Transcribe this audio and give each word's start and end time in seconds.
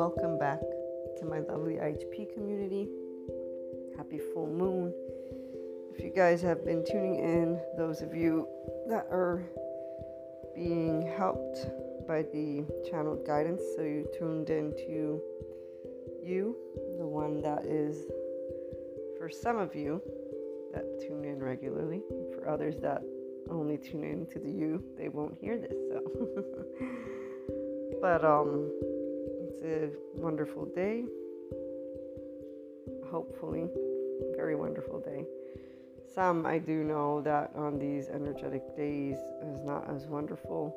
welcome 0.00 0.38
back 0.38 0.58
to 1.18 1.26
my 1.26 1.40
lovely 1.40 1.74
IHP 1.74 2.32
community. 2.32 2.88
Happy 3.98 4.18
full 4.32 4.46
moon. 4.46 4.94
If 5.94 6.02
you 6.02 6.08
guys 6.08 6.40
have 6.40 6.64
been 6.64 6.82
tuning 6.86 7.16
in, 7.16 7.60
those 7.76 8.00
of 8.00 8.14
you 8.14 8.48
that 8.88 9.06
are 9.10 9.42
being 10.54 11.02
helped 11.18 11.66
by 12.08 12.22
the 12.22 12.64
channeled 12.90 13.26
guidance, 13.26 13.60
so 13.76 13.82
you 13.82 14.08
tuned 14.18 14.48
into 14.48 15.20
you, 16.24 16.56
the 16.98 17.06
one 17.06 17.42
that 17.42 17.66
is 17.66 18.06
for 19.18 19.28
some 19.28 19.58
of 19.58 19.74
you 19.74 20.00
that 20.72 20.98
tune 20.98 21.26
in 21.26 21.40
regularly, 21.40 22.00
for 22.34 22.48
others 22.48 22.76
that 22.80 23.02
only 23.50 23.76
tune 23.76 24.04
in 24.04 24.26
to 24.32 24.38
the 24.38 24.50
you, 24.50 24.82
they 24.96 25.10
won't 25.10 25.36
hear 25.38 25.58
this. 25.58 25.76
So, 25.90 26.44
but 28.00 28.24
um, 28.24 28.70
it's 29.50 29.62
a 29.62 30.20
wonderful 30.20 30.66
day. 30.66 31.02
Hopefully, 33.10 33.68
very 34.36 34.54
wonderful 34.54 35.00
day. 35.00 35.24
Some 36.14 36.46
I 36.46 36.58
do 36.58 36.84
know 36.84 37.20
that 37.22 37.50
on 37.56 37.78
these 37.78 38.08
energetic 38.08 38.76
days 38.76 39.16
is 39.42 39.60
not 39.64 39.90
as 39.90 40.06
wonderful, 40.06 40.76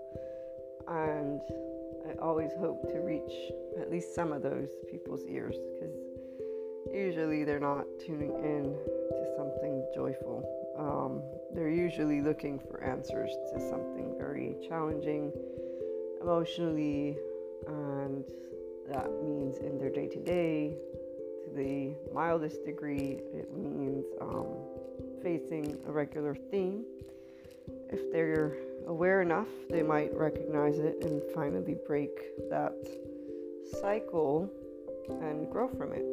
and 0.87 1.39
I 2.09 2.19
always 2.19 2.51
hope 2.59 2.81
to 2.89 2.99
reach 2.99 3.31
at 3.79 3.91
least 3.91 4.15
some 4.15 4.31
of 4.31 4.41
those 4.41 4.69
people's 4.89 5.23
ears 5.25 5.55
because 5.73 5.95
usually 6.91 7.43
they're 7.43 7.59
not 7.59 7.85
tuning 8.03 8.33
in 8.43 8.75
to 9.09 9.33
something 9.37 9.85
joyful. 9.93 10.43
Um, 10.79 11.21
they're 11.53 11.69
usually 11.69 12.21
looking 12.21 12.59
for 12.59 12.83
answers 12.83 13.29
to 13.53 13.59
something 13.59 14.15
very 14.17 14.55
challenging 14.67 15.31
emotionally, 16.21 17.17
that 18.93 19.09
means 19.23 19.57
in 19.57 19.77
their 19.77 19.89
day 19.89 20.07
to 20.07 20.19
day, 20.19 20.75
to 21.45 21.55
the 21.55 21.95
mildest 22.13 22.63
degree, 22.65 23.19
it 23.33 23.51
means 23.55 24.05
um, 24.21 24.47
facing 25.21 25.77
a 25.87 25.91
regular 25.91 26.35
theme. 26.35 26.83
If 27.89 28.11
they're 28.11 28.55
aware 28.87 29.21
enough, 29.21 29.47
they 29.69 29.83
might 29.83 30.13
recognize 30.15 30.79
it 30.79 31.03
and 31.03 31.21
finally 31.35 31.75
break 31.85 32.11
that 32.49 32.73
cycle 33.81 34.49
and 35.09 35.49
grow 35.49 35.67
from 35.67 35.93
it. 35.93 36.05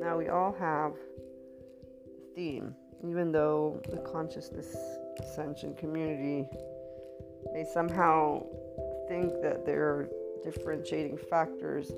Now, 0.00 0.18
we 0.18 0.28
all 0.28 0.52
have 0.58 0.92
a 0.92 2.34
theme 2.34 2.74
even 3.06 3.32
though 3.32 3.80
the 3.90 3.98
consciousness 3.98 4.74
ascension 5.20 5.74
community 5.74 6.48
may 7.52 7.64
somehow 7.72 8.42
think 9.08 9.42
that 9.42 9.66
there 9.66 9.84
are 9.84 10.08
differentiating 10.42 11.18
factors, 11.28 11.92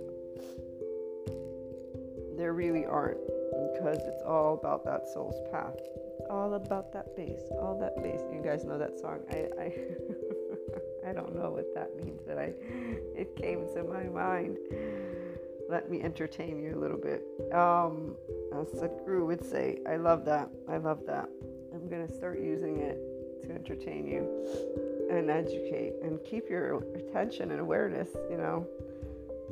there 2.37 2.53
really 2.53 2.84
aren't 2.84 3.20
because 3.73 3.98
it's 4.06 4.23
all 4.23 4.55
about 4.55 4.84
that 4.84 5.09
soul's 5.09 5.41
path. 5.51 5.75
It's 6.19 6.27
all 6.31 6.55
about 6.55 6.92
that 6.92 7.17
bass, 7.17 7.41
all 7.61 7.79
that 7.81 8.03
bass. 8.03 8.20
You 8.33 8.41
guys 8.42 8.64
know 8.64 8.79
that 8.79 8.98
song. 8.98 9.20
I 9.31 9.48
I, 9.61 9.75
I 11.11 11.12
don't 11.12 11.34
know 11.34 11.51
what 11.51 11.75
that 11.75 11.97
means, 11.97 12.20
but 12.27 12.39
I 12.39 12.53
it 13.14 13.37
came 13.37 13.67
to 13.75 13.84
my 13.84 14.05
mind. 14.05 14.59
Let 15.69 15.91
me 15.91 16.03
entertain 16.03 16.62
you 16.62 16.77
a 16.77 16.81
little 16.81 16.98
bit. 16.98 17.25
Um, 17.53 18.14
as 18.55 18.69
Sadhguru 18.69 19.27
would 19.27 19.45
say, 19.45 19.81
I 19.89 19.97
love 19.97 20.25
that. 20.27 20.48
I 20.69 20.77
love 20.77 21.01
that. 21.07 21.29
I'm 21.75 21.89
to 21.89 22.12
start 22.12 22.41
using 22.41 22.79
it 22.79 22.98
to 23.42 23.53
entertain 23.53 24.07
you 24.07 25.09
and 25.11 25.31
educate 25.31 25.95
and 26.03 26.23
keep 26.25 26.48
your 26.48 26.83
attention 26.95 27.51
and 27.51 27.61
awareness, 27.61 28.09
you 28.31 28.37
know. 28.37 28.67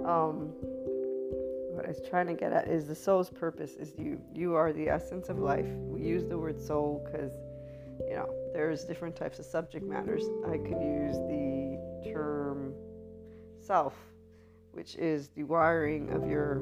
Um, 0.05 0.53
what 1.85 1.97
I 1.97 2.09
trying 2.09 2.27
to 2.29 2.35
get 2.35 2.53
at 2.53 2.69
is 2.69 2.87
the 2.87 2.95
soul's 2.95 3.31
purpose 3.31 3.75
is 3.75 3.95
you. 3.99 4.21
You 4.35 4.55
are 4.55 4.73
the 4.73 4.89
essence 4.89 5.29
of 5.29 5.39
life. 5.39 5.67
We 5.67 6.01
use 6.01 6.25
the 6.25 6.39
word 6.39 6.61
soul 6.61 7.05
because, 7.05 7.33
you 8.09 8.17
know, 8.17 8.29
there's 8.53 8.85
different 8.85 9.17
types 9.17 9.39
of 9.39 9.45
subject 9.45 9.85
matters. 9.85 10.25
I 10.47 10.57
could 10.57 10.81
use 10.81 11.17
the 11.29 12.11
term 12.13 12.75
self, 13.61 13.95
which 14.73 14.97
is 14.97 15.29
the 15.29 15.43
wiring 15.43 16.11
of 16.11 16.29
your 16.29 16.57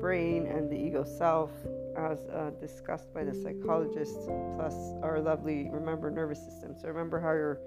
brain 0.00 0.46
and 0.46 0.70
the 0.70 0.76
ego 0.76 1.04
self 1.04 1.50
as 1.96 2.20
uh, 2.26 2.50
discussed 2.60 3.12
by 3.14 3.24
the 3.24 3.34
psychologist, 3.34 4.18
plus 4.54 4.74
our 5.02 5.20
lovely 5.20 5.68
remember 5.70 6.10
nervous 6.10 6.44
system. 6.44 6.74
So 6.80 6.88
remember 6.88 7.18
how 7.18 7.32
your 7.32 7.58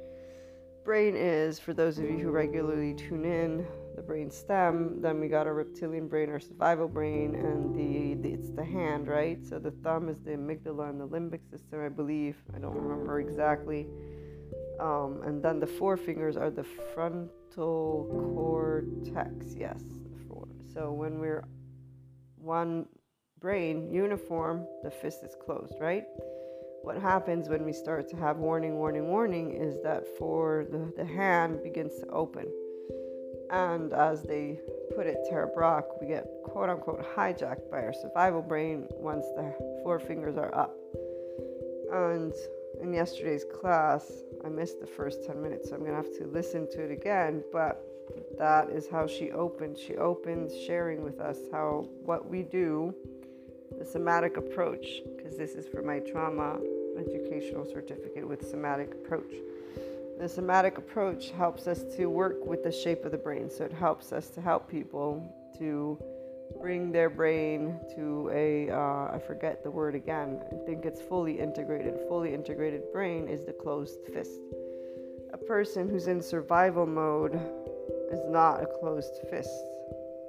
brain 0.85 1.15
is 1.15 1.59
for 1.59 1.73
those 1.73 1.97
of 1.97 2.05
you 2.05 2.17
who 2.17 2.31
regularly 2.31 2.93
tune 2.93 3.25
in 3.25 3.65
the 3.95 4.01
brain 4.01 4.29
stem 4.31 5.01
then 5.01 5.19
we 5.19 5.27
got 5.27 5.47
our 5.47 5.53
reptilian 5.53 6.07
brain 6.07 6.29
our 6.29 6.39
survival 6.39 6.87
brain 6.87 7.35
and 7.35 7.75
the, 7.75 8.15
the, 8.21 8.33
it's 8.33 8.51
the 8.51 8.63
hand 8.63 9.07
right 9.07 9.45
so 9.45 9.59
the 9.59 9.71
thumb 9.83 10.09
is 10.09 10.19
the 10.21 10.31
amygdala 10.31 10.89
and 10.89 10.99
the 10.99 11.07
limbic 11.07 11.49
system 11.49 11.83
i 11.83 11.89
believe 11.89 12.37
i 12.55 12.59
don't 12.59 12.75
remember 12.75 13.19
exactly 13.19 13.87
um, 14.79 15.21
and 15.25 15.43
then 15.43 15.59
the 15.59 15.67
four 15.67 15.97
fingers 15.97 16.35
are 16.37 16.49
the 16.49 16.63
frontal 16.93 18.07
cortex 18.33 19.55
yes 19.57 19.83
four. 20.27 20.47
so 20.73 20.91
when 20.91 21.19
we're 21.19 21.43
one 22.37 22.85
brain 23.41 23.91
uniform, 23.91 24.65
the 24.83 24.91
fist 24.91 25.23
is 25.23 25.35
closed, 25.43 25.73
right? 25.79 26.03
What 26.83 27.01
happens 27.01 27.49
when 27.49 27.65
we 27.65 27.73
start 27.73 28.07
to 28.09 28.15
have 28.17 28.37
warning, 28.37 28.75
warning, 28.75 29.07
warning 29.07 29.51
is 29.51 29.75
that 29.83 30.05
for 30.17 30.65
the, 30.71 30.91
the 30.95 31.05
hand 31.05 31.61
begins 31.63 31.99
to 31.99 32.07
open. 32.07 32.45
And 33.51 33.91
as 33.93 34.23
they 34.23 34.59
put 34.95 35.07
it, 35.07 35.17
Tara 35.29 35.47
Brach, 35.47 35.85
we 35.99 36.07
get 36.07 36.25
quote 36.45 36.69
unquote 36.69 37.05
hijacked 37.15 37.69
by 37.69 37.83
our 37.83 37.93
survival 37.93 38.41
brain 38.41 38.87
once 38.91 39.25
the 39.35 39.53
four 39.83 39.99
fingers 39.99 40.37
are 40.37 40.53
up. 40.55 40.75
And 41.91 42.33
in 42.81 42.93
yesterday's 42.93 43.43
class, 43.43 44.09
I 44.45 44.49
missed 44.49 44.79
the 44.79 44.87
first 44.87 45.25
10 45.25 45.41
minutes, 45.41 45.69
so 45.69 45.75
I'm 45.75 45.85
to 45.85 45.93
have 45.93 46.17
to 46.17 46.27
listen 46.27 46.69
to 46.71 46.81
it 46.81 46.91
again. 46.91 47.43
But 47.51 47.83
that 48.37 48.69
is 48.69 48.87
how 48.89 49.05
she 49.05 49.31
opened. 49.31 49.77
She 49.77 49.95
opened 49.97 50.51
sharing 50.65 51.03
with 51.03 51.19
us 51.19 51.37
how 51.51 51.87
what 52.05 52.29
we 52.29 52.43
do 52.43 52.95
the 53.77 53.85
somatic 53.85 54.37
approach, 54.37 54.85
because 55.15 55.37
this 55.37 55.51
is 55.51 55.67
for 55.67 55.81
my 55.81 55.99
trauma 55.99 56.59
educational 56.99 57.65
certificate 57.65 58.27
with 58.27 58.47
somatic 58.49 58.93
approach. 58.93 59.33
The 60.21 60.29
somatic 60.29 60.77
approach 60.77 61.31
helps 61.31 61.65
us 61.65 61.81
to 61.95 62.05
work 62.05 62.45
with 62.45 62.63
the 62.63 62.71
shape 62.71 63.05
of 63.05 63.11
the 63.11 63.17
brain. 63.17 63.49
So 63.49 63.63
it 63.65 63.73
helps 63.73 64.13
us 64.13 64.27
to 64.35 64.39
help 64.39 64.69
people 64.69 65.19
to 65.57 65.97
bring 66.61 66.91
their 66.91 67.09
brain 67.09 67.79
to 67.95 68.29
a 68.31 68.69
uh, 68.69 69.15
I 69.15 69.19
forget 69.25 69.63
the 69.63 69.71
word 69.71 69.95
again. 69.95 70.39
I 70.51 70.63
think 70.63 70.85
it's 70.85 71.01
fully 71.01 71.39
integrated. 71.39 71.99
Fully 72.07 72.35
integrated 72.35 72.83
brain 72.93 73.27
is 73.27 73.45
the 73.45 73.53
closed 73.53 73.97
fist. 74.13 74.39
A 75.33 75.37
person 75.39 75.89
who's 75.89 76.05
in 76.05 76.21
survival 76.21 76.85
mode 76.85 77.33
is 78.11 78.19
not 78.27 78.61
a 78.61 78.67
closed 78.79 79.15
fist. 79.31 79.49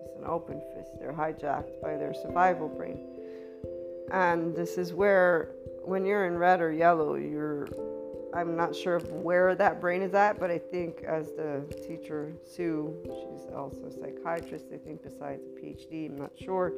It's 0.07 0.17
an 0.17 0.25
open 0.25 0.63
fist. 0.75 0.93
They're 1.01 1.13
hijacked 1.13 1.83
by 1.83 1.99
their 1.99 2.15
survival 2.15 2.67
brain. 2.67 2.99
And 4.11 4.57
this 4.57 4.79
is 4.79 4.95
where, 4.95 5.51
when 5.85 6.07
you're 6.07 6.27
in 6.27 6.39
red 6.39 6.63
or 6.63 6.73
yellow, 6.73 7.17
you're, 7.17 7.69
I'm 8.35 8.57
not 8.57 8.75
sure 8.75 8.99
where 9.01 9.55
that 9.55 9.81
brain 9.81 10.03
is 10.03 10.15
at, 10.15 10.41
but 10.41 10.51
I 10.51 10.59
think 10.59 11.03
as 11.03 11.29
the 11.33 11.65
teacher, 11.87 12.33
Sue, 12.45 12.95
she's 13.05 13.53
also 13.55 13.87
a 13.87 13.91
psychiatrist, 13.91 14.67
I 14.73 14.79
think, 14.79 15.03
besides 15.03 15.43
a 15.45 15.61
PhD, 15.61 16.11
I'm 16.11 16.17
not 16.17 16.33
sure. 16.39 16.73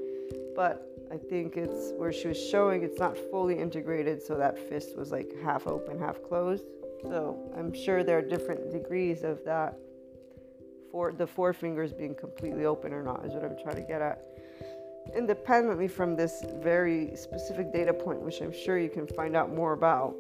But 0.57 0.87
I 1.13 1.17
think 1.17 1.57
it's 1.57 1.93
where 1.97 2.13
she 2.13 2.29
was 2.29 2.49
showing 2.51 2.83
it's 2.83 2.99
not 2.99 3.17
fully 3.31 3.59
integrated, 3.59 4.23
so 4.23 4.37
that 4.37 4.59
fist 4.59 4.97
was 4.97 5.13
like 5.13 5.31
half 5.43 5.67
open, 5.67 5.99
half 5.99 6.23
closed. 6.23 6.65
So 7.03 7.39
I'm 7.57 7.73
sure 7.73 8.03
there 8.03 8.19
are 8.19 8.23
different 8.23 8.73
degrees 8.73 9.23
of 9.23 9.45
that. 9.45 9.79
For 10.91 11.13
the 11.13 11.27
four 11.27 11.53
fingers 11.53 11.93
being 11.93 12.15
completely 12.15 12.67
open 12.67 12.93
or 12.93 13.03
not 13.03 13.25
is 13.25 13.33
what 13.33 13.45
I'm 13.45 13.57
trying 13.61 13.77
to 13.77 13.83
get 13.83 14.01
at 14.01 14.23
independently 15.15 15.89
from 15.89 16.17
this 16.17 16.45
very 16.63 17.15
specific 17.17 17.73
data 17.73 17.93
point, 17.93 18.21
which 18.21 18.41
I'm 18.41 18.53
sure 18.53 18.79
you 18.79 18.89
can 18.89 19.07
find 19.07 19.37
out 19.37 19.53
more 19.53 19.73
about, 19.73 20.15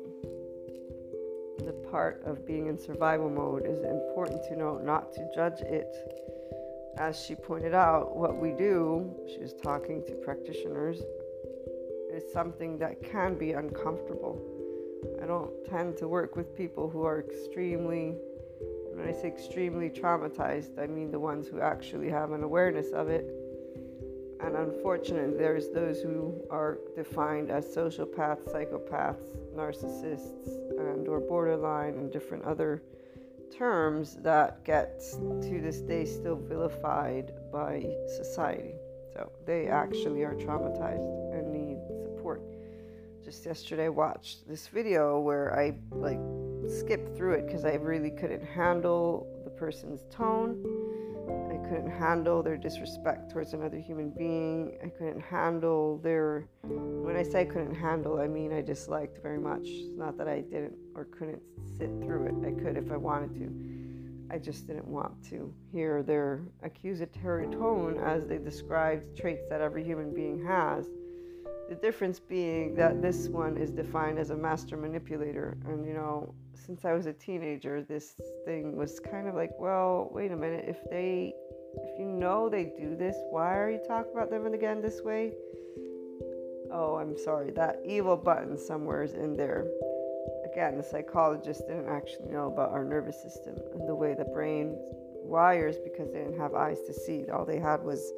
the 1.58 1.72
part 1.90 2.22
of 2.24 2.46
being 2.46 2.66
in 2.66 2.78
survival 2.78 3.30
mode 3.30 3.64
is 3.66 3.82
important 3.82 4.42
to 4.44 4.56
know 4.56 4.78
not 4.78 5.12
to 5.12 5.28
judge 5.34 5.60
it. 5.60 5.94
As 6.96 7.20
she 7.20 7.34
pointed 7.34 7.74
out, 7.74 8.16
what 8.16 8.36
we 8.36 8.52
do, 8.52 9.14
she 9.28 9.40
was 9.40 9.52
talking 9.52 10.04
to 10.06 10.14
practitioners, 10.14 11.02
is 12.12 12.22
something 12.32 12.78
that 12.78 13.02
can 13.02 13.34
be 13.34 13.52
uncomfortable. 13.52 14.40
I 15.22 15.26
don't 15.26 15.52
tend 15.68 15.96
to 15.98 16.08
work 16.08 16.36
with 16.36 16.56
people 16.56 16.88
who 16.88 17.02
are 17.04 17.18
extremely, 17.18 18.14
when 18.92 19.08
I 19.08 19.12
say 19.12 19.26
extremely 19.28 19.90
traumatized, 19.90 20.78
I 20.78 20.86
mean 20.86 21.10
the 21.10 21.18
ones 21.18 21.48
who 21.48 21.60
actually 21.60 22.08
have 22.10 22.30
an 22.30 22.44
awareness 22.44 22.92
of 22.92 23.08
it 23.08 23.33
and 24.40 24.56
unfortunately, 24.56 25.36
there's 25.36 25.70
those 25.70 26.00
who 26.00 26.40
are 26.50 26.78
defined 26.94 27.50
as 27.50 27.66
sociopaths, 27.66 28.48
psychopaths, 28.48 29.36
narcissists, 29.54 30.48
and 30.78 31.08
or 31.08 31.20
borderline, 31.20 31.94
and 31.94 32.12
different 32.12 32.44
other 32.44 32.82
terms 33.56 34.16
that 34.16 34.64
get 34.64 35.00
to 35.00 35.60
this 35.62 35.80
day 35.80 36.04
still 36.04 36.36
vilified 36.36 37.32
by 37.52 37.86
society. 38.06 38.74
So 39.12 39.30
they 39.46 39.68
actually 39.68 40.24
are 40.24 40.34
traumatized 40.34 41.32
and 41.32 41.52
need 41.52 41.78
support. 42.02 42.42
Just 43.24 43.46
yesterday, 43.46 43.86
I 43.86 43.90
watched 43.90 44.48
this 44.48 44.66
video 44.66 45.20
where 45.20 45.58
I 45.58 45.76
like 45.92 46.18
skipped 46.68 47.16
through 47.16 47.34
it 47.34 47.46
because 47.46 47.64
I 47.64 47.74
really 47.74 48.10
couldn't 48.10 48.44
handle 48.44 49.26
the 49.44 49.50
person's 49.50 50.02
tone. 50.10 50.62
I 51.28 51.56
couldn't 51.68 51.90
handle 51.90 52.42
their 52.42 52.56
disrespect 52.56 53.30
towards 53.30 53.54
another 53.54 53.78
human 53.78 54.10
being. 54.10 54.78
I 54.84 54.88
couldn't 54.88 55.20
handle 55.20 55.98
their. 55.98 56.48
When 56.62 57.16
I 57.16 57.22
say 57.22 57.40
I 57.40 57.44
couldn't 57.44 57.74
handle, 57.74 58.20
I 58.20 58.26
mean 58.26 58.52
I 58.52 58.60
disliked 58.60 59.22
very 59.22 59.38
much. 59.38 59.62
It's 59.64 59.96
not 59.96 60.16
that 60.18 60.28
I 60.28 60.40
didn't 60.40 60.76
or 60.94 61.04
couldn't 61.04 61.42
sit 61.78 61.90
through 62.02 62.26
it. 62.26 62.46
I 62.46 62.62
could 62.62 62.76
if 62.76 62.90
I 62.90 62.96
wanted 62.96 63.34
to. 63.34 64.34
I 64.34 64.38
just 64.38 64.66
didn't 64.66 64.86
want 64.86 65.22
to 65.30 65.52
hear 65.70 66.02
their 66.02 66.42
accusatory 66.62 67.46
tone 67.48 68.00
as 68.02 68.26
they 68.26 68.38
described 68.38 69.16
traits 69.16 69.44
that 69.48 69.60
every 69.60 69.84
human 69.84 70.14
being 70.14 70.44
has 70.44 70.88
the 71.68 71.74
difference 71.74 72.20
being 72.20 72.74
that 72.74 73.00
this 73.00 73.28
one 73.28 73.56
is 73.56 73.70
defined 73.70 74.18
as 74.18 74.30
a 74.30 74.36
master 74.36 74.76
manipulator. 74.76 75.56
And, 75.64 75.86
you 75.86 75.94
know, 75.94 76.34
since 76.54 76.84
I 76.84 76.92
was 76.92 77.06
a 77.06 77.12
teenager, 77.12 77.82
this 77.82 78.14
thing 78.44 78.76
was 78.76 79.00
kind 79.00 79.28
of 79.28 79.34
like, 79.34 79.50
well, 79.58 80.08
wait 80.12 80.32
a 80.32 80.36
minute. 80.36 80.64
If 80.68 80.78
they, 80.90 81.32
if 81.82 81.98
you 81.98 82.06
know 82.06 82.48
they 82.48 82.64
do 82.64 82.96
this, 82.96 83.16
why 83.30 83.56
are 83.56 83.70
you 83.70 83.80
talking 83.86 84.12
about 84.12 84.30
them 84.30 84.46
again 84.46 84.80
this 84.80 85.00
way? 85.02 85.32
Oh, 86.72 86.96
I'm 87.00 87.16
sorry. 87.16 87.50
That 87.52 87.80
evil 87.84 88.16
button 88.16 88.58
somewhere 88.58 89.02
is 89.02 89.14
in 89.14 89.36
there. 89.36 89.66
Again, 90.52 90.76
the 90.76 90.82
psychologist 90.82 91.66
didn't 91.68 91.88
actually 91.88 92.30
know 92.30 92.48
about 92.52 92.70
our 92.70 92.84
nervous 92.84 93.20
system 93.22 93.56
and 93.74 93.88
the 93.88 93.94
way 93.94 94.14
the 94.14 94.24
brain 94.24 94.76
wires 95.22 95.76
because 95.78 96.12
they 96.12 96.18
didn't 96.18 96.38
have 96.38 96.54
eyes 96.54 96.80
to 96.86 96.92
see. 96.92 97.24
All 97.32 97.44
they 97.44 97.58
had 97.58 97.82
was 97.82 98.12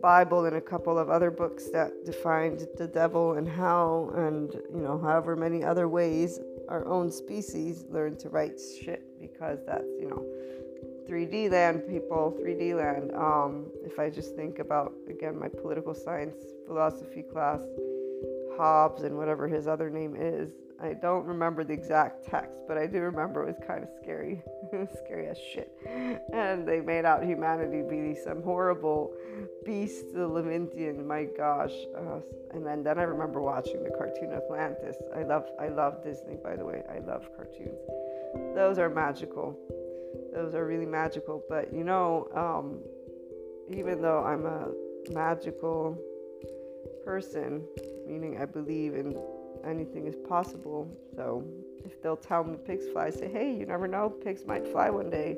Bible 0.00 0.44
and 0.44 0.56
a 0.56 0.60
couple 0.60 0.98
of 0.98 1.08
other 1.08 1.30
books 1.30 1.70
that 1.70 1.90
defined 2.04 2.66
the 2.76 2.86
devil 2.86 3.34
and 3.34 3.48
how, 3.48 4.12
and 4.14 4.52
you 4.74 4.82
know, 4.82 4.98
however 4.98 5.36
many 5.36 5.64
other 5.64 5.88
ways 5.88 6.38
our 6.68 6.86
own 6.86 7.10
species 7.10 7.84
learn 7.90 8.16
to 8.18 8.28
write 8.28 8.60
shit 8.82 9.02
because 9.20 9.58
that's, 9.66 9.86
you 10.00 10.08
know, 10.08 10.24
3D 11.08 11.50
land, 11.50 11.82
people, 11.88 12.36
3D 12.40 12.74
land. 12.76 13.12
Um, 13.14 13.66
if 13.84 13.98
I 13.98 14.08
just 14.10 14.34
think 14.34 14.58
about, 14.58 14.92
again, 15.08 15.38
my 15.38 15.48
political 15.48 15.94
science 15.94 16.36
philosophy 16.66 17.22
class, 17.22 17.62
Hobbes 18.56 19.02
and 19.02 19.16
whatever 19.16 19.48
his 19.48 19.66
other 19.66 19.90
name 19.90 20.16
is, 20.16 20.50
I 20.82 20.92
don't 20.92 21.24
remember 21.24 21.64
the 21.64 21.72
exact 21.72 22.26
text, 22.26 22.60
but 22.66 22.76
I 22.76 22.86
do 22.86 23.00
remember 23.00 23.42
it 23.42 23.46
was 23.46 23.66
kind 23.66 23.84
of 23.84 23.90
scary. 24.02 24.42
scary 25.04 25.28
as 25.28 25.38
shit. 25.38 25.70
And 26.32 26.66
they 26.66 26.80
made 26.80 27.04
out 27.04 27.24
humanity 27.24 27.82
be 27.88 28.14
some 28.14 28.42
horrible 28.42 29.14
beast, 29.64 30.12
the 30.12 30.26
Leviathan. 30.26 31.06
My 31.06 31.24
gosh. 31.24 31.72
Uh, 31.96 32.20
and 32.52 32.66
then, 32.66 32.82
then 32.82 32.98
I 32.98 33.02
remember 33.02 33.40
watching 33.40 33.82
the 33.84 33.90
cartoon 33.90 34.32
Atlantis. 34.32 34.96
I 35.14 35.22
love 35.22 35.46
I 35.60 35.68
love 35.68 36.02
Disney, 36.02 36.36
by 36.42 36.56
the 36.56 36.64
way. 36.64 36.82
I 36.90 36.98
love 36.98 37.28
cartoons. 37.36 37.80
Those 38.54 38.78
are 38.78 38.88
magical. 38.88 39.56
Those 40.34 40.54
are 40.54 40.66
really 40.66 40.86
magical. 40.86 41.42
But 41.48 41.72
you 41.72 41.84
know, 41.84 42.28
um, 42.34 42.80
even 43.74 44.02
though 44.02 44.22
I'm 44.24 44.44
a 44.44 44.70
magical 45.12 45.96
person, 47.04 47.64
meaning 48.06 48.38
I 48.40 48.44
believe 48.44 48.94
in 48.94 49.16
anything 49.66 50.06
is 50.06 50.16
possible. 50.28 50.90
So 51.14 51.44
if 51.84 52.02
they'll 52.02 52.16
tell 52.16 52.44
me 52.44 52.56
pigs 52.64 52.86
fly, 52.92 53.06
I 53.06 53.10
say, 53.10 53.28
hey, 53.30 53.54
you 53.54 53.66
never 53.66 53.86
know, 53.86 54.10
pigs 54.10 54.46
might 54.46 54.66
fly 54.68 54.90
one 54.90 55.10
day. 55.10 55.36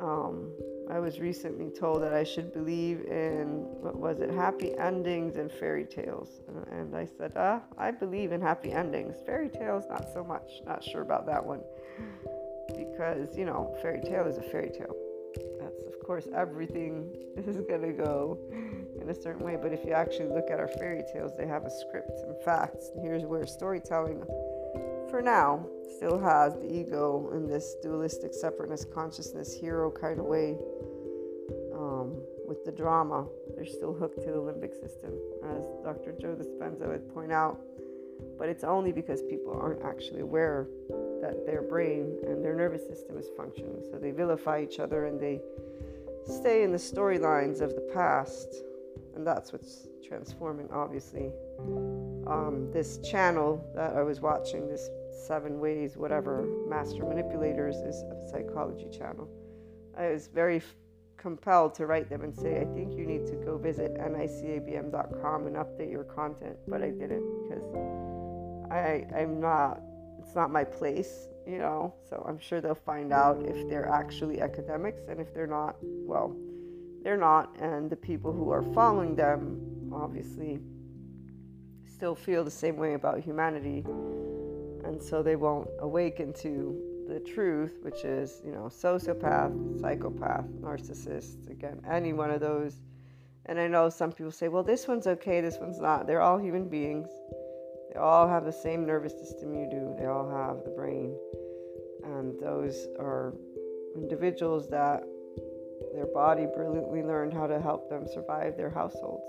Um, 0.00 0.50
I 0.88 1.00
was 1.00 1.18
recently 1.18 1.70
told 1.70 2.02
that 2.02 2.12
I 2.12 2.22
should 2.22 2.52
believe 2.52 3.00
in 3.06 3.66
what 3.80 3.96
was 3.96 4.20
it, 4.20 4.30
happy 4.30 4.76
endings 4.78 5.36
and 5.36 5.50
fairy 5.50 5.84
tales, 5.84 6.28
uh, 6.48 6.76
and 6.76 6.94
I 6.94 7.06
said, 7.06 7.32
ah, 7.34 7.62
I 7.76 7.90
believe 7.90 8.30
in 8.30 8.40
happy 8.40 8.70
endings. 8.70 9.16
Fairy 9.26 9.48
tales, 9.48 9.84
not 9.90 10.06
so 10.12 10.22
much. 10.22 10.60
Not 10.64 10.84
sure 10.84 11.02
about 11.02 11.26
that 11.26 11.44
one, 11.44 11.60
because 12.68 13.36
you 13.36 13.46
know, 13.46 13.76
fairy 13.82 14.00
tale 14.00 14.26
is 14.26 14.38
a 14.38 14.42
fairy 14.42 14.70
tale. 14.70 14.94
That's 15.60 15.80
of 15.82 15.98
course 16.06 16.28
everything 16.34 17.12
is 17.36 17.56
gonna 17.68 17.92
go 17.92 18.38
in 19.06 19.16
a 19.16 19.22
certain 19.22 19.44
way. 19.44 19.56
But 19.60 19.72
if 19.72 19.84
you 19.84 19.92
actually 19.92 20.28
look 20.28 20.50
at 20.50 20.58
our 20.58 20.68
fairy 20.68 21.02
tales, 21.12 21.32
they 21.36 21.46
have 21.46 21.64
a 21.64 21.70
script 21.70 22.20
and 22.26 22.36
facts. 22.44 22.90
And 22.94 23.04
here's 23.04 23.24
where 23.24 23.46
storytelling, 23.46 24.22
for 25.10 25.22
now, 25.22 25.66
still 25.96 26.18
has 26.18 26.54
the 26.54 26.72
ego 26.72 27.30
in 27.32 27.46
this 27.46 27.76
dualistic 27.82 28.34
separateness 28.34 28.84
consciousness 28.84 29.54
hero 29.54 29.90
kind 29.90 30.18
of 30.18 30.26
way. 30.26 30.58
Um, 31.72 32.16
with 32.46 32.64
the 32.64 32.72
drama, 32.72 33.26
they're 33.54 33.66
still 33.66 33.92
hooked 33.92 34.22
to 34.22 34.30
the 34.30 34.38
limbic 34.38 34.72
system, 34.80 35.12
as 35.44 35.62
Dr. 35.84 36.12
Joe 36.20 36.36
Dispenza 36.36 36.88
would 36.88 37.12
point 37.12 37.32
out. 37.32 37.58
But 38.38 38.48
it's 38.48 38.64
only 38.64 38.92
because 38.92 39.22
people 39.22 39.52
aren't 39.52 39.82
actually 39.82 40.20
aware 40.20 40.66
that 41.20 41.44
their 41.44 41.62
brain 41.62 42.18
and 42.26 42.44
their 42.44 42.54
nervous 42.54 42.86
system 42.86 43.18
is 43.18 43.26
functioning. 43.36 43.82
So 43.90 43.98
they 43.98 44.10
vilify 44.10 44.62
each 44.62 44.78
other 44.78 45.06
and 45.06 45.20
they 45.20 45.40
stay 46.24 46.62
in 46.62 46.72
the 46.72 46.78
storylines 46.78 47.60
of 47.60 47.74
the 47.74 47.88
past 47.92 48.62
and 49.16 49.26
that's 49.26 49.52
what's 49.52 49.88
transforming, 50.06 50.68
obviously. 50.70 51.32
Um, 52.26 52.68
this 52.72 52.98
channel 52.98 53.64
that 53.74 53.94
I 53.94 54.02
was 54.02 54.20
watching, 54.20 54.68
this 54.68 54.88
Seven 55.26 55.58
Ways, 55.58 55.96
whatever, 55.96 56.46
Master 56.68 57.04
Manipulators, 57.04 57.76
is 57.76 58.02
a 58.02 58.28
psychology 58.30 58.88
channel. 58.96 59.28
I 59.98 60.10
was 60.10 60.28
very 60.28 60.58
f- 60.58 60.74
compelled 61.16 61.74
to 61.76 61.86
write 61.86 62.10
them 62.10 62.22
and 62.22 62.34
say, 62.34 62.60
I 62.60 62.64
think 62.74 62.94
you 62.94 63.06
need 63.06 63.26
to 63.26 63.36
go 63.36 63.56
visit 63.56 63.94
nicabm.com 63.94 65.46
and 65.46 65.56
update 65.56 65.90
your 65.90 66.04
content, 66.04 66.58
but 66.68 66.82
I 66.82 66.90
didn't 66.90 67.48
because 67.48 67.64
I, 68.70 69.06
I'm 69.16 69.40
not, 69.40 69.80
it's 70.20 70.34
not 70.34 70.50
my 70.50 70.64
place, 70.64 71.28
you 71.46 71.58
know, 71.58 71.94
so 72.08 72.22
I'm 72.28 72.38
sure 72.38 72.60
they'll 72.60 72.74
find 72.74 73.12
out 73.12 73.42
if 73.46 73.68
they're 73.70 73.88
actually 73.88 74.42
academics, 74.42 75.08
and 75.08 75.20
if 75.20 75.32
they're 75.32 75.46
not, 75.46 75.76
well, 75.80 76.36
they're 77.06 77.16
not, 77.16 77.54
and 77.60 77.88
the 77.88 77.94
people 77.94 78.32
who 78.32 78.50
are 78.50 78.64
following 78.74 79.14
them 79.14 79.60
obviously 79.92 80.58
still 81.86 82.16
feel 82.16 82.42
the 82.42 82.50
same 82.50 82.76
way 82.76 82.94
about 82.94 83.20
humanity, 83.20 83.84
and 84.84 85.00
so 85.00 85.22
they 85.22 85.36
won't 85.36 85.68
awaken 85.78 86.32
to 86.32 87.04
the 87.06 87.20
truth, 87.20 87.78
which 87.82 88.02
is, 88.04 88.42
you 88.44 88.50
know, 88.50 88.62
sociopath, 88.62 89.80
psychopath, 89.80 90.46
narcissist, 90.60 91.48
again, 91.48 91.80
any 91.88 92.12
one 92.12 92.32
of 92.32 92.40
those. 92.40 92.80
And 93.44 93.60
I 93.60 93.68
know 93.68 93.88
some 93.88 94.10
people 94.10 94.32
say, 94.32 94.48
well, 94.48 94.64
this 94.64 94.88
one's 94.88 95.06
okay, 95.06 95.40
this 95.40 95.58
one's 95.60 95.78
not. 95.78 96.08
They're 96.08 96.22
all 96.22 96.38
human 96.38 96.68
beings. 96.68 97.08
They 97.92 98.00
all 98.00 98.26
have 98.26 98.44
the 98.44 98.52
same 98.52 98.84
nervous 98.84 99.12
system 99.12 99.54
you 99.54 99.68
do, 99.70 99.94
they 99.96 100.06
all 100.06 100.28
have 100.28 100.64
the 100.64 100.70
brain. 100.70 101.16
And 102.02 102.36
those 102.40 102.88
are 102.98 103.32
individuals 103.94 104.68
that 104.70 105.04
their 105.96 106.06
body 106.06 106.46
brilliantly 106.54 107.02
learned 107.02 107.32
how 107.32 107.46
to 107.46 107.60
help 107.60 107.88
them 107.88 108.06
survive 108.06 108.56
their 108.56 108.70
households. 108.70 109.24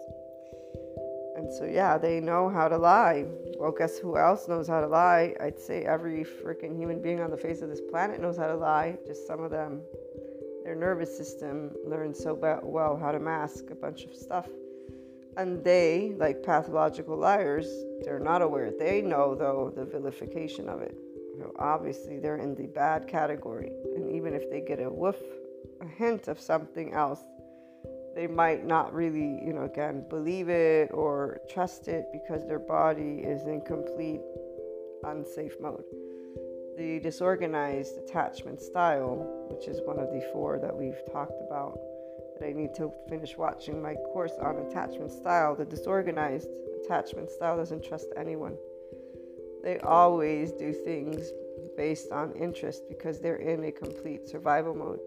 And 1.38 1.54
so, 1.54 1.66
yeah, 1.66 2.00
they 2.00 2.20
know 2.20 2.50
how 2.50 2.68
to 2.68 2.78
lie. 2.78 3.26
Well, 3.60 3.72
guess 3.72 4.00
who 4.00 4.18
else 4.18 4.48
knows 4.48 4.68
how 4.68 4.82
to 4.82 4.88
lie? 4.88 5.36
I'd 5.40 5.60
say 5.60 5.84
every 5.84 6.24
freaking 6.24 6.76
human 6.76 7.00
being 7.00 7.22
on 7.22 7.30
the 7.30 7.38
face 7.38 7.62
of 7.62 7.70
this 7.70 7.82
planet 7.92 8.20
knows 8.20 8.38
how 8.38 8.48
to 8.48 8.56
lie, 8.56 8.98
just 9.06 9.28
some 9.28 9.44
of 9.44 9.52
them. 9.52 9.82
Their 10.64 10.76
nervous 10.76 11.16
system 11.16 11.72
learned 11.86 12.18
so 12.18 12.34
well 12.64 12.98
how 12.98 13.12
to 13.12 13.20
mask 13.20 13.70
a 13.70 13.76
bunch 13.76 14.04
of 14.04 14.16
stuff. 14.16 14.48
And 15.38 15.64
they, 15.64 16.16
like 16.18 16.42
pathological 16.42 17.16
liars, 17.16 17.68
they're 18.04 18.20
not 18.20 18.42
aware. 18.42 18.72
They 18.72 19.02
know, 19.04 19.36
though, 19.36 19.72
the 19.76 19.86
vilification 19.86 20.68
of 20.68 20.82
it. 20.82 20.98
obviously, 21.60 22.18
they're 22.18 22.38
in 22.38 22.56
the 22.56 22.66
bad 22.66 23.08
category. 23.08 23.72
And 23.96 24.10
even 24.10 24.34
if 24.34 24.50
they 24.50 24.62
get 24.62 24.82
a 24.82 24.90
woof 24.90 25.18
a 25.82 25.88
hint 25.88 26.28
of 26.28 26.40
something 26.40 26.94
else, 26.94 27.24
they 28.16 28.28
might 28.28 28.66
not 28.66 28.94
really, 28.94 29.40
you 29.46 29.54
know, 29.54 29.64
again, 29.64 30.04
believe 30.10 30.50
it 30.50 30.90
or 30.92 31.40
trust 31.50 31.88
it 31.88 32.06
because 32.12 32.46
their 32.48 32.60
body 32.60 33.20
is 33.20 33.46
in 33.46 33.62
complete 33.62 34.22
unsafe 35.04 35.54
mode. 35.62 35.84
The 36.78 37.00
disorganized 37.00 37.98
attachment 37.98 38.62
style, 38.62 39.48
which 39.50 39.68
is 39.68 39.82
one 39.86 40.00
of 40.00 40.12
the 40.12 40.28
four 40.34 40.60
that 40.60 40.76
we've 40.76 41.00
talked 41.12 41.40
about, 41.46 41.78
that 42.40 42.48
I 42.48 42.54
need 42.54 42.74
to 42.76 42.92
finish 43.10 43.38
watching 43.38 43.82
my 43.82 43.96
course 44.14 44.34
on 44.42 44.58
attachment 44.58 45.12
style. 45.12 45.56
The 45.56 45.66
disorganized 45.66 46.50
attachment 46.84 47.30
style 47.32 47.58
doesn't 47.58 47.84
trust 47.84 48.08
anyone. 48.16 48.58
They 49.64 49.80
always 49.80 50.52
do 50.52 50.72
things 50.72 51.32
based 51.76 52.12
on 52.12 52.34
interest 52.34 52.84
because 52.90 53.20
they're 53.20 53.36
in 53.36 53.66
a 53.66 53.72
complete 53.72 54.28
survival 54.28 54.74
mode. 54.74 55.00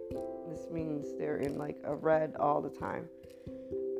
This 0.50 0.68
means 0.70 1.06
they're 1.16 1.36
in 1.36 1.56
like 1.56 1.76
a 1.84 1.94
red 1.94 2.34
all 2.40 2.60
the 2.60 2.70
time. 2.70 3.08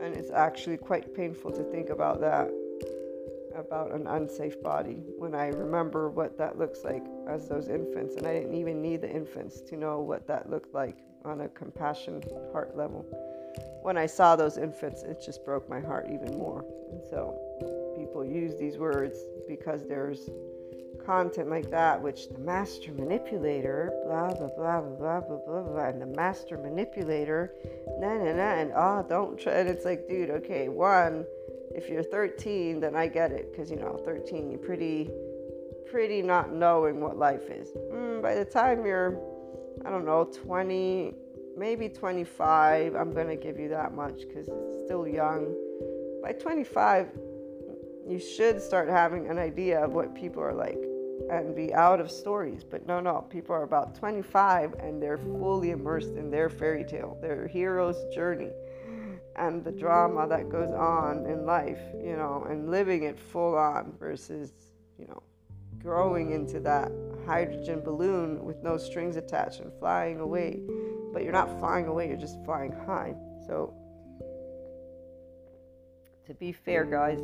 And 0.03 0.15
it's 0.15 0.31
actually 0.31 0.77
quite 0.79 1.15
painful 1.15 1.53
to 1.53 1.63
think 1.65 1.91
about 1.91 2.21
that, 2.21 2.51
about 3.55 3.93
an 3.93 4.07
unsafe 4.07 4.61
body, 4.63 5.03
when 5.19 5.35
I 5.35 5.49
remember 5.49 6.11
what 6.11 6.37
that 6.39 6.59
looks 6.59 6.83
like 6.85 7.05
as 7.29 7.49
those 7.49 7.69
infants. 7.69 8.17
And 8.17 8.27
I 8.27 8.33
didn't 8.33 8.55
even 8.55 8.83
need 8.83 9.03
the 9.03 9.11
infants 9.11 9.61
to 9.63 9.77
know 9.77 10.01
what 10.01 10.27
that 10.27 10.51
looked 10.51 10.75
like 10.75 10.99
on 11.25 11.43
a 11.43 11.49
compassion 11.49 12.23
heart 12.53 12.77
level. 12.77 13.05
when 13.83 13.97
I 13.97 14.07
saw 14.07 14.37
those 14.37 14.59
infants, 14.59 15.03
it 15.03 15.23
just 15.25 15.45
broke 15.45 15.69
my 15.69 15.81
heart 15.81 16.07
even 16.11 16.37
more. 16.37 16.65
And 16.91 17.03
so 17.09 17.39
people 17.97 18.25
use 18.25 18.59
these 18.59 18.77
words 18.77 19.17
because 19.49 19.87
there's 19.87 20.29
content 21.11 21.51
like 21.51 21.69
that, 21.73 22.01
which 22.01 22.29
the 22.29 22.39
master 22.39 22.93
manipulator, 22.93 23.93
blah, 24.07 24.33
blah, 24.33 24.47
blah, 24.57 24.81
blah, 24.81 25.21
blah, 25.21 25.39
blah, 25.45 25.63
blah, 25.63 25.87
and 25.89 26.01
the 26.01 26.07
master 26.07 26.57
manipulator, 26.57 27.53
na, 27.99 28.17
na, 28.17 28.33
na, 28.33 28.55
and 28.61 28.71
oh, 28.77 29.05
don't 29.09 29.37
try. 29.37 29.55
And 29.55 29.69
it's 29.69 29.85
like, 29.85 30.09
dude, 30.09 30.31
okay, 30.31 30.69
one, 30.69 31.25
if 31.75 31.89
you're 31.89 32.05
13, 32.05 32.79
then 32.79 32.95
I 32.95 33.09
get 33.09 33.33
it, 33.33 33.51
because, 33.51 33.73
you 33.73 33.77
know, 33.77 34.01
13, 34.05 34.53
you're 34.53 34.61
pretty, 34.61 35.11
pretty 35.91 36.23
not 36.23 36.53
knowing 36.53 37.01
what 37.01 37.19
life 37.19 37.51
is. 37.51 37.71
Mm, 37.93 38.23
by 38.23 38.37
the 38.37 38.45
time 38.45 38.87
you're, 38.87 39.21
I 39.85 39.91
don't 39.91 40.07
know, 40.07 40.31
20, 40.45 41.13
maybe 41.57 41.89
25, 41.89 42.95
I'm 42.95 43.13
going 43.13 43.27
to 43.27 43.37
give 43.37 43.59
you 43.59 43.69
that 43.71 43.97
much, 43.97 44.21
because 44.29 44.47
it's 44.47 44.85
still 44.85 45.09
young. 45.09 45.57
By 46.23 46.35
25, 46.35 47.09
you 48.07 48.21
should 48.21 48.63
start 48.63 48.89
having 48.89 49.27
an 49.27 49.39
idea 49.39 49.85
of 49.85 49.91
what 49.91 50.15
people 50.15 50.41
are 50.41 50.55
like 50.55 50.79
and 51.29 51.55
be 51.55 51.75
out 51.75 52.01
of 52.01 52.11
stories. 52.11 52.65
But 52.65 52.87
no, 52.87 53.01
no, 53.01 53.23
people 53.23 53.55
are 53.55 53.63
about 53.63 53.95
25 53.95 54.75
and 54.75 55.03
they're 55.03 55.19
fully 55.19 55.71
immersed 55.71 56.15
in 56.15 56.31
their 56.31 56.49
fairy 56.49 56.85
tale, 56.85 57.19
their 57.21 57.47
hero's 57.47 57.97
journey, 58.15 58.51
and 59.37 59.65
the 59.65 59.73
drama 59.73 60.27
that 60.29 60.49
goes 60.49 60.71
on 60.71 61.27
in 61.27 61.45
life, 61.45 61.81
you 62.03 62.17
know, 62.17 62.47
and 62.49 62.71
living 62.71 63.05
it 63.05 63.19
full 63.19 63.57
on 63.57 63.93
versus, 63.99 64.53
you 64.99 65.07
know, 65.07 65.23
growing 65.83 66.33
into 66.33 66.61
that 66.61 66.93
hydrogen 67.27 67.81
balloon 67.81 68.45
with 68.45 68.63
no 68.63 68.77
strings 68.77 69.17
attached 69.17 69.61
and 69.61 69.73
flying 69.79 70.21
away. 70.21 70.61
But 71.13 71.25
you're 71.25 71.33
not 71.33 71.59
flying 71.59 71.87
away, 71.87 72.09
you're 72.09 72.17
just 72.17 72.43
flying 72.45 72.73
high. 72.73 73.15
So, 73.47 73.75
to 76.27 76.35
be 76.35 76.53
fair, 76.53 76.85
guys, 76.85 77.19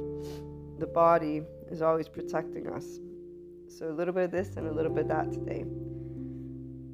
the 0.78 0.86
body 0.86 1.42
is 1.70 1.82
always 1.82 2.08
protecting 2.08 2.66
us 2.68 2.98
so 3.68 3.90
a 3.90 3.92
little 3.92 4.14
bit 4.14 4.24
of 4.24 4.30
this 4.30 4.56
and 4.56 4.66
a 4.66 4.72
little 4.72 4.92
bit 4.92 5.02
of 5.02 5.08
that 5.08 5.32
today. 5.32 5.64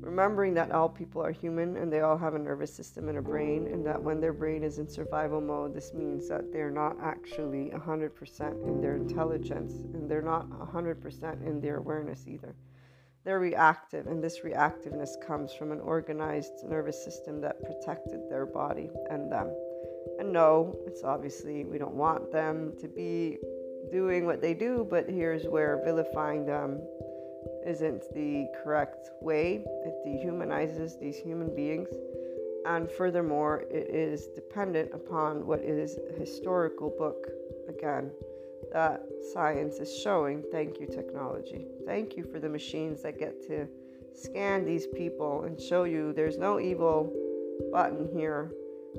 Remembering 0.00 0.52
that 0.55 0.73
all 0.73 0.88
people 0.88 1.23
are 1.23 1.31
human 1.31 1.76
and 1.76 1.93
they 1.93 2.00
all 2.00 2.19
have 2.19 2.35
a 2.35 2.38
nervous 2.38 2.75
system 2.75 3.09
and 3.09 3.19
a 3.19 3.23
brain, 3.23 3.69
and 3.69 3.87
that 3.87 4.02
when 4.02 4.21
their 4.21 4.33
brain 4.33 4.62
is 4.62 4.79
in 4.79 4.88
survival 4.88 5.41
mode, 5.41 5.75
this 5.75 5.95
means 5.95 6.29
that 6.29 6.52
they're 6.52 6.71
not 6.71 6.97
actually 7.00 7.71
100% 7.71 8.67
in 8.67 8.81
their 8.81 8.97
intelligence 8.97 9.73
and 9.95 10.11
they're 10.11 10.21
not 10.21 10.50
100% 10.50 11.47
in 11.47 11.61
their 11.61 11.76
awareness 11.76 12.25
either. 12.26 12.55
They're 13.25 13.38
reactive, 13.38 14.09
and 14.09 14.23
this 14.23 14.41
reactiveness 14.41 15.11
comes 15.25 15.52
from 15.55 15.71
an 15.71 15.81
organized 15.81 16.64
nervous 16.64 17.05
system 17.05 17.41
that 17.43 17.62
protected 17.62 18.29
their 18.29 18.47
body 18.47 18.91
and 19.11 19.31
them. 19.31 19.55
And 20.19 20.33
no, 20.33 20.76
it's 20.87 21.05
obviously 21.05 21.64
we 21.64 21.79
don't 21.79 21.95
want 21.95 22.33
them 22.33 22.73
to 22.81 22.88
be 22.88 23.38
doing 23.93 24.25
what 24.25 24.41
they 24.41 24.55
do, 24.55 24.87
but 24.89 25.09
here's 25.09 25.45
where 25.45 25.81
vilifying 25.85 26.47
them 26.47 26.81
isn't 27.67 28.03
the 28.15 28.49
correct 28.63 29.11
way. 29.21 29.65
It 29.85 29.95
dehumanizes 30.07 30.99
these 30.99 31.17
human 31.17 31.55
beings. 31.55 31.89
And 32.67 32.91
furthermore, 32.91 33.65
it 33.71 33.89
is 33.95 34.29
dependent 34.35 34.93
upon 34.95 35.47
what 35.47 35.61
is 35.61 35.99
a 36.11 36.19
historical 36.19 36.91
book, 36.97 37.29
again, 37.69 38.11
that 38.73 39.03
science 39.33 39.79
is 39.79 40.01
showing. 40.03 40.43
Thank 40.51 40.81
you, 40.81 40.87
technology. 40.87 41.67
Thank 41.85 42.17
you 42.17 42.25
for 42.25 42.39
the 42.39 42.49
machines 42.49 43.03
that 43.03 43.19
get 43.19 43.47
to 43.49 43.67
scan 44.15 44.65
these 44.65 44.87
people 44.87 45.43
and 45.45 45.61
show 45.61 45.85
you 45.85 46.13
there's 46.13 46.39
no 46.39 46.61
evil 46.61 47.13
button 47.73 48.09
here. 48.13 48.53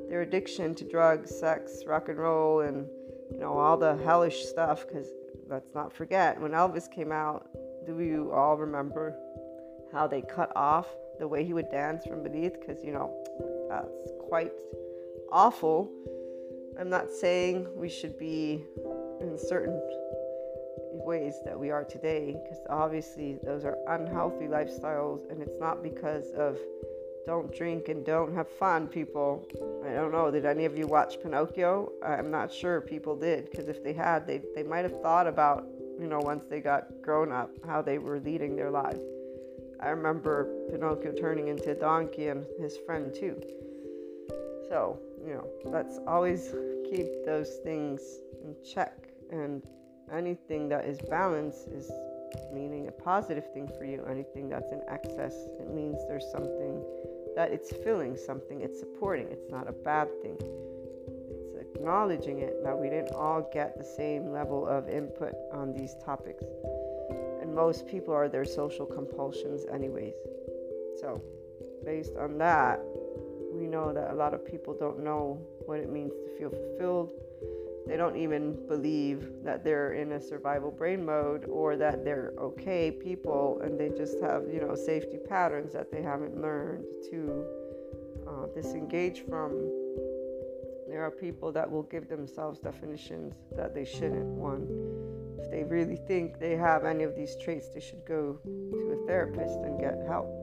Their 0.09 0.21
addiction 0.21 0.75
to 0.75 0.83
drugs, 0.83 1.33
sex, 1.33 1.83
rock 1.87 2.09
and 2.09 2.17
roll, 2.17 2.61
and 2.61 2.87
you 3.31 3.39
know, 3.39 3.57
all 3.57 3.77
the 3.77 3.97
hellish 3.97 4.45
stuff, 4.45 4.85
because 4.87 5.07
let's 5.47 5.73
not 5.73 5.93
forget, 5.93 6.39
when 6.39 6.51
Elvis 6.51 6.89
came 6.89 7.11
out, 7.11 7.47
do 7.85 7.99
you 7.99 8.31
all 8.31 8.57
remember 8.57 9.15
how 9.91 10.07
they 10.07 10.21
cut 10.21 10.51
off 10.55 10.87
the 11.19 11.27
way 11.27 11.43
he 11.43 11.53
would 11.53 11.69
dance 11.69 12.05
from 12.05 12.23
beneath? 12.23 12.59
Because, 12.59 12.83
you 12.83 12.91
know, 12.91 13.13
that's 13.69 14.11
quite 14.27 14.51
awful. 15.31 15.91
I'm 16.79 16.89
not 16.89 17.09
saying 17.09 17.67
we 17.75 17.89
should 17.89 18.17
be 18.17 18.63
in 19.21 19.37
certain 19.37 19.79
ways 21.05 21.35
that 21.45 21.59
we 21.59 21.69
are 21.69 21.83
today, 21.83 22.35
because 22.43 22.59
obviously 22.69 23.37
those 23.43 23.65
are 23.65 23.77
unhealthy 23.89 24.45
lifestyles, 24.45 25.29
and 25.29 25.41
it's 25.41 25.59
not 25.59 25.83
because 25.83 26.31
of 26.31 26.57
don't 27.25 27.55
drink 27.55 27.87
and 27.87 28.05
don't 28.05 28.33
have 28.33 28.49
fun, 28.49 28.87
people. 28.87 29.47
I 29.85 29.93
don't 29.93 30.11
know. 30.11 30.29
Did 30.29 30.45
any 30.45 30.65
of 30.65 30.77
you 30.77 30.87
watch 30.87 31.21
Pinocchio? 31.21 31.91
I'm 32.05 32.29
not 32.29 32.51
sure 32.51 32.81
people 32.81 33.15
did, 33.15 33.49
because 33.49 33.67
if 33.67 33.83
they 33.83 33.93
had, 33.93 34.27
they, 34.27 34.41
they 34.55 34.63
might 34.63 34.83
have 34.83 35.01
thought 35.01 35.27
about, 35.27 35.65
you 35.99 36.07
know, 36.07 36.19
once 36.19 36.45
they 36.49 36.59
got 36.59 36.87
grown 37.01 37.31
up, 37.31 37.49
how 37.65 37.81
they 37.81 37.97
were 37.97 38.19
leading 38.19 38.55
their 38.55 38.69
lives. 38.69 38.99
I 39.79 39.89
remember 39.89 40.47
Pinocchio 40.69 41.13
turning 41.13 41.49
into 41.49 41.71
a 41.71 41.75
donkey 41.75 42.27
and 42.27 42.45
his 42.59 42.77
friend 42.85 43.13
too. 43.13 43.41
So, 44.69 44.99
you 45.25 45.33
know, 45.33 45.47
let's 45.65 45.99
always 46.07 46.53
keep 46.89 47.07
those 47.25 47.57
things 47.63 48.01
in 48.43 48.55
check. 48.63 49.09
And 49.31 49.61
anything 50.11 50.69
that 50.69 50.85
is 50.85 50.99
balanced 51.09 51.67
is 51.67 51.91
meaning 52.53 52.87
a 52.87 52.91
positive 52.91 53.51
thing 53.53 53.69
for 53.77 53.85
you. 53.85 54.05
Anything 54.09 54.49
that's 54.49 54.71
in 54.71 54.81
excess, 54.87 55.35
it 55.59 55.69
means 55.69 55.97
there's 56.07 56.29
something 56.31 56.83
that 57.35 57.51
it's 57.51 57.71
filling 57.83 58.15
something, 58.15 58.61
it's 58.61 58.79
supporting, 58.79 59.27
it's 59.29 59.49
not 59.49 59.67
a 59.67 59.71
bad 59.71 60.09
thing. 60.21 60.37
It's 60.39 61.55
acknowledging 61.75 62.39
it. 62.39 62.57
Now, 62.63 62.75
we 62.75 62.89
didn't 62.89 63.13
all 63.13 63.49
get 63.53 63.77
the 63.77 63.83
same 63.83 64.31
level 64.31 64.67
of 64.67 64.89
input 64.89 65.33
on 65.51 65.73
these 65.73 65.95
topics, 66.03 66.43
and 67.41 67.53
most 67.53 67.87
people 67.87 68.13
are 68.13 68.29
their 68.29 68.45
social 68.45 68.85
compulsions, 68.85 69.65
anyways. 69.71 70.15
So, 70.99 71.21
based 71.83 72.15
on 72.17 72.37
that, 72.37 72.79
we 73.51 73.67
know 73.67 73.93
that 73.93 74.11
a 74.11 74.15
lot 74.15 74.33
of 74.33 74.45
people 74.45 74.73
don't 74.73 75.03
know 75.03 75.39
what 75.65 75.79
it 75.79 75.89
means 75.89 76.13
to 76.13 76.37
feel 76.37 76.49
fulfilled 76.49 77.11
they 77.87 77.97
don't 77.97 78.15
even 78.15 78.57
believe 78.67 79.43
that 79.43 79.63
they're 79.63 79.93
in 79.93 80.13
a 80.13 80.21
survival 80.21 80.71
brain 80.71 81.05
mode 81.05 81.45
or 81.45 81.75
that 81.75 82.05
they're 82.05 82.33
okay 82.39 82.91
people 82.91 83.59
and 83.63 83.79
they 83.79 83.89
just 83.89 84.19
have 84.21 84.43
you 84.51 84.61
know 84.61 84.75
safety 84.75 85.17
patterns 85.27 85.73
that 85.73 85.91
they 85.91 86.01
haven't 86.01 86.39
learned 86.39 86.85
to 87.09 87.45
uh, 88.27 88.45
disengage 88.53 89.25
from. 89.27 89.51
There 90.87 91.03
are 91.03 91.11
people 91.11 91.51
that 91.53 91.69
will 91.69 91.83
give 91.83 92.07
themselves 92.07 92.59
definitions 92.59 93.33
that 93.57 93.73
they 93.73 93.83
shouldn't 93.83 94.25
one 94.25 94.67
if 95.43 95.49
they 95.51 95.63
really 95.63 95.95
think 95.95 96.39
they 96.39 96.55
have 96.55 96.85
any 96.85 97.03
of 97.03 97.15
these 97.15 97.35
traits 97.43 97.69
they 97.69 97.79
should 97.79 98.05
go 98.05 98.39
to 98.43 98.99
a 99.01 99.07
therapist 99.07 99.55
and 99.59 99.79
get 99.79 99.97
help 100.07 100.42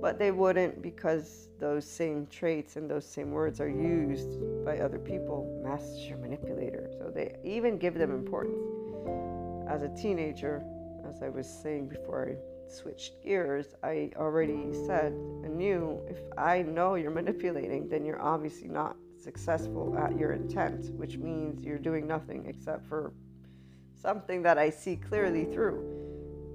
but 0.00 0.18
they 0.18 0.30
wouldn't 0.30 0.82
because 0.82 1.48
those 1.58 1.84
same 1.84 2.26
traits 2.26 2.76
and 2.76 2.90
those 2.90 3.04
same 3.04 3.30
words 3.30 3.60
are 3.60 3.68
used 3.68 4.64
by 4.64 4.78
other 4.78 4.98
people 4.98 5.60
master 5.62 6.16
manipulator. 6.16 6.90
So 6.98 7.10
they 7.14 7.36
even 7.44 7.78
give 7.78 7.94
them 7.94 8.10
importance. 8.10 8.56
As 9.68 9.82
a 9.82 9.88
teenager 9.94 10.64
as 11.08 11.22
i 11.22 11.28
was 11.28 11.48
saying 11.48 11.88
before 11.88 12.28
i 12.30 12.70
switched 12.72 13.22
gears 13.24 13.74
i 13.82 14.10
already 14.16 14.72
said 14.86 15.12
and 15.12 15.56
knew 15.56 16.00
if 16.08 16.18
i 16.38 16.62
know 16.62 16.94
you're 16.94 17.10
manipulating 17.10 17.88
then 17.88 18.04
you're 18.04 18.22
obviously 18.22 18.68
not 18.68 18.96
successful 19.18 19.96
at 19.98 20.16
your 20.16 20.32
intent 20.32 20.94
which 20.94 21.16
means 21.18 21.64
you're 21.64 21.78
doing 21.78 22.06
nothing 22.06 22.46
except 22.46 22.86
for 22.86 23.12
something 24.00 24.42
that 24.42 24.56
i 24.56 24.70
see 24.70 24.96
clearly 24.96 25.44
through. 25.46 25.96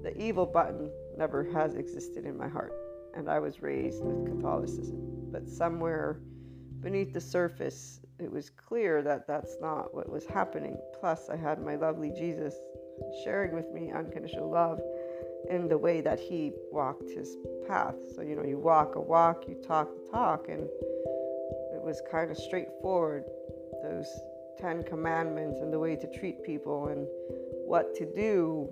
The 0.02 0.16
evil 0.20 0.46
button 0.46 0.90
never 1.16 1.44
has 1.52 1.74
existed 1.74 2.24
in 2.24 2.36
my 2.36 2.48
heart 2.48 2.72
and 3.16 3.28
I 3.28 3.38
was 3.38 3.62
raised 3.62 4.04
with 4.04 4.26
Catholicism. 4.26 4.98
But 5.32 5.48
somewhere 5.48 6.20
beneath 6.80 7.12
the 7.12 7.20
surface, 7.20 8.00
it 8.18 8.30
was 8.30 8.50
clear 8.50 9.02
that 9.02 9.26
that's 9.26 9.56
not 9.60 9.94
what 9.94 10.08
was 10.08 10.26
happening. 10.26 10.76
Plus, 11.00 11.28
I 11.28 11.36
had 11.36 11.60
my 11.60 11.76
lovely 11.76 12.10
Jesus 12.10 12.54
sharing 13.24 13.54
with 13.54 13.70
me 13.72 13.90
unconditional 13.90 14.50
love 14.50 14.80
in 15.50 15.68
the 15.68 15.78
way 15.78 16.00
that 16.00 16.18
he 16.18 16.52
walked 16.72 17.10
his 17.10 17.36
path. 17.66 17.94
So, 18.14 18.22
you 18.22 18.36
know, 18.36 18.44
you 18.44 18.58
walk 18.58 18.96
a 18.96 19.00
walk, 19.00 19.44
you 19.48 19.56
talk 19.66 19.88
a 19.88 20.10
talk, 20.10 20.48
and 20.48 20.62
it 21.74 21.82
was 21.82 22.02
kind 22.10 22.30
of 22.30 22.36
straightforward. 22.36 23.24
Those 23.82 24.08
10 24.58 24.84
commandments 24.84 25.60
and 25.60 25.72
the 25.72 25.78
way 25.78 25.96
to 25.96 26.18
treat 26.18 26.42
people 26.42 26.88
and 26.88 27.06
what 27.66 27.94
to 27.96 28.06
do 28.14 28.68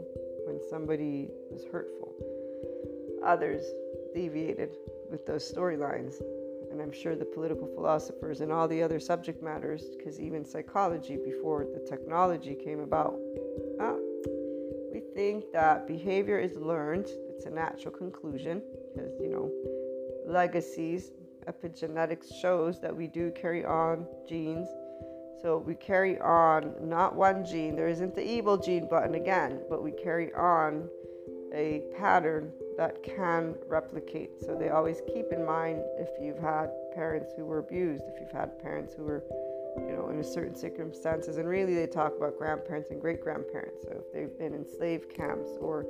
when 0.46 0.58
somebody 0.70 1.28
was 1.50 1.64
hurtful. 1.70 2.14
Others 3.24 3.64
deviated 4.14 4.76
with 5.10 5.26
those 5.26 5.50
storylines. 5.50 6.14
And 6.70 6.80
I'm 6.80 6.92
sure 6.92 7.14
the 7.14 7.24
political 7.24 7.68
philosophers 7.68 8.40
and 8.40 8.50
all 8.50 8.66
the 8.66 8.82
other 8.82 8.98
subject 8.98 9.42
matters, 9.42 9.84
because 9.96 10.18
even 10.20 10.44
psychology 10.44 11.16
before 11.16 11.66
the 11.72 11.84
technology 11.88 12.54
came 12.54 12.80
about, 12.80 13.14
uh, 13.80 13.94
we 14.92 15.00
think 15.14 15.44
that 15.52 15.86
behavior 15.86 16.38
is 16.38 16.56
learned. 16.56 17.06
It's 17.30 17.46
a 17.46 17.50
natural 17.50 17.92
conclusion 17.92 18.62
because, 18.94 19.12
you 19.20 19.28
know, 19.28 19.50
legacies 20.26 21.12
Epigenetics 21.46 22.34
shows 22.40 22.80
that 22.80 22.94
we 22.94 23.06
do 23.06 23.30
carry 23.32 23.64
on 23.64 24.06
genes. 24.28 24.68
So 25.42 25.58
we 25.58 25.74
carry 25.74 26.18
on 26.20 26.74
not 26.80 27.14
one 27.14 27.44
gene, 27.44 27.76
there 27.76 27.88
isn't 27.88 28.14
the 28.14 28.26
evil 28.26 28.56
gene 28.56 28.88
button 28.88 29.14
again, 29.14 29.60
but 29.68 29.82
we 29.82 29.92
carry 29.92 30.32
on 30.32 30.88
a 31.52 31.82
pattern 31.98 32.50
that 32.76 33.02
can 33.02 33.54
replicate. 33.68 34.30
So 34.40 34.54
they 34.54 34.70
always 34.70 35.00
keep 35.12 35.32
in 35.32 35.44
mind 35.44 35.82
if 35.98 36.08
you've 36.20 36.38
had 36.38 36.70
parents 36.94 37.32
who 37.36 37.44
were 37.44 37.58
abused, 37.58 38.04
if 38.08 38.20
you've 38.20 38.32
had 38.32 38.60
parents 38.62 38.94
who 38.94 39.04
were, 39.04 39.24
you 39.76 39.96
know, 39.96 40.08
in 40.08 40.18
a 40.18 40.24
certain 40.24 40.54
circumstances, 40.54 41.36
and 41.36 41.48
really 41.48 41.74
they 41.74 41.86
talk 41.86 42.16
about 42.16 42.38
grandparents 42.38 42.90
and 42.90 43.00
great 43.00 43.20
grandparents. 43.20 43.82
So 43.82 44.02
if 44.04 44.12
they've 44.12 44.38
been 44.38 44.54
in 44.54 44.66
slave 44.66 45.08
camps 45.08 45.50
or 45.60 45.86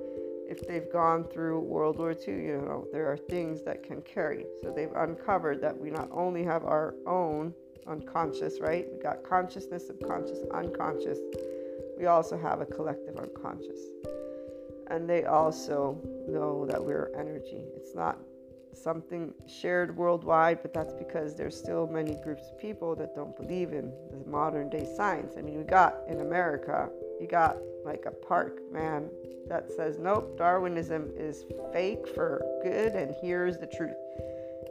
if 0.48 0.66
they've 0.66 0.90
gone 0.92 1.24
through 1.24 1.60
World 1.60 1.98
War 1.98 2.12
II, 2.12 2.34
you 2.34 2.56
know, 2.58 2.86
there 2.92 3.10
are 3.10 3.16
things 3.16 3.62
that 3.62 3.82
can 3.82 4.02
carry. 4.02 4.44
So 4.62 4.70
they've 4.70 4.92
uncovered 4.94 5.60
that 5.62 5.76
we 5.76 5.90
not 5.90 6.08
only 6.12 6.44
have 6.44 6.64
our 6.64 6.94
own 7.06 7.54
unconscious, 7.86 8.60
right? 8.60 8.86
We 8.92 9.02
got 9.02 9.22
consciousness, 9.22 9.86
subconscious, 9.86 10.38
unconscious. 10.52 11.18
We 11.98 12.06
also 12.06 12.36
have 12.38 12.60
a 12.60 12.66
collective 12.66 13.16
unconscious. 13.16 13.78
And 14.90 15.08
they 15.08 15.24
also 15.24 15.98
know 16.28 16.66
that 16.66 16.82
we're 16.82 17.10
energy. 17.18 17.64
It's 17.76 17.94
not 17.94 18.18
something 18.74 19.32
shared 19.46 19.96
worldwide, 19.96 20.60
but 20.62 20.72
that's 20.74 20.92
because 20.94 21.34
there's 21.34 21.56
still 21.56 21.86
many 21.86 22.16
groups 22.22 22.42
of 22.50 22.58
people 22.58 22.94
that 22.96 23.14
don't 23.14 23.36
believe 23.36 23.72
in 23.72 23.92
the 24.10 24.30
modern 24.30 24.68
day 24.68 24.86
science. 24.96 25.34
I 25.38 25.42
mean, 25.42 25.58
we 25.58 25.64
got 25.64 25.96
in 26.08 26.20
America, 26.20 26.88
you 27.20 27.26
got 27.26 27.56
like 27.84 28.04
a 28.06 28.10
park, 28.10 28.60
man, 28.72 29.08
that 29.48 29.70
says, 29.70 29.98
nope, 29.98 30.36
Darwinism 30.38 31.10
is 31.16 31.44
fake 31.72 32.08
for 32.08 32.44
good, 32.62 32.94
and 32.94 33.14
here's 33.20 33.58
the 33.58 33.66
truth. 33.66 33.96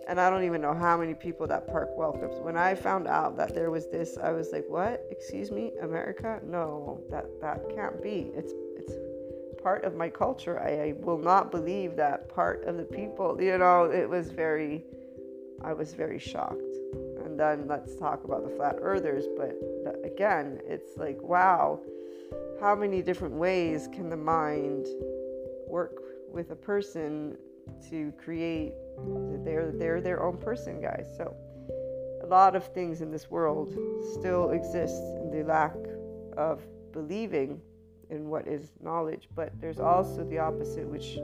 And 0.08 0.20
I 0.20 0.30
don't 0.30 0.44
even 0.44 0.62
know 0.62 0.74
how 0.74 0.98
many 0.98 1.14
people 1.14 1.48
that 1.48 1.68
park 1.68 1.90
welcomes. 1.96 2.40
When 2.42 2.58
I 2.58 2.76
found 2.76 3.08
out 3.08 3.38
that 3.38 3.56
there 3.56 3.72
was 3.72 3.90
this, 3.90 4.18
I 4.22 4.32
was 4.32 4.50
like, 4.52 4.66
what? 4.68 5.06
Excuse 5.10 5.50
me, 5.50 5.72
America? 5.82 6.42
No, 6.44 7.02
that, 7.10 7.26
that 7.40 7.74
can't 7.74 8.02
be. 8.04 8.32
It's, 8.36 8.52
part 9.64 9.86
of 9.86 9.96
my 9.96 10.10
culture. 10.10 10.60
I, 10.60 10.90
I 10.90 10.94
will 11.00 11.18
not 11.18 11.50
believe 11.52 11.96
that 11.96 12.30
part 12.34 12.66
of 12.66 12.78
the 12.78 12.84
people, 12.84 13.42
you 13.42 13.58
know, 13.58 13.86
it 13.86 14.10
was 14.10 14.30
very, 14.30 14.84
I 15.64 15.74
was 15.74 15.94
very 15.94 16.20
shocked. 16.20 16.76
And 17.24 17.40
then 17.40 17.68
let's 17.68 17.96
talk 17.96 18.26
about 18.26 18.44
the 18.44 18.56
flat 18.56 18.76
earthers. 18.82 19.26
But 19.38 19.58
again, 20.04 20.60
it's 20.68 20.98
like, 20.98 21.20
wow 21.22 21.80
how 22.64 22.76
many 22.76 23.02
different 23.02 23.34
ways 23.34 23.90
can 23.92 24.10
the 24.10 24.18
mind 24.18 24.88
work 25.68 26.02
with 26.32 26.52
a 26.52 26.56
person 26.56 27.38
to 27.90 28.14
create 28.24 28.74
they're 29.44 29.72
they're 29.72 30.00
their 30.00 30.24
own 30.24 30.38
person 30.38 30.82
guys 30.82 31.08
so 31.18 31.36
a 32.24 32.28
lot 32.28 32.56
of 32.56 32.66
things 32.74 33.02
in 33.02 33.12
this 33.12 33.30
world 33.30 33.70
still 34.18 34.52
exist 34.52 35.02
in 35.22 35.30
the 35.30 35.44
lack 35.44 35.76
of 36.38 36.62
believing 36.94 37.60
in 38.14 38.30
what 38.30 38.48
is 38.48 38.72
knowledge 38.82 39.28
but 39.36 39.52
there's 39.60 39.80
also 39.80 40.24
the 40.30 40.40
opposite 40.40 40.88
which 40.88 41.18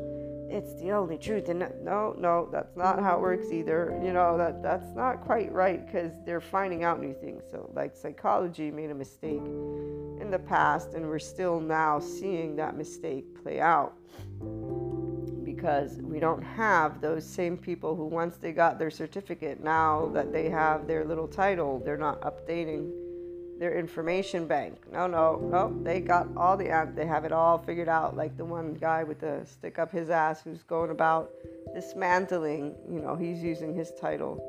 it's 0.50 0.74
the 0.82 0.92
only 0.92 1.18
truth. 1.18 1.50
And 1.50 1.60
no 1.84 2.16
no 2.18 2.50
that's 2.52 2.76
not 2.76 3.00
how 3.00 3.18
it 3.18 3.22
works 3.22 3.52
either. 3.52 4.00
You 4.04 4.14
know 4.14 4.38
that 4.38 4.64
that's 4.64 4.90
not 4.96 5.22
quite 5.22 5.52
right 5.52 5.86
because 5.86 6.12
they're 6.26 6.42
finding 6.42 6.84
out 6.84 7.00
new 7.00 7.14
things. 7.14 7.44
So 7.52 7.70
like 7.76 7.96
psychology 7.96 8.72
made 8.72 8.90
a 8.90 8.96
mistake 8.96 9.46
in 9.46 10.30
the 10.32 10.40
past 10.40 10.94
and 10.94 11.08
we're 11.08 11.20
still 11.20 11.60
now 11.60 12.00
seeing 12.00 12.56
that 12.56 12.76
mistake 12.76 13.42
play 13.44 13.60
out. 13.60 13.94
Because 15.44 16.00
we 16.02 16.20
don't 16.20 16.42
have 16.42 17.02
those 17.02 17.26
same 17.26 17.58
people 17.58 17.96
who 17.96 18.06
once 18.06 18.38
they 18.38 18.52
got 18.52 18.80
their 18.80 18.92
certificate 18.92 19.64
now 19.64 20.10
that 20.14 20.32
they 20.32 20.50
have 20.50 20.88
their 20.88 21.04
little 21.06 21.28
title 21.28 21.82
they're 21.84 21.98
not 21.98 22.22
updating 22.22 22.92
their 23.60 23.78
information 23.78 24.48
bank. 24.48 24.78
No, 24.92 25.06
no, 25.06 25.38
no. 25.38 25.78
They 25.84 26.00
got 26.00 26.28
all 26.38 26.56
the 26.56 26.92
they 26.96 27.06
have 27.06 27.26
it 27.26 27.34
all 27.34 27.58
figured 27.58 27.90
out. 27.90 28.16
Like 28.16 28.38
the 28.38 28.46
one 28.46 28.74
guy 28.74 29.04
with 29.04 29.20
the 29.20 29.42
stick 29.46 29.78
up 29.78 29.92
his 29.92 30.10
ass 30.10 30.42
who's 30.42 30.64
going 30.64 30.92
about 30.92 31.32
dismantling. 31.76 32.76
You 32.90 33.02
know, 33.02 33.16
he's 33.16 33.44
using 33.44 33.76
his 33.76 33.92
title. 34.00 34.42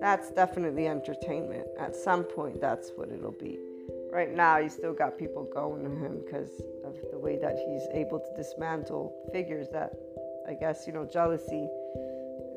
That's 0.00 0.30
definitely 0.32 0.88
entertainment. 0.88 1.66
At 1.78 1.94
some 1.94 2.24
point, 2.24 2.60
that's 2.60 2.90
what 2.96 3.10
it'll 3.10 3.30
be. 3.30 3.58
Right 4.10 4.34
now, 4.34 4.58
you 4.58 4.68
still 4.68 4.94
got 4.94 5.16
people 5.16 5.44
going 5.52 5.84
to 5.84 5.90
him 5.90 6.22
because 6.24 6.50
of 6.84 6.94
the 7.12 7.18
way 7.18 7.38
that 7.38 7.56
he's 7.56 7.86
able 7.92 8.18
to 8.18 8.34
dismantle 8.36 9.14
figures 9.32 9.68
that, 9.72 9.92
I 10.48 10.54
guess, 10.54 10.86
you 10.86 10.92
know, 10.92 11.04
jealousy 11.04 11.68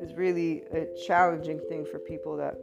is 0.00 0.14
really 0.14 0.64
a 0.72 0.86
challenging 1.06 1.60
thing 1.68 1.84
for 1.84 1.98
people 1.98 2.36
that 2.38 2.56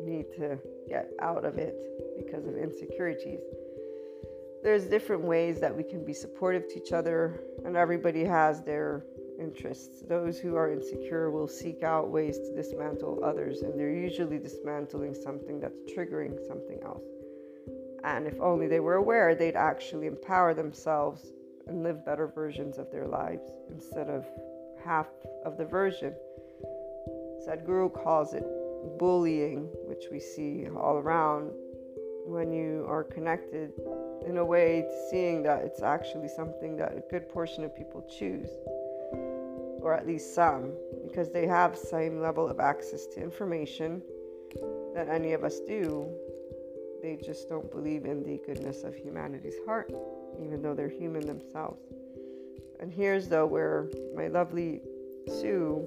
need 0.00 0.26
to 0.36 0.58
get 0.88 1.10
out 1.20 1.44
of 1.44 1.58
it 1.58 1.74
because 2.16 2.46
of 2.46 2.56
insecurities. 2.56 3.40
There's 4.62 4.84
different 4.84 5.22
ways 5.22 5.60
that 5.60 5.76
we 5.76 5.84
can 5.84 6.04
be 6.04 6.12
supportive 6.12 6.66
to 6.68 6.76
each 6.78 6.92
other, 6.92 7.40
and 7.64 7.76
everybody 7.76 8.24
has 8.24 8.62
their 8.62 9.04
interests. 9.38 10.02
Those 10.08 10.38
who 10.38 10.56
are 10.56 10.72
insecure 10.72 11.30
will 11.30 11.46
seek 11.46 11.82
out 11.82 12.10
ways 12.10 12.38
to 12.38 12.54
dismantle 12.54 13.22
others, 13.22 13.62
and 13.62 13.78
they're 13.78 13.94
usually 13.94 14.38
dismantling 14.38 15.14
something 15.14 15.60
that's 15.60 15.78
triggering 15.96 16.44
something 16.46 16.80
else. 16.84 17.04
And 18.02 18.26
if 18.26 18.40
only 18.40 18.66
they 18.66 18.80
were 18.80 18.94
aware, 18.94 19.34
they'd 19.34 19.56
actually 19.56 20.06
empower 20.06 20.54
themselves 20.54 21.32
and 21.66 21.82
live 21.82 22.04
better 22.04 22.26
versions 22.28 22.78
of 22.78 22.90
their 22.90 23.06
lives 23.06 23.50
instead 23.70 24.08
of 24.08 24.24
half 24.84 25.08
of 25.44 25.58
the 25.58 25.64
version. 25.64 26.14
Sadhguru 27.46 27.92
calls 27.92 28.34
it 28.34 28.44
bullying, 28.98 29.68
which 29.86 30.06
we 30.10 30.20
see 30.20 30.66
all 30.76 30.96
around, 30.96 31.50
when 32.24 32.52
you 32.52 32.84
are 32.88 33.04
connected 33.04 33.72
in 34.26 34.38
a 34.38 34.44
way 34.44 34.82
to 34.82 35.08
seeing 35.10 35.42
that 35.44 35.62
it's 35.62 35.82
actually 35.82 36.28
something 36.28 36.76
that 36.76 36.92
a 36.92 37.02
good 37.10 37.28
portion 37.28 37.62
of 37.62 37.74
people 37.76 38.02
choose, 38.18 38.48
or 39.80 39.94
at 39.94 40.06
least 40.06 40.34
some, 40.34 40.72
because 41.04 41.30
they 41.30 41.46
have 41.46 41.76
same 41.76 42.20
level 42.20 42.48
of 42.48 42.58
access 42.58 43.06
to 43.06 43.20
information 43.20 44.02
that 44.94 45.08
any 45.08 45.34
of 45.34 45.44
us 45.44 45.60
do. 45.60 46.08
They 47.02 47.16
just 47.22 47.48
don't 47.48 47.70
believe 47.70 48.06
in 48.06 48.24
the 48.24 48.40
goodness 48.44 48.82
of 48.82 48.96
humanity's 48.96 49.58
heart, 49.64 49.92
even 50.42 50.62
though 50.62 50.74
they're 50.74 50.88
human 50.88 51.26
themselves. 51.26 51.80
And 52.80 52.92
here's 52.92 53.28
though 53.28 53.46
where 53.46 53.88
my 54.16 54.26
lovely 54.26 54.80
Sue 55.28 55.86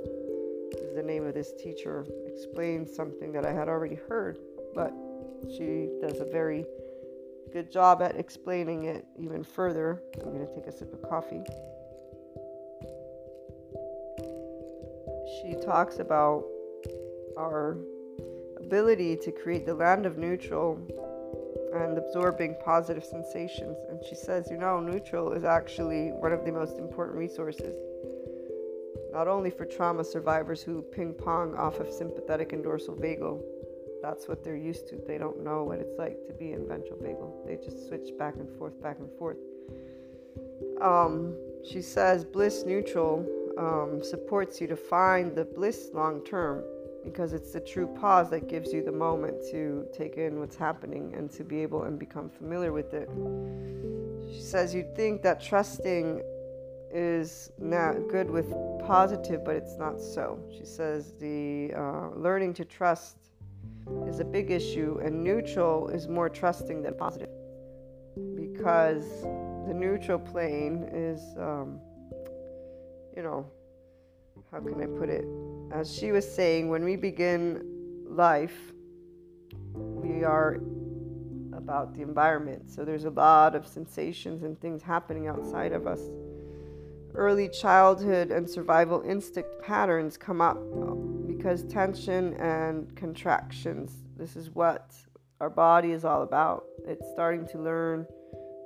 the 0.99 1.05
name 1.05 1.25
of 1.25 1.33
this 1.33 1.53
teacher 1.53 2.05
explains 2.27 2.93
something 2.93 3.31
that 3.31 3.45
I 3.45 3.53
had 3.53 3.69
already 3.69 3.95
heard, 3.95 4.37
but 4.75 4.91
she 5.49 5.87
does 6.01 6.19
a 6.19 6.25
very 6.29 6.65
good 7.53 7.71
job 7.71 8.01
at 8.01 8.17
explaining 8.17 8.83
it 8.83 9.05
even 9.17 9.41
further. 9.41 10.03
I'm 10.15 10.33
going 10.33 10.45
to 10.45 10.53
take 10.53 10.67
a 10.67 10.71
sip 10.73 10.91
of 10.91 11.01
coffee. 11.09 11.41
She 15.39 15.55
talks 15.65 15.99
about 15.99 16.43
our 17.37 17.77
ability 18.59 19.15
to 19.23 19.31
create 19.31 19.65
the 19.65 19.73
land 19.73 20.05
of 20.05 20.17
neutral 20.17 20.85
and 21.73 21.97
absorbing 21.97 22.57
positive 22.65 23.05
sensations. 23.05 23.77
And 23.89 24.03
she 24.03 24.15
says, 24.15 24.49
you 24.51 24.57
know, 24.57 24.81
neutral 24.81 25.31
is 25.31 25.45
actually 25.45 26.09
one 26.09 26.33
of 26.33 26.43
the 26.43 26.51
most 26.51 26.77
important 26.77 27.17
resources, 27.17 27.73
not 29.11 29.27
only 29.27 29.49
for 29.49 29.65
trauma 29.65 30.03
survivors 30.03 30.61
who 30.61 30.81
ping 30.81 31.13
pong 31.13 31.55
off 31.55 31.79
of 31.79 31.91
sympathetic 31.91 32.53
and 32.53 32.63
dorsal 32.63 32.95
vagal, 32.95 33.41
that's 34.01 34.27
what 34.27 34.43
they're 34.43 34.55
used 34.55 34.87
to. 34.89 35.01
They 35.07 35.17
don't 35.17 35.43
know 35.43 35.63
what 35.63 35.79
it's 35.79 35.97
like 35.97 36.17
to 36.27 36.33
be 36.33 36.53
in 36.53 36.67
ventral 36.67 36.97
vagal. 36.97 37.45
They 37.45 37.57
just 37.57 37.87
switch 37.87 38.09
back 38.17 38.35
and 38.35 38.49
forth, 38.57 38.81
back 38.81 38.99
and 38.99 39.09
forth. 39.17 39.37
Um, 40.81 41.35
she 41.69 41.81
says 41.81 42.23
bliss 42.23 42.63
neutral 42.65 43.25
um, 43.57 44.01
supports 44.03 44.61
you 44.61 44.67
to 44.67 44.75
find 44.75 45.35
the 45.35 45.43
bliss 45.43 45.89
long 45.93 46.23
term 46.23 46.63
because 47.03 47.33
it's 47.33 47.51
the 47.51 47.59
true 47.59 47.87
pause 47.99 48.29
that 48.29 48.47
gives 48.47 48.71
you 48.71 48.83
the 48.83 48.91
moment 48.91 49.35
to 49.51 49.85
take 49.93 50.17
in 50.17 50.39
what's 50.39 50.55
happening 50.55 51.13
and 51.15 51.31
to 51.31 51.43
be 51.43 51.61
able 51.61 51.83
and 51.83 51.97
become 51.97 52.29
familiar 52.29 52.71
with 52.71 52.93
it. 52.93 53.09
She 54.33 54.41
says 54.41 54.73
you'd 54.73 54.95
think 54.95 55.21
that 55.23 55.41
trusting 55.41 56.21
is 56.91 57.51
not 57.59 58.07
good 58.09 58.29
with 58.29 58.51
positive, 58.89 59.45
but 59.45 59.55
it's 59.55 59.77
not 59.77 60.01
so. 60.01 60.39
She 60.57 60.65
says 60.65 61.13
the 61.19 61.71
uh, 61.75 62.09
learning 62.15 62.55
to 62.55 62.65
trust 62.65 63.17
is 64.07 64.19
a 64.19 64.25
big 64.25 64.49
issue, 64.49 64.99
and 65.03 65.23
neutral 65.23 65.89
is 65.89 66.07
more 66.07 66.27
trusting 66.27 66.81
than 66.81 66.95
positive 66.95 67.29
because 68.35 69.05
the 69.67 69.75
neutral 69.75 70.17
plane 70.17 70.89
is, 70.91 71.21
um, 71.37 71.79
you 73.15 73.21
know, 73.21 73.45
how 74.51 74.59
can 74.59 74.81
I 74.81 74.87
put 74.87 75.07
it? 75.07 75.25
As 75.71 75.95
she 75.95 76.11
was 76.11 76.25
saying, 76.27 76.67
when 76.67 76.83
we 76.83 76.95
begin 76.95 77.61
life, 78.09 78.73
we 79.75 80.23
are 80.23 80.57
about 81.53 81.93
the 81.93 82.01
environment. 82.01 82.71
So 82.71 82.83
there's 82.83 83.05
a 83.05 83.11
lot 83.11 83.53
of 83.53 83.67
sensations 83.67 84.41
and 84.41 84.59
things 84.59 84.81
happening 84.81 85.27
outside 85.27 85.73
of 85.73 85.85
us. 85.85 86.01
Early 87.15 87.49
childhood 87.49 88.31
and 88.31 88.49
survival 88.49 89.01
instinct 89.01 89.49
patterns 89.63 90.17
come 90.17 90.41
up 90.41 90.59
because 91.27 91.63
tension 91.63 92.33
and 92.35 92.95
contractions, 92.95 93.91
this 94.17 94.35
is 94.35 94.49
what 94.51 94.93
our 95.39 95.49
body 95.49 95.91
is 95.91 96.05
all 96.05 96.23
about. 96.23 96.65
It's 96.85 97.05
starting 97.13 97.47
to 97.47 97.57
learn 97.57 98.05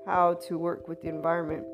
how 0.06 0.36
to 0.47 0.58
work 0.58 0.88
with 0.88 1.01
the 1.01 1.10
environment 1.10 1.65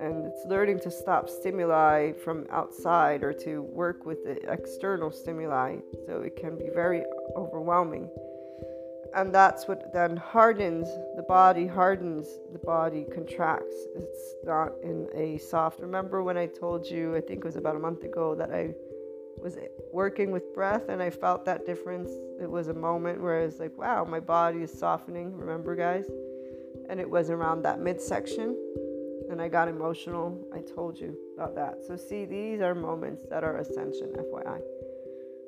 and 0.00 0.26
it's 0.26 0.44
learning 0.46 0.80
to 0.80 0.90
stop 0.90 1.28
stimuli 1.28 2.12
from 2.12 2.46
outside 2.50 3.22
or 3.22 3.32
to 3.32 3.62
work 3.62 4.04
with 4.04 4.24
the 4.24 4.36
external 4.50 5.10
stimuli. 5.10 5.76
So 6.06 6.20
it 6.20 6.36
can 6.36 6.58
be 6.58 6.68
very 6.74 7.02
overwhelming. 7.36 8.08
And 9.16 9.34
that's 9.34 9.66
what 9.66 9.94
then 9.94 10.14
hardens 10.14 10.88
the 11.16 11.22
body, 11.22 11.66
hardens 11.66 12.28
the 12.52 12.58
body, 12.58 13.06
contracts. 13.14 13.74
It's 13.96 14.34
not 14.44 14.72
in 14.82 15.08
a 15.14 15.38
soft. 15.38 15.80
Remember 15.80 16.22
when 16.22 16.36
I 16.36 16.44
told 16.46 16.86
you, 16.86 17.16
I 17.16 17.22
think 17.22 17.38
it 17.38 17.44
was 17.44 17.56
about 17.56 17.76
a 17.76 17.78
month 17.78 18.04
ago, 18.04 18.34
that 18.34 18.50
I 18.50 18.74
was 19.38 19.56
working 19.90 20.32
with 20.32 20.52
breath 20.54 20.90
and 20.90 21.02
I 21.02 21.08
felt 21.08 21.46
that 21.46 21.64
difference. 21.64 22.10
It 22.42 22.50
was 22.50 22.68
a 22.68 22.74
moment 22.74 23.22
where 23.22 23.40
I 23.40 23.46
was 23.46 23.58
like, 23.58 23.76
wow, 23.78 24.04
my 24.04 24.20
body 24.20 24.58
is 24.62 24.78
softening. 24.78 25.34
Remember, 25.34 25.74
guys? 25.74 26.04
And 26.90 27.00
it 27.00 27.08
was 27.08 27.30
around 27.30 27.62
that 27.62 27.80
midsection. 27.80 28.54
And 29.30 29.40
I 29.40 29.48
got 29.48 29.68
emotional. 29.68 30.46
I 30.54 30.60
told 30.60 31.00
you 31.00 31.16
about 31.34 31.54
that. 31.54 31.78
So, 31.86 31.96
see, 31.96 32.26
these 32.26 32.60
are 32.60 32.74
moments 32.74 33.24
that 33.30 33.44
are 33.44 33.56
ascension, 33.56 34.12
FYI. 34.12 34.60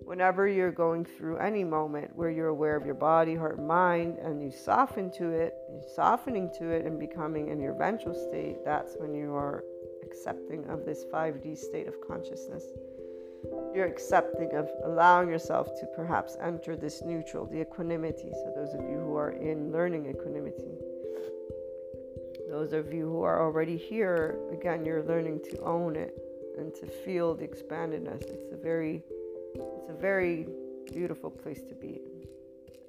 Whenever 0.08 0.48
you're 0.48 0.72
going 0.72 1.04
through 1.04 1.36
any 1.36 1.62
moment 1.62 2.10
where 2.16 2.30
you're 2.30 2.48
aware 2.48 2.76
of 2.76 2.86
your 2.86 2.94
body, 2.94 3.34
heart, 3.34 3.62
mind, 3.62 4.16
and 4.18 4.42
you 4.42 4.50
soften 4.50 5.10
to 5.10 5.28
it, 5.30 5.54
you're 5.70 5.82
softening 5.94 6.50
to 6.58 6.70
it 6.70 6.86
and 6.86 6.98
becoming 6.98 7.48
in 7.48 7.60
your 7.60 7.74
ventral 7.74 8.14
state, 8.14 8.56
that's 8.64 8.96
when 8.96 9.14
you 9.14 9.34
are 9.34 9.64
accepting 10.02 10.64
of 10.70 10.86
this 10.86 11.04
5D 11.12 11.56
state 11.58 11.86
of 11.86 11.94
consciousness 12.08 12.64
you're 13.74 13.86
accepting 13.86 14.54
of 14.54 14.68
allowing 14.84 15.28
yourself 15.28 15.68
to 15.78 15.86
perhaps 15.94 16.36
enter 16.42 16.76
this 16.76 17.02
neutral, 17.02 17.46
the 17.46 17.60
equanimity. 17.60 18.30
So, 18.32 18.52
those 18.56 18.74
of 18.74 18.80
you 18.80 18.98
who 18.98 19.16
are 19.16 19.30
in 19.30 19.72
learning 19.72 20.06
equanimity, 20.06 20.74
those 22.50 22.72
of 22.72 22.92
you 22.92 23.06
who 23.06 23.22
are 23.22 23.42
already 23.42 23.76
here, 23.76 24.38
again, 24.52 24.84
you're 24.84 25.04
learning 25.04 25.40
to 25.50 25.60
own 25.60 25.96
it 25.96 26.16
and 26.58 26.74
to 26.74 26.86
feel 26.86 27.34
the 27.34 27.46
expandedness. 27.46 28.22
It's 28.22 28.52
a 28.52 28.56
very, 28.56 29.04
it's 29.54 29.90
a 29.90 30.00
very 30.00 30.46
beautiful 30.92 31.30
place 31.30 31.62
to 31.68 31.74
be. 31.74 32.00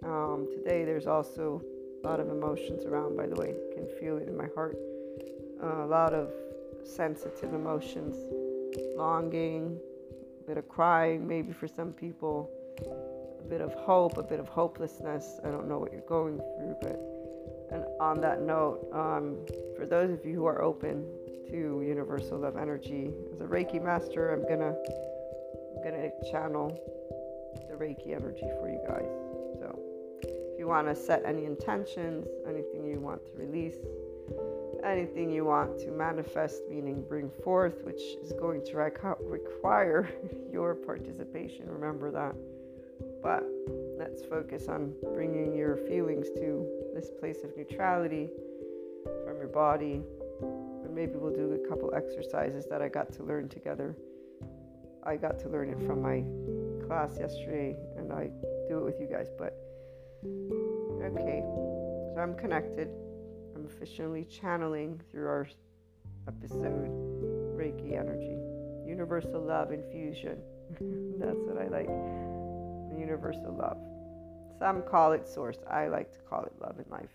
Um, 0.03 0.47
today, 0.51 0.85
there's 0.85 1.07
also 1.07 1.61
a 2.03 2.07
lot 2.07 2.19
of 2.19 2.29
emotions 2.29 2.85
around. 2.85 3.17
By 3.17 3.27
the 3.27 3.35
way, 3.35 3.49
I 3.49 3.75
can 3.75 3.87
feel 3.99 4.17
it 4.17 4.27
in 4.27 4.37
my 4.37 4.47
heart. 4.55 4.77
Uh, 5.61 5.83
a 5.83 5.87
lot 5.87 6.13
of 6.13 6.31
sensitive 6.83 7.53
emotions, 7.53 8.15
longing, 8.95 9.77
a 10.39 10.47
bit 10.47 10.57
of 10.57 10.67
crying, 10.69 11.27
maybe 11.27 11.51
for 11.51 11.67
some 11.67 11.91
people, 11.91 12.49
a 13.39 13.47
bit 13.49 13.61
of 13.61 13.73
hope, 13.73 14.17
a 14.17 14.23
bit 14.23 14.39
of 14.39 14.47
hopelessness. 14.47 15.39
I 15.43 15.49
don't 15.49 15.67
know 15.67 15.79
what 15.79 15.91
you're 15.91 16.01
going 16.01 16.37
through, 16.37 16.75
but 16.81 16.99
and 17.71 17.83
on 17.99 18.19
that 18.21 18.41
note, 18.41 18.87
um, 18.93 19.37
for 19.77 19.85
those 19.85 20.09
of 20.09 20.25
you 20.25 20.33
who 20.33 20.45
are 20.45 20.61
open 20.61 21.05
to 21.49 21.83
universal 21.85 22.39
love 22.39 22.57
energy, 22.57 23.11
as 23.31 23.41
a 23.41 23.43
Reiki 23.43 23.83
master, 23.83 24.33
I'm 24.33 24.41
gonna 24.47 24.75
I'm 25.79 25.91
gonna 25.91 26.09
channel 26.29 26.77
the 27.69 27.75
Reiki 27.75 28.13
energy 28.13 28.47
for 28.59 28.67
you 28.67 28.81
guys. 28.85 29.07
So 29.59 29.79
if 30.23 30.59
you 30.59 30.67
want 30.67 30.87
to 30.87 30.95
set 30.95 31.23
any 31.25 31.45
intentions, 31.45 32.27
anything 32.45 32.85
you 32.85 32.99
want 32.99 33.25
to 33.27 33.31
release, 33.37 33.77
anything 34.83 35.31
you 35.31 35.45
want 35.45 35.79
to 35.79 35.91
manifest, 35.91 36.63
meaning 36.69 37.01
bring 37.07 37.29
forth, 37.45 37.81
which 37.83 38.01
is 38.21 38.33
going 38.33 38.65
to 38.65 38.77
require 39.21 40.09
your 40.51 40.75
participation. 40.75 41.69
Remember 41.69 42.11
that. 42.11 42.35
But 43.23 43.45
let's 43.97 44.21
focus 44.25 44.67
on 44.67 44.93
bringing 45.13 45.55
your 45.55 45.77
feelings 45.77 46.27
to 46.35 46.67
this 46.93 47.09
place 47.21 47.37
of 47.45 47.55
neutrality 47.55 48.29
from 49.25 49.37
your 49.37 49.47
body. 49.47 50.01
And 50.41 50.93
maybe 50.93 51.13
we'll 51.15 51.33
do 51.33 51.53
a 51.53 51.69
couple 51.69 51.93
exercises 51.95 52.65
that 52.69 52.81
I 52.81 52.89
got 52.89 53.13
to 53.13 53.23
learn 53.23 53.47
together. 53.47 53.95
I 55.03 55.15
got 55.15 55.39
to 55.39 55.49
learn 55.49 55.69
it 55.69 55.79
from 55.85 56.01
my 56.01 56.23
class 56.87 57.17
yesterday, 57.19 57.77
and 57.97 58.11
I 58.11 58.29
do 58.67 58.79
it 58.79 58.83
with 58.83 58.99
you 58.99 59.07
guys. 59.07 59.27
But 59.37 59.57
okay, 60.25 61.41
so 62.13 62.19
I'm 62.19 62.35
connected 62.35 62.89
I'm 63.59 63.65
officially 63.65 64.25
channeling 64.25 65.01
through 65.11 65.27
our 65.27 65.47
episode 66.27 66.89
Reiki 67.57 67.99
energy, 67.99 68.37
universal 68.87 69.41
love 69.41 69.73
infusion. 69.73 70.37
That's 71.19 71.39
what 71.41 71.57
I 71.57 71.67
like. 71.67 71.89
Universal 72.97 73.57
love. 73.57 73.77
Some 74.57 74.83
call 74.83 75.11
it 75.11 75.27
source. 75.27 75.57
I 75.69 75.87
like 75.87 76.13
to 76.13 76.19
call 76.19 76.43
it 76.43 76.53
love 76.61 76.75
in 76.79 76.85
life 76.89 77.09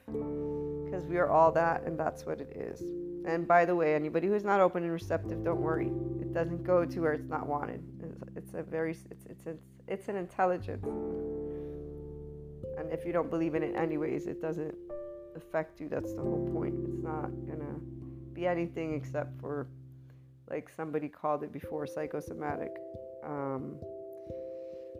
because 0.85 1.07
we 1.07 1.17
are 1.17 1.31
all 1.31 1.53
that, 1.53 1.85
and 1.85 1.99
that's 1.99 2.25
what 2.25 2.41
it 2.41 2.57
is. 2.57 2.83
And 3.27 3.49
by 3.49 3.65
the 3.65 3.75
way, 3.75 3.95
anybody 3.95 4.29
who's 4.29 4.45
not 4.45 4.61
open 4.61 4.83
and 4.83 4.93
receptive, 4.93 5.43
don't 5.45 5.61
worry. 5.61 5.91
It 6.21 6.35
doesn't 6.35 6.63
go 6.63 6.85
to 6.85 7.01
where 7.01 7.15
it's 7.15 7.29
not 7.29 7.47
wanted. 7.47 7.83
It's, 8.37 8.53
a 8.55 8.63
very 8.63 8.93
it's 8.93 9.27
it's 9.27 9.47
it's, 9.47 9.63
it's 9.89 10.09
an 10.09 10.17
intelligence. 10.17 10.87
And 12.79 12.93
if 12.93 13.07
you 13.07 13.13
don't 13.13 13.31
believe 13.31 13.55
in 13.55 13.63
it 13.63 13.75
anyways, 13.77 14.27
it 14.27 14.43
doesn't 14.43 14.75
affect 15.37 15.81
you. 15.81 15.89
That's 15.89 16.13
the 16.13 16.21
whole 16.21 16.49
point. 16.53 16.75
It's 16.87 17.03
not 17.03 17.31
gonna 17.47 17.79
be 18.33 18.47
anything 18.47 18.95
except 18.95 19.41
for, 19.41 19.69
like 20.51 20.69
somebody 20.69 21.09
called 21.09 21.45
it 21.45 21.53
before, 21.53 21.87
psychosomatic. 21.87 22.73
Um, 23.25 23.77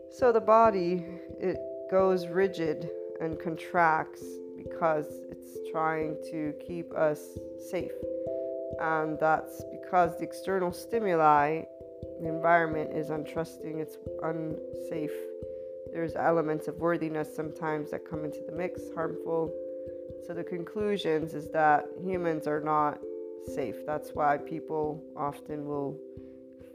so 0.09 0.31
the 0.31 0.39
body 0.39 1.05
it 1.39 1.57
goes 1.91 2.27
rigid 2.27 2.89
and 3.21 3.39
contracts 3.39 4.23
because 4.67 5.07
it's 5.29 5.57
trying 5.71 6.17
to 6.31 6.53
keep 6.65 6.93
us 6.93 7.37
safe, 7.69 7.91
and 8.81 9.17
that's 9.19 9.63
because 9.71 10.17
the 10.17 10.23
external 10.23 10.71
stimuli, 10.71 11.61
the 12.21 12.27
environment 12.27 12.91
is 12.93 13.09
untrusting. 13.09 13.79
It's 13.79 13.97
unsafe. 14.23 15.15
There's 15.93 16.15
elements 16.15 16.67
of 16.67 16.75
worthiness 16.77 17.33
sometimes 17.33 17.91
that 17.91 18.09
come 18.09 18.25
into 18.25 18.39
the 18.45 18.51
mix, 18.51 18.81
harmful 18.93 19.53
so 20.25 20.33
the 20.33 20.43
conclusions 20.43 21.35
is 21.35 21.49
that 21.49 21.85
humans 22.03 22.47
are 22.47 22.59
not 22.59 22.99
safe. 23.53 23.85
That's 23.85 24.09
why 24.13 24.37
people 24.37 25.03
often 25.15 25.67
will 25.67 25.99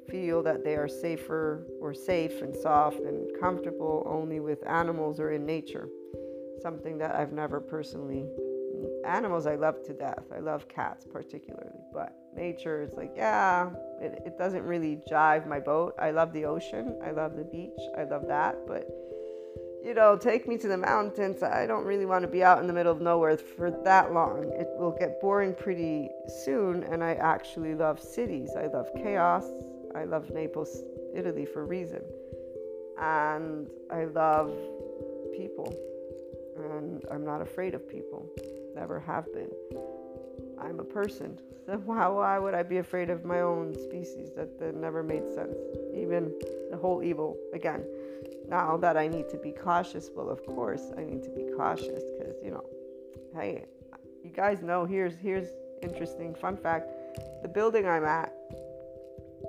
feel 0.09 0.43
that 0.45 0.65
they 0.65 0.77
are 0.77 0.89
safer 0.89 1.67
or 1.81 1.93
safe 1.93 2.43
and 2.43 2.55
soft 2.55 3.01
and 3.01 3.29
comfortable 3.41 4.05
only 4.07 4.39
with 4.39 4.65
animals 4.69 5.19
or 5.19 5.33
in 5.33 5.45
nature. 5.45 5.89
Something 6.63 6.99
that 6.99 7.15
I've 7.15 7.33
never 7.33 7.61
personally 7.61 8.27
animals 9.05 9.47
I 9.47 9.57
love 9.57 9.83
to 9.85 9.93
death. 9.93 10.25
I 10.35 10.41
love 10.41 10.69
cats 10.69 11.07
particularly, 11.11 11.81
but 11.93 12.17
nature 12.35 12.83
is 12.83 12.93
like, 12.95 13.13
yeah, 13.17 13.71
it, 14.01 14.23
it 14.27 14.39
doesn't 14.39 14.63
really 14.63 15.01
jive 15.11 15.47
my 15.47 15.61
boat. 15.61 15.95
I 15.99 16.11
love 16.11 16.33
the 16.33 16.45
ocean. 16.45 16.99
I 17.05 17.11
love 17.11 17.37
the 17.37 17.45
beach. 17.45 17.81
I 17.97 18.05
love 18.05 18.27
that, 18.29 18.57
but 18.67 18.89
you 19.83 19.95
know, 19.95 20.17
take 20.17 20.47
me 20.47 20.59
to 20.59 20.69
the 20.69 20.77
mountains. 20.77 21.43
I 21.43 21.67
don't 21.67 21.85
really 21.85 22.05
want 22.05 22.23
to 22.23 22.29
be 22.29 22.45
out 22.45 22.61
in 22.61 22.67
the 22.67 22.73
middle 22.73 22.93
of 22.93 23.01
nowhere 23.01 23.39
for 23.39 23.71
that 23.71 24.13
long. 24.13 24.53
It 24.55 24.69
will 24.77 24.95
get 24.99 25.21
boring 25.21 25.55
pretty 25.55 26.11
soon, 26.45 26.85
and 26.85 27.03
I 27.03 27.15
actually 27.15 27.75
love 27.75 27.99
cities. 27.99 28.51
I 28.59 28.67
love 28.67 28.89
chaos. 28.95 29.47
I 29.95 30.05
love 30.05 30.31
Naples, 30.31 30.83
Italy 31.15 31.47
for 31.47 31.63
a 31.63 31.65
reason. 31.65 32.03
And 32.99 33.69
I 33.91 34.05
love 34.05 34.53
people. 35.35 35.75
And 36.65 37.03
I'm 37.11 37.25
not 37.25 37.41
afraid 37.43 37.75
of 37.75 37.89
people. 37.89 38.29
Never 38.75 39.01
have 39.01 39.33
been. 39.33 39.51
I'm 40.61 40.81
a 40.81 40.85
person. 40.85 41.39
So 41.67 41.77
why, 41.85 42.09
why 42.09 42.39
would 42.39 42.55
I 42.55 42.63
be 42.63 42.79
afraid 42.79 43.11
of 43.11 43.25
my 43.25 43.43
own 43.43 43.75
species? 43.75 44.31
That, 44.35 44.59
that 44.59 44.75
never 44.75 45.03
made 45.03 45.23
sense. 45.33 45.55
Even 45.95 46.33
the 46.71 46.77
whole 46.77 47.03
evil, 47.03 47.37
again 47.53 47.85
now 48.51 48.77
that 48.79 48.97
I 48.97 49.07
need 49.07 49.29
to 49.31 49.39
be 49.39 49.53
cautious, 49.53 50.11
well, 50.15 50.29
of 50.29 50.45
course 50.45 50.91
I 50.99 51.05
need 51.05 51.23
to 51.23 51.31
be 51.31 51.49
cautious 51.57 52.03
because 52.19 52.35
you 52.43 52.51
know, 52.51 52.65
hey, 53.33 53.65
you 54.25 54.31
guys 54.31 54.61
know. 54.61 54.85
Here's 54.85 55.15
here's 55.17 55.49
interesting 55.83 56.35
fun 56.35 56.57
fact: 56.57 56.91
the 57.43 57.49
building 57.49 57.87
I'm 57.87 58.05
at, 58.05 58.35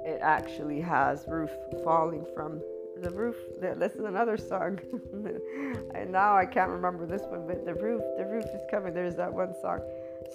it 0.06 0.20
actually 0.22 0.80
has 0.82 1.26
roof 1.28 1.50
falling 1.84 2.26
from 2.36 2.62
the 3.02 3.10
roof. 3.10 3.36
This 3.60 3.94
is 3.94 4.06
another 4.06 4.38
song, 4.38 4.80
and 5.96 6.12
now 6.12 6.38
I 6.38 6.46
can't 6.46 6.70
remember 6.70 7.06
this 7.06 7.24
one, 7.24 7.48
but 7.48 7.66
the 7.66 7.74
roof, 7.74 8.02
the 8.18 8.26
roof 8.26 8.46
is 8.46 8.62
coming. 8.70 8.94
There's 8.94 9.16
that 9.16 9.34
one 9.34 9.54
song. 9.62 9.82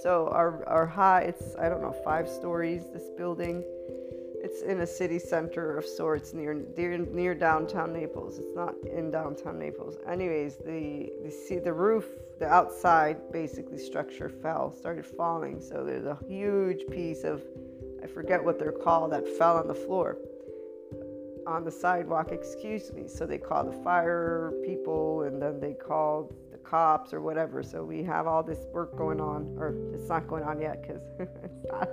So 0.02 0.28
our 0.32 0.66
our 0.68 0.86
high, 0.86 1.22
it's 1.22 1.54
I 1.56 1.68
don't 1.68 1.80
know 1.80 1.94
five 2.04 2.28
stories. 2.28 2.90
This 2.92 3.08
building 3.16 3.64
it's 4.46 4.62
in 4.62 4.80
a 4.80 4.86
city 4.86 5.18
center 5.18 5.76
of 5.76 5.84
sorts 5.84 6.32
near 6.32 6.54
near, 6.76 6.98
near 6.98 7.34
downtown 7.34 7.92
Naples. 7.92 8.38
It's 8.38 8.54
not 8.54 8.74
in 8.84 9.10
downtown 9.10 9.58
Naples. 9.58 9.96
Anyways, 10.08 10.56
the 10.56 11.10
the 11.24 11.30
see 11.30 11.58
the 11.58 11.72
roof, 11.72 12.06
the 12.38 12.46
outside 12.46 13.32
basically 13.32 13.78
structure 13.78 14.28
fell, 14.28 14.72
started 14.72 15.04
falling. 15.04 15.60
So 15.60 15.84
there's 15.84 16.06
a 16.06 16.18
huge 16.28 16.86
piece 16.90 17.24
of 17.24 17.42
I 18.02 18.06
forget 18.06 18.42
what 18.42 18.58
they're 18.58 18.72
called 18.72 19.12
that 19.12 19.26
fell 19.36 19.56
on 19.56 19.66
the 19.66 19.74
floor. 19.74 20.18
On 21.46 21.64
the 21.64 21.70
sidewalk, 21.70 22.32
excuse 22.32 22.92
me. 22.92 23.08
So 23.08 23.26
they 23.26 23.38
call 23.38 23.64
the 23.64 23.72
fire 23.82 24.52
people 24.64 25.22
and 25.22 25.40
then 25.40 25.60
they 25.60 25.74
call 25.74 26.32
the 26.50 26.58
cops 26.58 27.12
or 27.12 27.20
whatever. 27.20 27.62
So 27.62 27.84
we 27.84 28.02
have 28.02 28.26
all 28.26 28.42
this 28.42 28.66
work 28.72 28.96
going 28.96 29.20
on, 29.20 29.56
or 29.58 29.74
it's 29.94 30.08
not 30.08 30.26
going 30.26 30.42
on 30.44 30.60
yet 30.60 30.82
because 30.82 31.02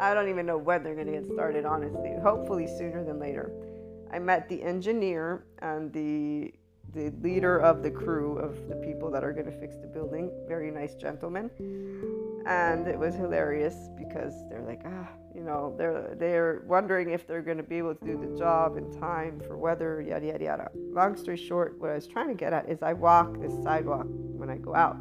I 0.00 0.14
don't 0.14 0.28
even 0.28 0.46
know 0.46 0.58
when 0.58 0.82
they're 0.82 0.94
going 0.94 1.06
to 1.06 1.12
get 1.12 1.26
started, 1.26 1.64
honestly. 1.64 2.12
Hopefully 2.22 2.66
sooner 2.66 3.04
than 3.04 3.18
later. 3.18 3.52
I 4.12 4.18
met 4.18 4.48
the 4.48 4.62
engineer 4.62 5.44
and 5.60 5.92
the 5.92 6.52
the 6.94 7.10
leader 7.22 7.58
of 7.58 7.82
the 7.82 7.90
crew 7.90 8.38
of 8.38 8.68
the 8.68 8.76
people 8.76 9.10
that 9.10 9.24
are 9.24 9.32
going 9.32 9.46
to 9.46 9.58
fix 9.60 9.76
the 9.76 9.86
building. 9.86 10.30
Very 10.48 10.70
nice 10.70 10.94
gentleman. 10.94 11.50
And 12.46 12.86
it 12.86 12.98
was 12.98 13.14
hilarious 13.14 13.74
because 13.98 14.32
they're 14.48 14.62
like, 14.62 14.82
ah, 14.84 15.08
you 15.34 15.42
know, 15.42 15.74
they're 15.76 16.14
they're 16.18 16.62
wondering 16.66 17.10
if 17.10 17.26
they're 17.26 17.42
going 17.42 17.56
to 17.56 17.62
be 17.62 17.78
able 17.78 17.94
to 17.94 18.04
do 18.04 18.16
the 18.16 18.38
job 18.38 18.76
in 18.76 18.90
time 19.00 19.40
for 19.46 19.56
weather, 19.56 20.00
yada 20.00 20.26
yada 20.26 20.44
yada. 20.44 20.70
Long 20.74 21.16
story 21.16 21.36
short, 21.36 21.78
what 21.80 21.90
I 21.90 21.94
was 21.94 22.06
trying 22.06 22.28
to 22.28 22.34
get 22.34 22.52
at 22.52 22.68
is 22.68 22.82
I 22.82 22.92
walk 22.92 23.40
this 23.40 23.52
sidewalk 23.64 24.06
when 24.08 24.48
I 24.48 24.58
go 24.58 24.74
out, 24.74 24.96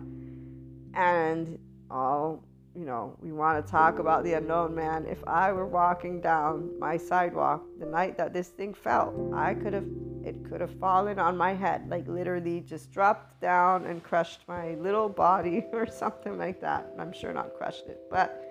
and 0.95 1.59
all 1.91 2.43
you 2.75 2.85
know, 2.85 3.15
we 3.21 3.31
want 3.31 3.63
to 3.63 3.71
talk 3.71 3.99
about 3.99 4.23
the 4.23 4.33
unknown 4.33 4.73
man. 4.73 5.05
If 5.05 5.23
I 5.27 5.51
were 5.51 5.67
walking 5.67 6.21
down 6.21 6.71
my 6.79 6.97
sidewalk 6.97 7.63
the 7.79 7.85
night 7.85 8.17
that 8.17 8.33
this 8.33 8.49
thing 8.49 8.73
fell, 8.73 9.31
I 9.35 9.53
could 9.53 9.73
have, 9.73 9.85
it 10.25 10.43
could 10.49 10.59
have 10.59 10.73
fallen 10.79 11.19
on 11.19 11.37
my 11.37 11.53
head, 11.53 11.87
like 11.87 12.07
literally 12.07 12.61
just 12.61 12.91
dropped 12.91 13.39
down 13.41 13.85
and 13.85 14.03
crushed 14.03 14.41
my 14.47 14.73
little 14.75 15.07
body 15.07 15.65
or 15.73 15.85
something 15.85 16.37
like 16.37 16.61
that. 16.61 16.91
I'm 16.97 17.13
sure 17.13 17.31
not 17.31 17.53
crushed 17.55 17.87
it, 17.87 17.99
but 18.09 18.41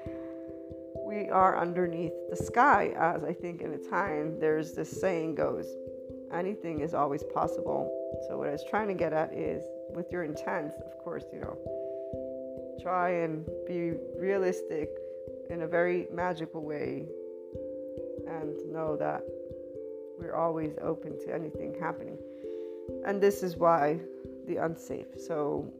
we 1.04 1.28
are 1.28 1.58
underneath 1.58 2.12
the 2.30 2.36
sky, 2.36 2.94
as 2.96 3.24
I 3.24 3.32
think 3.32 3.60
in 3.60 3.72
a 3.74 3.90
time 3.90 4.38
there's 4.38 4.72
this 4.72 5.00
saying 5.00 5.34
goes 5.34 5.66
anything 6.32 6.80
is 6.80 6.94
always 6.94 7.22
possible. 7.22 7.92
So, 8.28 8.38
what 8.38 8.48
I 8.48 8.52
was 8.52 8.64
trying 8.70 8.88
to 8.88 8.94
get 8.94 9.12
at 9.12 9.34
is 9.34 9.62
with 9.94 10.10
your 10.10 10.22
intent, 10.22 10.72
of 10.86 10.98
course, 11.04 11.24
you 11.32 11.40
know 11.40 11.81
try 12.82 13.10
and 13.10 13.46
be 13.66 13.92
realistic 14.18 14.90
in 15.50 15.62
a 15.62 15.66
very 15.66 16.08
magical 16.12 16.64
way 16.64 17.06
and 18.26 18.56
know 18.72 18.96
that 18.96 19.22
we're 20.18 20.34
always 20.34 20.72
open 20.82 21.18
to 21.20 21.34
anything 21.34 21.74
happening. 21.80 22.18
And 23.06 23.20
this 23.20 23.42
is 23.42 23.56
why 23.56 24.00
the 24.46 24.56
unsafe. 24.56 25.06
So, 25.18 25.72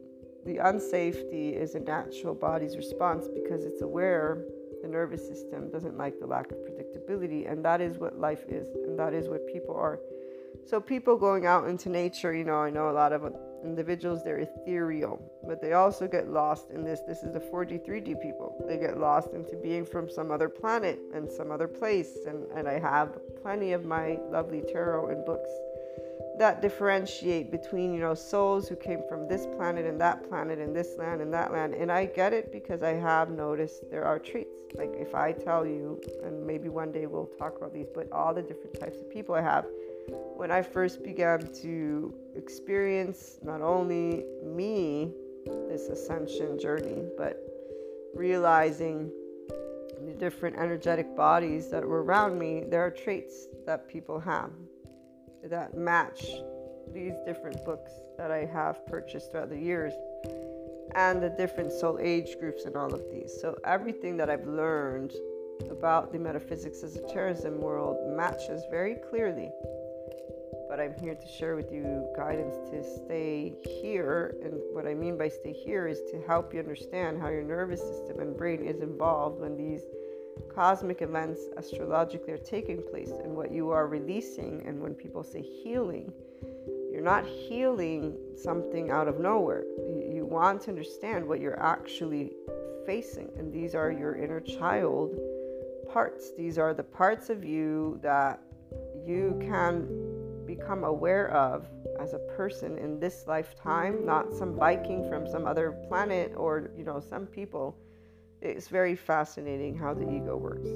the 0.45 0.57
unsafety 0.57 1.53
is 1.53 1.75
a 1.75 1.79
natural 1.79 2.35
body's 2.35 2.75
response 2.75 3.27
because 3.33 3.63
it's 3.63 3.81
aware 3.81 4.43
the 4.81 4.89
nervous 4.89 5.25
system 5.25 5.69
doesn't 5.71 5.97
like 5.97 6.19
the 6.19 6.27
lack 6.27 6.51
of 6.51 6.57
predictability, 6.57 7.49
and 7.49 7.63
that 7.63 7.79
is 7.79 7.97
what 7.97 8.19
life 8.19 8.43
is, 8.49 8.67
and 8.85 8.99
that 8.99 9.13
is 9.13 9.29
what 9.29 9.47
people 9.47 9.73
are. 9.75 9.99
So, 10.65 10.81
people 10.81 11.17
going 11.17 11.45
out 11.45 11.67
into 11.67 11.89
nature, 11.89 12.33
you 12.33 12.43
know, 12.43 12.57
I 12.57 12.69
know 12.69 12.89
a 12.89 12.91
lot 12.91 13.13
of 13.13 13.23
individuals, 13.63 14.23
they're 14.23 14.39
ethereal, 14.39 15.21
but 15.45 15.61
they 15.61 15.73
also 15.73 16.07
get 16.07 16.29
lost 16.29 16.69
in 16.71 16.83
this. 16.83 17.01
This 17.07 17.23
is 17.23 17.33
the 17.33 17.39
4D, 17.39 17.87
3D 17.87 18.21
people. 18.21 18.63
They 18.67 18.77
get 18.77 18.99
lost 18.99 19.29
into 19.33 19.55
being 19.55 19.85
from 19.85 20.09
some 20.09 20.31
other 20.31 20.49
planet 20.49 20.99
and 21.13 21.31
some 21.31 21.51
other 21.51 21.67
place. 21.67 22.17
And, 22.27 22.45
and 22.55 22.67
I 22.67 22.79
have 22.79 23.17
plenty 23.41 23.73
of 23.73 23.85
my 23.85 24.19
lovely 24.29 24.61
tarot 24.61 25.09
and 25.09 25.25
books 25.25 25.49
that 26.37 26.61
differentiate 26.61 27.51
between, 27.51 27.93
you 27.93 27.99
know, 27.99 28.13
souls 28.13 28.67
who 28.67 28.75
came 28.75 29.01
from 29.07 29.27
this 29.27 29.45
planet 29.55 29.85
and 29.85 30.01
that 30.01 30.27
planet 30.27 30.59
and 30.59 30.75
this 30.75 30.95
land 30.97 31.21
and 31.21 31.31
that 31.33 31.51
land. 31.51 31.73
And 31.73 31.91
I 31.91 32.05
get 32.05 32.33
it 32.33 32.51
because 32.51 32.81
I 32.81 32.93
have 32.93 33.29
noticed 33.29 33.89
there 33.91 34.03
are 34.03 34.17
traits. 34.17 34.49
Like 34.75 34.91
if 34.95 35.13
I 35.13 35.31
tell 35.31 35.65
you, 35.65 36.01
and 36.23 36.45
maybe 36.45 36.69
one 36.69 36.91
day 36.91 37.05
we'll 37.05 37.29
talk 37.37 37.57
about 37.57 37.73
these, 37.73 37.87
but 37.93 38.11
all 38.11 38.33
the 38.33 38.41
different 38.41 38.79
types 38.79 38.99
of 38.99 39.09
people 39.09 39.35
I 39.35 39.41
have 39.41 39.65
when 40.07 40.51
I 40.51 40.61
first 40.61 41.03
began 41.03 41.51
to 41.61 42.13
experience 42.35 43.39
not 43.43 43.61
only 43.61 44.25
me, 44.43 45.13
this 45.67 45.87
ascension 45.89 46.59
journey, 46.59 47.03
but 47.17 47.39
realizing 48.13 49.11
the 50.05 50.13
different 50.13 50.57
energetic 50.57 51.15
bodies 51.15 51.69
that 51.69 51.85
were 51.85 52.03
around 52.03 52.37
me, 52.37 52.63
there 52.69 52.81
are 52.81 52.91
traits 52.91 53.47
that 53.65 53.87
people 53.87 54.19
have 54.19 54.51
that 55.43 55.75
match 55.75 56.27
these 56.93 57.13
different 57.25 57.63
books 57.65 57.91
that 58.17 58.31
I 58.31 58.45
have 58.45 58.85
purchased 58.85 59.31
throughout 59.31 59.49
the 59.49 59.57
years 59.57 59.93
and 60.95 61.21
the 61.21 61.29
different 61.29 61.71
soul 61.71 61.97
age 62.01 62.37
groups 62.39 62.65
and 62.65 62.75
all 62.75 62.93
of 62.93 63.01
these. 63.11 63.35
So, 63.41 63.57
everything 63.65 64.15
that 64.17 64.29
I've 64.29 64.45
learned 64.47 65.13
about 65.69 66.11
the 66.11 66.19
metaphysics 66.19 66.83
esotericism 66.83 67.59
world 67.59 67.97
matches 68.15 68.63
very 68.69 68.95
clearly 69.09 69.49
but 70.73 70.81
I'm 70.81 70.95
here 70.99 71.13
to 71.13 71.27
share 71.27 71.55
with 71.55 71.71
you 71.71 72.03
guidance 72.17 72.55
to 72.71 72.83
stay 72.83 73.53
here. 73.63 74.35
And 74.43 74.55
what 74.71 74.87
I 74.87 74.95
mean 74.95 75.19
by 75.19 75.29
stay 75.29 75.53
here 75.53 75.87
is 75.87 76.01
to 76.09 76.19
help 76.25 76.51
you 76.51 76.59
understand 76.59 77.21
how 77.21 77.29
your 77.29 77.43
nervous 77.43 77.79
system 77.79 78.19
and 78.21 78.35
brain 78.35 78.65
is 78.65 78.81
involved 78.81 79.39
when 79.39 79.55
these 79.55 79.81
cosmic 80.51 81.03
events 81.03 81.41
astrologically 81.57 82.33
are 82.33 82.39
taking 82.39 82.81
place 82.89 83.11
and 83.11 83.35
what 83.35 83.51
you 83.51 83.69
are 83.69 83.85
releasing. 83.85 84.65
And 84.65 84.81
when 84.81 84.95
people 84.95 85.23
say 85.23 85.43
healing, 85.43 86.11
you're 86.91 87.03
not 87.03 87.23
healing 87.23 88.17
something 88.35 88.89
out 88.89 89.07
of 89.07 89.19
nowhere. 89.19 89.65
You 90.11 90.25
want 90.27 90.63
to 90.63 90.71
understand 90.71 91.23
what 91.23 91.39
you're 91.39 91.61
actually 91.61 92.31
facing. 92.87 93.29
And 93.37 93.53
these 93.53 93.75
are 93.75 93.91
your 93.91 94.15
inner 94.15 94.39
child 94.39 95.19
parts. 95.91 96.31
These 96.35 96.57
are 96.57 96.73
the 96.73 96.81
parts 96.81 97.29
of 97.29 97.45
you 97.45 97.99
that 98.01 98.41
you 99.05 99.39
can 99.39 100.12
become 100.55 100.83
aware 100.83 101.31
of 101.31 101.65
as 101.99 102.13
a 102.13 102.19
person 102.37 102.77
in 102.77 102.99
this 102.99 103.25
lifetime, 103.27 104.05
not 104.05 104.33
some 104.33 104.55
Viking 104.55 105.07
from 105.09 105.27
some 105.27 105.45
other 105.45 105.71
planet 105.87 106.33
or, 106.35 106.69
you 106.77 106.83
know, 106.83 106.99
some 106.99 107.25
people. 107.25 107.75
It's 108.41 108.67
very 108.67 108.95
fascinating 108.95 109.75
how 109.75 109.93
the 109.93 110.09
ego 110.09 110.35
works. 110.37 110.69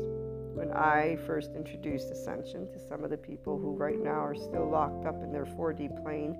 When 0.56 0.72
I 0.72 1.18
first 1.28 1.52
introduced 1.56 2.10
Ascension 2.10 2.72
to 2.72 2.80
some 2.80 3.04
of 3.04 3.10
the 3.10 3.18
people 3.18 3.60
who 3.60 3.76
right 3.76 4.00
now 4.00 4.24
are 4.24 4.36
still 4.36 4.68
locked 4.70 5.06
up 5.06 5.22
in 5.22 5.32
their 5.32 5.46
4D 5.46 6.02
plane, 6.02 6.36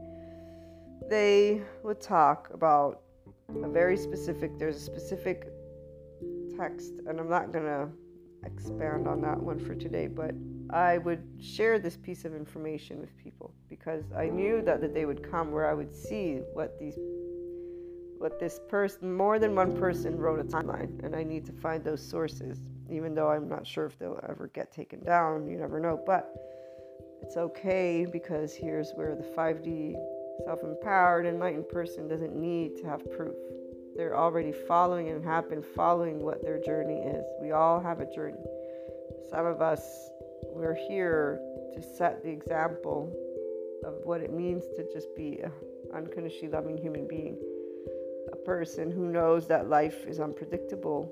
they 1.10 1.62
would 1.84 2.02
talk 2.02 2.50
about 2.54 3.02
a 3.64 3.70
very 3.70 3.98
specific, 3.98 4.58
there's 4.58 4.78
a 4.78 4.86
specific 4.94 5.50
text, 6.58 6.94
and 7.06 7.20
I'm 7.20 7.30
not 7.30 7.52
going 7.52 7.66
to 7.66 7.88
expand 8.46 9.08
on 9.08 9.22
that 9.22 9.40
one 9.40 9.60
for 9.60 9.76
today, 9.76 10.08
but 10.08 10.32
I 10.70 10.98
would 10.98 11.24
share 11.42 11.80
this 11.80 11.98
piece 11.98 12.26
of 12.26 12.36
information 12.36 13.00
with 13.00 13.16
people 13.18 13.54
because 13.70 14.04
I 14.16 14.28
knew 14.28 14.62
that 14.64 14.82
the 14.82 14.88
day 14.88 15.06
would 15.06 15.30
come 15.30 15.52
where 15.52 15.70
I 15.70 15.74
would 15.74 15.94
see 15.94 16.42
what 16.54 16.80
these 16.80 16.98
what 18.18 18.40
this 18.40 18.60
person 18.68 19.14
more 19.14 19.38
than 19.38 19.54
one 19.54 19.78
person 19.78 20.18
wrote 20.18 20.40
a 20.40 20.44
timeline 20.44 21.04
and 21.04 21.16
I 21.16 21.24
need 21.24 21.46
to 21.46 21.52
find 21.52 21.84
those 21.84 22.02
sources 22.02 22.60
even 22.90 23.14
though 23.14 23.30
I'm 23.30 23.48
not 23.48 23.68
sure 23.68 23.86
if 23.86 24.00
they'll 24.00 24.20
ever 24.28 24.50
get 24.54 24.72
taken 24.72 25.04
down 25.04 25.48
you 25.48 25.58
never 25.58 25.80
know 25.80 26.02
but 26.04 26.34
it's 27.22 27.38
okay 27.38 28.08
because 28.12 28.56
here's 28.56 28.92
where 28.96 29.16
the 29.16 29.24
5D 29.24 29.96
self-empowered 30.46 31.26
enlightened 31.26 31.68
person 31.70 32.08
doesn't 32.08 32.36
need 32.36 32.78
to 32.78 32.86
have 32.86 33.10
proof. 33.12 33.36
They're 33.96 34.16
already 34.16 34.52
following 34.52 35.10
and 35.10 35.24
have 35.26 35.50
been 35.50 35.64
following 35.64 36.20
what 36.20 36.44
their 36.44 36.60
journey 36.62 37.00
is. 37.00 37.26
We 37.42 37.52
all 37.52 37.80
have 37.80 38.00
a 38.00 38.14
journey. 38.14 38.44
Some 39.30 39.46
of 39.46 39.62
us 39.62 40.12
we're 40.54 40.78
here 40.88 41.40
to 41.74 41.82
set 41.82 42.24
the 42.24 42.30
example 42.30 43.14
of 43.86 43.94
what 44.04 44.22
it 44.22 44.34
means 44.34 44.66
to 44.76 44.86
just 44.92 45.16
be 45.16 45.40
an 45.44 45.52
unconditionally 45.94 46.54
loving 46.54 46.78
human 46.78 47.08
being, 47.08 47.38
a 48.32 48.36
person 48.36 48.92
who 48.92 49.12
knows 49.12 49.48
that 49.48 49.70
life 49.70 50.06
is 50.08 50.20
unpredictable 50.20 51.12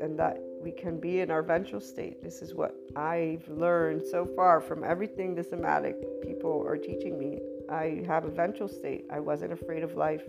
and 0.00 0.18
that 0.18 0.38
we 0.60 0.72
can 0.72 0.98
be 0.98 1.20
in 1.20 1.30
our 1.30 1.42
ventral 1.42 1.80
state. 1.80 2.22
This 2.22 2.42
is 2.42 2.54
what 2.54 2.74
I've 2.96 3.48
learned 3.48 4.02
so 4.02 4.26
far 4.36 4.60
from 4.60 4.84
everything 4.84 5.34
the 5.34 5.44
somatic 5.44 5.96
people 6.22 6.64
are 6.66 6.76
teaching 6.76 7.18
me. 7.18 7.38
I 7.70 8.02
have 8.06 8.24
a 8.24 8.30
ventral 8.30 8.68
state. 8.68 9.06
I 9.12 9.20
wasn't 9.20 9.52
afraid 9.52 9.82
of 9.82 9.94
life. 9.94 10.24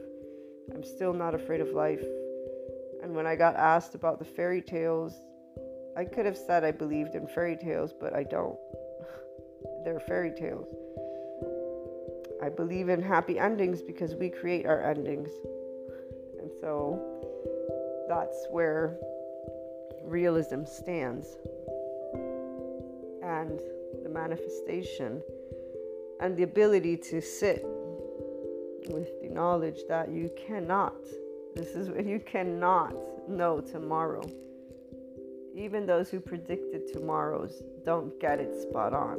I'm 0.74 0.84
still 0.84 1.14
not 1.14 1.36
afraid 1.36 1.60
of 1.60 1.70
life. 1.70 2.04
And 3.04 3.16
when 3.16 3.26
I 3.26 3.36
got 3.36 3.56
asked 3.56 3.96
about 3.96 4.20
the 4.20 4.26
fairy 4.26 4.62
tales 4.62 5.14
I 5.96 6.06
could 6.06 6.26
have 6.26 6.38
said 6.38 6.64
I 6.64 6.72
believed 6.72 7.16
in 7.16 7.28
fairy 7.28 7.58
tales, 7.58 7.94
but 7.94 8.16
I 8.16 8.24
don't. 8.24 8.58
They're 9.84 10.00
fairy 10.00 10.32
tales. 10.32 10.68
I 12.42 12.50
believe 12.50 12.90
in 12.90 13.02
happy 13.02 13.38
endings 13.38 13.82
because 13.82 14.16
we 14.16 14.30
create 14.30 14.66
our 14.66 14.82
endings. 14.82 15.30
And 16.40 16.50
so 16.60 17.00
that's 18.08 18.48
where 18.50 18.98
realism 20.04 20.64
stands. 20.66 21.38
And 23.24 23.60
the 24.04 24.10
manifestation 24.10 25.22
and 26.20 26.36
the 26.36 26.44
ability 26.44 26.98
to 26.98 27.22
sit 27.22 27.64
with 28.90 29.22
the 29.22 29.30
knowledge 29.30 29.82
that 29.88 30.10
you 30.10 30.32
cannot, 30.36 30.96
this 31.56 31.76
is 31.76 31.90
what 31.90 32.06
you 32.06 32.20
cannot 32.20 32.96
know 33.30 33.62
tomorrow 33.62 34.24
even 35.56 35.86
those 35.86 36.10
who 36.10 36.20
predicted 36.20 36.92
tomorrows 36.92 37.64
don't 37.86 38.20
get 38.20 38.40
it 38.40 38.56
spot 38.62 38.94
on. 38.94 39.18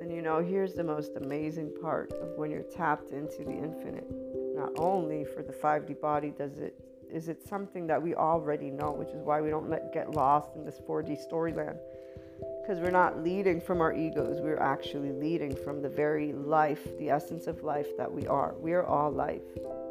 And 0.00 0.12
you 0.12 0.22
know, 0.22 0.40
here's 0.40 0.74
the 0.74 0.84
most 0.84 1.12
amazing 1.16 1.72
part 1.80 2.12
of 2.12 2.36
when 2.36 2.50
you're 2.50 2.62
tapped 2.62 3.12
into 3.12 3.44
the 3.44 3.52
infinite. 3.52 4.10
Not 4.56 4.72
only 4.76 5.24
for 5.24 5.42
the 5.42 5.52
5D 5.52 6.00
body 6.00 6.30
does 6.36 6.58
it 6.58 6.74
is 7.12 7.28
it 7.28 7.42
something 7.42 7.86
that 7.88 8.00
we 8.00 8.14
already 8.14 8.70
know, 8.70 8.92
which 8.92 9.08
is 9.08 9.22
why 9.22 9.40
we 9.40 9.50
don't 9.50 9.68
let 9.68 9.92
get 9.92 10.12
lost 10.12 10.54
in 10.54 10.64
this 10.64 10.80
4D 10.86 11.18
storyland. 11.28 11.76
Because 12.62 12.78
we're 12.78 12.90
not 12.90 13.22
leading 13.22 13.60
from 13.60 13.80
our 13.80 13.92
egos, 13.92 14.40
we're 14.40 14.60
actually 14.60 15.10
leading 15.10 15.56
from 15.56 15.82
the 15.82 15.88
very 15.88 16.32
life, 16.32 16.86
the 16.98 17.10
essence 17.10 17.46
of 17.46 17.64
life 17.64 17.96
that 17.96 18.10
we 18.10 18.26
are. 18.26 18.54
We 18.60 18.72
are 18.74 18.84
all 18.84 19.10
life. 19.10 19.42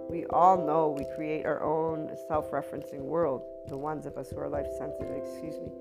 We 0.09 0.25
all 0.27 0.65
know 0.65 0.95
we 0.97 1.05
create 1.15 1.45
our 1.45 1.61
own 1.61 2.15
self 2.27 2.51
referencing 2.51 3.01
world, 3.01 3.43
the 3.69 3.77
ones 3.77 4.05
of 4.05 4.17
us 4.17 4.29
who 4.29 4.39
are 4.39 4.49
life 4.49 4.67
sensitive, 4.77 5.15
excuse 5.15 5.55
me. 5.55 5.71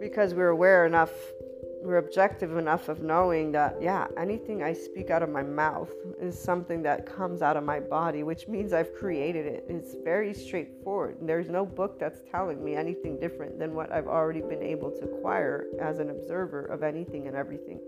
Because 0.00 0.34
we're 0.34 0.48
aware 0.48 0.86
enough 0.86 1.10
we're 1.84 1.98
objective 1.98 2.56
enough 2.56 2.88
of 2.88 3.02
knowing 3.02 3.52
that, 3.52 3.76
yeah, 3.80 4.06
anything 4.16 4.62
I 4.62 4.72
speak 4.72 5.10
out 5.10 5.22
of 5.22 5.28
my 5.28 5.42
mouth 5.42 5.92
is 6.18 6.38
something 6.38 6.82
that 6.82 7.04
comes 7.04 7.42
out 7.42 7.58
of 7.58 7.64
my 7.64 7.78
body, 7.78 8.22
which 8.22 8.48
means 8.48 8.72
I've 8.72 8.94
created 8.94 9.44
it. 9.44 9.66
It's 9.68 9.94
very 10.02 10.32
straightforward. 10.32 11.18
There's 11.20 11.50
no 11.50 11.66
book 11.66 11.98
that's 12.00 12.22
telling 12.30 12.64
me 12.64 12.74
anything 12.74 13.20
different 13.20 13.58
than 13.58 13.74
what 13.74 13.92
I've 13.92 14.06
already 14.06 14.40
been 14.40 14.62
able 14.62 14.90
to 14.92 15.04
acquire 15.04 15.66
as 15.78 15.98
an 15.98 16.08
observer 16.08 16.64
of 16.64 16.82
anything 16.82 17.28
and 17.28 17.36
everything. 17.36 17.78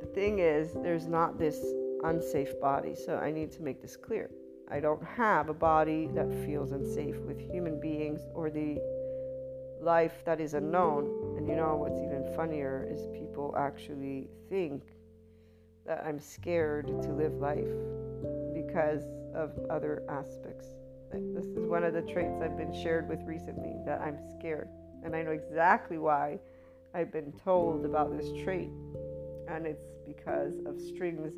The 0.00 0.06
thing 0.14 0.38
is, 0.38 0.72
there's 0.72 1.06
not 1.06 1.38
this 1.38 1.62
unsafe 2.02 2.58
body, 2.62 2.94
so 2.94 3.16
I 3.18 3.30
need 3.30 3.52
to 3.52 3.62
make 3.62 3.82
this 3.82 3.94
clear. 3.94 4.30
I 4.70 4.78
don't 4.78 5.02
have 5.02 5.48
a 5.48 5.54
body 5.54 6.08
that 6.14 6.32
feels 6.44 6.70
unsafe 6.72 7.16
with 7.20 7.40
human 7.40 7.80
beings 7.80 8.20
or 8.34 8.50
the 8.50 8.78
life 9.80 10.22
that 10.24 10.40
is 10.40 10.54
unknown. 10.54 11.36
And 11.36 11.48
you 11.48 11.56
know 11.56 11.74
what's 11.74 12.00
even 12.00 12.32
funnier 12.36 12.86
is 12.90 13.08
people 13.18 13.54
actually 13.58 14.28
think 14.48 14.82
that 15.86 16.04
I'm 16.06 16.20
scared 16.20 16.86
to 16.86 17.12
live 17.12 17.32
life 17.34 17.66
because 18.54 19.02
of 19.34 19.58
other 19.70 20.04
aspects. 20.08 20.68
This 21.12 21.46
is 21.46 21.66
one 21.66 21.82
of 21.82 21.92
the 21.92 22.02
traits 22.02 22.40
I've 22.40 22.56
been 22.56 22.72
shared 22.72 23.08
with 23.08 23.20
recently 23.22 23.74
that 23.84 24.00
I'm 24.00 24.18
scared. 24.38 24.68
And 25.02 25.16
I 25.16 25.22
know 25.22 25.32
exactly 25.32 25.98
why 25.98 26.38
I've 26.94 27.10
been 27.10 27.32
told 27.44 27.84
about 27.84 28.16
this 28.16 28.30
trait. 28.44 28.70
And 29.48 29.66
it's 29.66 29.96
because 30.06 30.54
of 30.66 30.80
strings, 30.80 31.36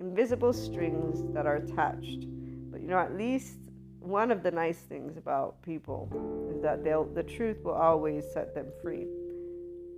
invisible 0.00 0.52
strings 0.52 1.22
that 1.34 1.46
are 1.46 1.56
attached. 1.56 2.26
But 2.70 2.80
you 2.80 2.88
know, 2.88 2.98
at 2.98 3.16
least 3.16 3.58
one 4.00 4.30
of 4.30 4.42
the 4.42 4.50
nice 4.50 4.78
things 4.78 5.16
about 5.16 5.60
people 5.62 6.08
is 6.54 6.62
that 6.62 6.82
they'll 6.84 7.04
the 7.04 7.22
truth 7.22 7.62
will 7.64 7.74
always 7.74 8.24
set 8.32 8.54
them 8.54 8.66
free. 8.82 9.06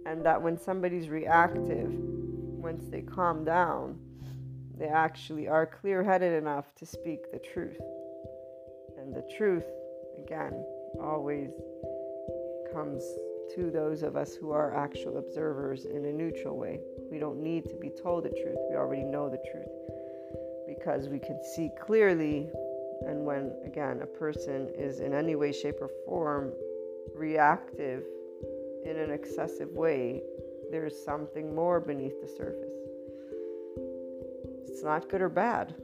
And 0.04 0.24
that 0.26 0.40
when 0.42 0.58
somebody's 0.58 1.08
reactive 1.08 1.90
once 1.92 2.88
they 2.88 3.02
calm 3.02 3.44
down 3.44 3.98
they 4.82 4.88
actually 4.88 5.46
are 5.46 5.64
clear-headed 5.64 6.32
enough 6.32 6.74
to 6.74 6.86
speak 6.86 7.30
the 7.30 7.38
truth. 7.38 7.80
And 8.98 9.14
the 9.14 9.22
truth 9.36 9.64
again 10.24 10.64
always 11.00 11.50
comes 12.72 13.04
to 13.54 13.70
those 13.70 14.02
of 14.02 14.16
us 14.16 14.34
who 14.34 14.50
are 14.50 14.74
actual 14.74 15.18
observers 15.18 15.84
in 15.84 16.04
a 16.04 16.12
neutral 16.12 16.56
way 16.56 16.80
we 17.12 17.18
don't 17.18 17.42
need 17.42 17.68
to 17.68 17.76
be 17.76 17.90
told 17.90 18.24
the 18.24 18.30
truth 18.30 18.56
we 18.70 18.76
already 18.76 19.04
know 19.04 19.28
the 19.28 19.42
truth 19.52 19.68
because 20.66 21.08
we 21.08 21.18
can 21.18 21.38
see 21.54 21.70
clearly 21.78 22.50
and 23.06 23.24
when, 23.24 23.52
again, 23.64 24.00
a 24.02 24.06
person 24.06 24.70
is 24.76 25.00
in 25.00 25.12
any 25.12 25.34
way, 25.34 25.52
shape, 25.52 25.76
or 25.80 25.90
form 26.06 26.52
reactive 27.14 28.04
in 28.84 28.96
an 28.96 29.10
excessive 29.10 29.70
way, 29.70 30.22
there's 30.70 31.04
something 31.04 31.54
more 31.54 31.80
beneath 31.80 32.20
the 32.20 32.28
surface. 32.28 32.72
It's 34.68 34.82
not 34.82 35.08
good 35.08 35.20
or 35.20 35.28
bad 35.28 35.74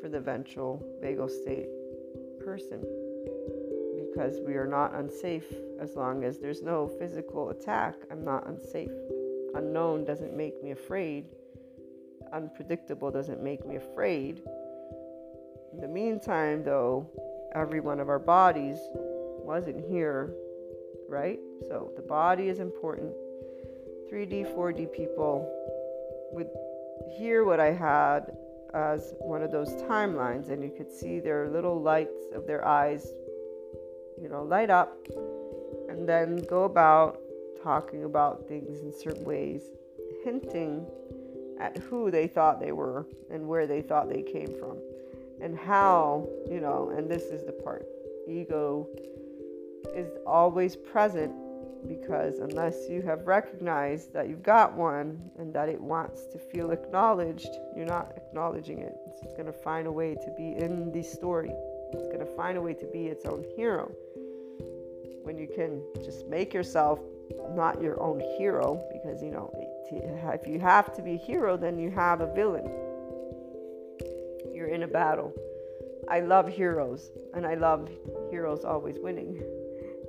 for 0.00 0.08
the 0.08 0.20
ventral 0.20 0.82
vagal 1.02 1.30
state 1.30 1.68
person 2.44 2.80
because 4.08 4.40
we 4.46 4.54
are 4.54 4.66
not 4.66 4.94
unsafe 4.94 5.52
as 5.80 5.96
long 5.96 6.24
as 6.24 6.38
there's 6.38 6.62
no 6.62 6.88
physical 6.98 7.50
attack. 7.50 7.96
I'm 8.10 8.24
not 8.24 8.46
unsafe. 8.48 8.90
Unknown 9.54 10.04
doesn't 10.04 10.36
make 10.36 10.62
me 10.62 10.70
afraid. 10.70 11.26
Unpredictable 12.32 13.10
doesn't 13.10 13.42
make 13.42 13.66
me 13.66 13.76
afraid. 13.76 14.42
In 15.72 15.80
the 15.80 15.88
meantime, 15.88 16.62
though, 16.64 17.08
every 17.54 17.80
one 17.80 18.00
of 18.00 18.08
our 18.08 18.18
bodies 18.18 18.78
wasn't 18.94 19.84
here, 19.88 20.32
right? 21.08 21.38
So 21.68 21.92
the 21.96 22.02
body 22.02 22.48
is 22.48 22.60
important. 22.60 23.12
3D, 24.10 24.54
4D 24.54 24.92
people 24.92 25.48
would 26.32 26.48
hear 27.16 27.44
what 27.44 27.60
I 27.60 27.72
had 27.72 28.36
as 28.74 29.14
one 29.18 29.42
of 29.42 29.50
those 29.50 29.70
timelines, 29.82 30.50
and 30.50 30.62
you 30.62 30.70
could 30.76 30.90
see 30.90 31.18
their 31.20 31.48
little 31.48 31.80
lights 31.80 32.26
of 32.34 32.46
their 32.46 32.64
eyes, 32.64 33.12
you 34.20 34.28
know, 34.28 34.42
light 34.42 34.70
up 34.70 34.96
and 35.88 36.08
then 36.08 36.36
go 36.48 36.64
about 36.64 37.19
talking 37.62 38.04
about 38.04 38.46
things 38.48 38.80
in 38.80 38.92
certain 38.92 39.24
ways, 39.24 39.62
hinting 40.24 40.86
at 41.58 41.76
who 41.78 42.10
they 42.10 42.26
thought 42.26 42.60
they 42.60 42.72
were 42.72 43.06
and 43.30 43.46
where 43.46 43.66
they 43.66 43.82
thought 43.82 44.08
they 44.08 44.22
came 44.22 44.52
from 44.58 44.78
and 45.40 45.56
how, 45.56 46.28
you 46.50 46.60
know, 46.60 46.92
and 46.96 47.10
this 47.10 47.24
is 47.24 47.44
the 47.44 47.52
part 47.52 47.86
ego 48.28 48.86
is 49.94 50.10
always 50.26 50.76
present 50.76 51.32
because 51.88 52.38
unless 52.38 52.88
you 52.88 53.00
have 53.02 53.26
recognized 53.26 54.12
that 54.12 54.28
you've 54.28 54.42
got 54.42 54.74
one 54.74 55.18
and 55.38 55.52
that 55.54 55.68
it 55.68 55.80
wants 55.80 56.26
to 56.26 56.38
feel 56.38 56.70
acknowledged, 56.70 57.48
you're 57.74 57.86
not 57.86 58.12
acknowledging 58.16 58.78
it. 58.78 58.94
It's 59.22 59.32
going 59.32 59.46
to 59.46 59.52
find 59.52 59.86
a 59.86 59.92
way 59.92 60.14
to 60.14 60.34
be 60.36 60.56
in 60.56 60.92
the 60.92 61.02
story. 61.02 61.50
It's 61.92 62.06
going 62.06 62.20
to 62.20 62.36
find 62.36 62.58
a 62.58 62.60
way 62.60 62.74
to 62.74 62.86
be 62.86 63.06
its 63.06 63.24
own 63.24 63.44
hero. 63.56 63.90
When 65.22 65.38
you 65.38 65.48
can 65.48 65.82
just 66.04 66.26
make 66.26 66.52
yourself 66.52 67.00
not 67.54 67.80
your 67.80 68.00
own 68.02 68.20
hero, 68.38 68.82
because 68.92 69.22
you 69.22 69.30
know, 69.30 69.50
if 70.32 70.46
you 70.46 70.60
have 70.60 70.94
to 70.94 71.02
be 71.02 71.14
a 71.14 71.18
hero, 71.18 71.56
then 71.56 71.78
you 71.78 71.90
have 71.90 72.20
a 72.20 72.32
villain 72.34 72.70
you're 74.60 74.68
in 74.68 74.82
a 74.82 74.88
battle. 74.88 75.32
I 76.06 76.20
love 76.20 76.46
heroes, 76.46 77.12
and 77.32 77.46
I 77.46 77.54
love 77.54 77.88
heroes 78.30 78.62
always 78.62 78.98
winning. 78.98 79.42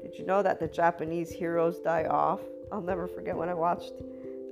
Did 0.04 0.18
you 0.18 0.26
know 0.26 0.44
that 0.44 0.60
the 0.60 0.68
Japanese 0.68 1.32
heroes 1.32 1.80
die 1.80 2.04
off? 2.04 2.42
I'll 2.70 2.82
never 2.82 3.08
forget 3.08 3.38
when 3.38 3.48
I 3.48 3.54
watched. 3.54 3.94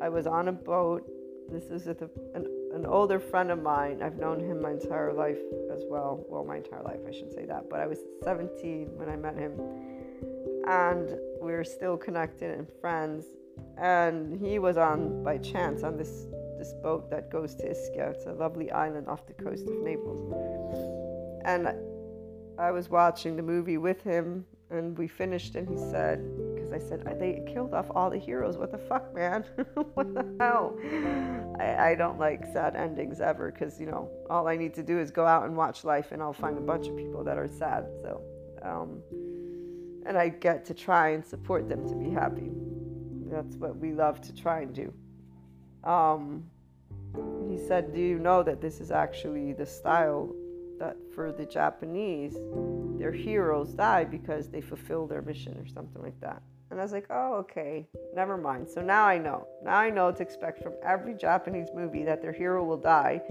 I 0.01 0.08
was 0.08 0.25
on 0.25 0.47
a 0.47 0.53
boat. 0.53 1.03
This 1.51 1.65
is 1.65 1.86
with 1.86 2.01
a, 2.01 2.10
an, 2.34 2.45
an 2.73 2.86
older 2.86 3.19
friend 3.19 3.51
of 3.51 3.62
mine. 3.62 4.01
I've 4.01 4.17
known 4.17 4.39
him 4.39 4.62
my 4.62 4.71
entire 4.71 5.12
life 5.12 5.39
as 5.73 5.82
well. 5.86 6.23
Well, 6.29 6.45
my 6.45 6.58
entire 6.58 6.84
life, 6.84 7.01
I 7.05 7.12
should 7.12 7.34
say 7.34 7.45
that. 7.47 7.69
But 7.69 7.82
I 7.82 7.88
was 7.88 7.99
17 8.23 8.91
when 8.95 9.10
I 9.10 9.17
met 9.17 9.36
him. 9.36 9.60
And 10.65 11.10
we 11.41 11.54
are 11.54 11.63
still 11.63 11.97
connected 11.97 12.58
and 12.58 12.67
friends. 12.82 13.25
And 13.78 14.39
he 14.39 14.60
was 14.60 14.78
on, 14.78 15.23
by 15.23 15.38
chance, 15.38 15.84
on 15.84 15.97
this 15.97 16.28
this 16.60 16.73
boat 16.84 17.10
that 17.10 17.32
goes 17.32 17.56
to 17.56 17.63
Ischia. 17.69 18.12
It's 18.12 18.25
a 18.25 18.34
lovely 18.34 18.69
island 18.69 19.08
off 19.08 19.25
the 19.25 19.34
coast 19.34 19.67
of 19.67 19.82
Naples. 19.82 20.19
And 21.45 21.69
I 22.60 22.71
was 22.71 22.89
watching 22.89 23.38
the 23.38 23.41
movie 23.41 23.78
with 23.78 24.04
him, 24.04 24.45
and 24.69 24.95
we 24.97 25.08
finished, 25.08 25.56
and 25.56 25.67
he 25.67 25.78
said, 25.78 26.19
because 26.54 26.73
I 26.73 26.80
said, 26.80 27.17
they 27.17 27.41
killed 27.47 27.73
off 27.73 27.88
all 27.95 28.10
the 28.10 28.17
heroes. 28.17 28.58
What 28.58 28.71
the 28.71 28.78
fuck, 28.78 29.15
man? 29.15 29.43
what 29.93 30.13
the 30.13 30.25
hell? 30.39 30.78
I, 31.60 31.91
I 31.91 31.95
don't 31.95 32.19
like 32.19 32.45
sad 32.52 32.75
endings 32.75 33.21
ever, 33.21 33.52
because, 33.52 33.80
you 33.80 33.86
know, 33.86 34.12
all 34.30 34.47
I 34.49 34.58
need 34.58 34.73
to 34.73 34.84
do 34.84 34.99
is 34.99 35.10
go 35.12 35.25
out 35.25 35.45
and 35.45 35.56
watch 35.56 35.86
life, 35.86 36.12
and 36.12 36.21
I'll 36.21 36.34
find 36.34 36.58
a 36.58 36.62
bunch 36.62 36.88
of 36.88 36.97
people 36.97 37.23
that 37.23 37.38
are 37.38 37.47
sad. 37.47 37.86
So, 38.02 38.21
um, 38.62 39.02
and 40.06 40.18
I 40.18 40.30
get 40.30 40.66
to 40.66 40.74
try 40.74 41.10
and 41.10 41.26
support 41.26 41.68
them 41.70 41.88
to 41.88 41.96
be 41.96 42.10
happy. 42.10 42.50
That's 43.30 43.56
what 43.56 43.78
we 43.78 43.93
love 43.93 44.22
to 44.22 44.34
try 44.34 44.62
and 44.62 44.74
do. 44.74 44.93
Um, 45.84 46.45
he 47.50 47.58
said, 47.58 47.93
Do 47.93 48.00
you 48.00 48.20
know 48.20 48.43
that 48.43 48.62
this 48.62 48.80
is 48.80 48.91
actually 48.91 49.54
the 49.54 49.66
style 49.66 50.34
that 50.80 50.97
for 51.14 51.32
the 51.32 51.45
Japanese, 51.45 52.36
their 52.97 53.12
heroes 53.12 53.74
die 53.74 54.04
because 54.04 54.50
they 54.50 54.62
fulfill 54.62 55.08
their 55.08 55.22
mission 55.22 55.58
or 55.58 55.68
something 55.68 56.02
like 56.02 56.20
that? 56.22 56.41
And 56.72 56.80
I 56.80 56.84
was 56.84 56.91
like, 56.91 57.08
Oh, 57.10 57.36
okay, 57.36 57.88
never 58.16 58.38
mind. 58.38 58.68
So 58.70 58.82
now 58.82 59.06
I 59.06 59.18
know. 59.18 59.47
Now 59.64 59.78
I 59.78 59.89
know 59.89 60.12
to 60.12 60.22
expect 60.22 60.62
from 60.62 60.74
every 60.84 61.14
Japanese 61.14 61.70
movie 61.74 62.04
that 62.04 62.22
their 62.22 62.34
hero 62.34 62.64
will 62.64 62.78
die 62.78 63.22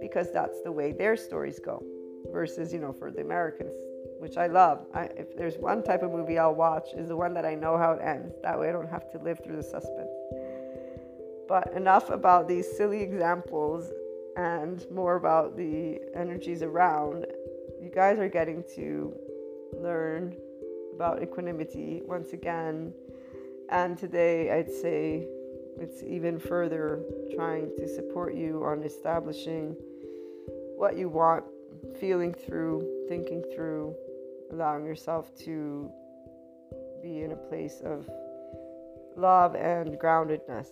because 0.00 0.32
that's 0.32 0.60
the 0.62 0.72
way 0.72 0.92
their 0.92 1.16
stories 1.16 1.58
go. 1.58 1.84
Versus, 2.32 2.72
you 2.72 2.80
know, 2.80 2.92
for 2.92 3.10
the 3.10 3.20
Americans, 3.20 3.72
which 4.18 4.36
I 4.36 4.46
love. 4.46 4.86
I, 4.92 5.04
if 5.16 5.36
there's 5.36 5.56
one 5.56 5.82
type 5.82 6.02
of 6.02 6.10
movie 6.10 6.38
I'll 6.38 6.54
watch, 6.54 6.88
is 6.94 7.08
the 7.08 7.16
one 7.16 7.34
that 7.34 7.44
I 7.44 7.54
know 7.54 7.78
how 7.78 7.92
it 7.92 8.00
ends. 8.02 8.34
That 8.42 8.58
way 8.58 8.68
I 8.68 8.72
don't 8.72 8.88
have 8.88 9.10
to 9.12 9.18
live 9.18 9.40
through 9.42 9.56
the 9.56 9.62
suspense. 9.62 10.10
But 11.48 11.72
enough 11.74 12.10
about 12.10 12.46
these 12.46 12.66
silly 12.76 13.00
examples 13.00 13.90
and 14.36 14.84
more 14.90 15.16
about 15.16 15.56
the 15.56 16.00
energies 16.14 16.62
around. 16.62 17.26
You 17.80 17.90
guys 17.90 18.18
are 18.18 18.28
getting 18.28 18.64
to 18.74 19.14
learn 19.72 20.36
about 20.94 21.22
equanimity 21.22 22.02
once 22.04 22.32
again. 22.32 22.92
And 23.70 23.96
today, 23.96 24.50
I'd 24.50 24.70
say 24.70 25.26
it's 25.78 26.02
even 26.02 26.38
further 26.38 27.02
trying 27.34 27.70
to 27.78 27.88
support 27.88 28.34
you 28.34 28.64
on 28.64 28.82
establishing 28.82 29.76
what 30.76 30.96
you 30.96 31.08
want, 31.08 31.44
feeling 32.00 32.34
through, 32.34 33.06
thinking 33.08 33.44
through, 33.54 33.94
allowing 34.52 34.84
yourself 34.84 35.34
to 35.44 35.90
be 37.02 37.22
in 37.22 37.32
a 37.32 37.36
place 37.36 37.80
of 37.84 38.08
love 39.16 39.54
and 39.54 39.98
groundedness 39.98 40.68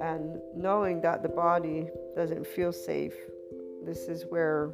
and 0.00 0.38
knowing 0.54 1.00
that 1.00 1.22
the 1.22 1.28
body 1.28 1.88
doesn't 2.16 2.46
feel 2.46 2.72
safe. 2.72 3.14
This 3.84 4.08
is 4.08 4.24
where 4.28 4.70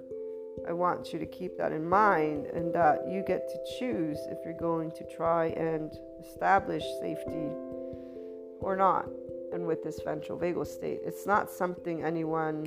I 0.68 0.72
want 0.72 1.12
you 1.12 1.18
to 1.18 1.26
keep 1.26 1.57
that 1.59 1.72
in 1.72 1.86
mind 1.88 2.47
and 2.47 2.74
that 2.74 3.09
you 3.09 3.22
get 3.26 3.49
to 3.49 3.78
choose 3.78 4.18
if 4.30 4.38
you're 4.44 4.59
going 4.59 4.90
to 4.92 5.05
try 5.16 5.47
and 5.49 5.92
establish 6.24 6.84
safety 7.01 7.51
or 8.61 8.76
not. 8.76 9.07
And 9.53 9.66
with 9.66 9.82
this 9.82 10.01
ventral 10.05 10.38
vagal 10.38 10.66
state, 10.66 11.01
it's 11.05 11.26
not 11.26 11.51
something 11.51 12.03
anyone 12.03 12.66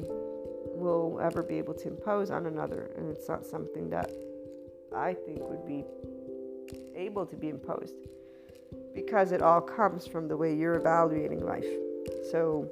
will 0.75 1.19
ever 1.21 1.43
be 1.43 1.57
able 1.57 1.73
to 1.73 1.87
impose 1.87 2.31
on 2.31 2.45
another, 2.45 2.91
and 2.95 3.09
it's 3.09 3.27
not 3.27 3.45
something 3.45 3.89
that 3.89 4.09
I 4.95 5.13
think 5.13 5.39
would 5.41 5.65
be 5.65 5.85
able 6.95 7.25
to 7.25 7.35
be 7.35 7.49
imposed 7.49 7.95
because 8.93 9.31
it 9.31 9.41
all 9.41 9.61
comes 9.61 10.07
from 10.07 10.27
the 10.27 10.35
way 10.35 10.53
you're 10.53 10.75
evaluating 10.75 11.45
life. 11.45 11.65
So, 12.31 12.67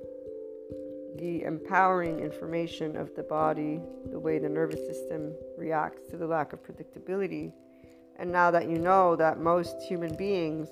the 1.18 1.43
empowering 1.43 2.20
information 2.20 2.95
of 2.95 3.15
the 3.15 3.24
body, 3.24 3.80
the 4.11 4.20
way 4.20 4.38
the 4.38 4.49
nervous 4.49 4.86
system 4.86 5.34
reacts 5.57 6.03
to 6.11 6.18
the 6.18 6.28
lack 6.28 6.53
of 6.53 6.59
predictability. 6.61 7.51
And 8.18 8.32
now 8.32 8.51
that 8.51 8.70
you 8.70 8.78
know 8.78 9.15
that 9.15 9.39
most 9.39 9.82
human 9.82 10.15
beings 10.15 10.70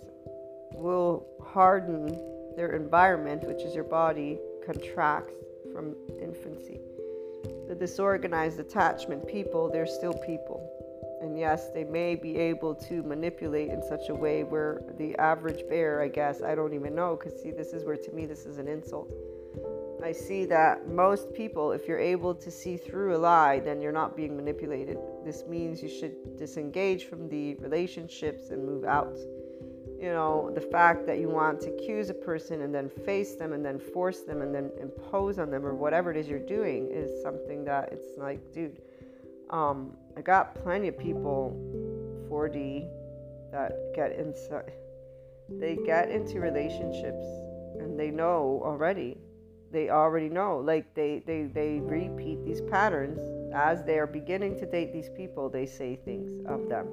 will 0.73 1.25
harden 1.43 2.07
their 2.55 2.73
environment, 2.75 3.43
which 3.43 3.61
is 3.63 3.73
your 3.73 3.83
body, 3.83 4.39
contracts 4.65 5.33
from 5.73 5.95
infancy. 6.21 6.79
The 7.67 7.75
disorganized 7.75 8.59
attachment 8.59 9.27
people, 9.27 9.69
they're 9.71 9.87
still 9.87 10.13
people. 10.13 10.74
And 11.25 11.39
yes, 11.39 11.69
they 11.73 11.83
may 11.83 12.13
be 12.13 12.37
able 12.37 12.75
to 12.75 13.01
manipulate 13.01 13.69
in 13.69 13.81
such 13.81 14.09
a 14.09 14.13
way 14.13 14.43
where 14.43 14.83
the 14.99 15.15
average 15.15 15.67
bear, 15.67 15.99
I 15.99 16.07
guess, 16.07 16.43
I 16.43 16.53
don't 16.53 16.75
even 16.75 16.93
know, 16.93 17.17
because 17.17 17.41
see, 17.41 17.49
this 17.49 17.73
is 17.73 17.83
where 17.83 17.97
to 17.97 18.11
me 18.11 18.27
this 18.27 18.45
is 18.45 18.59
an 18.59 18.67
insult. 18.67 19.11
I 20.03 20.11
see 20.11 20.45
that 20.45 20.87
most 20.87 21.33
people, 21.33 21.71
if 21.71 21.87
you're 21.87 21.99
able 21.99 22.35
to 22.35 22.51
see 22.51 22.77
through 22.77 23.15
a 23.15 23.17
lie, 23.17 23.59
then 23.59 23.81
you're 23.81 23.91
not 23.91 24.15
being 24.15 24.35
manipulated. 24.35 24.99
This 25.23 25.45
means 25.47 25.81
you 25.81 25.89
should 25.89 26.37
disengage 26.37 27.05
from 27.05 27.27
the 27.27 27.55
relationships 27.55 28.51
and 28.51 28.63
move 28.63 28.83
out. 28.83 29.17
You 29.99 30.11
know, 30.11 30.51
the 30.53 30.61
fact 30.61 31.07
that 31.07 31.17
you 31.17 31.27
want 31.27 31.59
to 31.61 31.73
accuse 31.73 32.11
a 32.11 32.13
person 32.13 32.61
and 32.61 32.75
then 32.75 32.87
face 32.87 33.33
them 33.35 33.53
and 33.53 33.65
then 33.65 33.79
force 33.79 34.21
them 34.21 34.43
and 34.43 34.53
then 34.53 34.69
impose 34.79 35.39
on 35.39 35.49
them 35.49 35.65
or 35.65 35.73
whatever 35.73 36.11
it 36.11 36.17
is 36.17 36.27
you're 36.27 36.37
doing 36.37 36.91
is 36.91 37.09
something 37.23 37.65
that 37.65 37.89
it's 37.91 38.09
like, 38.15 38.53
dude, 38.53 38.79
um, 39.49 39.97
I 40.17 40.21
got 40.21 40.55
plenty 40.63 40.87
of 40.87 40.97
people 40.97 41.53
4D 42.29 42.87
that 43.51 43.93
get 43.93 44.13
inside. 44.13 44.71
They 45.49 45.77
get 45.85 46.09
into 46.09 46.39
relationships 46.39 47.25
and 47.79 47.99
they 47.99 48.11
know 48.11 48.61
already. 48.63 49.17
They 49.71 49.89
already 49.89 50.29
know. 50.29 50.59
Like 50.59 50.93
they, 50.93 51.21
they, 51.25 51.43
they 51.43 51.79
repeat 51.79 52.43
these 52.45 52.61
patterns 52.61 53.19
as 53.53 53.83
they 53.83 53.99
are 53.99 54.07
beginning 54.07 54.57
to 54.59 54.65
date 54.65 54.93
these 54.93 55.09
people. 55.09 55.49
They 55.49 55.65
say 55.65 55.97
things 56.05 56.31
of 56.47 56.69
them. 56.69 56.87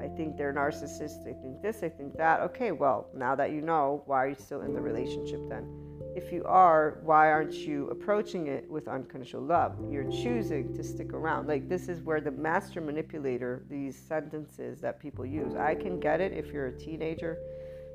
I 0.00 0.08
think 0.16 0.36
they're 0.36 0.52
narcissistic. 0.52 1.38
I 1.38 1.42
think 1.42 1.62
this. 1.62 1.82
I 1.82 1.88
think 1.88 2.16
that. 2.16 2.40
Okay, 2.40 2.72
well, 2.72 3.08
now 3.14 3.34
that 3.34 3.52
you 3.52 3.60
know, 3.60 4.02
why 4.06 4.24
are 4.24 4.28
you 4.28 4.36
still 4.38 4.62
in 4.62 4.74
the 4.74 4.80
relationship 4.80 5.40
then? 5.48 5.87
If 6.18 6.32
you 6.32 6.44
are, 6.44 6.98
why 7.02 7.30
aren't 7.30 7.54
you 7.54 7.88
approaching 7.88 8.48
it 8.48 8.68
with 8.68 8.88
unconditional 8.88 9.42
love? 9.42 9.78
You're 9.90 10.10
choosing 10.10 10.74
to 10.74 10.82
stick 10.82 11.12
around. 11.12 11.46
Like, 11.46 11.68
this 11.68 11.88
is 11.88 12.02
where 12.02 12.20
the 12.20 12.32
master 12.32 12.80
manipulator, 12.80 13.62
these 13.70 13.96
sentences 13.96 14.80
that 14.80 15.00
people 15.00 15.24
use, 15.24 15.54
I 15.54 15.74
can 15.76 16.00
get 16.00 16.20
it 16.20 16.32
if 16.32 16.52
you're 16.52 16.66
a 16.66 16.78
teenager. 16.78 17.38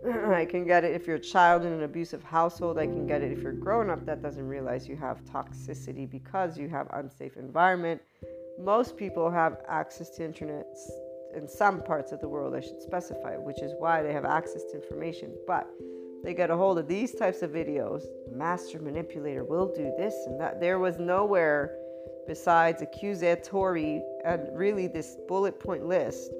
I 0.28 0.46
can 0.46 0.66
get 0.66 0.86
it 0.86 0.96
if 0.96 1.06
you're 1.06 1.18
a 1.18 1.28
child 1.36 1.66
in 1.66 1.74
an 1.74 1.84
abusive 1.84 2.24
household. 2.24 2.80
I 2.80 2.86
can 2.86 3.06
get 3.06 3.22
it 3.22 3.32
if 3.32 3.42
you're 3.44 3.52
grown 3.52 3.90
up 3.90 4.06
that 4.06 4.22
doesn't 4.22 4.48
realize 4.48 4.88
you 4.88 4.96
have 4.96 5.24
toxicity 5.26 6.10
because 6.10 6.58
you 6.58 6.70
have 6.70 6.88
unsafe 6.94 7.36
environment. 7.36 8.02
Most 8.58 8.96
people 8.96 9.30
have 9.30 9.58
access 9.68 10.10
to 10.12 10.24
internet 10.24 10.66
in 11.36 11.48
some 11.48 11.82
parts 11.82 12.12
of 12.12 12.22
the 12.22 12.30
world, 12.30 12.54
I 12.56 12.62
should 12.62 12.82
specify, 12.82 13.38
which 13.38 13.62
is 13.62 13.74
why 13.80 14.04
they 14.04 14.14
have 14.14 14.26
access 14.26 14.64
to 14.66 14.76
information. 14.76 15.34
But 15.48 15.68
they 16.24 16.34
get 16.34 16.50
a 16.50 16.56
hold 16.56 16.78
of 16.78 16.88
these 16.88 17.14
types 17.14 17.42
of 17.42 17.52
videos. 17.52 18.06
Master 18.32 18.80
manipulator 18.80 19.44
will 19.44 19.68
do 19.68 19.94
this 19.98 20.16
and 20.26 20.40
that. 20.40 20.60
There 20.60 20.80
was 20.80 20.98
nowhere 20.98 21.76
besides 22.28 22.82
accusatory 22.82 24.02
and 24.24 24.48
really 24.54 24.88
this 24.88 25.18
bullet 25.28 25.60
point 25.60 25.86
list 25.86 26.32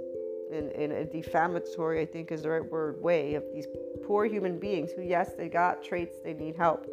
in, 0.52 0.70
in 0.72 0.92
a 0.92 1.06
defamatory, 1.06 2.02
I 2.02 2.06
think 2.06 2.32
is 2.32 2.44
the 2.44 2.50
right 2.50 2.72
word, 2.72 3.02
way 3.02 3.34
of 3.36 3.44
these 3.54 3.68
poor 4.06 4.26
human 4.26 4.60
beings 4.60 4.92
who, 4.96 5.02
yes, 5.02 5.34
they 5.38 5.50
got 5.50 5.84
traits, 5.84 6.18
they 6.24 6.34
need 6.34 6.56
help. 6.56 6.88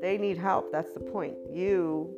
They 0.00 0.16
need 0.16 0.38
help. 0.38 0.72
That's 0.72 0.92
the 0.92 1.00
point. 1.00 1.34
You 1.52 2.16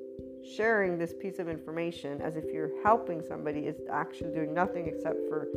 sharing 0.57 0.97
this 0.99 1.13
piece 1.13 1.39
of 1.39 1.49
information 1.49 2.21
as 2.23 2.37
if 2.37 2.45
you're 2.53 2.71
helping 2.83 3.23
somebody 3.23 3.61
is 3.61 3.77
actually 3.91 4.33
doing 4.33 4.55
nothing 4.55 4.87
except 4.87 5.19
for 5.29 5.49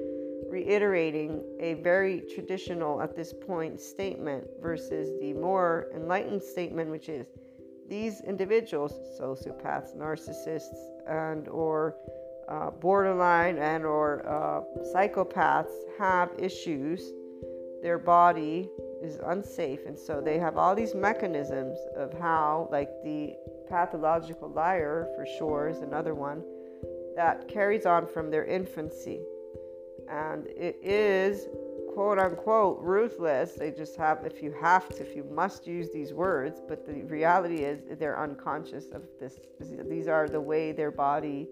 reiterating 0.54 1.41
a 1.60 1.74
very 1.82 2.22
traditional 2.36 3.01
at 3.01 3.16
this 3.16 3.34
point 3.34 3.80
statement 3.80 4.45
versus 4.62 5.10
the 5.20 5.34
more 5.34 5.88
enlightened 5.95 6.43
statement 6.43 6.91
which 6.91 7.10
is 7.10 7.26
these 7.89 8.22
individuals 8.22 8.93
sociopaths 9.20 9.97
narcissists 9.97 10.82
and 11.08 11.47
or 11.47 11.95
uh, 12.47 12.70
borderline 12.70 13.58
and 13.58 13.84
or 13.84 14.08
uh, 14.28 14.62
psychopaths 14.93 15.74
have 15.97 16.30
issues. 16.38 17.01
Their 17.82 17.97
body 17.97 18.70
is 19.01 19.18
unsafe 19.26 19.80
and 19.88 19.97
so 19.97 20.22
they 20.22 20.38
have 20.38 20.56
all 20.56 20.76
these 20.76 20.93
mechanisms 20.93 21.80
of 21.97 22.14
how 22.20 22.70
like 22.72 22.89
the 23.04 23.34
pathological 23.68 24.49
liar 24.49 25.10
for 25.16 25.26
sure 25.39 25.68
is 25.68 25.80
another 25.80 26.14
one 26.14 26.43
that 27.16 27.47
carries 27.47 27.86
on 27.88 28.06
from 28.06 28.30
their 28.30 28.45
infancy 28.45 29.20
and 30.10 30.47
it 30.47 30.78
is 30.82 31.47
quote 31.93 32.18
unquote 32.18 32.80
ruthless. 32.82 33.54
They 33.54 33.72
just 33.72 33.95
have, 33.97 34.26
if 34.26 34.41
you 34.41 34.54
have 34.60 34.89
to, 34.89 35.01
if 35.01 35.16
you 35.16 35.24
must 35.24 35.68
use 35.68 35.91
these 35.91 36.14
words, 36.14 36.62
but 36.68 36.86
the 36.86 37.04
reality 37.04 37.64
is 37.64 37.82
they're 37.99 38.20
unconscious 38.20 38.86
of 38.91 39.04
this. 39.20 39.39
These 39.89 40.08
are 40.08 40.28
the 40.28 40.41
way 40.41 40.72
their 40.72 40.91
body 40.91 41.47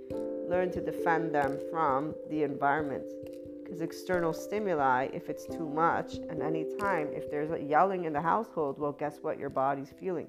learned 0.50 0.74
to 0.74 0.82
defend 0.82 1.34
them 1.34 1.60
from 1.70 2.16
the 2.30 2.44
environment. 2.44 3.06
Because 3.64 3.82
external 3.82 4.34
stimuli, 4.34 5.08
if 5.14 5.30
it's 5.30 5.46
too 5.46 5.70
much, 5.70 6.16
and 6.16 6.42
anytime, 6.42 7.08
if 7.14 7.32
there's 7.32 7.52
a 7.52 7.62
yelling 7.62 8.04
in 8.04 8.12
the 8.12 8.22
household, 8.22 8.78
well, 8.78 8.92
guess 8.92 9.20
what? 9.22 9.40
Your 9.40 9.50
body's 9.50 9.94
feeling. 9.98 10.28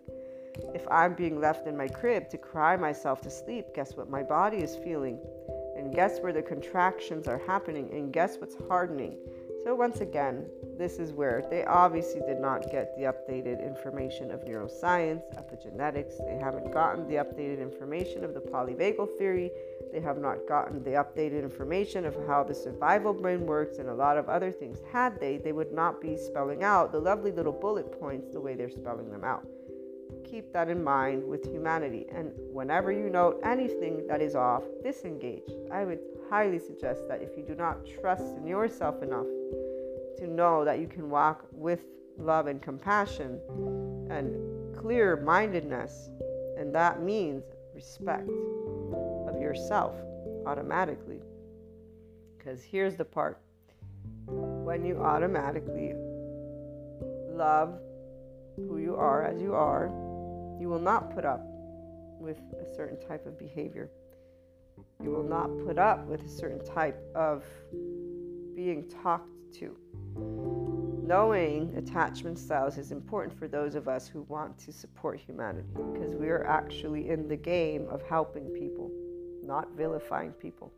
If 0.74 0.86
I'm 0.90 1.14
being 1.14 1.40
left 1.40 1.66
in 1.66 1.76
my 1.76 1.88
crib 1.88 2.28
to 2.30 2.38
cry 2.38 2.76
myself 2.76 3.20
to 3.22 3.30
sleep, 3.30 3.66
guess 3.74 3.96
what? 3.96 4.10
My 4.10 4.22
body 4.22 4.58
is 4.58 4.76
feeling 4.76 5.18
and 5.82 5.92
guess 5.92 6.20
where 6.20 6.32
the 6.32 6.42
contractions 6.42 7.26
are 7.26 7.38
happening, 7.38 7.90
and 7.92 8.12
guess 8.12 8.36
what's 8.38 8.56
hardening. 8.68 9.18
So, 9.64 9.74
once 9.74 10.00
again, 10.00 10.46
this 10.78 10.98
is 10.98 11.12
where 11.12 11.44
they 11.50 11.64
obviously 11.64 12.20
did 12.20 12.40
not 12.40 12.70
get 12.70 12.96
the 12.96 13.04
updated 13.04 13.64
information 13.64 14.30
of 14.30 14.44
neuroscience, 14.44 15.22
epigenetics. 15.36 16.18
They 16.24 16.38
haven't 16.40 16.72
gotten 16.72 17.08
the 17.08 17.16
updated 17.16 17.60
information 17.60 18.24
of 18.24 18.32
the 18.32 18.40
polyvagal 18.40 19.18
theory. 19.18 19.50
They 19.92 20.00
have 20.00 20.18
not 20.18 20.46
gotten 20.48 20.82
the 20.84 20.90
updated 20.90 21.42
information 21.42 22.04
of 22.04 22.16
how 22.26 22.44
the 22.44 22.54
survival 22.54 23.12
brain 23.12 23.44
works 23.44 23.78
and 23.78 23.88
a 23.88 23.94
lot 23.94 24.16
of 24.16 24.28
other 24.28 24.52
things. 24.52 24.78
Had 24.92 25.18
they, 25.20 25.36
they 25.36 25.52
would 25.52 25.72
not 25.72 26.00
be 26.00 26.16
spelling 26.16 26.62
out 26.62 26.92
the 26.92 27.00
lovely 27.00 27.32
little 27.32 27.52
bullet 27.52 27.98
points 28.00 28.30
the 28.32 28.40
way 28.40 28.54
they're 28.54 28.70
spelling 28.70 29.10
them 29.10 29.24
out 29.24 29.46
keep 30.24 30.52
that 30.52 30.68
in 30.68 30.82
mind 30.82 31.22
with 31.26 31.44
humanity. 31.44 32.06
And 32.14 32.32
whenever 32.52 32.92
you 32.92 33.10
note 33.10 33.40
anything 33.44 34.06
that 34.06 34.20
is 34.20 34.34
off, 34.34 34.62
disengage. 34.82 35.50
I 35.70 35.84
would 35.84 36.00
highly 36.30 36.58
suggest 36.58 37.08
that 37.08 37.22
if 37.22 37.36
you 37.36 37.42
do 37.42 37.54
not 37.54 37.86
trust 38.00 38.36
in 38.36 38.46
yourself 38.46 39.02
enough 39.02 39.26
to 40.18 40.26
know 40.26 40.64
that 40.64 40.78
you 40.78 40.86
can 40.86 41.10
walk 41.10 41.46
with 41.52 41.80
love 42.18 42.46
and 42.46 42.60
compassion 42.60 43.40
and 44.10 44.76
clear 44.76 45.16
mindedness, 45.16 46.10
and 46.58 46.74
that 46.74 47.02
means 47.02 47.42
respect 47.74 48.28
of 49.28 49.40
yourself 49.40 49.96
automatically. 50.46 51.20
Because 52.36 52.62
here's 52.62 52.96
the 52.96 53.04
part 53.04 53.38
when 54.26 54.84
you 54.84 54.98
automatically 54.98 55.94
love 57.30 57.78
who 58.56 58.78
you 58.78 58.94
are 58.94 59.24
as 59.24 59.40
you 59.40 59.54
are, 59.54 59.90
you 60.60 60.68
will 60.68 60.80
not 60.80 61.14
put 61.14 61.24
up 61.24 61.42
with 62.18 62.38
a 62.60 62.74
certain 62.74 62.98
type 63.08 63.26
of 63.26 63.38
behavior. 63.38 63.90
You 65.02 65.10
will 65.10 65.24
not 65.24 65.48
put 65.66 65.78
up 65.78 66.06
with 66.06 66.22
a 66.24 66.28
certain 66.28 66.64
type 66.64 67.00
of 67.14 67.44
being 68.54 68.88
talked 68.88 69.28
to. 69.54 69.76
knowing 71.02 71.74
attachment 71.76 72.38
styles 72.38 72.78
is 72.78 72.92
important 72.92 73.36
for 73.38 73.48
those 73.48 73.74
of 73.74 73.88
us 73.88 74.06
who 74.06 74.22
want 74.22 74.56
to 74.56 74.72
support 74.72 75.20
humanity 75.20 75.68
because 75.92 76.14
we 76.14 76.28
are 76.28 76.46
actually 76.46 77.08
in 77.08 77.28
the 77.28 77.36
game 77.36 77.86
of 77.90 78.02
helping 78.02 78.46
people, 78.50 78.90
not 79.42 79.68
vilifying 79.76 80.32
people. 80.32 80.72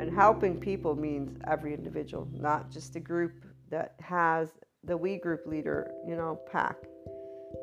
And 0.00 0.10
helping 0.14 0.58
people 0.58 0.94
means 0.94 1.36
every 1.46 1.74
individual, 1.74 2.28
not 2.32 2.70
just 2.70 2.96
a 2.96 3.00
group 3.00 3.32
that 3.70 3.94
has 4.00 4.48
the 4.84 4.96
we 4.96 5.18
group 5.18 5.46
leader, 5.46 5.90
you 6.06 6.16
know, 6.16 6.40
pack. 6.50 6.76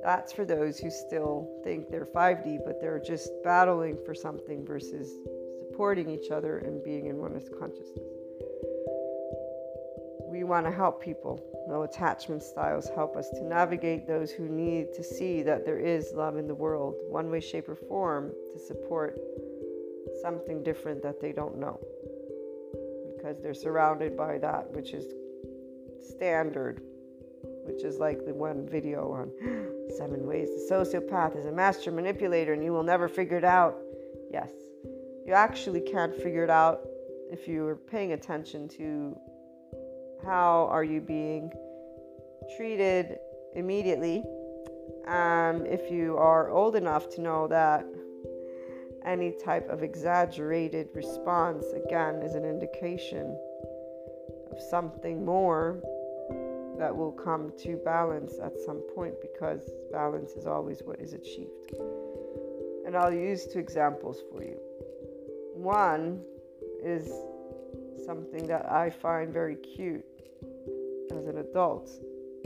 That's 0.04 0.32
for 0.32 0.46
those 0.46 0.80
who 0.80 0.90
still 0.90 1.50
think 1.64 1.90
they're 1.90 2.06
5D, 2.06 2.60
but 2.66 2.82
they're 2.82 3.00
just 3.00 3.32
battling 3.44 3.98
for 4.06 4.16
something 4.16 4.66
versus 4.66 5.12
supporting 5.60 6.10
each 6.10 6.32
other 6.32 6.60
and 6.60 6.84
being 6.84 7.08
in 7.08 7.18
oneness 7.18 7.50
consciousness. 7.60 8.08
We 10.28 10.44
want 10.44 10.66
to 10.66 10.72
help 10.72 11.02
people. 11.02 11.44
No 11.68 11.84
attachment 11.84 12.42
styles 12.42 12.90
help 12.90 13.16
us 13.16 13.30
to 13.32 13.44
navigate 13.44 14.08
those 14.08 14.32
who 14.32 14.48
need 14.48 14.94
to 14.94 15.04
see 15.04 15.44
that 15.44 15.66
there 15.66 15.80
is 15.80 16.14
love 16.16 16.38
in 16.38 16.48
the 16.48 16.56
world, 16.56 16.96
one 17.10 17.30
way, 17.30 17.40
shape, 17.40 17.70
or 17.70 17.76
form, 17.76 18.32
to 18.52 18.60
support 18.60 19.20
something 20.22 20.64
different 20.64 21.04
that 21.04 21.22
they 21.22 21.32
don't 21.32 21.58
know. 21.58 21.80
Because 23.16 23.42
they're 23.42 23.54
surrounded 23.54 24.18
by 24.18 24.38
that 24.40 24.72
which 24.72 24.94
is 24.94 25.06
standard, 26.02 26.82
which 27.66 27.84
is 27.84 27.98
like 27.98 28.26
the 28.26 28.34
one 28.34 28.68
video 28.68 29.12
on 29.12 29.32
seven 29.98 30.26
ways. 30.26 30.50
The 30.50 30.76
sociopath 30.76 31.38
is 31.38 31.46
a 31.46 31.52
master 31.52 31.92
manipulator 31.92 32.54
and 32.54 32.64
you 32.64 32.72
will 32.72 32.84
never 32.84 33.08
figure 33.08 33.38
it 33.38 33.44
out. 33.44 33.78
Yes, 34.32 34.52
you 35.26 35.34
actually 35.34 35.82
can't 35.82 36.16
figure 36.16 36.44
it 36.44 36.50
out 36.50 36.82
if 37.32 37.48
you 37.48 37.66
are 37.68 37.76
paying 37.76 38.14
attention 38.14 38.68
to 38.68 39.18
how 40.24 40.68
are 40.70 40.84
you 40.84 41.02
being 41.02 41.52
treated 42.58 43.18
immediately. 43.56 44.24
And 45.08 45.66
if 45.68 45.92
you 45.92 46.18
are 46.18 46.50
old 46.50 46.76
enough 46.76 47.10
to 47.16 47.22
know 47.22 47.48
that 47.48 47.86
any 49.06 49.34
type 49.44 49.68
of 49.70 49.82
exaggerated 49.84 50.90
response 50.94 51.66
again 51.74 52.22
is 52.22 52.36
an 52.36 52.46
indication 52.46 53.36
of 54.52 54.62
something 54.70 55.26
more 55.26 55.82
that 56.82 56.98
will 56.98 57.12
come 57.12 57.52
to 57.60 57.76
balance 57.86 58.40
at 58.44 58.60
some 58.66 58.82
point 58.96 59.14
because 59.22 59.70
balance 59.92 60.32
is 60.32 60.48
always 60.48 60.82
what 60.84 61.00
is 61.00 61.14
achieved. 61.14 61.76
And 62.88 62.98
I'll 62.98 63.14
use 63.14 63.46
two 63.46 63.60
examples 63.60 64.24
for 64.32 64.42
you. 64.42 64.58
One 65.54 66.24
is 66.84 67.08
something 68.04 68.48
that 68.48 68.72
I 68.72 68.90
find 68.90 69.32
very 69.32 69.58
cute 69.58 70.04
as 71.16 71.28
an 71.28 71.38
adult. 71.38 71.92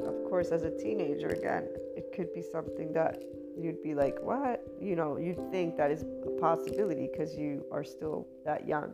Of 0.01 0.29
course, 0.29 0.49
as 0.49 0.63
a 0.63 0.77
teenager, 0.77 1.29
again, 1.29 1.69
it 1.95 2.11
could 2.13 2.33
be 2.33 2.41
something 2.41 2.91
that 2.91 3.23
you'd 3.57 3.81
be 3.83 3.95
like, 3.95 4.17
what? 4.21 4.67
You 4.81 4.97
know, 4.97 5.15
you'd 5.15 5.49
think 5.49 5.77
that 5.77 5.91
is 5.91 6.03
a 6.03 6.41
possibility 6.41 7.07
because 7.09 7.37
you 7.37 7.63
are 7.71 7.85
still 7.85 8.27
that 8.43 8.67
young. 8.67 8.91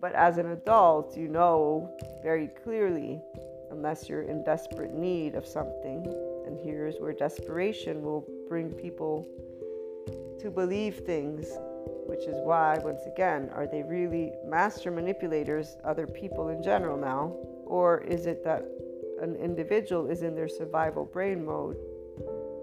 But 0.00 0.12
as 0.12 0.38
an 0.38 0.52
adult, 0.52 1.16
you 1.16 1.26
know 1.26 1.92
very 2.22 2.48
clearly, 2.62 3.20
unless 3.70 4.08
you're 4.08 4.22
in 4.22 4.42
desperate 4.44 4.92
need 4.92 5.34
of 5.34 5.46
something, 5.46 6.06
and 6.46 6.58
here's 6.58 6.96
where 6.98 7.12
desperation 7.12 8.02
will 8.02 8.26
bring 8.48 8.70
people 8.70 9.26
to 10.40 10.50
believe 10.50 10.96
things, 11.00 11.46
which 12.06 12.24
is 12.24 12.36
why, 12.44 12.78
once 12.82 13.02
again, 13.06 13.50
are 13.54 13.66
they 13.66 13.82
really 13.82 14.32
master 14.44 14.90
manipulators, 14.90 15.76
other 15.84 16.06
people 16.06 16.48
in 16.48 16.62
general 16.62 16.96
now? 16.96 17.36
Or 17.66 18.02
is 18.02 18.26
it 18.26 18.42
that 18.44 18.64
an 19.20 19.36
individual 19.36 20.10
is 20.10 20.22
in 20.22 20.34
their 20.34 20.48
survival 20.48 21.04
brain 21.04 21.44
mode 21.44 21.76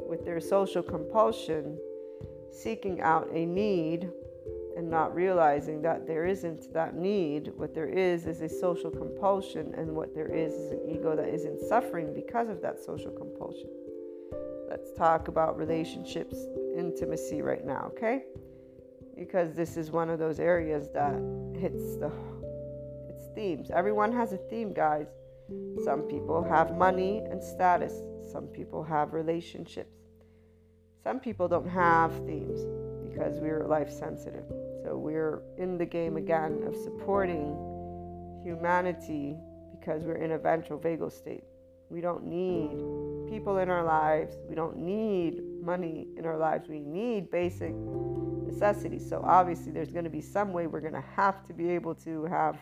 with 0.07 0.25
their 0.25 0.39
social 0.39 0.81
compulsion, 0.81 1.77
seeking 2.51 3.01
out 3.01 3.29
a 3.31 3.45
need 3.45 4.09
and 4.78 4.88
not 4.88 5.13
realizing 5.15 5.82
that 5.82 6.05
there 6.05 6.25
isn't 6.25 6.71
that 6.71 6.95
need. 6.95 7.51
What 7.55 7.73
there 7.73 7.89
is 7.89 8.28
is 8.28 8.41
a 8.41 8.47
social 8.47 8.91
compulsion, 8.91 9.73
and 9.75 9.95
what 9.95 10.13
there 10.13 10.28
is 10.28 10.53
is 10.53 10.71
an 10.71 10.82
ego 10.88 11.15
that 11.15 11.28
isn't 11.28 11.59
suffering 11.61 12.13
because 12.13 12.47
of 12.47 12.61
that 12.61 12.80
social 12.80 13.09
compulsion. 13.09 13.69
Let's 14.69 14.93
talk 14.93 15.30
about 15.30 15.57
relationships, 15.57 16.38
intimacy 16.78 17.41
right 17.41 17.65
now, 17.65 17.91
okay? 17.95 18.25
Because 19.17 19.55
this 19.55 19.78
is 19.78 19.89
one 19.89 20.11
of 20.11 20.19
those 20.19 20.39
areas 20.39 20.89
that 20.93 21.15
hits 21.59 21.95
the 21.95 22.11
its 23.09 23.23
themes. 23.34 23.71
Everyone 23.71 24.11
has 24.11 24.32
a 24.32 24.38
theme, 24.38 24.73
guys. 24.73 25.07
Some 25.84 26.03
people 26.03 26.43
have 26.43 26.78
money 26.78 27.23
and 27.32 27.43
status. 27.43 28.03
Some 28.32 28.45
people 28.45 28.84
have 28.84 29.13
relationships. 29.13 29.95
Some 31.03 31.19
people 31.19 31.47
don't 31.47 31.67
have 31.67 32.11
themes 32.28 32.59
because 33.09 33.39
we're 33.39 33.65
life 33.65 33.89
sensitive. 33.89 34.43
So 34.88 34.97
we're 34.97 35.41
in 35.57 35.77
the 35.77 35.85
game 35.85 36.15
again 36.15 36.63
of 36.65 36.73
supporting 36.73 37.57
humanity 38.45 39.35
because 39.77 40.03
we're 40.03 40.15
in 40.15 40.31
a 40.31 40.38
ventral 40.38 40.79
vagal 40.79 41.11
state. 41.11 41.43
We 41.89 41.99
don't 41.99 42.25
need 42.25 42.77
people 43.29 43.57
in 43.57 43.69
our 43.69 43.83
lives. 43.83 44.38
We 44.47 44.55
don't 44.55 44.77
need 44.77 45.41
money 45.61 46.07
in 46.15 46.25
our 46.25 46.38
lives. 46.38 46.69
We 46.69 46.79
need 46.79 47.29
basic 47.29 47.73
necessities. 48.45 49.05
So 49.09 49.21
obviously, 49.25 49.73
there's 49.73 49.91
going 49.91 50.05
to 50.05 50.09
be 50.09 50.21
some 50.21 50.53
way 50.53 50.67
we're 50.67 50.79
going 50.79 50.93
to 50.93 51.03
have 51.17 51.45
to 51.47 51.53
be 51.53 51.69
able 51.71 51.93
to 51.95 52.23
have 52.23 52.57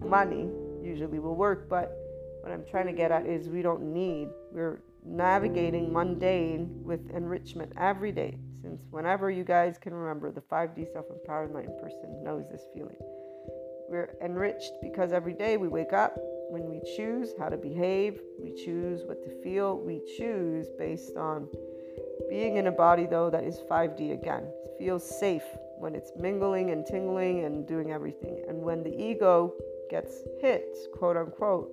money. 0.00 0.50
Usually 0.82 1.18
will 1.18 1.34
work, 1.34 1.66
but 1.70 1.96
what 2.42 2.52
I'm 2.52 2.66
trying 2.70 2.88
to 2.88 2.92
get 2.92 3.10
at 3.10 3.24
is 3.24 3.48
we 3.48 3.62
don't 3.62 3.94
need. 3.94 4.28
We're 4.52 4.82
navigating 5.02 5.90
mundane 5.90 6.84
with 6.84 7.10
enrichment 7.10 7.72
every 7.78 8.12
day. 8.12 8.36
Since 8.64 8.80
whenever 8.90 9.30
you 9.30 9.44
guys 9.44 9.76
can 9.78 9.92
remember, 9.92 10.32
the 10.32 10.40
5D 10.40 10.90
self 10.90 11.04
empowered 11.10 11.52
mind 11.52 11.68
person 11.82 12.24
knows 12.24 12.44
this 12.50 12.62
feeling. 12.72 12.96
We're 13.90 14.16
enriched 14.24 14.72
because 14.80 15.12
every 15.12 15.34
day 15.34 15.58
we 15.58 15.68
wake 15.68 15.92
up, 15.92 16.14
when 16.48 16.70
we 16.70 16.80
choose 16.96 17.34
how 17.38 17.50
to 17.50 17.58
behave, 17.58 18.18
we 18.42 18.54
choose 18.54 19.02
what 19.04 19.22
to 19.22 19.42
feel, 19.42 19.78
we 19.78 20.00
choose 20.16 20.68
based 20.78 21.14
on 21.18 21.46
being 22.30 22.56
in 22.56 22.68
a 22.68 22.72
body, 22.72 23.04
though, 23.04 23.28
that 23.28 23.44
is 23.44 23.60
5D 23.70 24.14
again. 24.14 24.44
It 24.64 24.78
feels 24.78 25.06
safe 25.06 25.44
when 25.78 25.94
it's 25.94 26.12
mingling 26.16 26.70
and 26.70 26.86
tingling 26.86 27.44
and 27.44 27.68
doing 27.68 27.92
everything. 27.92 28.42
And 28.48 28.62
when 28.62 28.82
the 28.82 28.98
ego 28.98 29.52
gets 29.90 30.22
hit, 30.40 30.74
quote 30.94 31.18
unquote, 31.18 31.70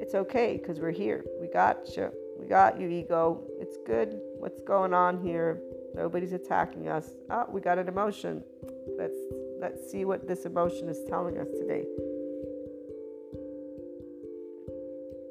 it's 0.00 0.16
okay 0.16 0.58
because 0.60 0.80
we're 0.80 0.90
here. 0.90 1.24
We 1.40 1.46
got 1.46 1.96
you. 1.96 2.10
We 2.36 2.46
got 2.46 2.80
you, 2.80 2.88
ego. 2.88 3.44
It's 3.60 3.76
good. 3.86 4.18
What's 4.38 4.60
going 4.62 4.92
on 4.92 5.22
here? 5.22 5.60
Nobody's 5.96 6.34
attacking 6.34 6.88
us. 6.88 7.10
Oh, 7.30 7.46
we 7.50 7.60
got 7.62 7.78
an 7.78 7.88
emotion. 7.88 8.44
Let's 8.98 9.16
let's 9.58 9.90
see 9.90 10.04
what 10.04 10.28
this 10.28 10.44
emotion 10.44 10.88
is 10.88 11.00
telling 11.08 11.38
us 11.38 11.48
today. 11.58 11.86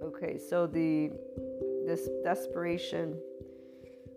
Okay, 0.04 0.40
so 0.40 0.66
the 0.66 1.12
this 1.86 2.10
desperation 2.24 3.16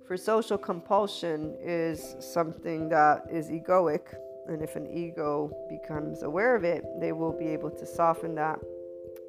for 0.06 0.16
social 0.16 0.56
compulsion 0.56 1.54
is 1.62 2.16
something 2.18 2.88
that 2.88 3.24
is 3.30 3.50
egoic, 3.50 4.14
and 4.46 4.62
if 4.62 4.74
an 4.74 4.86
ego 4.86 5.52
becomes 5.68 6.22
aware 6.22 6.56
of 6.56 6.64
it, 6.64 6.82
they 6.98 7.12
will 7.12 7.38
be 7.38 7.46
able 7.46 7.70
to 7.70 7.84
soften 7.84 8.34
that. 8.36 8.58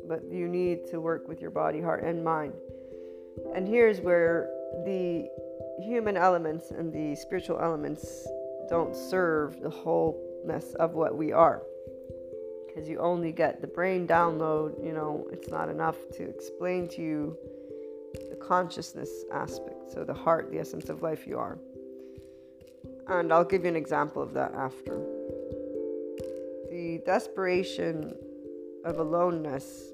But 0.08 0.24
you 0.32 0.48
need 0.48 0.88
to 0.88 1.02
work 1.02 1.28
with 1.28 1.42
your 1.42 1.52
body, 1.52 1.82
heart, 1.82 2.06
and 2.06 2.24
mind. 2.24 2.54
And 3.54 3.68
here's 3.68 4.00
where 4.00 4.50
the 4.86 5.28
human 5.82 6.18
elements 6.18 6.72
and 6.72 6.92
the 6.94 7.16
spiritual 7.16 7.60
elements 7.60 8.28
don't 8.70 8.96
serve 8.96 9.60
the 9.62 9.70
wholeness 9.70 10.74
of 10.76 10.94
what 10.94 11.18
we 11.18 11.32
are 11.32 11.64
because 12.80 12.88
you 12.88 13.00
only 13.00 13.32
get 13.32 13.62
the 13.62 13.68
brain 13.68 14.08
download, 14.08 14.84
you 14.86 14.94
know, 14.94 15.28
it's 15.32 15.50
not 15.50 15.70
enough 15.70 15.98
to 16.14 16.24
explain 16.24 16.88
to 16.88 17.02
you 17.02 17.38
the 18.30 18.36
consciousness 18.36 19.10
aspect. 19.34 19.92
So, 19.92 20.04
the 20.04 20.14
heart, 20.14 20.52
the 20.52 20.60
essence 20.60 20.90
of 20.90 21.02
life 21.02 21.28
you 21.28 21.38
are. 21.38 21.58
And 23.08 23.34
I'll 23.34 23.44
give 23.44 23.64
you 23.64 23.70
an 23.70 23.76
example 23.76 24.22
of 24.22 24.34
that 24.34 24.54
after. 24.54 25.00
The 26.70 27.02
desperation 27.06 28.14
of 28.86 29.00
aloneness 29.00 29.92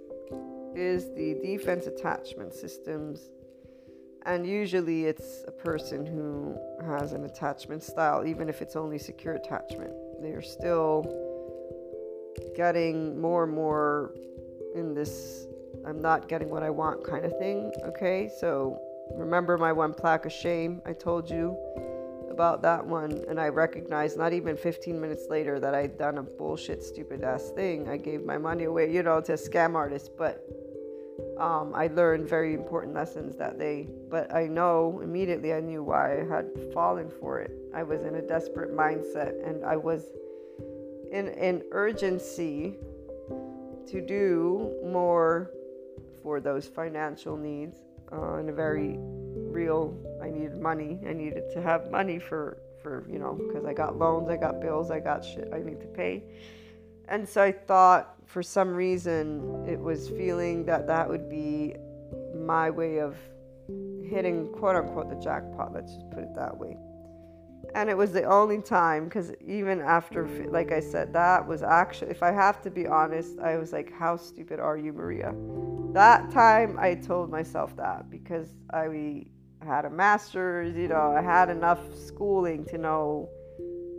is 0.75 1.05
the 1.15 1.39
defense 1.41 1.87
attachment 1.87 2.53
systems. 2.53 3.29
And 4.25 4.47
usually 4.47 5.05
it's 5.05 5.43
a 5.47 5.51
person 5.51 6.05
who 6.05 6.57
has 6.85 7.13
an 7.13 7.25
attachment 7.25 7.83
style, 7.83 8.25
even 8.25 8.49
if 8.49 8.61
it's 8.61 8.75
only 8.75 8.97
secure 8.97 9.35
attachment. 9.35 9.93
They're 10.21 10.41
still 10.41 11.05
getting 12.55 13.19
more 13.19 13.43
and 13.43 13.53
more 13.53 14.15
in 14.73 14.93
this 14.93 15.47
I'm 15.85 16.01
not 16.01 16.27
getting 16.27 16.49
what 16.49 16.63
I 16.63 16.69
want 16.71 17.03
kind 17.03 17.25
of 17.25 17.37
thing. 17.37 17.71
Okay, 17.83 18.31
so 18.39 18.81
remember 19.13 19.57
my 19.57 19.71
one 19.71 19.93
plaque 19.93 20.25
of 20.25 20.31
shame 20.31 20.81
I 20.85 20.93
told 20.93 21.29
you 21.29 21.55
about 22.31 22.61
that 22.63 22.85
one, 22.85 23.23
and 23.29 23.39
I 23.39 23.47
recognized 23.49 24.17
not 24.17 24.33
even 24.33 24.57
15 24.57 24.99
minutes 24.99 25.27
later 25.29 25.59
that 25.59 25.75
I'd 25.75 25.97
done 25.97 26.17
a 26.17 26.23
bullshit, 26.23 26.83
stupid 26.83 27.23
ass 27.23 27.51
thing. 27.51 27.87
I 27.87 27.97
gave 27.97 28.25
my 28.25 28.37
money 28.37 28.65
away, 28.65 28.91
you 28.91 29.03
know, 29.03 29.21
to 29.21 29.33
a 29.33 29.37
scam 29.37 29.75
artist, 29.75 30.11
but 30.17 30.43
um, 31.37 31.73
I 31.75 31.87
learned 31.87 32.27
very 32.27 32.53
important 32.53 32.93
lessons 32.93 33.35
that 33.37 33.57
day. 33.59 33.87
But 34.09 34.33
I 34.33 34.47
know 34.47 35.01
immediately 35.03 35.53
I 35.53 35.59
knew 35.59 35.83
why 35.83 36.21
I 36.21 36.25
had 36.25 36.47
fallen 36.73 37.09
for 37.09 37.39
it. 37.41 37.51
I 37.73 37.83
was 37.83 38.03
in 38.03 38.15
a 38.15 38.21
desperate 38.21 38.75
mindset 38.75 39.47
and 39.47 39.65
I 39.65 39.75
was 39.75 40.05
in 41.11 41.29
an 41.29 41.63
urgency 41.71 42.75
to 43.87 44.01
do 44.01 44.73
more 44.83 45.51
for 46.23 46.39
those 46.39 46.67
financial 46.67 47.37
needs 47.37 47.79
uh, 48.11 48.37
in 48.37 48.49
a 48.49 48.53
very 48.53 48.95
real 48.97 49.95
i 50.21 50.29
needed 50.29 50.59
money 50.59 50.99
i 51.07 51.13
needed 51.13 51.43
to 51.53 51.61
have 51.61 51.91
money 51.91 52.19
for 52.19 52.57
for 52.81 53.05
you 53.09 53.19
know 53.19 53.33
because 53.33 53.65
i 53.65 53.73
got 53.73 53.97
loans 53.97 54.29
i 54.29 54.35
got 54.35 54.59
bills 54.59 54.91
i 54.91 54.99
got 54.99 55.23
shit 55.23 55.49
i 55.53 55.59
need 55.59 55.79
to 55.79 55.87
pay 55.87 56.23
and 57.07 57.27
so 57.27 57.41
i 57.41 57.51
thought 57.51 58.14
for 58.25 58.43
some 58.43 58.69
reason 58.69 59.65
it 59.67 59.79
was 59.79 60.09
feeling 60.09 60.65
that 60.65 60.87
that 60.87 61.07
would 61.07 61.29
be 61.29 61.75
my 62.35 62.69
way 62.69 62.99
of 62.99 63.15
hitting 64.03 64.47
quote 64.53 64.75
unquote 64.75 65.09
the 65.09 65.15
jackpot 65.15 65.73
let's 65.73 65.93
just 65.93 66.09
put 66.11 66.23
it 66.23 66.33
that 66.35 66.57
way. 66.57 66.77
And 67.73 67.89
it 67.89 67.97
was 67.97 68.13
the 68.13 68.23
only 68.23 68.61
time 68.61 69.05
because 69.05 69.33
even 69.45 69.81
after 69.81 70.27
like 70.49 70.71
i 70.71 70.79
said 70.79 71.11
that 71.13 71.45
was 71.45 71.61
actually 71.63 72.11
if 72.11 72.23
i 72.23 72.31
have 72.31 72.61
to 72.61 72.69
be 72.69 72.87
honest 72.87 73.39
i 73.39 73.57
was 73.57 73.73
like 73.73 73.91
how 73.91 74.15
stupid 74.15 74.59
are 74.59 74.77
you 74.77 74.93
maria? 74.93 75.33
That 75.93 76.29
time 76.31 76.77
i 76.79 76.93
told 76.95 77.29
myself 77.29 77.75
that 77.77 78.09
because 78.09 78.49
i 78.73 79.25
had 79.65 79.85
a 79.85 79.89
master's 79.89 80.75
you 80.75 80.87
know 80.87 81.13
i 81.17 81.21
had 81.21 81.49
enough 81.49 81.79
schooling 81.95 82.65
to 82.65 82.77
know 82.77 83.29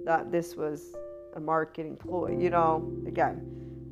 that 0.05 0.31
this 0.31 0.55
was 0.55 0.95
a 1.35 1.41
marketing 1.41 1.97
ploy 1.97 2.37
you 2.39 2.51
know 2.51 2.91
again 3.07 3.43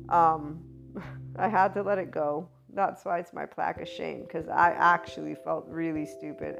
um, 0.09 0.59
i 1.37 1.47
had 1.47 1.73
to 1.73 1.81
let 1.81 1.97
it 1.97 2.11
go. 2.11 2.47
That's 2.73 3.05
why 3.05 3.19
it's 3.19 3.33
my 3.33 3.45
plaque 3.45 3.81
of 3.81 3.87
shame 3.87 4.23
because 4.23 4.47
i 4.49 4.71
actually 4.71 5.35
felt 5.35 5.65
really 5.67 6.05
stupid. 6.05 6.57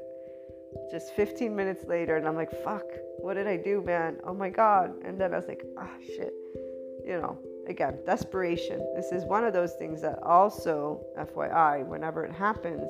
Just 0.90 1.14
15 1.14 1.54
minutes 1.54 1.84
later 1.86 2.16
and 2.16 2.26
i'm 2.26 2.36
like 2.36 2.50
fuck 2.64 2.84
what 3.18 3.34
did 3.34 3.46
i 3.46 3.56
do 3.56 3.82
man? 3.82 4.18
Oh 4.24 4.34
my 4.34 4.50
god. 4.50 4.92
And 5.04 5.20
then 5.20 5.32
i 5.32 5.36
was 5.36 5.46
like 5.46 5.62
ah 5.78 5.88
oh, 5.88 6.02
shit. 6.04 6.32
You 7.04 7.20
know 7.20 7.38
again 7.68 7.98
desperation. 8.06 8.78
This 8.94 9.12
is 9.12 9.24
one 9.24 9.44
of 9.44 9.52
those 9.52 9.74
things 9.74 10.02
that 10.02 10.22
also 10.22 11.04
fyi 11.18 11.86
whenever 11.86 12.24
it 12.24 12.32
happens 12.32 12.86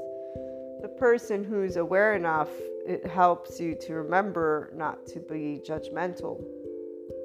the 0.82 0.88
person 0.88 1.42
who's 1.42 1.76
aware 1.76 2.14
enough 2.14 2.50
it 2.86 3.04
helps 3.06 3.58
you 3.58 3.74
to 3.74 3.94
remember 3.94 4.70
not 4.74 5.04
to 5.06 5.20
be 5.20 5.60
judgmental 5.66 6.44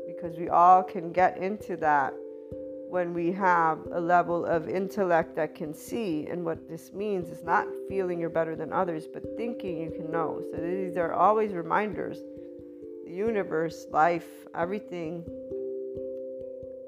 because 0.08 0.38
we 0.38 0.50
all 0.50 0.82
can 0.82 1.12
get 1.12 1.38
into 1.38 1.76
that 1.78 2.14
when 2.92 3.14
we 3.14 3.32
have 3.32 3.80
a 3.94 4.02
level 4.02 4.46
of 4.46 4.68
intellect 4.68 5.34
that 5.38 5.56
can 5.56 5.74
see. 5.74 6.28
And 6.30 6.44
what 6.44 6.68
this 6.68 6.92
means 6.92 7.30
is 7.30 7.42
not 7.42 7.66
feeling 7.88 8.20
you're 8.20 8.30
better 8.30 8.54
than 8.54 8.74
others, 8.74 9.08
but 9.08 9.24
thinking 9.38 9.78
you 9.78 9.92
can 9.92 10.12
know. 10.12 10.42
So 10.52 10.58
these 10.58 10.98
are 10.98 11.14
always 11.14 11.54
reminders. 11.54 12.18
The 13.06 13.14
universe, 13.14 13.88
life, 13.92 14.28
everything 14.54 15.24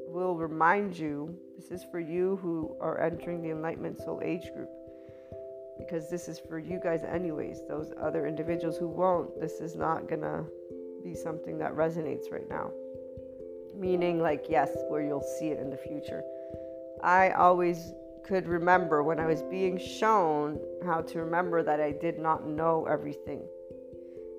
will 0.10 0.36
remind 0.36 1.00
you. 1.00 1.34
This 1.56 1.72
is 1.72 1.86
for 1.90 2.02
you 2.02 2.38
who 2.42 2.76
are 2.82 3.00
entering 3.00 3.42
the 3.42 3.52
Enlightenment 3.52 3.98
Soul 3.98 4.20
Age 4.22 4.52
group. 4.54 4.70
Because 5.80 6.10
this 6.10 6.28
is 6.28 6.38
for 6.38 6.60
you 6.60 6.82
guys, 6.84 7.06
anyways. 7.06 7.62
Those 7.70 7.94
other 8.02 8.28
individuals 8.28 8.76
who 8.76 8.90
won't, 8.90 9.40
this 9.40 9.62
is 9.62 9.78
not 9.78 10.10
gonna 10.10 10.44
be 11.02 11.16
something 11.16 11.58
that 11.60 11.74
resonates 11.76 12.30
right 12.30 12.50
now 12.50 12.72
meaning 13.76 14.22
like 14.22 14.46
yes 14.50 14.70
where 14.90 15.02
you'll 15.02 15.30
see 15.40 15.48
it 15.48 15.60
in 15.60 15.70
the 15.70 15.78
future. 15.78 16.24
I 17.02 17.32
always 17.32 17.94
could 18.24 18.48
remember 18.48 19.04
when 19.04 19.20
i 19.20 19.26
was 19.26 19.42
being 19.42 19.78
shown 19.78 20.58
how 20.86 21.02
to 21.02 21.20
remember 21.20 21.62
that 21.62 21.82
i 21.82 21.92
did 21.92 22.18
not 22.18 22.48
know 22.48 22.86
everything. 22.90 23.42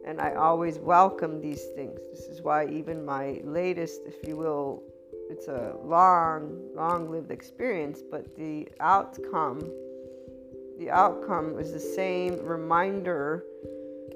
And 0.06 0.20
i 0.20 0.34
always 0.34 0.78
welcome 0.78 1.40
these 1.40 1.64
things. 1.74 1.98
This 2.10 2.26
is 2.26 2.42
why 2.42 2.66
even 2.66 3.04
my 3.04 3.40
latest 3.44 4.00
if 4.06 4.26
you 4.26 4.36
will 4.36 4.82
it's 5.30 5.48
a 5.48 5.74
long 5.82 6.60
long 6.74 7.10
lived 7.10 7.30
experience 7.30 8.02
but 8.10 8.36
the 8.36 8.68
outcome 8.80 9.60
the 10.78 10.90
outcome 10.90 11.58
is 11.58 11.72
the 11.72 11.80
same 11.80 12.38
reminder 12.44 13.44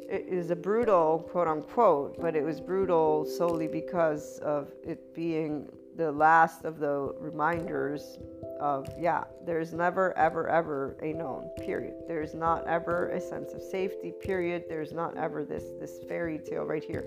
it 0.08 0.26
is 0.26 0.50
a 0.50 0.56
brutal 0.56 1.26
quote 1.30 1.48
unquote, 1.48 2.18
but 2.20 2.34
it 2.34 2.42
was 2.42 2.60
brutal 2.60 3.26
solely 3.26 3.68
because 3.68 4.38
of 4.38 4.72
it 4.82 5.14
being 5.14 5.68
the 5.96 6.10
last 6.10 6.64
of 6.64 6.78
the 6.78 7.12
reminders 7.18 8.18
of 8.60 8.88
yeah, 8.98 9.24
there's 9.44 9.72
never 9.74 10.16
ever 10.16 10.48
ever 10.48 10.96
a 11.02 11.12
known 11.12 11.50
period. 11.60 11.94
There's 12.06 12.34
not 12.34 12.66
ever 12.66 13.10
a 13.10 13.20
sense 13.20 13.52
of 13.52 13.60
safety 13.60 14.12
period. 14.12 14.64
There's 14.68 14.92
not 14.92 15.16
ever 15.16 15.44
this 15.44 15.64
this 15.78 15.98
fairy 16.08 16.38
tale 16.38 16.64
right 16.64 16.82
here. 16.82 17.04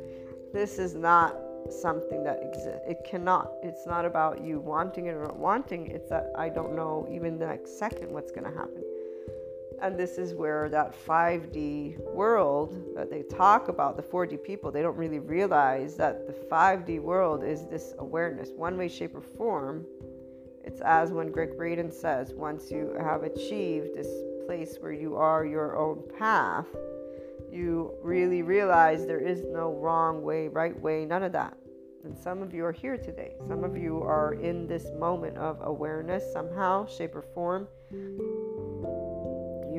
This 0.54 0.78
is 0.78 0.94
not 0.94 1.36
something 1.70 2.24
that 2.24 2.40
exists. 2.44 2.82
It 2.88 3.00
cannot. 3.04 3.52
It's 3.64 3.86
not 3.88 4.06
about 4.06 4.44
you 4.44 4.60
wanting 4.60 5.08
it 5.08 5.12
or 5.12 5.24
not 5.24 5.38
wanting. 5.38 5.88
It's 5.88 6.10
that 6.10 6.32
I 6.38 6.50
don't 6.50 6.76
know 6.76 7.08
even 7.12 7.40
the 7.40 7.48
next 7.48 7.80
second 7.80 8.12
what's 8.12 8.32
going 8.32 8.44
to 8.44 8.58
happen. 8.58 8.84
And 9.82 9.98
this 9.98 10.20
is 10.20 10.36
where 10.36 10.70
that 10.70 10.94
5D 11.08 11.98
world 12.14 12.96
that 12.96 13.10
they 13.10 13.24
talk 13.24 13.68
about, 13.68 13.98
the 13.98 14.04
4D 14.04 14.44
people, 14.44 14.72
they 14.72 14.84
don't 14.84 14.96
really 14.96 15.18
realize 15.18 15.96
that 15.98 16.28
the 16.28 16.34
5D 16.34 17.02
world 17.02 17.44
is 17.44 17.66
this 17.66 17.96
awareness, 17.98 18.50
one 18.56 18.78
way, 18.78 18.88
shape, 18.88 19.16
or 19.16 19.22
form. 19.22 19.86
It's 20.64 20.82
as 20.82 21.12
when 21.12 21.32
Gregg 21.32 21.58
Braden 21.58 21.92
says, 21.92 22.32
once 22.34 22.70
you 22.70 22.96
have 23.00 23.24
achieved 23.24 23.96
this 23.96 24.08
place 24.46 24.78
where 24.80 24.92
you 24.92 25.16
are 25.16 25.46
your 25.46 25.76
own 25.76 26.04
path, 26.20 26.68
you 27.52 27.92
really 28.04 28.44
realize 28.44 29.08
there 29.08 29.20
is 29.20 29.44
no 29.52 29.74
wrong 29.74 30.22
way, 30.22 30.48
right 30.48 30.80
way, 30.80 31.06
none 31.06 31.24
of 31.24 31.32
that. 31.32 31.58
And 32.04 32.16
some 32.18 32.44
of 32.44 32.54
you 32.54 32.66
are 32.66 32.72
here 32.72 32.98
today. 32.98 33.34
Some 33.48 33.64
of 33.64 33.76
you 33.76 34.02
are 34.04 34.34
in 34.34 34.68
this 34.68 34.88
moment 35.00 35.38
of 35.38 35.58
awareness 35.62 36.24
somehow, 36.32 36.86
shape, 36.86 37.16
or 37.16 37.22
form 37.22 37.68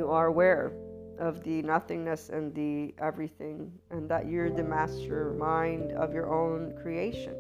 you 0.02 0.10
are 0.10 0.26
aware 0.26 0.72
of 1.20 1.44
the 1.44 1.62
nothingness 1.62 2.28
and 2.28 2.52
the 2.56 2.92
everything, 2.98 3.70
and 3.92 4.08
that 4.08 4.26
you're 4.26 4.50
the 4.50 4.64
mastermind 4.64 5.92
of 5.92 6.12
your 6.12 6.28
own 6.34 6.74
creation. 6.82 7.36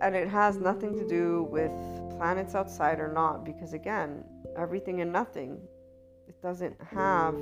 And 0.00 0.14
it 0.14 0.28
has 0.28 0.58
nothing 0.58 0.96
to 0.96 1.04
do 1.08 1.48
with 1.50 1.72
planets 2.16 2.54
outside 2.54 3.00
or 3.00 3.12
not, 3.12 3.44
because 3.44 3.72
again, 3.72 4.22
everything 4.56 5.00
and 5.00 5.12
nothing, 5.12 5.58
it 6.28 6.40
doesn't 6.40 6.76
have 6.80 7.34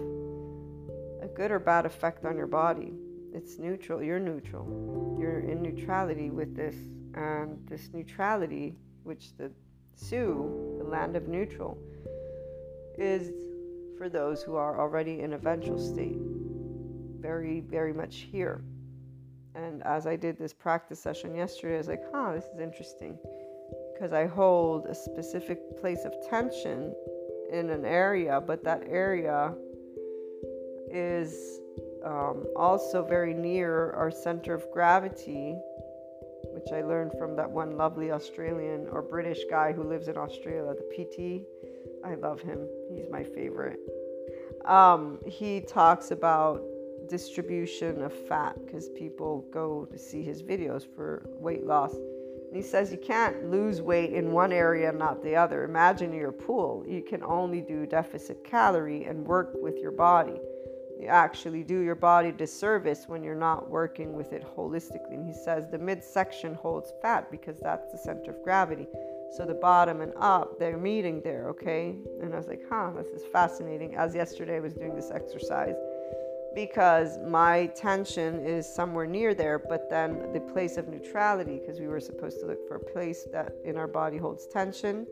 a 1.26 1.28
good 1.34 1.50
or 1.50 1.58
bad 1.58 1.84
effect 1.84 2.24
on 2.24 2.38
your 2.38 2.46
body. 2.46 2.94
It's 3.34 3.58
neutral. 3.58 4.02
You're 4.02 4.18
neutral. 4.18 5.18
You're 5.20 5.40
in 5.40 5.60
neutrality 5.60 6.30
with 6.30 6.56
this, 6.56 6.76
and 7.12 7.58
this 7.68 7.90
neutrality, 7.92 8.74
which 9.02 9.36
the 9.36 9.50
Sioux, 9.96 10.76
the 10.78 10.84
land 10.84 11.14
of 11.14 11.28
neutral, 11.28 11.76
is 12.96 13.32
for 14.00 14.08
those 14.08 14.42
who 14.42 14.54
are 14.56 14.80
already 14.80 15.20
in 15.20 15.34
a 15.34 15.38
ventral 15.38 15.78
state. 15.78 16.16
Very, 17.20 17.60
very 17.60 17.92
much 17.92 18.26
here. 18.32 18.64
And 19.54 19.82
as 19.82 20.06
I 20.06 20.16
did 20.16 20.38
this 20.38 20.54
practice 20.54 20.98
session 20.98 21.34
yesterday, 21.34 21.74
I 21.74 21.78
was 21.78 21.88
like, 21.88 22.04
huh, 22.10 22.32
this 22.32 22.44
is 22.44 22.60
interesting. 22.60 23.18
Because 23.92 24.14
I 24.14 24.24
hold 24.24 24.86
a 24.86 24.94
specific 24.94 25.78
place 25.78 26.06
of 26.06 26.14
tension 26.30 26.94
in 27.52 27.68
an 27.68 27.84
area, 27.84 28.40
but 28.40 28.64
that 28.64 28.84
area 28.88 29.52
is 30.90 31.60
um, 32.02 32.46
also 32.56 33.04
very 33.04 33.34
near 33.34 33.90
our 33.90 34.10
center 34.10 34.54
of 34.54 34.64
gravity, 34.72 35.54
which 36.54 36.72
I 36.72 36.80
learned 36.80 37.12
from 37.18 37.36
that 37.36 37.50
one 37.50 37.76
lovely 37.76 38.12
Australian 38.12 38.88
or 38.90 39.02
British 39.02 39.40
guy 39.50 39.72
who 39.74 39.82
lives 39.82 40.08
in 40.08 40.16
Australia, 40.16 40.72
the 40.72 41.04
PT 41.04 41.44
I 42.04 42.14
love 42.14 42.40
him. 42.40 42.66
He's 42.90 43.08
my 43.10 43.22
favorite. 43.22 43.78
Um, 44.66 45.18
he 45.26 45.60
talks 45.60 46.10
about 46.10 46.62
distribution 47.08 48.02
of 48.02 48.12
fat 48.12 48.56
because 48.64 48.88
people 48.90 49.44
go 49.52 49.86
to 49.90 49.98
see 49.98 50.22
his 50.22 50.42
videos 50.42 50.86
for 50.94 51.28
weight 51.38 51.66
loss. 51.66 51.92
And 51.94 52.56
he 52.56 52.62
says 52.62 52.92
you 52.92 52.98
can't 52.98 53.50
lose 53.50 53.82
weight 53.82 54.12
in 54.12 54.32
one 54.32 54.52
area 54.52 54.88
and 54.88 54.98
not 54.98 55.22
the 55.22 55.36
other. 55.36 55.64
Imagine 55.64 56.12
your 56.12 56.32
pool. 56.32 56.84
You 56.86 57.02
can 57.02 57.22
only 57.22 57.60
do 57.60 57.86
deficit 57.86 58.44
calorie 58.44 59.04
and 59.04 59.26
work 59.26 59.52
with 59.54 59.78
your 59.78 59.92
body. 59.92 60.40
You 61.00 61.06
actually 61.06 61.64
do 61.64 61.80
your 61.80 61.94
body 61.94 62.30
disservice 62.30 63.08
when 63.08 63.24
you're 63.24 63.34
not 63.34 63.70
working 63.70 64.12
with 64.12 64.32
it 64.32 64.44
holistically. 64.56 65.14
And 65.14 65.26
he 65.26 65.32
says 65.32 65.66
the 65.70 65.78
midsection 65.78 66.54
holds 66.54 66.92
fat 67.02 67.30
because 67.30 67.58
that's 67.60 67.90
the 67.90 67.98
center 67.98 68.32
of 68.32 68.42
gravity. 68.42 68.86
So 69.32 69.44
the 69.46 69.54
bottom 69.54 70.00
and 70.00 70.12
up, 70.16 70.58
they're 70.58 70.76
meeting 70.76 71.20
there, 71.22 71.48
okay? 71.50 71.96
And 72.20 72.34
I 72.34 72.36
was 72.36 72.48
like, 72.48 72.62
huh, 72.68 72.90
this 72.96 73.08
is 73.08 73.22
fascinating. 73.24 73.94
As 73.94 74.14
yesterday 74.14 74.56
I 74.56 74.60
was 74.60 74.74
doing 74.74 74.94
this 74.94 75.10
exercise 75.10 75.76
because 76.54 77.16
my 77.18 77.66
tension 77.76 78.44
is 78.44 78.66
somewhere 78.66 79.06
near 79.06 79.34
there, 79.34 79.58
but 79.58 79.88
then 79.88 80.32
the 80.32 80.40
place 80.40 80.76
of 80.76 80.88
neutrality, 80.88 81.60
because 81.60 81.78
we 81.78 81.86
were 81.86 82.00
supposed 82.00 82.40
to 82.40 82.46
look 82.46 82.66
for 82.66 82.76
a 82.76 82.92
place 82.92 83.28
that 83.32 83.52
in 83.64 83.76
our 83.76 83.86
body 83.86 84.16
holds 84.16 84.46
tension. 84.46 85.06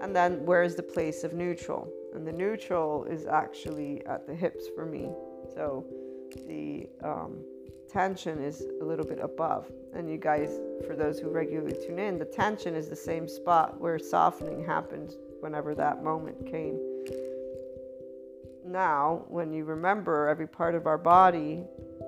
And 0.00 0.14
then 0.14 0.46
where 0.46 0.62
is 0.62 0.76
the 0.76 0.82
place 0.84 1.24
of 1.24 1.32
neutral? 1.32 1.92
and 2.12 2.26
the 2.26 2.32
neutral 2.32 3.04
is 3.04 3.26
actually 3.26 4.04
at 4.06 4.26
the 4.26 4.34
hips 4.34 4.68
for 4.74 4.84
me. 4.84 5.10
So 5.54 5.84
the 6.46 6.88
um, 7.02 7.38
tension 7.92 8.42
is 8.42 8.64
a 8.80 8.84
little 8.84 9.04
bit 9.04 9.18
above. 9.20 9.70
And 9.94 10.10
you 10.10 10.16
guys, 10.16 10.58
for 10.86 10.96
those 10.96 11.18
who 11.18 11.28
regularly 11.28 11.76
tune 11.86 11.98
in, 11.98 12.18
the 12.18 12.24
tension 12.24 12.74
is 12.74 12.88
the 12.88 12.96
same 12.96 13.28
spot 13.28 13.80
where 13.80 13.98
softening 13.98 14.64
happened 14.64 15.14
whenever 15.40 15.74
that 15.74 16.02
moment 16.02 16.46
came. 16.46 16.78
Now, 18.64 19.24
when 19.28 19.52
you 19.52 19.64
remember 19.64 20.28
every 20.28 20.46
part 20.46 20.74
of 20.74 20.86
our 20.86 20.96
body 20.96 21.64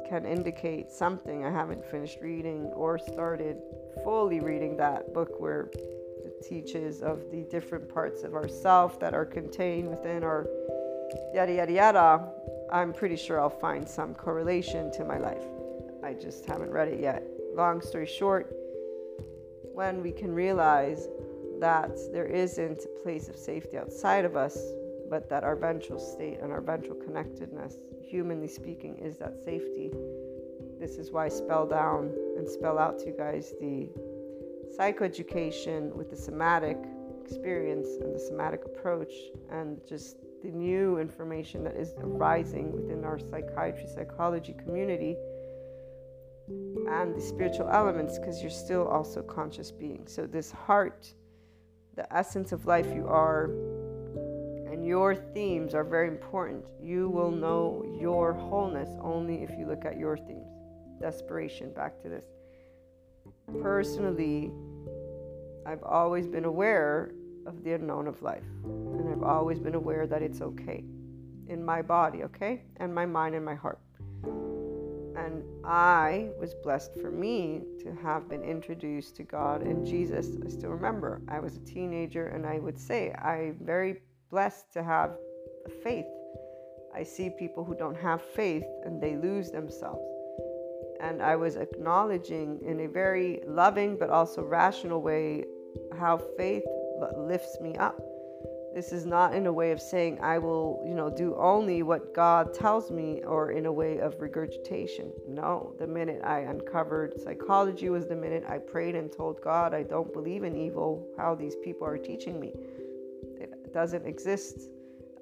can 0.08 0.24
indicate 0.26 0.90
something. 0.90 1.44
I 1.44 1.50
haven't 1.50 1.84
finished 1.84 2.18
reading 2.20 2.64
or 2.74 2.98
started 2.98 3.56
fully 4.02 4.40
reading 4.40 4.76
that 4.76 5.12
book 5.12 5.40
where 5.40 5.70
it 6.24 6.44
teaches 6.46 7.02
of 7.02 7.30
the 7.30 7.44
different 7.50 7.92
parts 7.92 8.22
of 8.22 8.34
ourself 8.34 9.00
that 9.00 9.14
are 9.14 9.24
contained 9.24 9.88
within 9.88 10.22
our 10.22 10.46
yada 11.32 11.54
yada 11.54 11.72
yada. 11.72 12.28
I'm 12.72 12.92
pretty 12.92 13.16
sure 13.16 13.40
I'll 13.40 13.50
find 13.50 13.88
some 13.88 14.14
correlation 14.14 14.90
to 14.92 15.04
my 15.04 15.18
life. 15.18 15.44
I 16.04 16.12
just 16.12 16.44
haven't 16.44 16.70
read 16.70 16.88
it 16.88 17.00
yet. 17.00 17.26
Long 17.54 17.80
story 17.80 18.06
short, 18.06 18.54
when 19.72 20.02
we 20.02 20.12
can 20.12 20.34
realize 20.34 21.08
that 21.60 21.96
there 22.12 22.26
isn't 22.26 22.84
a 22.84 23.02
place 23.02 23.30
of 23.30 23.36
safety 23.36 23.78
outside 23.78 24.26
of 24.26 24.36
us, 24.36 24.58
but 25.08 25.30
that 25.30 25.44
our 25.44 25.56
ventral 25.56 25.98
state 25.98 26.40
and 26.42 26.52
our 26.52 26.60
ventral 26.60 26.94
connectedness, 26.94 27.78
humanly 28.02 28.48
speaking, 28.48 28.98
is 28.98 29.16
that 29.16 29.42
safety. 29.42 29.90
This 30.78 30.98
is 30.98 31.10
why 31.10 31.24
I 31.24 31.28
spell 31.30 31.66
down 31.66 32.12
and 32.36 32.46
spell 32.46 32.78
out 32.78 32.98
to 32.98 33.06
you 33.06 33.14
guys 33.16 33.54
the 33.58 33.88
psychoeducation 34.78 35.94
with 35.94 36.10
the 36.10 36.16
somatic 36.16 36.76
experience 37.22 37.88
and 38.02 38.14
the 38.14 38.20
somatic 38.20 38.66
approach 38.66 39.12
and 39.50 39.80
just 39.88 40.18
the 40.42 40.50
new 40.50 40.98
information 40.98 41.64
that 41.64 41.76
is 41.76 41.94
arising 42.02 42.72
within 42.72 43.04
our 43.04 43.18
psychiatry 43.18 43.86
psychology 43.86 44.54
community 44.62 45.16
and 46.48 47.14
the 47.14 47.20
spiritual 47.20 47.68
elements 47.70 48.18
because 48.18 48.40
you're 48.42 48.50
still 48.50 48.86
also 48.86 49.22
conscious 49.22 49.70
being. 49.70 50.06
So, 50.06 50.26
this 50.26 50.50
heart, 50.50 51.12
the 51.96 52.10
essence 52.14 52.52
of 52.52 52.66
life 52.66 52.86
you 52.94 53.06
are, 53.06 53.44
and 54.70 54.86
your 54.86 55.14
themes 55.14 55.74
are 55.74 55.84
very 55.84 56.08
important. 56.08 56.64
You 56.80 57.08
will 57.08 57.30
know 57.30 57.84
your 58.00 58.32
wholeness 58.32 58.90
only 59.00 59.42
if 59.42 59.50
you 59.58 59.66
look 59.66 59.84
at 59.84 59.98
your 59.98 60.16
themes. 60.16 60.52
Desperation, 61.00 61.72
back 61.72 62.00
to 62.02 62.08
this. 62.08 62.24
Personally, 63.62 64.50
I've 65.66 65.82
always 65.82 66.26
been 66.26 66.44
aware 66.44 67.12
of 67.46 67.62
the 67.62 67.72
unknown 67.74 68.06
of 68.06 68.20
life, 68.22 68.44
and 68.64 69.08
I've 69.10 69.22
always 69.22 69.58
been 69.58 69.74
aware 69.74 70.06
that 70.06 70.22
it's 70.22 70.40
okay 70.40 70.84
in 71.48 71.64
my 71.64 71.82
body, 71.82 72.24
okay, 72.24 72.62
and 72.78 72.94
my 72.94 73.06
mind 73.06 73.34
and 73.34 73.44
my 73.44 73.54
heart. 73.54 73.78
And 75.16 75.42
I 75.64 76.30
was 76.40 76.54
blessed 76.54 76.94
for 77.00 77.10
me 77.10 77.62
to 77.80 77.94
have 78.02 78.28
been 78.28 78.42
introduced 78.42 79.16
to 79.16 79.22
God 79.22 79.62
and 79.62 79.86
Jesus. 79.86 80.28
I 80.44 80.48
still 80.48 80.70
remember 80.70 81.22
I 81.28 81.40
was 81.40 81.56
a 81.56 81.60
teenager, 81.60 82.26
and 82.26 82.46
I 82.46 82.58
would 82.58 82.78
say 82.78 83.12
I'm 83.12 83.58
very 83.60 84.02
blessed 84.30 84.72
to 84.72 84.82
have 84.82 85.16
faith. 85.82 86.06
I 86.94 87.02
see 87.02 87.30
people 87.30 87.64
who 87.64 87.74
don't 87.74 87.96
have 87.96 88.22
faith 88.22 88.64
and 88.84 89.00
they 89.02 89.16
lose 89.16 89.50
themselves. 89.50 90.04
And 91.00 91.20
I 91.20 91.36
was 91.36 91.56
acknowledging 91.56 92.60
in 92.64 92.80
a 92.80 92.88
very 92.88 93.40
loving 93.46 93.96
but 93.96 94.10
also 94.10 94.42
rational 94.42 95.02
way 95.02 95.44
how 95.98 96.18
faith 96.36 96.62
lifts 97.16 97.58
me 97.60 97.74
up. 97.76 98.00
This 98.74 98.92
is 98.92 99.06
not 99.06 99.36
in 99.36 99.46
a 99.46 99.52
way 99.52 99.70
of 99.70 99.80
saying 99.80 100.18
I 100.20 100.38
will, 100.38 100.82
you 100.84 100.94
know, 100.94 101.08
do 101.08 101.36
only 101.36 101.84
what 101.84 102.12
God 102.12 102.52
tells 102.52 102.90
me 102.90 103.22
or 103.24 103.52
in 103.52 103.66
a 103.66 103.72
way 103.72 103.98
of 103.98 104.20
regurgitation. 104.20 105.12
No, 105.28 105.76
the 105.78 105.86
minute 105.86 106.20
I 106.24 106.40
uncovered 106.40 107.20
psychology 107.20 107.88
was 107.88 108.08
the 108.08 108.16
minute 108.16 108.42
I 108.48 108.58
prayed 108.58 108.96
and 108.96 109.12
told 109.12 109.40
God 109.40 109.74
I 109.74 109.84
don't 109.84 110.12
believe 110.12 110.42
in 110.42 110.56
evil, 110.56 111.06
how 111.16 111.36
these 111.36 111.54
people 111.62 111.86
are 111.86 111.96
teaching 111.96 112.40
me. 112.40 112.52
It 113.40 113.72
doesn't 113.72 114.06
exist. 114.06 114.70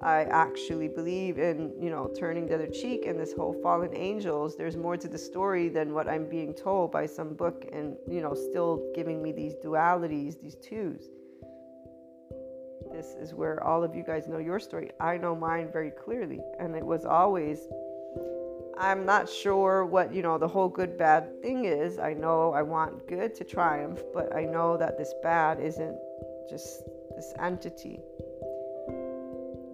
I 0.01 0.23
actually 0.23 0.87
believe 0.87 1.37
in, 1.37 1.73
you 1.79 1.91
know, 1.91 2.11
turning 2.17 2.47
the 2.47 2.55
other 2.55 2.67
cheek 2.67 3.05
and 3.05 3.19
this 3.19 3.33
whole 3.33 3.53
fallen 3.61 3.95
angels. 3.95 4.57
There's 4.57 4.75
more 4.75 4.97
to 4.97 5.07
the 5.07 5.19
story 5.19 5.69
than 5.69 5.93
what 5.93 6.09
I'm 6.09 6.27
being 6.27 6.55
told 6.55 6.91
by 6.91 7.05
some 7.05 7.35
book 7.35 7.65
and, 7.71 7.97
you 8.09 8.19
know, 8.19 8.33
still 8.33 8.91
giving 8.95 9.21
me 9.21 9.31
these 9.31 9.53
dualities, 9.63 10.41
these 10.41 10.55
twos 10.55 11.09
this 12.93 13.15
is 13.19 13.33
where 13.33 13.61
all 13.63 13.83
of 13.83 13.95
you 13.95 14.03
guys 14.03 14.27
know 14.27 14.37
your 14.37 14.59
story. 14.59 14.91
I 14.99 15.17
know 15.17 15.35
mine 15.35 15.69
very 15.71 15.89
clearly. 15.89 16.41
And 16.59 16.75
it 16.75 16.85
was 16.85 17.05
always, 17.05 17.67
I'm 18.77 19.03
not 19.05 19.27
sure 19.27 19.83
what, 19.85 20.13
you 20.13 20.21
know, 20.21 20.37
the 20.37 20.47
whole 20.47 20.69
good 20.69 20.95
bad 20.97 21.41
thing 21.41 21.65
is. 21.65 21.97
I 21.97 22.13
know 22.13 22.53
I 22.53 22.61
want 22.61 23.07
good 23.07 23.33
to 23.35 23.43
triumph, 23.43 24.01
but 24.13 24.35
I 24.35 24.45
know 24.45 24.77
that 24.77 24.97
this 24.97 25.11
bad 25.23 25.59
isn't 25.59 25.97
just 26.49 26.83
this 27.15 27.33
entity. 27.39 27.99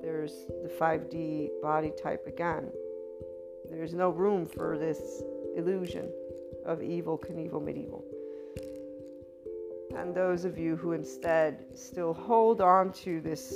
There's 0.02 0.34
the 0.64 0.72
5D 0.80 1.50
body 1.62 1.92
type 2.02 2.26
again. 2.26 2.72
There's 3.70 3.94
no 3.94 4.12
room 4.12 4.46
for 4.46 4.78
this 4.78 5.22
illusion 5.56 6.10
of 6.66 6.82
evil, 6.82 7.18
Knievel, 7.18 7.62
medieval 7.64 8.06
and 9.98 10.14
those 10.14 10.46
of 10.46 10.58
you 10.58 10.76
who 10.76 10.94
instead 10.94 11.66
still 11.74 12.14
hold 12.14 12.62
on 12.62 12.92
to 12.94 13.22
this, 13.22 13.54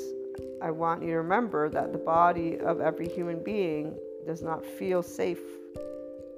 I 0.62 0.72
want 0.72 1.02
you 1.02 1.10
to 1.10 1.18
remember 1.18 1.70
that 1.70 1.92
the 1.92 2.00
body 2.00 2.60
of 2.60 2.82
every 2.82 3.08
human 3.08 3.44
being 3.44 3.96
does 4.26 4.42
not 4.42 4.66
feel 4.66 5.04
safe 5.04 5.42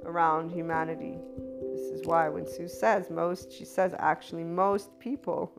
around 0.05 0.51
humanity. 0.51 1.17
This 1.61 1.99
is 1.99 2.05
why 2.05 2.29
when 2.29 2.47
Sue 2.47 2.67
says 2.67 3.09
most, 3.09 3.51
she 3.51 3.65
says 3.65 3.93
actually 3.99 4.43
most 4.43 4.97
people, 4.99 5.51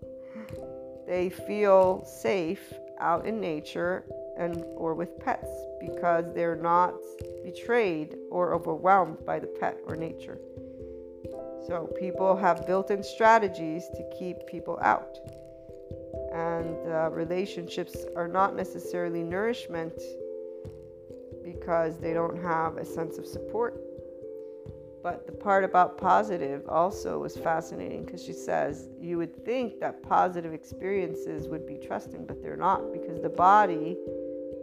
they 1.06 1.30
feel 1.30 2.04
safe 2.04 2.72
out 2.98 3.26
in 3.26 3.40
nature 3.40 4.04
and 4.38 4.64
or 4.76 4.94
with 4.94 5.18
pets 5.18 5.50
because 5.80 6.24
they're 6.34 6.56
not 6.56 6.94
betrayed 7.44 8.16
or 8.30 8.54
overwhelmed 8.54 9.24
by 9.24 9.38
the 9.38 9.46
pet 9.46 9.78
or 9.86 9.96
nature. 9.96 10.38
So 11.66 11.92
people 11.98 12.36
have 12.36 12.66
built 12.66 12.90
in 12.90 13.02
strategies 13.02 13.88
to 13.96 14.08
keep 14.16 14.46
people 14.46 14.78
out. 14.82 15.18
And 16.32 16.76
uh, 16.92 17.10
relationships 17.10 18.04
are 18.14 18.28
not 18.28 18.54
necessarily 18.54 19.22
nourishment 19.22 20.00
because 21.42 21.98
they 21.98 22.12
don't 22.12 22.40
have 22.40 22.76
a 22.76 22.84
sense 22.84 23.18
of 23.18 23.26
support. 23.26 23.80
But 25.02 25.26
the 25.26 25.32
part 25.32 25.64
about 25.64 25.98
positive 25.98 26.68
also 26.68 27.18
was 27.18 27.36
fascinating 27.36 28.04
because 28.04 28.24
she 28.24 28.32
says 28.32 28.88
you 29.00 29.18
would 29.18 29.44
think 29.44 29.80
that 29.80 30.02
positive 30.02 30.52
experiences 30.52 31.48
would 31.48 31.66
be 31.66 31.78
trusting, 31.78 32.26
but 32.26 32.42
they're 32.42 32.56
not 32.56 32.92
because 32.92 33.20
the 33.20 33.28
body 33.28 33.96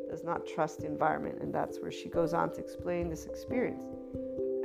does 0.09 0.23
not 0.23 0.45
trust 0.45 0.83
environment. 0.83 1.39
And 1.41 1.53
that's 1.53 1.79
where 1.79 1.91
she 1.91 2.07
goes 2.07 2.33
on 2.33 2.53
to 2.53 2.59
explain 2.59 3.09
this 3.09 3.25
experience. 3.25 3.83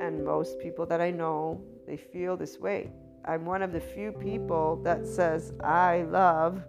And 0.01 0.25
most 0.25 0.59
people 0.59 0.85
that 0.87 1.01
I 1.01 1.11
know 1.11 1.61
they 1.89 1.97
feel 1.97 2.37
this 2.37 2.59
way. 2.59 2.91
I'm 3.25 3.45
one 3.45 3.63
of 3.63 3.73
the 3.73 3.81
few 3.81 4.13
people 4.13 4.81
that 4.85 5.07
says, 5.07 5.53
I 5.63 6.03
love 6.03 6.63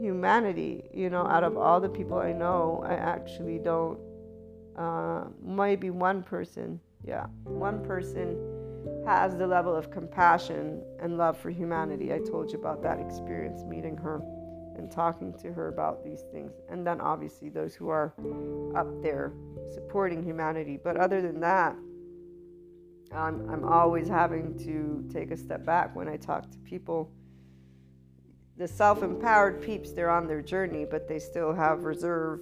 humanity. 0.00 0.84
You 0.92 1.10
know, 1.10 1.26
out 1.26 1.44
of 1.44 1.56
all 1.56 1.80
the 1.80 1.88
people 1.88 2.18
I 2.18 2.32
know, 2.32 2.82
I 2.86 2.94
actually 2.94 3.58
don't. 3.58 3.98
Uh, 4.76 5.24
maybe 5.42 5.90
one 5.90 6.22
person, 6.22 6.80
yeah, 7.06 7.26
one 7.44 7.84
person 7.84 8.38
has 9.06 9.36
the 9.36 9.46
level 9.46 9.74
of 9.74 9.90
compassion 9.90 10.82
and 11.00 11.18
love 11.18 11.36
for 11.36 11.50
humanity. 11.50 12.12
I 12.12 12.18
told 12.18 12.50
you 12.50 12.58
about 12.58 12.82
that 12.82 12.98
experience 12.98 13.62
meeting 13.64 13.96
her 13.98 14.22
and 14.76 14.90
talking 14.90 15.34
to 15.42 15.52
her 15.52 15.68
about 15.68 16.02
these 16.02 16.22
things. 16.32 16.52
And 16.70 16.86
then 16.86 17.00
obviously 17.00 17.50
those 17.50 17.74
who 17.74 17.90
are 17.90 18.14
up 18.74 19.02
there 19.02 19.32
supporting 19.70 20.22
humanity. 20.22 20.78
But 20.82 20.96
other 20.96 21.20
than 21.20 21.40
that, 21.40 21.76
I'm, 23.14 23.48
I'm 23.50 23.64
always 23.64 24.08
having 24.08 24.56
to 24.60 25.04
take 25.12 25.30
a 25.30 25.36
step 25.36 25.64
back 25.64 25.94
when 25.96 26.08
I 26.08 26.16
talk 26.16 26.50
to 26.50 26.58
people. 26.58 27.10
The 28.56 28.68
self 28.68 29.02
empowered 29.02 29.62
peeps, 29.62 29.92
they're 29.92 30.10
on 30.10 30.26
their 30.26 30.42
journey, 30.42 30.84
but 30.84 31.08
they 31.08 31.18
still 31.18 31.52
have 31.52 31.84
reserve 31.84 32.40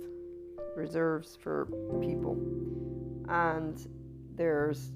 reserves 0.76 1.36
for 1.42 1.66
people. 2.00 2.36
And 3.28 3.86
there's 4.34 4.92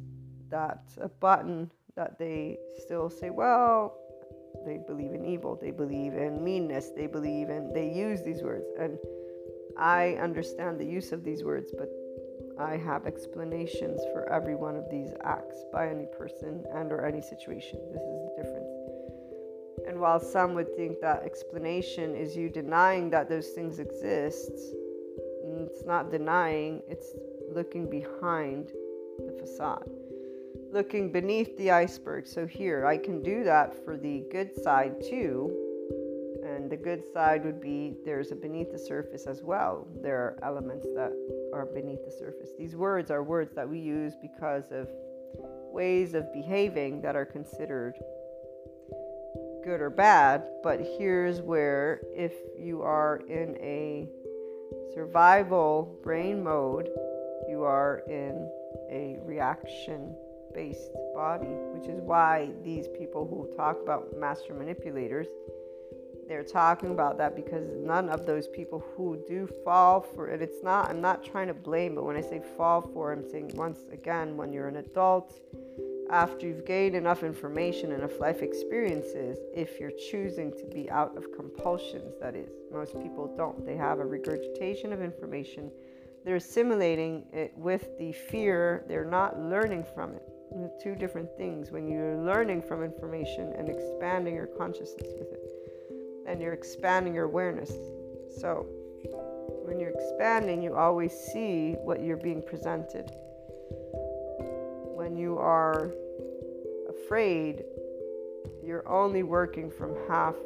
that 0.51 0.83
a 1.01 1.09
button 1.09 1.71
that 1.97 2.19
they 2.19 2.59
still 2.79 3.11
say, 3.11 3.31
well, 3.31 3.97
they 4.67 4.79
believe 4.87 5.13
in 5.13 5.25
evil, 5.25 5.59
they 5.61 5.71
believe 5.71 6.15
in 6.15 6.43
meanness, 6.43 6.91
they 6.91 7.07
believe 7.07 7.49
in, 7.49 7.73
they 7.73 7.91
use 7.91 8.23
these 8.23 8.43
words. 8.43 8.67
And 8.79 8.99
I 9.77 10.15
understand 10.15 10.79
the 10.79 10.85
use 10.85 11.13
of 11.13 11.25
these 11.25 11.43
words, 11.43 11.73
but 11.77 11.89
I 12.63 12.77
have 12.79 13.07
explanations 13.07 14.01
for 14.13 14.29
every 14.33 14.55
one 14.55 14.77
of 14.77 14.89
these 14.91 15.13
acts 15.25 15.65
by 15.73 15.89
any 15.89 16.07
person 16.07 16.65
and 16.75 16.93
or 16.93 17.05
any 17.05 17.21
situation. 17.21 17.81
This 17.93 18.03
is 18.03 18.21
the 18.25 18.43
difference. 18.43 18.69
And 19.89 20.01
while 20.01 20.21
some 20.21 20.55
would 20.55 20.75
think 20.77 21.01
that 21.01 21.23
explanation 21.23 22.15
is 22.15 22.37
you 22.37 22.49
denying 22.49 23.11
that 23.11 23.29
those 23.29 23.49
things 23.49 23.79
exist, 23.79 24.53
It's 25.45 25.85
not 25.85 26.11
denying, 26.11 26.83
it's 26.89 27.15
looking 27.53 27.89
behind 27.91 28.73
the 29.19 29.33
facade, 29.39 29.91
looking 30.73 31.13
beneath 31.13 31.57
the 31.57 31.71
iceberg. 31.71 32.27
So, 32.27 32.47
here, 32.47 32.87
I 32.87 32.97
can 32.97 33.23
do 33.23 33.45
that 33.45 33.85
for 33.85 33.97
the 33.97 34.25
good 34.31 34.55
side 34.63 35.01
too. 35.03 35.72
And 36.63 36.71
the 36.71 36.77
good 36.77 37.03
side 37.13 37.45
would 37.45 37.61
be 37.61 37.97
there's 38.05 38.31
a 38.31 38.37
beneath 38.37 38.71
the 38.71 38.79
surface 38.79 39.27
as 39.27 39.43
well. 39.43 39.85
There 40.01 40.17
are 40.17 40.39
elements 40.45 40.87
that 40.95 41.11
are 41.53 41.67
beneath 41.67 42.05
the 42.05 42.11
surface. 42.13 42.51
These 42.57 42.77
words 42.77 43.11
are 43.11 43.25
words 43.25 43.53
that 43.57 43.69
we 43.69 43.81
use 43.81 44.15
because 44.23 44.71
of 44.71 44.89
ways 45.73 46.15
of 46.15 46.33
behaving 46.33 47.03
that 47.03 47.17
are 47.17 47.25
considered 47.25 47.95
good 49.65 49.81
or 49.81 49.91
bad, 49.91 50.45
but 50.63 50.81
here's 50.81 51.41
where 51.41 52.01
if 52.15 52.33
you 52.57 52.83
are 52.83 53.23
in 53.29 53.57
a 53.61 54.09
survival 54.95 55.99
brain 56.05 56.45
mode, 56.45 56.89
you 57.49 57.65
are 57.65 58.05
in 58.07 58.49
a 58.89 59.19
reaction 59.25 60.15
based 60.55 60.93
body, 61.13 61.57
which 61.75 61.89
is 61.89 62.01
why 62.03 62.51
these 62.63 62.87
people 62.97 63.27
who 63.27 63.53
talk 63.57 63.79
about 63.83 64.17
master 64.17 64.55
manipulators 64.55 65.27
they're 66.29 66.45
talking 66.45 66.91
about 66.91 67.19
that 67.19 67.35
because 67.35 67.69
none 67.77 68.09
of 68.09 68.27
those 68.27 68.47
people 68.49 68.83
who 68.97 69.23
do 69.27 69.49
fall 69.65 70.01
for 70.01 70.29
it 70.29 70.41
it's 70.41 70.63
not 70.63 70.89
i'm 70.89 71.01
not 71.01 71.25
trying 71.25 71.49
to 71.49 71.55
blame 71.55 71.95
but 71.95 72.05
when 72.05 72.17
i 72.17 72.21
say 72.21 72.41
fall 72.57 72.81
for 72.81 73.13
i'm 73.13 73.29
saying 73.29 73.51
once 73.55 73.81
again 73.93 74.37
when 74.37 74.53
you're 74.53 74.69
an 74.69 74.77
adult 74.77 75.41
after 76.13 76.47
you've 76.47 76.67
gained 76.67 76.95
enough 76.95 77.23
information 77.23 77.91
and 77.91 78.03
enough 78.03 78.21
life 78.21 78.43
experiences, 78.43 79.39
if 79.55 79.81
you're 79.81 79.91
choosing 80.11 80.53
to 80.53 80.67
be 80.67 80.91
out 80.91 81.17
of 81.17 81.33
compulsions, 81.35 82.15
that 82.21 82.37
is. 82.37 82.51
Most 82.71 83.01
people 83.01 83.35
don't. 83.35 83.65
They 83.65 83.77
have 83.77 83.99
a 83.99 84.05
regurgitation 84.05 84.93
of 84.93 85.01
information. 85.01 85.71
They're 86.25 86.37
assimilating 86.37 87.25
it 87.33 87.53
with 87.57 87.97
the 87.99 88.13
fear. 88.13 88.85
They're 88.89 89.07
not 89.07 89.41
learning 89.41 89.87
from 89.95 90.15
it. 90.15 90.23
two 90.83 90.95
different 90.95 91.35
things. 91.39 91.71
When 91.71 91.89
you're 91.89 92.19
learning 92.19 92.61
from 92.61 92.83
information 92.83 93.55
and 93.57 93.71
expanding 93.71 94.35
your 94.35 94.49
consciousness 94.49 95.15
with 95.19 95.33
it, 95.33 95.41
and 96.27 96.41
you're 96.41 96.53
expanding 96.53 97.15
your 97.15 97.25
awareness. 97.25 97.71
So, 98.39 98.67
when 99.65 99.79
you're 99.79 99.91
expanding, 99.91 100.63
you 100.63 100.75
always 100.75 101.13
see 101.13 101.77
what 101.85 102.03
you're 102.03 102.17
being 102.17 102.43
presented 102.43 103.11
when 105.03 105.17
you 105.17 105.37
are 105.37 105.93
afraid, 106.89 107.65
you're 108.65 108.89
only 108.89 109.25
working 109.25 109.69
from 109.69 109.97
half 110.09 110.37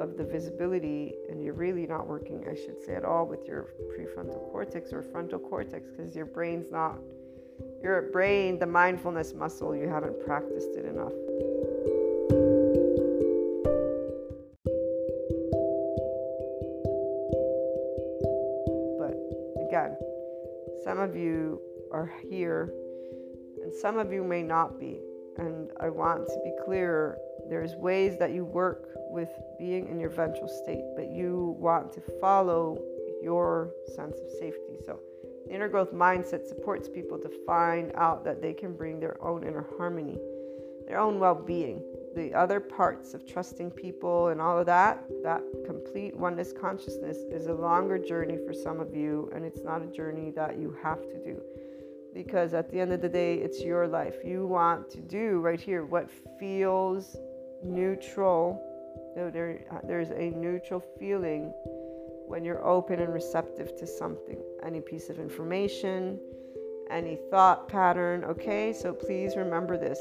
of 0.00 0.16
the 0.16 0.24
visibility, 0.24 1.14
and 1.28 1.40
you're 1.42 1.54
really 1.54 1.86
not 1.86 2.08
working, 2.08 2.44
I 2.50 2.56
should 2.56 2.82
say, 2.84 2.96
at 2.96 3.04
all 3.04 3.24
with 3.24 3.46
your 3.46 3.68
prefrontal 3.92 4.50
cortex 4.50 4.92
or 4.92 5.02
frontal 5.02 5.38
cortex 5.38 5.90
because 5.90 6.16
your 6.16 6.26
brain's 6.26 6.72
not, 6.72 6.98
your 7.82 8.10
brain, 8.10 8.58
the 8.58 8.66
mindfulness 8.66 9.32
muscle, 9.32 9.76
you 9.76 9.88
haven't 9.88 10.18
practiced 10.26 10.76
it 10.76 10.86
enough. 10.86 11.12
Of 21.00 21.16
you 21.16 21.60
are 21.92 22.12
here 22.28 22.72
and 23.62 23.74
some 23.74 23.98
of 23.98 24.12
you 24.12 24.24
may 24.24 24.42
not 24.42 24.78
be. 24.78 25.00
And 25.38 25.70
I 25.80 25.88
want 25.88 26.26
to 26.26 26.40
be 26.44 26.52
clear 26.64 27.16
there's 27.48 27.74
ways 27.74 28.18
that 28.18 28.32
you 28.32 28.44
work 28.44 28.90
with 29.10 29.28
being 29.58 29.88
in 29.88 29.98
your 29.98 30.10
ventral 30.10 30.48
state, 30.48 30.84
but 30.96 31.10
you 31.10 31.56
want 31.58 31.92
to 31.94 32.00
follow 32.20 32.78
your 33.22 33.70
sense 33.94 34.18
of 34.20 34.30
safety. 34.38 34.78
So, 34.84 35.00
the 35.46 35.54
inner 35.54 35.68
growth 35.68 35.92
mindset 35.92 36.46
supports 36.46 36.88
people 36.88 37.18
to 37.18 37.30
find 37.46 37.92
out 37.94 38.24
that 38.24 38.40
they 38.40 38.52
can 38.52 38.72
bring 38.74 39.00
their 39.00 39.22
own 39.22 39.42
inner 39.42 39.66
harmony, 39.76 40.18
their 40.86 40.98
own 40.98 41.18
well 41.18 41.34
being. 41.34 41.82
The 42.14 42.34
other 42.34 42.58
parts 42.60 43.14
of 43.14 43.26
trusting 43.26 43.70
people 43.70 44.28
and 44.28 44.40
all 44.40 44.58
of 44.58 44.66
that, 44.66 45.04
that 45.22 45.42
complete 45.64 46.16
oneness 46.16 46.52
consciousness, 46.52 47.18
is 47.30 47.46
a 47.46 47.54
longer 47.54 47.98
journey 47.98 48.38
for 48.46 48.52
some 48.52 48.80
of 48.80 48.94
you, 48.94 49.30
and 49.34 49.44
it's 49.44 49.62
not 49.62 49.82
a 49.82 49.86
journey 49.86 50.30
that 50.32 50.58
you 50.58 50.76
have 50.82 51.02
to 51.02 51.24
do 51.24 51.40
because 52.12 52.54
at 52.54 52.70
the 52.70 52.80
end 52.80 52.92
of 52.92 53.00
the 53.00 53.08
day, 53.08 53.36
it's 53.36 53.60
your 53.60 53.86
life. 53.86 54.16
You 54.24 54.46
want 54.46 54.90
to 54.90 55.00
do 55.00 55.40
right 55.40 55.60
here 55.60 55.84
what 55.84 56.10
feels 56.38 57.16
neutral. 57.62 58.62
There, 59.14 59.60
uh, 59.70 59.78
there's 59.84 60.10
a 60.10 60.30
neutral 60.30 60.80
feeling 60.80 61.52
when 62.26 62.44
you're 62.44 62.64
open 62.64 63.00
and 63.00 63.12
receptive 63.12 63.76
to 63.76 63.86
something, 63.86 64.38
any 64.64 64.80
piece 64.80 65.10
of 65.10 65.18
information, 65.18 66.18
any 66.90 67.18
thought 67.30 67.68
pattern. 67.68 68.24
Okay, 68.24 68.72
so 68.72 68.92
please 68.92 69.36
remember 69.36 69.76
this. 69.76 70.00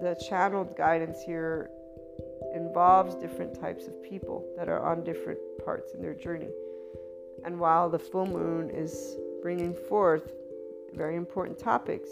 The 0.00 0.20
channeled 0.28 0.76
guidance 0.76 1.22
here 1.22 1.70
involves 2.54 3.14
different 3.14 3.58
types 3.58 3.86
of 3.86 4.02
people 4.02 4.46
that 4.56 4.68
are 4.68 4.80
on 4.80 5.04
different 5.04 5.38
parts 5.64 5.94
in 5.94 6.02
their 6.02 6.14
journey. 6.14 6.48
And 7.44 7.58
while 7.58 7.88
the 7.88 7.98
full 7.98 8.26
moon 8.26 8.70
is 8.70 9.16
bringing 9.42 9.74
forth 9.88 10.32
very 10.96 11.16
important 11.16 11.58
topics. 11.58 12.08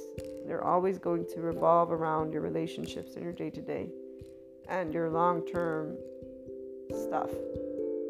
They're 0.46 0.64
always 0.64 0.98
going 0.98 1.26
to 1.34 1.40
revolve 1.40 1.90
around 1.90 2.32
your 2.32 2.42
relationships 2.42 3.14
and 3.14 3.24
your 3.24 3.32
day 3.32 3.50
to 3.50 3.62
day 3.62 3.88
and 4.68 4.92
your 4.92 5.10
long 5.10 5.44
term 5.46 5.96
stuff 6.90 7.30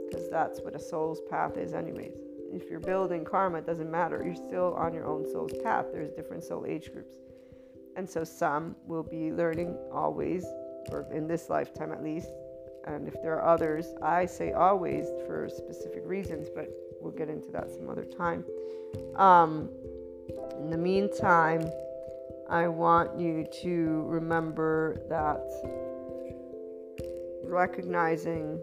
because 0.09 0.29
that's 0.31 0.61
what 0.61 0.75
a 0.75 0.79
soul's 0.79 1.21
path 1.31 1.57
is, 1.57 1.73
anyways. 1.73 2.13
If 2.53 2.71
you're 2.71 2.81
building 2.81 3.25
karma, 3.25 3.59
it 3.59 3.67
doesn't 3.67 3.91
matter. 3.91 4.23
You're 4.25 4.35
still 4.35 4.75
on 4.75 4.93
your 4.93 5.07
own 5.07 5.25
soul's 5.31 5.53
path. 5.63 5.87
There's 5.93 6.11
different 6.11 6.45
soul 6.45 6.67
age 6.69 6.93
groups. 6.93 7.17
And 7.97 8.09
so 8.09 8.25
some 8.25 8.77
will 8.87 9.03
be 9.03 9.33
learning 9.33 9.77
always, 9.93 10.45
or 10.91 11.07
in 11.13 11.27
this 11.27 11.49
lifetime 11.49 11.93
at 11.93 12.03
least. 12.03 12.29
And 12.87 13.09
if 13.09 13.15
there 13.23 13.39
are 13.39 13.47
others, 13.47 13.95
I 14.03 14.27
say 14.27 14.53
always 14.53 15.07
for 15.27 15.49
specific 15.49 16.03
reasons, 16.05 16.49
but 16.55 16.69
we'll 17.01 17.13
get 17.13 17.29
into 17.29 17.51
that 17.53 17.71
some 17.71 17.89
other 17.89 18.05
time. 18.05 18.45
Um, 19.17 19.71
in 20.59 20.71
the 20.71 20.77
meantime, 20.77 21.71
I 22.49 22.69
want 22.69 23.19
you 23.19 23.47
to 23.63 24.05
remember 24.07 25.01
that 25.09 25.41
recognizing 27.43 28.61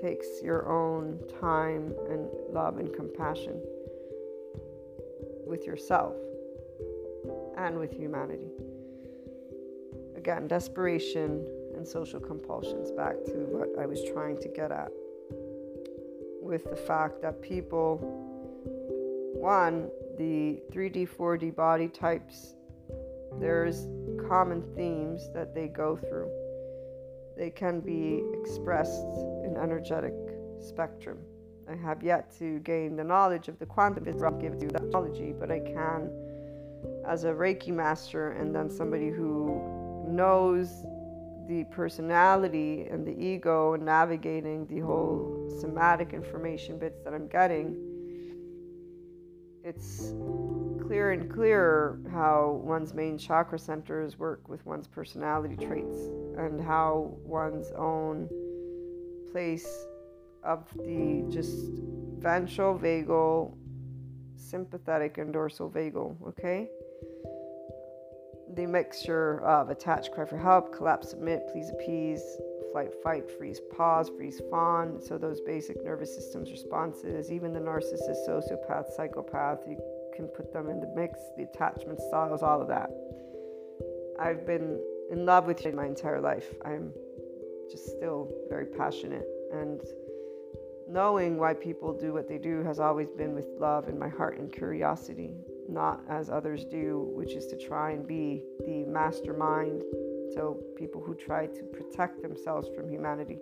takes 0.00 0.26
your 0.42 0.70
own 0.70 1.18
time 1.40 1.94
and 2.08 2.28
love 2.50 2.78
and 2.78 2.92
compassion 2.94 3.60
with 5.46 5.64
yourself 5.66 6.14
and 7.56 7.78
with 7.78 7.92
humanity. 7.92 8.48
Again, 10.28 10.46
desperation 10.46 11.46
and 11.74 11.88
social 11.88 12.20
compulsions, 12.20 12.90
back 12.90 13.14
to 13.28 13.32
what 13.48 13.70
I 13.82 13.86
was 13.86 14.04
trying 14.12 14.38
to 14.42 14.48
get 14.48 14.70
at 14.70 14.90
with 16.42 16.68
the 16.68 16.76
fact 16.76 17.22
that 17.22 17.40
people, 17.40 17.96
one, 19.34 19.88
the 20.18 20.60
3D, 20.70 21.08
4D 21.08 21.56
body 21.56 21.88
types, 21.88 22.56
there's 23.40 23.88
common 24.28 24.60
themes 24.76 25.30
that 25.32 25.54
they 25.54 25.66
go 25.66 25.96
through. 25.96 26.30
They 27.34 27.48
can 27.48 27.80
be 27.80 28.22
expressed 28.38 29.06
in 29.46 29.56
energetic 29.56 30.12
spectrum. 30.60 31.20
I 31.66 31.74
have 31.74 32.02
yet 32.02 32.36
to 32.38 32.58
gain 32.58 32.96
the 32.96 33.04
knowledge 33.04 33.48
of 33.48 33.58
the 33.58 33.64
quantum 33.64 34.04
physics, 34.04 34.22
give 34.42 34.62
you 34.62 34.68
that 34.68 34.90
knowledge, 34.90 35.22
but 35.40 35.50
I 35.50 35.60
can, 35.60 36.10
as 37.06 37.24
a 37.24 37.32
Reiki 37.32 37.72
master, 37.72 38.32
and 38.32 38.54
then 38.54 38.68
somebody 38.68 39.08
who 39.08 39.77
knows 40.08 40.84
the 41.48 41.64
personality 41.70 42.86
and 42.90 43.06
the 43.06 43.18
ego 43.18 43.74
and 43.74 43.84
navigating 43.84 44.66
the 44.66 44.80
whole 44.80 45.48
somatic 45.60 46.12
information 46.12 46.78
bits 46.78 47.00
that 47.04 47.14
I'm 47.14 47.26
getting 47.28 47.76
it's 49.64 50.14
clearer 50.86 51.12
and 51.12 51.30
clearer 51.30 52.00
how 52.10 52.60
one's 52.64 52.94
main 52.94 53.18
chakra 53.18 53.58
centers 53.58 54.18
work 54.18 54.48
with 54.48 54.64
one's 54.64 54.86
personality 54.86 55.56
traits 55.56 55.98
and 56.38 56.62
how 56.62 57.14
one's 57.22 57.70
own 57.72 58.28
place 59.30 59.68
of 60.44 60.64
the 60.76 61.26
just 61.28 61.68
ventral 62.18 62.78
vagal 62.78 63.54
sympathetic 64.36 65.18
and 65.18 65.32
dorsal 65.32 65.70
vagal 65.70 66.16
okay 66.26 66.68
the 68.58 68.66
mixture 68.66 69.40
of 69.44 69.70
attach 69.70 70.10
cry 70.10 70.24
for 70.24 70.36
help 70.36 70.74
collapse 70.74 71.10
submit 71.10 71.48
please 71.52 71.70
appease 71.70 72.20
flight, 72.72 72.92
fight, 73.02 73.30
freeze, 73.38 73.60
pause, 73.74 74.10
freeze, 74.10 74.42
fawn. 74.50 75.00
So, 75.00 75.16
those 75.16 75.40
basic 75.40 75.82
nervous 75.84 76.14
systems 76.14 76.50
responses, 76.50 77.30
even 77.30 77.52
the 77.52 77.60
narcissist, 77.60 78.28
sociopath, 78.28 78.92
psychopath, 78.94 79.60
you 79.66 79.78
can 80.14 80.26
put 80.26 80.52
them 80.52 80.68
in 80.68 80.80
the 80.80 80.92
mix, 80.94 81.18
the 81.36 81.44
attachment 81.44 82.00
styles, 82.00 82.42
all 82.42 82.60
of 82.60 82.68
that. 82.68 82.90
I've 84.20 84.44
been 84.44 84.80
in 85.10 85.24
love 85.24 85.46
with 85.46 85.64
you 85.64 85.72
my 85.72 85.86
entire 85.86 86.20
life. 86.20 86.52
I'm 86.64 86.92
just 87.70 87.86
still 87.96 88.28
very 88.50 88.66
passionate. 88.66 89.26
And 89.52 89.80
knowing 90.88 91.38
why 91.38 91.54
people 91.54 91.92
do 91.92 92.12
what 92.12 92.28
they 92.28 92.38
do 92.38 92.62
has 92.64 92.80
always 92.80 93.10
been 93.10 93.34
with 93.34 93.46
love 93.58 93.88
in 93.88 93.98
my 93.98 94.08
heart 94.08 94.38
and 94.38 94.52
curiosity, 94.52 95.36
not 95.68 96.00
as 96.08 96.30
others 96.30 96.64
do, 96.64 97.10
which 97.14 97.34
is 97.34 97.46
to 97.46 97.56
try 97.56 97.92
and 97.92 98.06
be 98.06 98.42
the 98.66 98.84
mastermind. 98.84 99.82
So, 100.34 100.58
people 100.76 101.02
who 101.02 101.14
try 101.14 101.46
to 101.46 101.62
protect 101.64 102.22
themselves 102.22 102.68
from 102.74 102.90
humanity. 102.90 103.38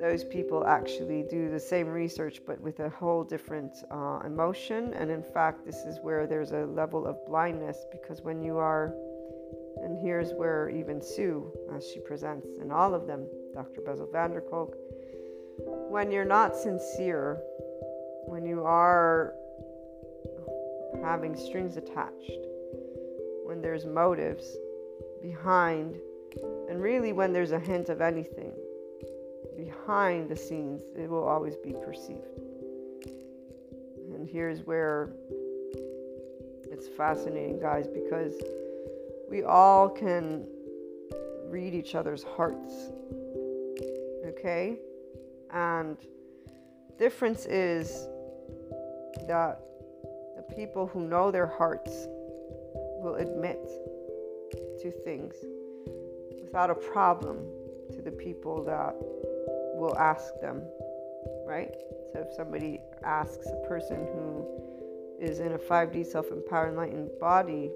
Those 0.00 0.22
people 0.22 0.64
actually 0.64 1.24
do 1.28 1.50
the 1.50 1.58
same 1.58 1.88
research 1.88 2.40
but 2.46 2.60
with 2.60 2.78
a 2.78 2.88
whole 2.88 3.24
different 3.24 3.72
uh, 3.90 4.20
emotion. 4.24 4.94
And 4.94 5.10
in 5.10 5.22
fact, 5.22 5.66
this 5.66 5.84
is 5.84 5.98
where 6.02 6.26
there's 6.26 6.52
a 6.52 6.66
level 6.66 7.06
of 7.06 7.16
blindness 7.26 7.84
because 7.90 8.22
when 8.22 8.42
you 8.42 8.58
are, 8.58 8.94
and 9.82 9.96
here's 10.00 10.32
where 10.34 10.68
even 10.68 11.02
Sue, 11.02 11.52
as 11.74 11.84
she 11.88 11.98
presents, 12.00 12.46
and 12.60 12.72
all 12.72 12.94
of 12.94 13.06
them, 13.08 13.26
Dr. 13.54 13.80
Bessel 13.80 14.08
van 14.12 14.30
der 14.30 14.40
Kolk, 14.40 14.76
when 15.90 16.12
you're 16.12 16.24
not 16.24 16.54
sincere, 16.54 17.40
when 18.26 18.46
you 18.46 18.62
are 18.62 19.34
having 21.02 21.36
strings 21.36 21.76
attached, 21.76 22.46
when 23.44 23.60
there's 23.60 23.86
motives 23.86 24.56
behind, 25.22 25.96
and 26.68 26.80
really 26.82 27.12
when 27.12 27.32
there's 27.32 27.52
a 27.52 27.58
hint 27.58 27.88
of 27.88 28.00
anything 28.00 28.52
behind 29.56 30.28
the 30.28 30.36
scenes, 30.36 30.82
it 30.96 31.08
will 31.08 31.24
always 31.24 31.56
be 31.56 31.74
perceived. 31.84 32.38
And 34.14 34.28
here's 34.28 34.60
where 34.60 35.10
it's 36.70 36.88
fascinating, 36.88 37.58
guys, 37.58 37.86
because 37.88 38.34
we 39.28 39.42
all 39.42 39.88
can 39.88 40.46
read 41.46 41.74
each 41.74 41.94
other's 41.94 42.22
hearts. 42.22 42.92
Okay? 44.26 44.78
And 45.52 45.96
difference 46.98 47.46
is 47.46 48.08
that 49.26 49.60
people 50.54 50.86
who 50.86 51.06
know 51.06 51.30
their 51.30 51.46
hearts 51.46 52.06
will 53.00 53.16
admit 53.16 53.64
to 54.80 54.90
things 55.04 55.34
without 56.42 56.70
a 56.70 56.74
problem 56.74 57.38
to 57.90 58.02
the 58.02 58.10
people 58.10 58.64
that 58.64 58.94
will 59.78 59.96
ask 59.98 60.40
them, 60.40 60.62
right? 61.46 61.74
So 62.12 62.20
if 62.20 62.34
somebody 62.34 62.80
asks 63.04 63.46
a 63.46 63.68
person 63.68 63.96
who 63.96 64.46
is 65.20 65.40
in 65.40 65.52
a 65.52 65.58
5D 65.58 66.06
self 66.06 66.30
empowered 66.30 66.70
enlightened 66.70 67.10
body 67.20 67.70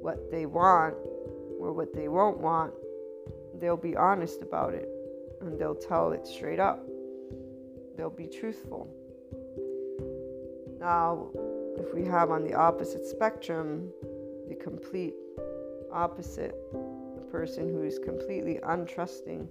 what 0.00 0.30
they 0.30 0.46
want 0.46 0.94
or 1.58 1.72
what 1.72 1.92
they 1.94 2.08
won't 2.08 2.38
want, 2.38 2.72
they'll 3.60 3.76
be 3.76 3.96
honest 3.96 4.42
about 4.42 4.74
it 4.74 4.88
and 5.40 5.58
they'll 5.58 5.74
tell 5.74 6.12
it 6.12 6.26
straight 6.26 6.60
up. 6.60 6.84
They'll 7.96 8.10
be 8.10 8.26
truthful. 8.26 8.88
Now, 10.78 11.30
if 11.78 11.94
we 11.94 12.04
have 12.04 12.30
on 12.30 12.42
the 12.42 12.54
opposite 12.54 13.06
spectrum 13.06 13.90
the 14.48 14.54
complete 14.54 15.14
opposite, 15.92 16.54
the 16.72 17.26
person 17.30 17.68
who 17.68 17.82
is 17.82 17.98
completely 17.98 18.60
untrusting, 18.62 19.46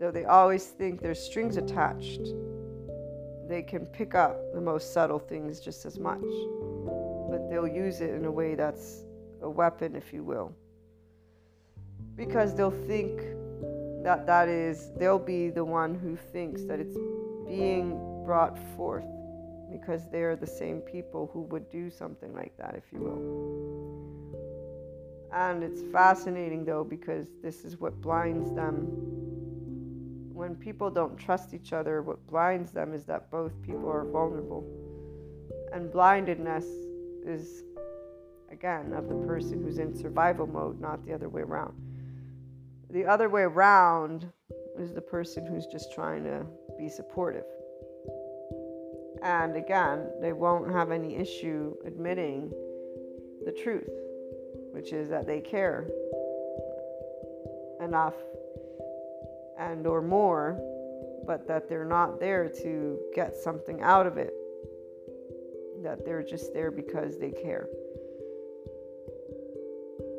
though 0.00 0.10
they 0.10 0.24
always 0.24 0.66
think 0.66 1.00
there's 1.00 1.20
strings 1.20 1.56
attached, 1.56 2.22
they 3.48 3.62
can 3.62 3.86
pick 3.86 4.14
up 4.14 4.36
the 4.54 4.60
most 4.60 4.92
subtle 4.92 5.18
things 5.18 5.60
just 5.60 5.86
as 5.86 5.98
much. 5.98 6.24
But 7.30 7.48
they'll 7.48 7.68
use 7.68 8.00
it 8.00 8.10
in 8.10 8.24
a 8.24 8.30
way 8.30 8.54
that's 8.54 9.04
a 9.42 9.48
weapon, 9.48 9.94
if 9.94 10.12
you 10.12 10.24
will. 10.24 10.52
Because 12.16 12.54
they'll 12.54 12.70
think 12.70 13.20
that 14.02 14.26
that 14.26 14.48
is 14.48 14.90
they'll 14.96 15.18
be 15.18 15.50
the 15.50 15.64
one 15.64 15.94
who 15.94 16.16
thinks 16.16 16.64
that 16.64 16.80
it's 16.80 16.96
being 17.46 18.22
brought 18.24 18.58
forth 18.76 19.04
because 19.70 20.08
they're 20.10 20.36
the 20.36 20.46
same 20.46 20.80
people 20.80 21.30
who 21.32 21.42
would 21.42 21.70
do 21.70 21.90
something 21.90 22.32
like 22.34 22.56
that 22.58 22.74
if 22.76 22.84
you 22.92 23.00
will. 23.00 23.46
And 25.32 25.62
it's 25.62 25.82
fascinating 25.92 26.64
though 26.64 26.84
because 26.84 27.26
this 27.42 27.64
is 27.64 27.78
what 27.78 28.00
blinds 28.00 28.52
them. 28.52 28.86
When 30.32 30.54
people 30.54 30.90
don't 30.90 31.16
trust 31.16 31.54
each 31.54 31.72
other 31.72 32.02
what 32.02 32.24
blinds 32.26 32.70
them 32.70 32.94
is 32.94 33.04
that 33.06 33.30
both 33.30 33.60
people 33.62 33.90
are 33.90 34.04
vulnerable. 34.04 34.64
And 35.72 35.90
blindedness 35.90 36.66
is 37.26 37.64
again 38.50 38.92
of 38.92 39.08
the 39.08 39.16
person 39.26 39.62
who's 39.62 39.78
in 39.78 39.94
survival 39.94 40.46
mode 40.46 40.80
not 40.80 41.04
the 41.04 41.12
other 41.12 41.28
way 41.28 41.42
around. 41.42 41.74
The 42.90 43.04
other 43.04 43.28
way 43.28 43.42
around 43.42 44.30
is 44.78 44.92
the 44.92 45.00
person 45.00 45.44
who's 45.44 45.66
just 45.66 45.92
trying 45.92 46.24
to 46.24 46.46
be 46.78 46.88
supportive. 46.88 47.44
And 49.26 49.56
again, 49.56 50.06
they 50.20 50.32
won't 50.32 50.70
have 50.70 50.92
any 50.92 51.16
issue 51.16 51.74
admitting 51.84 52.52
the 53.44 53.50
truth, 53.50 53.90
which 54.70 54.92
is 54.92 55.08
that 55.08 55.26
they 55.26 55.40
care 55.40 55.88
enough 57.82 58.14
and 59.58 59.84
or 59.84 60.00
more, 60.00 60.60
but 61.26 61.48
that 61.48 61.68
they're 61.68 61.84
not 61.84 62.20
there 62.20 62.48
to 62.62 63.00
get 63.16 63.34
something 63.34 63.82
out 63.82 64.06
of 64.06 64.16
it. 64.16 64.32
That 65.82 66.04
they're 66.04 66.22
just 66.22 66.54
there 66.54 66.70
because 66.70 67.18
they 67.18 67.32
care 67.32 67.66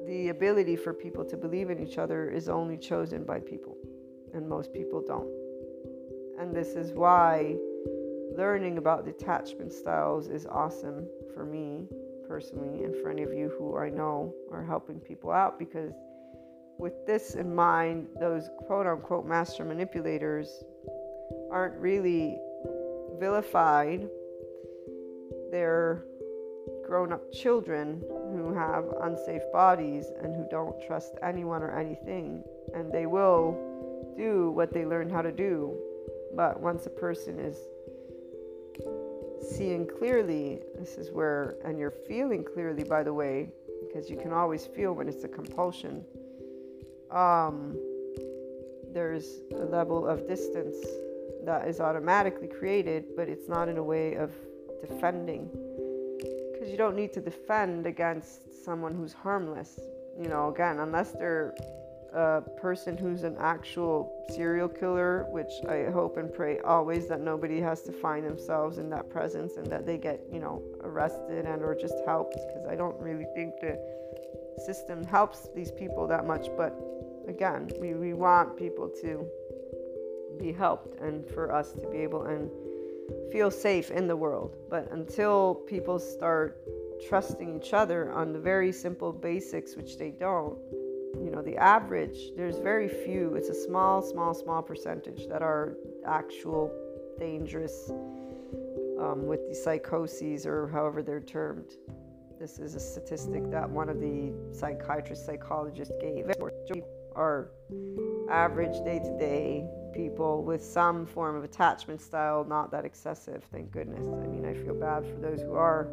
the 0.05 0.29
ability 0.29 0.77
for 0.77 0.93
people 0.93 1.25
to 1.25 1.35
believe 1.35 1.69
in 1.69 1.85
each 1.85 1.97
other 1.97 2.29
is 2.29 2.47
only 2.47 2.77
chosen 2.77 3.25
by 3.25 3.39
people, 3.41 3.75
and 4.33 4.47
most 4.47 4.71
people 4.71 5.03
don't. 5.05 5.29
And 6.39 6.55
this 6.55 6.75
is 6.75 6.93
why 6.93 7.57
learning 8.37 8.77
about 8.77 9.03
detachment 9.03 9.73
styles 9.73 10.27
is 10.27 10.45
awesome 10.45 11.07
for 11.33 11.43
me 11.43 11.87
personally, 12.27 12.83
and 12.83 12.95
for 13.01 13.09
any 13.09 13.23
of 13.23 13.33
you 13.33 13.51
who 13.57 13.75
I 13.77 13.89
know 13.89 14.31
are 14.51 14.63
helping 14.63 14.99
people 14.99 15.31
out 15.31 15.57
because 15.57 15.93
with 16.77 16.93
this 17.07 17.33
in 17.33 17.55
mind, 17.55 18.07
those 18.19 18.49
quote 18.67 18.85
unquote 18.85 19.25
master 19.25 19.65
manipulators 19.65 20.63
aren't 21.51 21.75
really 21.79 22.37
vilified. 23.19 24.07
They're 25.51 26.05
grown 26.85 27.11
up 27.11 27.31
children 27.33 28.03
who 28.07 28.53
have 28.53 28.85
unsafe 29.01 29.41
bodies 29.51 30.11
and 30.21 30.35
who 30.35 30.45
don't 30.51 30.75
trust 30.85 31.13
anyone 31.23 31.63
or 31.63 31.77
anything. 31.77 32.43
And 32.75 32.91
they 32.91 33.07
will 33.07 33.57
do 34.15 34.51
what 34.51 34.71
they 34.71 34.85
learn 34.85 35.09
how 35.09 35.23
to 35.23 35.31
do. 35.31 35.75
But 36.35 36.59
once 36.59 36.85
a 36.85 36.91
person 36.91 37.39
is 37.39 37.57
seeing 39.41 39.87
clearly, 39.87 40.59
this 40.77 40.95
is 40.95 41.11
where, 41.11 41.55
and 41.63 41.77
you're 41.77 41.91
feeling 41.91 42.43
clearly, 42.43 42.83
by 42.83 43.03
the 43.03 43.13
way, 43.13 43.49
because 43.87 44.09
you 44.09 44.17
can 44.17 44.33
always 44.33 44.65
feel 44.65 44.93
when 44.93 45.07
it's 45.07 45.23
a 45.23 45.27
compulsion. 45.27 46.03
Um, 47.11 47.77
there's 48.93 49.41
a 49.53 49.65
level 49.65 50.07
of 50.07 50.27
distance 50.27 50.75
that 51.45 51.67
is 51.67 51.79
automatically 51.79 52.47
created, 52.47 53.15
but 53.15 53.29
it's 53.29 53.47
not 53.47 53.69
in 53.69 53.77
a 53.77 53.83
way 53.83 54.15
of 54.15 54.31
defending 54.81 55.49
because 56.51 56.69
you 56.69 56.77
don't 56.77 56.95
need 56.95 57.13
to 57.13 57.21
defend 57.21 57.85
against 57.85 58.63
someone 58.65 58.93
who's 58.93 59.13
harmless. 59.13 59.79
You 60.19 60.27
know, 60.27 60.49
again, 60.49 60.79
unless 60.79 61.11
they're 61.11 61.55
a 62.17 62.41
person 62.57 62.97
who's 62.97 63.21
an 63.21 63.37
actual 63.39 64.11
serial 64.35 64.67
killer, 64.67 65.27
which 65.29 65.51
I 65.69 65.91
hope 65.91 66.17
and 66.17 66.33
pray 66.33 66.59
always 66.61 67.07
that 67.09 67.21
nobody 67.21 67.61
has 67.61 67.83
to 67.83 67.91
find 67.91 68.25
themselves 68.25 68.79
in 68.79 68.89
that 68.89 69.07
presence 69.07 69.57
and 69.57 69.67
that 69.67 69.85
they 69.85 69.99
get, 69.99 70.21
you 70.31 70.39
know, 70.39 70.63
arrested 70.81 71.45
and 71.45 71.61
or 71.61 71.75
just 71.75 71.93
helped 72.05 72.33
because 72.33 72.65
I 72.67 72.75
don't 72.75 72.99
really 72.99 73.27
think 73.35 73.53
the 73.61 73.77
system 74.65 75.03
helps 75.03 75.47
these 75.55 75.71
people 75.71 76.07
that 76.07 76.25
much. 76.25 76.47
But 76.57 76.75
again, 77.27 77.69
we, 77.79 77.93
we 77.93 78.13
want 78.15 78.57
people 78.57 78.89
to 79.01 79.27
be 80.39 80.51
helped 80.51 80.99
and 80.99 81.23
for 81.29 81.53
us 81.53 81.73
to 81.73 81.87
be 81.87 81.97
able 81.97 82.23
and 82.23 82.49
feel 83.31 83.51
safe 83.51 83.91
in 83.91 84.07
the 84.07 84.15
world. 84.15 84.55
But 84.71 84.91
until 84.91 85.53
people 85.67 85.99
start 85.99 86.57
trusting 87.07 87.61
each 87.61 87.73
other 87.73 88.11
on 88.11 88.33
the 88.33 88.39
very 88.39 88.71
simple 88.71 89.13
basics, 89.13 89.75
which 89.75 89.99
they 89.99 90.09
don't, 90.09 90.57
you 91.15 91.31
know, 91.31 91.41
the 91.41 91.57
average, 91.57 92.31
there's 92.35 92.57
very 92.57 92.87
few, 92.87 93.35
it's 93.35 93.49
a 93.49 93.53
small, 93.53 94.01
small, 94.01 94.33
small 94.33 94.61
percentage 94.61 95.27
that 95.27 95.41
are 95.41 95.77
actual 96.05 96.71
dangerous 97.17 97.91
um, 98.99 99.25
with 99.25 99.47
the 99.49 99.55
psychoses 99.55 100.45
or 100.45 100.67
however 100.67 101.01
they're 101.01 101.19
termed. 101.19 101.71
This 102.39 102.59
is 102.59 102.75
a 102.75 102.79
statistic 102.79 103.49
that 103.51 103.69
one 103.69 103.89
of 103.89 103.99
the 103.99 104.33
psychiatrists, 104.51 105.25
psychologists 105.25 105.95
gave. 105.99 106.31
Our 107.15 107.49
average 108.29 108.83
day 108.85 108.99
to 108.99 109.17
day 109.17 109.67
people 109.91 110.43
with 110.43 110.63
some 110.63 111.07
form 111.07 111.35
of 111.35 111.43
attachment 111.43 111.99
style, 111.99 112.45
not 112.47 112.69
that 112.71 112.85
excessive, 112.85 113.43
thank 113.51 113.71
goodness. 113.71 114.05
I 114.07 114.27
mean, 114.27 114.45
I 114.45 114.53
feel 114.53 114.75
bad 114.75 115.03
for 115.03 115.19
those 115.19 115.41
who 115.41 115.53
are. 115.53 115.89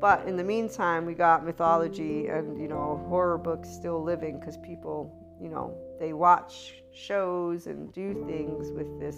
But 0.00 0.26
in 0.28 0.36
the 0.36 0.44
meantime, 0.44 1.06
we 1.06 1.14
got 1.14 1.44
mythology 1.44 2.26
and, 2.26 2.60
you 2.60 2.68
know, 2.68 3.04
horror 3.08 3.38
books 3.38 3.68
still 3.68 4.02
living 4.02 4.38
because 4.38 4.58
people, 4.58 5.12
you 5.40 5.48
know, 5.48 5.74
they 5.98 6.12
watch 6.12 6.74
shows 6.92 7.66
and 7.66 7.92
do 7.92 8.24
things 8.26 8.70
with 8.72 9.00
this 9.00 9.16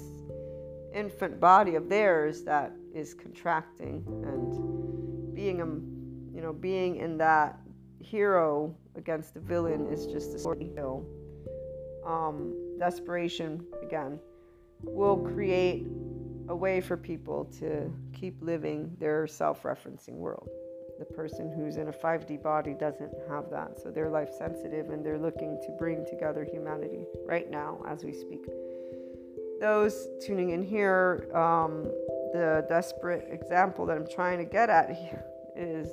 infant 0.95 1.39
body 1.39 1.75
of 1.75 1.89
theirs 1.89 2.43
that 2.43 2.73
is 2.95 3.15
contracting 3.15 4.05
and 4.25 5.35
being 5.35 5.61
a 5.61 5.67
you 6.35 6.43
know 6.43 6.53
being 6.53 6.97
in 6.97 7.19
that 7.19 7.59
hero 8.01 8.75
against 8.97 9.35
the 9.35 9.41
villain 9.41 9.87
is 9.93 10.07
just 10.07 10.35
a 10.35 10.39
sort 10.39 10.61
of 10.61 11.05
um, 12.07 12.55
desperation 12.79 13.65
again 13.83 14.19
will 14.83 15.19
create 15.19 15.87
a 16.49 16.57
way 16.57 16.81
for 16.81 16.97
people 16.97 17.45
to 17.59 17.93
keep 18.13 18.37
living 18.41 18.91
their 18.99 19.27
self-referencing 19.27 20.15
world 20.15 20.49
the 20.99 21.05
person 21.05 21.51
who's 21.51 21.77
in 21.77 21.89
a 21.89 21.93
5D 21.93 22.43
body 22.43 22.75
doesn't 22.75 23.13
have 23.29 23.51
that. 23.51 23.81
So 23.81 23.91
they're 23.91 24.11
life 24.11 24.31
sensitive 24.37 24.91
and 24.91 25.05
they're 25.05 25.19
looking 25.19 25.61
to 25.63 25.71
bring 25.79 26.05
together 26.07 26.45
humanity 26.45 27.07
right 27.25 27.49
now 27.51 27.81
as 27.87 28.05
we 28.05 28.13
speak. 28.13 28.45
Those 29.61 30.09
tuning 30.25 30.51
in 30.51 30.63
here, 30.63 31.29
um, 31.35 31.85
the 32.33 32.65
desperate 32.69 33.29
example 33.31 33.87
that 33.87 33.97
I'm 33.97 34.07
trying 34.07 34.39
to 34.39 34.45
get 34.45 34.71
at 34.71 34.91
here 34.91 35.25
is 35.57 35.89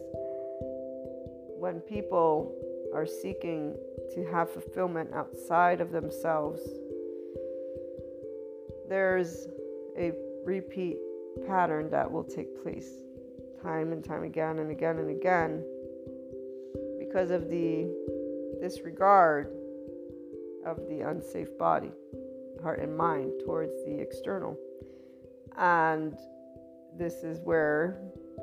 when 1.57 1.79
people 1.81 2.55
are 2.93 3.05
seeking 3.05 3.75
to 4.13 4.25
have 4.31 4.51
fulfillment 4.51 5.11
outside 5.13 5.81
of 5.81 5.91
themselves, 5.91 6.61
there's 8.87 9.47
a 9.97 10.11
repeat 10.43 10.97
pattern 11.47 11.89
that 11.89 12.09
will 12.09 12.23
take 12.23 12.61
place 12.61 13.04
time 13.65 13.91
and 13.91 14.03
time 14.03 14.23
again 14.23 14.59
and 14.59 14.69
again 14.69 14.99
and 14.99 15.09
again 15.09 15.63
because 16.99 17.31
of 17.31 17.49
the 17.49 17.89
disregard 18.61 19.47
of 20.67 20.77
the 20.87 21.01
unsafe 21.01 21.57
body, 21.57 21.91
heart, 22.61 22.79
and 22.79 22.95
mind 22.95 23.31
towards 23.43 23.71
the 23.85 23.99
external. 23.99 24.55
And 25.57 26.15
this 26.95 27.23
is 27.23 27.39
where 27.43 27.99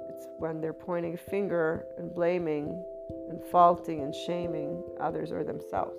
it's 0.08 0.26
when 0.38 0.60
they're 0.60 0.72
pointing 0.72 1.14
a 1.14 1.30
finger 1.30 1.84
and 1.98 2.12
blaming 2.12 2.84
and 3.28 3.40
faulting 3.52 4.00
and 4.00 4.12
shaming 4.26 4.82
others 5.00 5.30
or 5.30 5.44
themselves. 5.44 5.96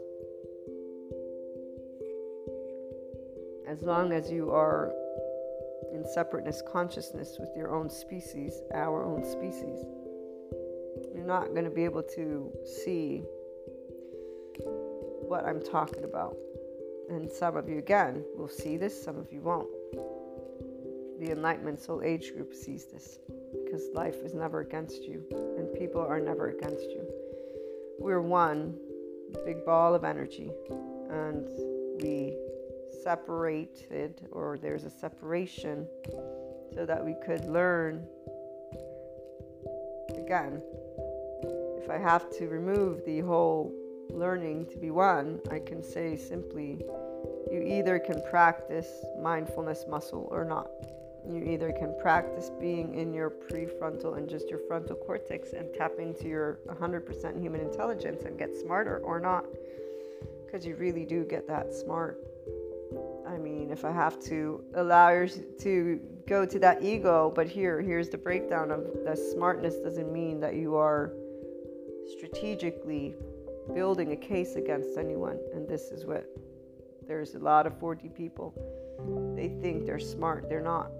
As 3.68 3.82
long 3.84 4.12
as 4.12 4.30
you 4.30 4.52
are 4.52 4.92
in 5.94 6.06
separateness 6.06 6.62
consciousness 6.68 7.38
with 7.40 7.50
your 7.56 7.74
own 7.74 7.90
species, 7.90 8.62
our 8.74 9.06
own 9.06 9.24
species, 9.24 9.86
you're 11.14 11.26
not 11.26 11.50
going 11.50 11.66
to 11.66 11.70
be 11.72 11.86
able 11.86 12.04
to 12.04 12.52
see 12.66 13.24
what 15.28 15.46
I'm 15.46 15.62
talking 15.62 16.04
about. 16.04 16.36
And 17.10 17.32
some 17.32 17.56
of 17.56 17.70
you, 17.70 17.78
again, 17.78 18.24
will 18.36 18.50
see 18.50 18.78
this, 18.78 19.02
some 19.02 19.18
of 19.18 19.32
you 19.32 19.42
won't. 19.42 19.70
The 21.20 21.32
Enlightenment 21.32 21.80
Soul 21.80 22.02
Age 22.04 22.34
group 22.34 22.54
sees 22.54 22.86
this 22.86 23.20
because 23.64 23.88
life 23.94 24.16
is 24.24 24.34
never 24.34 24.62
against 24.62 25.04
you 25.04 25.24
and 25.58 25.72
people 25.80 26.02
are 26.02 26.20
never 26.20 26.50
against 26.50 26.84
you. 26.84 27.08
We're 28.00 28.22
one 28.22 28.76
big 29.46 29.66
ball 29.66 29.96
of 29.96 30.04
energy 30.04 30.52
and 31.10 31.48
we 32.02 32.36
separated 33.02 34.28
or 34.32 34.58
there's 34.62 34.84
a 34.84 34.90
separation 34.90 35.88
so 36.74 36.86
that 36.86 37.04
we 37.04 37.16
could 37.26 37.46
learn 37.46 38.06
again. 40.18 40.62
If 41.82 41.90
I 41.90 41.98
have 41.98 42.30
to 42.38 42.48
remove 42.48 43.04
the 43.06 43.20
whole 43.22 43.74
learning 44.10 44.68
to 44.68 44.78
be 44.78 44.92
one, 44.92 45.40
I 45.52 45.60
can 45.60 45.84
say 45.84 46.16
simply 46.16 46.82
you 47.52 47.62
either 47.62 48.00
can 48.00 48.22
practice 48.30 48.88
mindfulness 49.22 49.86
muscle 49.88 50.28
or 50.32 50.46
not. 50.46 50.70
You 51.26 51.44
either 51.44 51.72
can 51.72 51.96
practice 52.02 52.52
being 52.60 52.96
in 52.96 53.14
your 53.14 53.30
prefrontal 53.30 54.18
and 54.18 54.30
just 54.30 54.50
your 54.50 54.60
frontal 54.68 54.96
cortex 54.96 55.54
and 55.54 55.74
tap 55.74 55.94
into 56.00 56.28
your 56.28 56.60
100% 56.68 57.42
human 57.42 57.62
intelligence 57.62 58.24
and 58.24 58.38
get 58.38 58.56
smarter 58.56 58.98
or 59.00 59.20
not. 59.20 59.46
Because 60.46 60.66
you 60.66 60.76
really 60.76 61.06
do 61.06 61.24
get 61.24 61.48
that 61.48 61.74
smart 61.74 62.20
mean, 63.44 63.70
if 63.70 63.86
I 63.86 63.92
have 63.92 64.20
to 64.24 64.64
allow 64.76 65.26
to 65.60 66.00
go 66.28 66.46
to 66.46 66.60
that 66.60 66.82
ego, 66.82 67.32
but 67.36 67.48
here, 67.48 67.82
here's 67.82 68.10
the 68.10 68.18
breakdown 68.18 68.72
of 68.72 68.88
that 69.04 69.20
smartness 69.20 69.76
doesn't 69.76 70.12
mean 70.12 70.40
that 70.40 70.56
you 70.56 70.76
are 70.76 71.14
strategically 72.18 73.16
building 73.74 74.14
a 74.14 74.16
case 74.16 74.56
against 74.56 74.98
anyone. 74.98 75.40
And 75.54 75.68
this 75.68 75.92
is 75.92 76.06
what 76.06 76.26
there's 77.08 77.36
a 77.36 77.40
lot 77.40 77.68
of 77.68 77.74
4D 77.80 78.16
people. 78.16 78.54
They 79.36 79.50
think 79.62 79.86
they're 79.86 80.00
smart, 80.00 80.50
they're 80.50 80.62
not. 80.62 80.92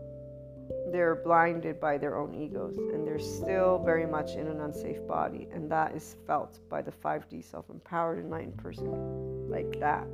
They're 0.92 1.16
blinded 1.16 1.80
by 1.80 1.98
their 1.98 2.18
own 2.18 2.34
egos, 2.34 2.78
and 2.78 3.06
they're 3.06 3.20
still 3.20 3.82
very 3.84 4.06
much 4.06 4.32
in 4.36 4.48
an 4.48 4.62
unsafe 4.62 5.06
body, 5.08 5.48
and 5.52 5.70
that 5.72 5.96
is 5.96 6.16
felt 6.26 6.60
by 6.70 6.82
the 6.82 6.92
5D 6.92 7.44
self 7.44 7.70
empowered 7.70 8.20
enlightened 8.20 8.58
person 8.58 9.50
like 9.50 9.80
that 9.80 10.08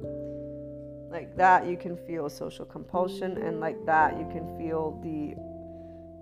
like 1.09 1.35
that 1.35 1.65
you 1.65 1.75
can 1.75 1.97
feel 1.97 2.29
social 2.29 2.65
compulsion 2.65 3.37
and 3.37 3.59
like 3.59 3.83
that 3.85 4.17
you 4.17 4.27
can 4.31 4.57
feel 4.57 4.99
the 5.03 5.35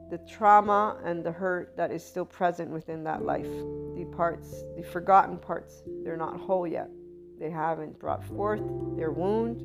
the 0.09 0.17
trauma 0.19 0.97
and 1.03 1.21
the 1.23 1.31
hurt 1.31 1.75
that 1.75 1.91
is 1.91 2.01
still 2.01 2.23
present 2.23 2.69
within 2.71 3.03
that 3.03 3.23
life. 3.23 3.49
The 3.95 4.05
parts 4.15 4.63
the 4.77 4.83
forgotten 4.83 5.37
parts 5.37 5.83
they're 6.03 6.17
not 6.17 6.39
whole 6.39 6.65
yet. 6.65 6.89
They 7.39 7.49
haven't 7.49 7.99
brought 7.99 8.23
forth 8.25 8.61
their 8.95 9.11
wound. 9.11 9.61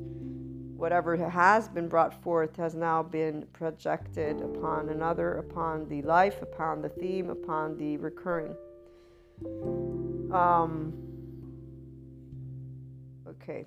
Whatever 0.76 1.16
has 1.16 1.68
been 1.68 1.88
brought 1.88 2.20
forth 2.24 2.56
has 2.56 2.74
now 2.74 3.04
been 3.04 3.46
projected 3.52 4.40
upon 4.40 4.88
another 4.88 5.34
upon 5.34 5.88
the 5.88 6.02
life 6.02 6.42
upon 6.42 6.82
the 6.82 6.88
theme 6.88 7.30
upon 7.30 7.76
the 7.76 7.96
recurring. 7.98 8.56
Um 10.32 10.92
okay 13.28 13.66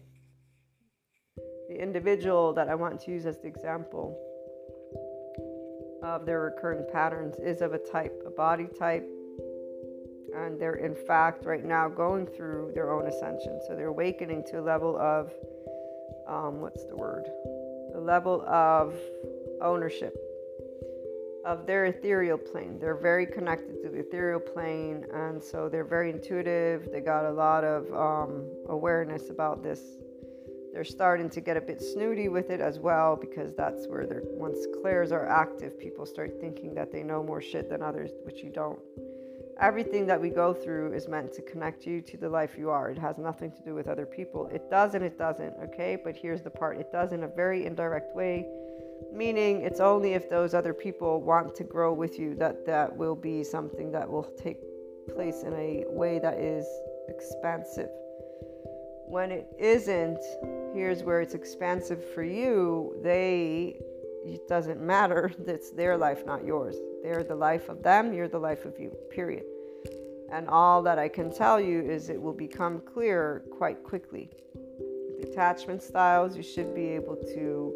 the 1.75 1.81
individual 1.81 2.53
that 2.53 2.69
I 2.69 2.75
want 2.75 3.01
to 3.01 3.11
use 3.11 3.25
as 3.25 3.37
the 3.39 3.47
example 3.47 4.17
of 6.03 6.25
their 6.25 6.41
recurring 6.41 6.85
patterns 6.91 7.35
is 7.37 7.61
of 7.61 7.73
a 7.73 7.77
type, 7.77 8.13
a 8.25 8.29
body 8.29 8.67
type, 8.79 9.05
and 10.35 10.59
they're 10.59 10.75
in 10.75 10.95
fact 10.95 11.45
right 11.45 11.65
now 11.65 11.89
going 11.89 12.27
through 12.27 12.71
their 12.73 12.93
own 12.93 13.07
ascension. 13.07 13.59
So 13.67 13.75
they're 13.75 13.87
awakening 13.87 14.43
to 14.51 14.59
a 14.59 14.63
level 14.63 14.97
of, 14.97 15.33
um, 16.27 16.61
what's 16.61 16.85
the 16.85 16.95
word? 16.95 17.25
A 17.95 17.99
level 17.99 18.41
of 18.47 18.93
ownership 19.61 20.15
of 21.45 21.67
their 21.67 21.85
ethereal 21.85 22.37
plane. 22.37 22.79
They're 22.79 22.95
very 22.95 23.25
connected 23.25 23.81
to 23.83 23.89
the 23.89 23.99
ethereal 23.99 24.39
plane, 24.39 25.05
and 25.13 25.43
so 25.43 25.69
they're 25.69 25.83
very 25.83 26.09
intuitive. 26.09 26.89
They 26.91 27.01
got 27.01 27.25
a 27.25 27.31
lot 27.31 27.63
of 27.63 27.93
um, 27.93 28.45
awareness 28.69 29.29
about 29.29 29.61
this 29.61 29.81
they're 30.75 30.83
starting 30.83 31.29
to 31.29 31.39
get 31.39 31.55
a 31.55 31.61
bit 31.61 31.81
snooty 31.81 32.27
with 32.27 32.49
it 32.49 32.59
as 32.59 32.79
well 32.79 33.15
because 33.15 33.53
that's 33.55 33.87
where 33.87 34.05
they're 34.05 34.23
once 34.25 34.67
clairs 34.81 35.13
are 35.13 35.25
active, 35.25 35.79
people 35.79 36.05
start 36.05 36.33
thinking 36.41 36.75
that 36.75 36.91
they 36.91 37.01
know 37.01 37.23
more 37.23 37.41
shit 37.41 37.69
than 37.69 37.81
others, 37.81 38.11
which 38.25 38.43
you 38.43 38.49
don't. 38.49 38.77
Everything 39.61 40.05
that 40.05 40.19
we 40.19 40.29
go 40.29 40.53
through 40.53 40.91
is 40.91 41.07
meant 41.07 41.31
to 41.31 41.41
connect 41.43 41.87
you 41.87 42.01
to 42.01 42.17
the 42.17 42.27
life 42.27 42.57
you 42.57 42.69
are. 42.69 42.89
It 42.89 42.97
has 42.97 43.17
nothing 43.17 43.53
to 43.53 43.63
do 43.63 43.73
with 43.73 43.87
other 43.87 44.05
people. 44.05 44.47
It 44.47 44.69
does 44.69 44.95
and 44.95 45.05
it 45.05 45.17
doesn't, 45.17 45.55
okay? 45.63 45.97
But 46.03 46.17
here's 46.17 46.41
the 46.41 46.49
part 46.49 46.77
it 46.77 46.91
does 46.91 47.13
in 47.13 47.23
a 47.23 47.29
very 47.29 47.65
indirect 47.65 48.13
way, 48.13 48.45
meaning 49.13 49.61
it's 49.61 49.79
only 49.79 50.11
if 50.11 50.29
those 50.29 50.53
other 50.53 50.73
people 50.73 51.21
want 51.21 51.55
to 51.55 51.63
grow 51.63 51.93
with 51.93 52.19
you 52.19 52.35
that 52.35 52.65
that 52.65 52.93
will 52.93 53.15
be 53.15 53.45
something 53.45 53.93
that 53.93 54.09
will 54.09 54.29
take 54.37 54.57
place 55.15 55.43
in 55.43 55.53
a 55.53 55.85
way 55.87 56.19
that 56.19 56.37
is 56.37 56.67
expansive. 57.07 57.87
When 59.07 59.31
it 59.31 59.47
isn't, 59.59 60.19
here's 60.73 61.03
where 61.03 61.21
it's 61.21 61.33
expansive 61.33 62.03
for 62.13 62.23
you, 62.23 62.97
they 63.03 63.79
it 64.25 64.47
doesn't 64.47 64.81
matter. 64.81 65.31
It's 65.47 65.69
their 65.69 65.95
life, 65.97 66.25
not 66.25 66.43
yours. 66.43 66.75
They're 67.03 67.23
the 67.23 67.35
life 67.35 67.69
of 67.69 67.83
them, 67.83 68.13
you're 68.13 68.27
the 68.27 68.39
life 68.39 68.65
of 68.65 68.79
you. 68.79 68.89
Period. 69.11 69.45
And 70.31 70.47
all 70.49 70.81
that 70.81 70.97
I 70.97 71.07
can 71.07 71.31
tell 71.31 71.61
you 71.61 71.81
is 71.81 72.09
it 72.09 72.19
will 72.19 72.33
become 72.33 72.81
clear 72.81 73.43
quite 73.51 73.83
quickly. 73.83 74.29
With 74.55 75.29
attachment 75.29 75.83
styles, 75.83 76.35
you 76.35 76.41
should 76.41 76.73
be 76.73 76.87
able 76.87 77.15
to 77.15 77.73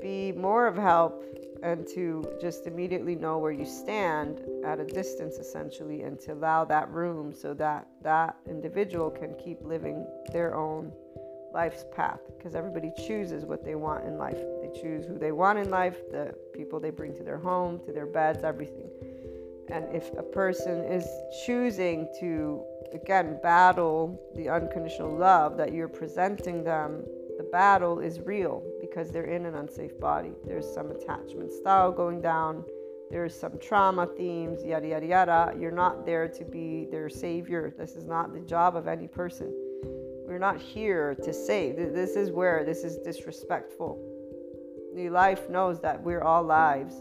be 0.00 0.32
more 0.32 0.66
of 0.66 0.76
help 0.76 1.24
and 1.62 1.86
to 1.88 2.24
just 2.40 2.66
immediately 2.66 3.14
know 3.14 3.38
where 3.38 3.52
you 3.52 3.64
stand 3.64 4.40
at 4.64 4.78
a 4.78 4.84
distance 4.84 5.36
essentially 5.36 6.02
and 6.02 6.18
to 6.20 6.32
allow 6.32 6.64
that 6.64 6.90
room 6.90 7.32
so 7.34 7.54
that 7.54 7.86
that 8.02 8.36
individual 8.48 9.10
can 9.10 9.34
keep 9.34 9.58
living 9.62 10.06
their 10.32 10.54
own 10.54 10.92
life's 11.52 11.84
path 11.94 12.20
because 12.36 12.54
everybody 12.54 12.92
chooses 13.06 13.44
what 13.44 13.64
they 13.64 13.74
want 13.74 14.04
in 14.04 14.18
life. 14.18 14.38
They 14.62 14.80
choose 14.80 15.06
who 15.06 15.18
they 15.18 15.32
want 15.32 15.58
in 15.58 15.70
life, 15.70 15.96
the 16.10 16.34
people 16.54 16.78
they 16.78 16.90
bring 16.90 17.14
to 17.16 17.22
their 17.22 17.38
home, 17.38 17.80
to 17.86 17.92
their 17.92 18.06
beds, 18.06 18.44
everything. 18.44 18.90
And 19.70 19.84
if 19.94 20.10
a 20.16 20.22
person 20.22 20.84
is 20.84 21.06
choosing 21.44 22.08
to, 22.20 22.62
again, 22.92 23.38
battle 23.42 24.18
the 24.34 24.48
unconditional 24.48 25.14
love 25.14 25.56
that 25.56 25.72
you're 25.72 25.88
presenting 25.88 26.64
them, 26.64 27.04
the 27.36 27.44
battle 27.44 28.00
is 28.00 28.20
real 28.20 28.62
because 28.88 29.10
they're 29.10 29.24
in 29.24 29.46
an 29.46 29.54
unsafe 29.54 29.98
body. 30.00 30.32
There's 30.46 30.72
some 30.72 30.90
attachment 30.90 31.52
style 31.52 31.92
going 31.92 32.20
down. 32.20 32.64
There's 33.10 33.38
some 33.38 33.58
trauma 33.58 34.06
themes, 34.06 34.64
yada, 34.64 34.88
yada, 34.88 35.06
yada. 35.06 35.54
You're 35.58 35.70
not 35.70 36.04
there 36.04 36.28
to 36.28 36.44
be 36.44 36.86
their 36.90 37.08
savior. 37.08 37.72
This 37.78 37.96
is 37.96 38.06
not 38.06 38.34
the 38.34 38.40
job 38.40 38.76
of 38.76 38.86
any 38.86 39.08
person. 39.08 39.52
We're 40.26 40.38
not 40.38 40.60
here 40.60 41.14
to 41.22 41.32
save. 41.32 41.76
This 41.76 42.16
is 42.16 42.30
where 42.30 42.64
this 42.64 42.84
is 42.84 42.98
disrespectful. 42.98 43.98
The 44.94 45.08
life 45.08 45.48
knows 45.48 45.80
that 45.80 46.02
we're 46.02 46.22
all 46.22 46.42
lives. 46.42 46.96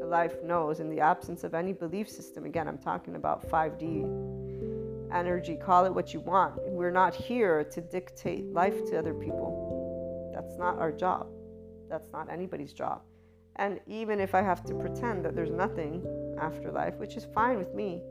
The 0.00 0.06
life 0.06 0.42
knows 0.42 0.80
in 0.80 0.90
the 0.90 1.00
absence 1.00 1.44
of 1.44 1.54
any 1.54 1.72
belief 1.72 2.08
system. 2.08 2.44
Again, 2.44 2.66
I'm 2.66 2.78
talking 2.78 3.14
about 3.14 3.48
5D 3.48 5.12
energy, 5.12 5.56
call 5.56 5.84
it 5.84 5.94
what 5.94 6.12
you 6.12 6.20
want. 6.20 6.54
We're 6.62 6.90
not 6.90 7.14
here 7.14 7.62
to 7.64 7.80
dictate 7.80 8.52
life 8.52 8.84
to 8.90 8.98
other 8.98 9.14
people. 9.14 9.65
That's 10.46 10.58
not 10.58 10.78
our 10.78 10.92
job. 10.92 11.26
That's 11.88 12.12
not 12.12 12.30
anybody's 12.30 12.72
job. 12.72 13.02
And 13.56 13.80
even 13.86 14.20
if 14.20 14.34
I 14.34 14.42
have 14.42 14.62
to 14.66 14.74
pretend 14.74 15.24
that 15.24 15.34
there's 15.34 15.50
nothing 15.50 16.04
after 16.40 16.70
life, 16.70 16.94
which 16.96 17.16
is 17.16 17.26
fine 17.34 17.58
with 17.58 17.74
me, 17.74 18.02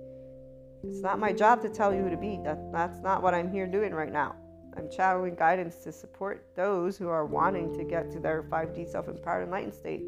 it's 0.84 1.02
not 1.02 1.18
my 1.18 1.32
job 1.32 1.62
to 1.62 1.70
tell 1.70 1.94
you 1.94 2.04
who 2.04 2.10
to 2.10 2.18
be. 2.18 2.40
That, 2.44 2.72
that's 2.74 3.00
not 3.00 3.24
what 3.24 3.34
I'm 3.34 3.50
here 3.50 3.68
doing 3.68 3.94
right 3.94 4.12
now. 4.12 4.36
I'm 4.76 4.90
channeling 4.90 5.36
guidance 5.36 5.78
to 5.78 5.92
support 5.94 6.46
those 6.56 6.98
who 6.98 7.08
are 7.08 7.26
wanting 7.26 7.74
to 7.78 7.84
get 7.86 8.12
to 8.12 8.20
their 8.20 8.44
5D 8.44 8.92
self 8.92 9.08
empowered 9.08 9.46
enlightened 9.46 9.74
state. 9.74 10.04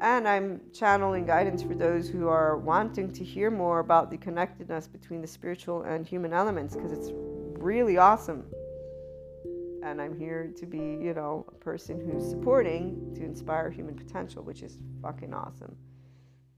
And 0.00 0.26
I'm 0.26 0.60
channeling 0.72 1.24
guidance 1.24 1.62
for 1.62 1.74
those 1.74 2.08
who 2.08 2.26
are 2.26 2.58
wanting 2.58 3.12
to 3.12 3.24
hear 3.24 3.50
more 3.50 3.78
about 3.78 4.10
the 4.10 4.18
connectedness 4.18 4.88
between 4.88 5.20
the 5.20 5.26
spiritual 5.28 5.82
and 5.82 6.04
human 6.04 6.32
elements 6.32 6.74
because 6.74 6.92
it's 6.92 7.10
really 7.12 7.96
awesome. 7.96 8.44
And 9.86 10.02
I'm 10.02 10.18
here 10.18 10.52
to 10.56 10.66
be, 10.66 10.78
you 10.78 11.14
know, 11.14 11.46
a 11.46 11.54
person 11.64 12.00
who's 12.00 12.28
supporting 12.28 13.14
to 13.14 13.22
inspire 13.22 13.70
human 13.70 13.94
potential, 13.94 14.42
which 14.42 14.62
is 14.62 14.78
fucking 15.00 15.32
awesome 15.32 15.76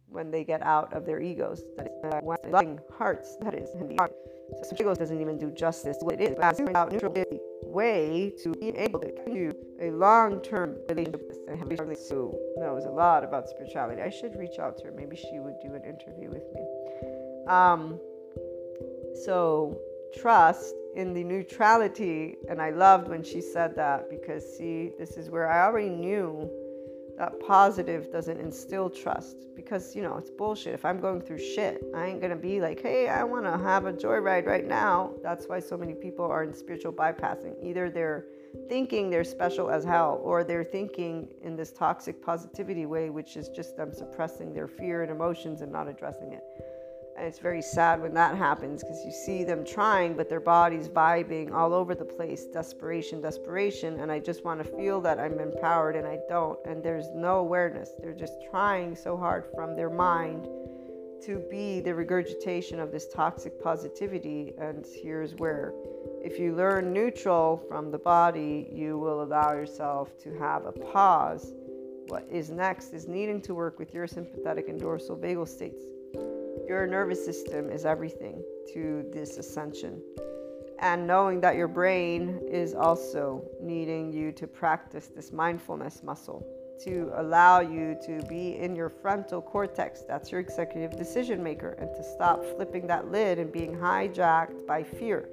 when 0.09 0.31
they 0.31 0.45
get 0.45 0.63
out 0.63 0.91
of 0.95 1.05
their 1.05 1.21
egos. 1.21 1.63
That 1.77 1.89
is, 1.89 1.93
uh, 2.11 2.21
loving 2.49 2.81
hearts, 2.97 3.37
that 3.43 3.55
is, 3.55 3.69
and 3.75 3.91
the 3.91 3.97
heart. 3.97 4.13
So 4.63 4.75
egos 4.81 4.97
doesn't 4.97 5.21
even 5.21 5.37
do 5.37 5.51
justice 5.51 5.99
what 6.01 6.15
it 6.15 6.23
is. 6.23 6.39
As 6.39 6.59
out 6.75 6.91
neutral 6.91 7.13
way 7.65 8.33
to 8.43 8.53
be 8.53 8.71
able 8.71 8.99
to 9.01 9.13
continue 9.13 9.53
a 9.79 9.91
long-term 9.91 10.79
relationship 10.89 11.21
and 11.49 11.59
have 11.59 11.69
who 11.69 12.35
knows 12.57 12.87
a 12.87 12.91
lot 12.91 13.25
about 13.25 13.47
spirituality. 13.51 14.01
I 14.01 14.09
should 14.09 14.37
reach 14.37 14.59
out 14.59 14.79
to 14.79 14.85
her. 14.87 14.93
Maybe 14.93 15.17
she 15.17 15.39
would 15.39 15.61
do 15.63 15.75
an 15.75 15.85
interview 15.85 16.31
with 16.31 16.45
me. 16.55 16.63
Um, 17.47 18.01
so 19.27 19.79
trust 20.15 20.75
in 20.99 21.15
the 21.15 21.23
neutrality, 21.23 22.37
and 22.49 22.61
I 22.61 22.71
loved 22.71 23.07
when 23.07 23.23
she 23.23 23.41
said 23.41 23.77
that 23.77 24.11
because 24.11 24.45
see, 24.59 24.91
this 24.99 25.17
is 25.17 25.31
where 25.31 25.49
I 25.49 25.65
already 25.65 25.91
knew 25.91 26.51
that 27.19 27.39
positive 27.39 28.11
doesn't 28.11 28.41
instill 28.41 28.91
trust 28.91 29.47
because 29.55 29.95
you 29.95 30.03
know 30.03 30.17
it's 30.17 30.31
bullshit. 30.31 30.75
If 30.75 30.85
i'm 30.85 31.01
going 31.01 31.21
through 31.21 31.41
shit 31.41 31.83
i 31.93 32.07
ain't 32.07 32.21
gonna 32.21 32.37
be 32.37 32.61
like 32.61 32.81
hey 32.81 33.09
i 33.09 33.25
want 33.25 33.45
to 33.45 33.59
have 33.59 33.87
a 33.87 33.93
joyride 33.93 34.47
right 34.47 34.65
now. 34.65 35.15
That's 35.21 35.47
why 35.47 35.59
so 35.59 35.77
many 35.77 35.95
people 35.95 36.25
are 36.25 36.45
in 36.45 36.55
spiritual 36.55 36.93
bypassing. 36.93 37.55
Either 37.61 37.91
they're 37.91 38.27
thinking 38.69 39.11
they're 39.11 39.25
special 39.25 39.69
as 39.69 39.85
hell 39.85 40.21
or 40.23 40.45
they're 40.45 40.65
thinking 40.65 41.29
in 41.43 41.57
this 41.57 41.73
toxic 41.73 42.23
positivity 42.23 42.87
way 42.87 43.11
which 43.11 43.37
is 43.37 43.49
just 43.49 43.77
them 43.77 43.93
suppressing 43.93 44.55
their 44.55 44.69
fear 44.69 45.03
and 45.03 45.11
emotions 45.11 45.61
and 45.61 45.71
not 45.73 45.89
addressing 45.89 46.33
it 46.33 46.43
and 47.19 47.27
it's 47.27 47.41
very 47.41 47.61
sad 47.61 48.01
when 48.01 48.15
that 48.15 48.37
happens 48.37 48.83
because 48.83 49.05
you 49.05 49.11
see 49.11 49.43
them 49.43 49.65
trying, 49.65 50.15
but 50.15 50.29
their 50.29 50.39
body's 50.39 50.89
vibing 50.89 51.53
all 51.53 51.75
over 51.75 51.93
the 51.93 52.05
place 52.05 52.45
desperation, 52.47 53.21
desperation. 53.21 53.99
And 53.99 54.13
I 54.13 54.21
just 54.21 54.45
want 54.45 54.63
to 54.63 54.77
feel 54.77 55.01
that 55.01 55.19
I'm 55.19 55.41
empowered 55.41 55.97
and 55.97 56.07
I 56.07 56.19
don't. 56.29 56.59
And 56.65 56.81
there's 56.81 57.09
no 57.13 57.41
awareness. 57.41 57.91
They're 58.01 58.15
just 58.15 58.35
trying 58.49 58.95
so 58.95 59.17
hard 59.17 59.47
from 59.53 59.75
their 59.75 59.91
mind 59.91 60.45
to 61.25 61.45
be 61.51 61.81
the 61.81 61.93
regurgitation 61.93 62.79
of 62.79 62.93
this 62.93 63.09
toxic 63.09 63.61
positivity. 63.61 64.55
And 64.57 64.87
here's 65.03 65.35
where 65.35 65.73
if 66.23 66.39
you 66.39 66.55
learn 66.55 66.93
neutral 66.93 67.57
from 67.69 67.91
the 67.91 67.99
body, 67.99 68.69
you 68.73 68.97
will 68.97 69.25
allow 69.25 69.55
yourself 69.55 70.17
to 70.23 70.39
have 70.39 70.67
a 70.67 70.73
pause. 70.73 71.53
What 72.07 72.29
is 72.31 72.49
next 72.49 72.93
is 72.93 73.09
needing 73.09 73.43
to 73.43 73.55
work 73.55 73.81
with 73.81 73.93
your 73.93 74.07
sympathetic 74.07 74.69
and 74.69 74.79
dorsal 74.79 75.17
vagal 75.17 75.49
states 75.49 75.83
your 76.69 76.87
nervous 76.87 77.25
system 77.25 77.71
is 77.71 77.87
everything 77.87 78.43
to 78.75 79.05
this 79.13 79.39
ascension. 79.39 80.03
And 80.81 81.07
knowing 81.07 81.41
that 81.41 81.57
your 81.57 81.67
brain 81.67 82.41
is 82.47 82.75
also 82.75 83.45
needing 83.61 84.13
you 84.13 84.31
to 84.33 84.47
practice 84.47 85.09
this 85.09 85.33
mindfulness 85.33 86.03
muscle 86.03 86.47
to 86.85 87.11
allow 87.17 87.61
you 87.61 87.97
to 88.07 88.23
be 88.29 88.57
in 88.57 88.77
your 88.77 88.89
frontal 88.89 89.43
cortex, 89.43 90.03
that's 90.03 90.31
your 90.31 90.41
executive 90.41 90.97
decision 90.97 91.43
maker, 91.43 91.71
and 91.81 91.93
to 91.97 92.05
stop 92.05 92.45
flipping 92.55 92.87
that 92.87 93.11
lid 93.11 93.39
and 93.39 93.51
being 93.51 93.75
hijacked 93.75 94.65
by 94.67 94.83
fear. 94.83 95.29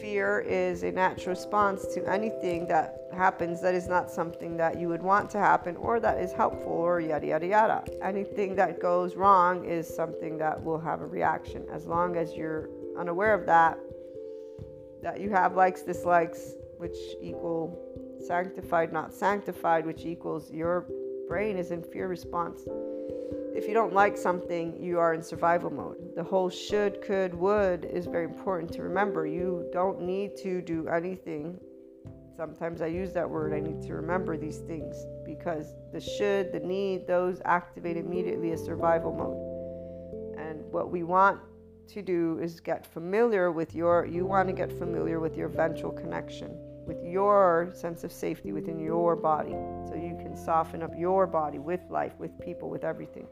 Fear 0.00 0.40
is 0.40 0.82
a 0.82 0.92
natural 0.92 1.34
response 1.34 1.86
to 1.94 2.08
anything 2.08 2.66
that 2.68 3.08
happens 3.12 3.60
that 3.62 3.74
is 3.74 3.88
not 3.88 4.10
something 4.10 4.56
that 4.56 4.78
you 4.78 4.88
would 4.88 5.02
want 5.02 5.30
to 5.30 5.38
happen 5.38 5.76
or 5.76 6.00
that 6.00 6.18
is 6.18 6.32
helpful 6.32 6.72
or 6.72 7.00
yada 7.00 7.26
yada 7.26 7.46
yada. 7.46 7.84
Anything 8.02 8.54
that 8.56 8.80
goes 8.80 9.16
wrong 9.16 9.64
is 9.64 9.86
something 9.86 10.38
that 10.38 10.62
will 10.62 10.78
have 10.78 11.00
a 11.00 11.06
reaction. 11.06 11.66
As 11.72 11.86
long 11.86 12.16
as 12.16 12.34
you're 12.34 12.68
unaware 12.98 13.34
of 13.34 13.46
that, 13.46 13.78
that 15.02 15.20
you 15.20 15.30
have 15.30 15.56
likes, 15.56 15.82
dislikes, 15.82 16.54
which 16.78 16.96
equal 17.20 17.78
sanctified, 18.26 18.92
not 18.92 19.12
sanctified, 19.12 19.84
which 19.84 20.04
equals 20.04 20.50
your 20.50 20.86
brain 21.28 21.56
is 21.56 21.70
in 21.70 21.82
fear 21.82 22.08
response 22.08 22.62
if 23.54 23.68
you 23.68 23.74
don't 23.74 23.92
like 23.92 24.16
something, 24.16 24.82
you 24.82 24.98
are 24.98 25.12
in 25.12 25.22
survival 25.22 25.70
mode. 25.70 25.96
The 26.16 26.22
whole 26.22 26.48
should, 26.48 27.02
could, 27.02 27.34
would 27.34 27.84
is 27.84 28.06
very 28.06 28.24
important 28.24 28.72
to 28.72 28.82
remember. 28.82 29.26
You 29.26 29.68
don't 29.72 30.00
need 30.00 30.36
to 30.38 30.62
do 30.62 30.88
anything. 30.88 31.58
Sometimes 32.36 32.80
I 32.80 32.86
use 32.86 33.12
that 33.12 33.28
word. 33.28 33.52
I 33.52 33.60
need 33.60 33.82
to 33.82 33.94
remember 33.94 34.38
these 34.38 34.58
things 34.58 34.96
because 35.26 35.74
the 35.92 36.00
should, 36.00 36.50
the 36.52 36.60
need, 36.60 37.06
those 37.06 37.42
activate 37.44 37.98
immediately 37.98 38.52
as 38.52 38.64
survival 38.64 39.12
mode. 39.12 40.40
And 40.40 40.62
what 40.72 40.90
we 40.90 41.02
want 41.02 41.38
to 41.88 42.00
do 42.00 42.38
is 42.42 42.58
get 42.58 42.86
familiar 42.86 43.52
with 43.52 43.74
your, 43.74 44.06
you 44.06 44.24
want 44.24 44.48
to 44.48 44.54
get 44.54 44.72
familiar 44.72 45.20
with 45.20 45.36
your 45.36 45.48
ventral 45.48 45.92
connection 45.92 46.56
with 46.86 47.02
your 47.04 47.70
sense 47.74 48.02
of 48.02 48.10
safety 48.12 48.52
within 48.52 48.80
your 48.80 49.14
body 49.14 49.54
so 49.86 49.94
you 49.94 50.16
can 50.20 50.36
soften 50.36 50.82
up 50.82 50.90
your 50.96 51.26
body 51.26 51.58
with 51.58 51.80
life, 51.90 52.12
with 52.18 52.30
people, 52.40 52.68
with 52.68 52.82
everything. 52.82 53.26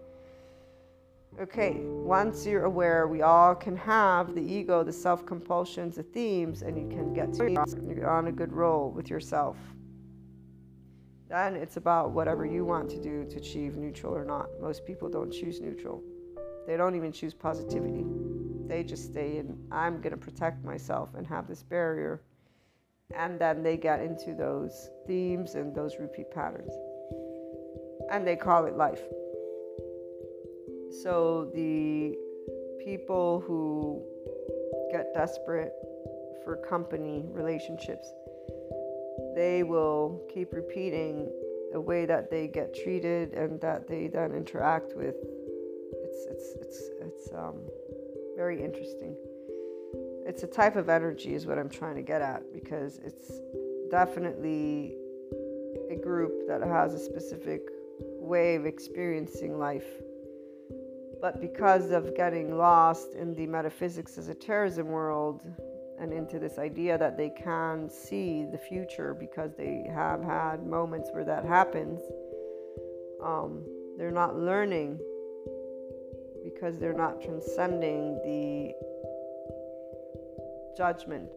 Okay, 1.41 1.81
once 1.81 2.45
you're 2.45 2.65
aware, 2.65 3.09
we 3.09 3.23
all 3.23 3.55
can 3.55 3.75
have 3.75 4.35
the 4.35 4.43
ego, 4.43 4.85
the 4.85 4.93
self 4.93 5.25
compulsions, 5.25 5.97
the 5.97 6.03
themes, 6.03 6.61
and 6.61 6.77
you 6.77 6.87
can 6.95 7.15
get 7.15 7.33
to 7.35 7.57
on 8.07 8.27
a 8.27 8.33
good 8.33 8.53
roll 8.53 8.91
with 8.91 9.09
yourself. 9.09 9.57
Then 11.31 11.57
it's 11.57 11.79
about 11.79 12.11
whatever 12.11 12.45
you 12.45 12.67
want 12.67 12.91
to 12.91 13.01
do 13.01 13.25
to 13.25 13.37
achieve 13.39 13.77
neutral 13.77 14.15
or 14.15 14.25
not. 14.27 14.49
Most 14.61 14.85
people 14.85 15.09
don't 15.09 15.33
choose 15.33 15.63
neutral, 15.63 16.03
they 16.67 16.77
don't 16.77 16.95
even 16.95 17.11
choose 17.11 17.33
positivity. 17.33 18.05
They 18.67 18.85
just 18.85 19.07
stay 19.07 19.39
in, 19.39 19.59
I'm 19.73 20.03
going 20.03 20.13
to 20.13 20.19
protect 20.19 20.63
myself 20.63 21.09
and 21.17 21.27
have 21.27 21.49
this 21.49 21.63
barrier 21.63 22.21
and 23.17 23.37
then 23.41 23.65
they 23.65 23.77
get 23.77 24.01
into 24.01 24.35
those 24.35 24.91
themes 25.07 25.57
and 25.57 25.75
those 25.75 25.97
repeat 25.99 26.31
patterns 26.31 26.73
and 28.13 28.25
they 28.25 28.37
call 28.37 28.67
it 28.67 28.77
life 28.77 29.03
so 30.91 31.51
the 31.55 32.17
people 32.85 33.43
who 33.47 34.03
get 34.91 35.13
desperate 35.15 35.73
for 36.45 36.57
company 36.57 37.25
relationships 37.29 38.13
they 39.35 39.63
will 39.63 40.21
keep 40.33 40.53
repeating 40.53 41.31
the 41.73 41.81
way 41.81 42.05
that 42.05 42.31
they 42.31 42.49
get 42.49 42.75
treated 42.75 43.33
and 43.35 43.61
that 43.61 43.87
they 43.87 44.09
then 44.09 44.33
interact 44.33 44.97
with 44.97 45.15
it's 45.93 46.27
it's 46.31 46.55
it's 46.61 46.91
it's 47.01 47.29
um, 47.35 47.57
very 48.37 48.63
interesting 48.65 49.15
it's 50.27 50.43
a 50.43 50.47
type 50.47 50.77
of 50.77 50.89
energy 50.89 51.35
is 51.35 51.47
what 51.47 51.59
I'm 51.59 51.69
trying 51.69 51.97
to 51.97 52.03
get 52.03 52.23
at 52.23 52.53
because 52.53 53.01
it's 53.05 53.33
definitely 53.91 54.97
a 55.91 55.97
group 55.97 56.47
that 56.47 56.63
has 56.63 56.95
a 56.95 56.99
specific 56.99 57.63
way 57.99 58.55
of 58.55 58.65
experiencing 58.65 59.59
life. 59.59 59.89
But 61.21 61.41
because 61.41 61.91
of 61.91 62.17
getting 62.17 62.57
lost 62.57 63.15
in 63.15 63.35
the 63.35 63.47
metaphysics 63.47 64.17
as 64.17 64.29
a 64.29 64.35
terrorism 64.35 64.89
world 64.89 65.43
and 65.99 66.13
into 66.13 66.39
this 66.39 66.59
idea 66.59 66.97
that 66.97 67.19
they 67.19 67.29
can 67.31 67.91
see 67.91 68.47
the 68.51 68.57
future 68.57 69.15
because 69.15 69.53
they 69.55 69.85
have 69.95 70.23
had 70.23 70.67
moments 70.67 71.11
where 71.13 71.25
that 71.25 71.45
happens, 71.45 72.01
um, 73.23 73.63
they're 73.99 74.11
not 74.11 74.39
learning 74.39 74.99
because 76.43 76.79
they're 76.79 76.95
not 76.95 77.21
transcending 77.21 78.15
the 78.25 78.73
judgment 80.75 81.29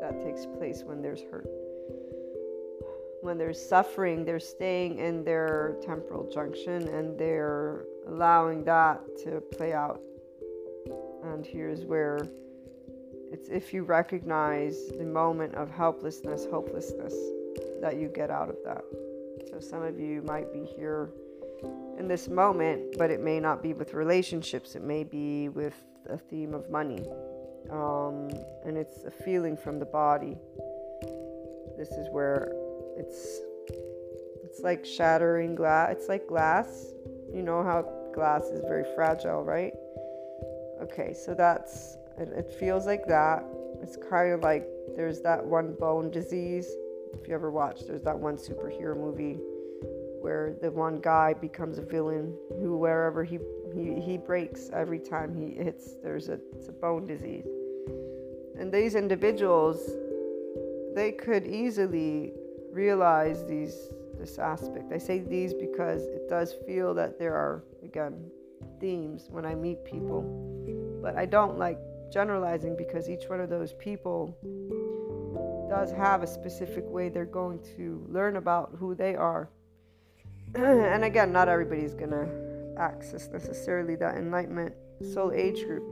that 0.00 0.20
takes 0.20 0.44
place 0.44 0.82
when 0.84 1.00
there's 1.00 1.22
hurt. 1.30 1.46
when 3.22 3.38
there's 3.38 3.58
suffering, 3.58 4.24
they're 4.24 4.38
staying 4.38 4.98
in 4.98 5.24
their 5.24 5.76
temporal 5.80 6.28
junction 6.28 6.88
and 6.88 7.16
they're 7.18 7.86
allowing 8.06 8.64
that 8.64 9.00
to 9.24 9.40
play 9.56 9.72
out. 9.72 10.00
And 11.24 11.44
here's 11.44 11.84
where 11.84 12.28
it's 13.32 13.48
if 13.48 13.72
you 13.72 13.82
recognize 13.82 14.88
the 14.98 15.04
moment 15.04 15.54
of 15.54 15.70
helplessness, 15.70 16.46
hopelessness 16.50 17.14
that 17.80 17.96
you 17.96 18.08
get 18.08 18.30
out 18.30 18.48
of 18.48 18.56
that. 18.64 18.84
So 19.50 19.60
some 19.60 19.82
of 19.82 19.98
you 19.98 20.22
might 20.22 20.52
be 20.52 20.64
here 20.64 21.10
in 21.98 22.08
this 22.08 22.28
moment, 22.28 22.96
but 22.98 23.10
it 23.10 23.20
may 23.20 23.40
not 23.40 23.62
be 23.62 23.72
with 23.72 23.94
relationships, 23.94 24.74
it 24.74 24.82
may 24.82 25.04
be 25.04 25.48
with 25.48 25.74
a 26.08 26.18
theme 26.18 26.54
of 26.54 26.70
money. 26.70 27.04
Um, 27.70 28.28
and 28.64 28.76
it's 28.76 29.04
a 29.04 29.10
feeling 29.10 29.56
from 29.56 29.78
the 29.78 29.86
body. 29.86 30.36
This 31.78 31.90
is 31.90 32.06
where 32.10 32.52
it's 32.96 33.40
it's 34.44 34.60
like 34.62 34.84
shattering 34.84 35.54
glass. 35.54 35.90
It's 35.92 36.08
like 36.08 36.26
glass. 36.28 36.92
You 37.34 37.42
know 37.42 37.62
how 37.64 37.82
glass 38.14 38.44
is 38.44 38.60
very 38.60 38.84
fragile, 38.94 39.42
right? 39.42 39.72
Okay, 40.82 41.12
so 41.12 41.34
that's 41.34 41.96
it, 42.18 42.28
it 42.28 42.52
feels 42.60 42.86
like 42.86 43.06
that. 43.08 43.44
It's 43.82 43.96
kind 43.96 44.32
of 44.32 44.40
like 44.40 44.68
there's 44.96 45.20
that 45.22 45.44
one 45.44 45.74
bone 45.74 46.10
disease. 46.10 46.68
If 47.20 47.28
you 47.28 47.34
ever 47.34 47.50
watched, 47.50 47.88
there's 47.88 48.02
that 48.02 48.18
one 48.18 48.36
superhero 48.36 48.96
movie 48.96 49.40
where 50.24 50.54
the 50.62 50.70
one 50.70 51.00
guy 51.00 51.34
becomes 51.34 51.76
a 51.76 51.82
villain 51.82 52.34
who 52.60 52.78
wherever 52.78 53.24
he 53.24 53.38
he, 53.74 54.00
he 54.00 54.16
breaks 54.16 54.70
every 54.72 54.98
time 54.98 55.34
he 55.34 55.62
hits 55.62 55.96
there's 56.02 56.30
a 56.30 56.38
it's 56.56 56.68
a 56.68 56.72
bone 56.72 57.06
disease 57.06 57.44
and 58.58 58.72
these 58.72 58.94
individuals 58.94 59.90
they 60.94 61.12
could 61.12 61.46
easily 61.46 62.32
realize 62.70 63.44
these 63.44 63.76
this 64.24 64.38
aspect. 64.38 64.90
I 64.90 64.98
say 64.98 65.18
these 65.18 65.52
because 65.52 66.02
it 66.06 66.28
does 66.28 66.54
feel 66.66 66.94
that 66.94 67.18
there 67.18 67.34
are 67.34 67.62
again 67.82 68.30
themes 68.80 69.26
when 69.30 69.44
I 69.44 69.54
meet 69.54 69.84
people. 69.84 70.22
But 71.02 71.16
I 71.16 71.26
don't 71.26 71.58
like 71.58 71.78
generalizing 72.10 72.74
because 72.76 73.10
each 73.10 73.24
one 73.28 73.40
of 73.40 73.50
those 73.50 73.74
people 73.74 74.34
does 75.68 75.92
have 75.92 76.22
a 76.22 76.26
specific 76.26 76.84
way 76.86 77.10
they're 77.10 77.26
going 77.26 77.60
to 77.76 78.06
learn 78.08 78.36
about 78.36 78.74
who 78.78 78.94
they 78.94 79.14
are. 79.14 79.50
and 80.54 81.04
again, 81.04 81.30
not 81.30 81.48
everybody's 81.48 81.94
going 81.94 82.10
to 82.10 82.26
access 82.78 83.28
necessarily 83.28 83.94
that 83.96 84.16
enlightenment 84.16 84.74
soul 85.12 85.32
age 85.32 85.64
group. 85.66 85.84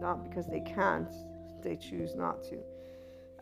Not 0.00 0.24
because 0.24 0.46
they 0.46 0.60
can't, 0.60 1.12
they 1.62 1.76
choose 1.76 2.14
not 2.14 2.42
to 2.44 2.58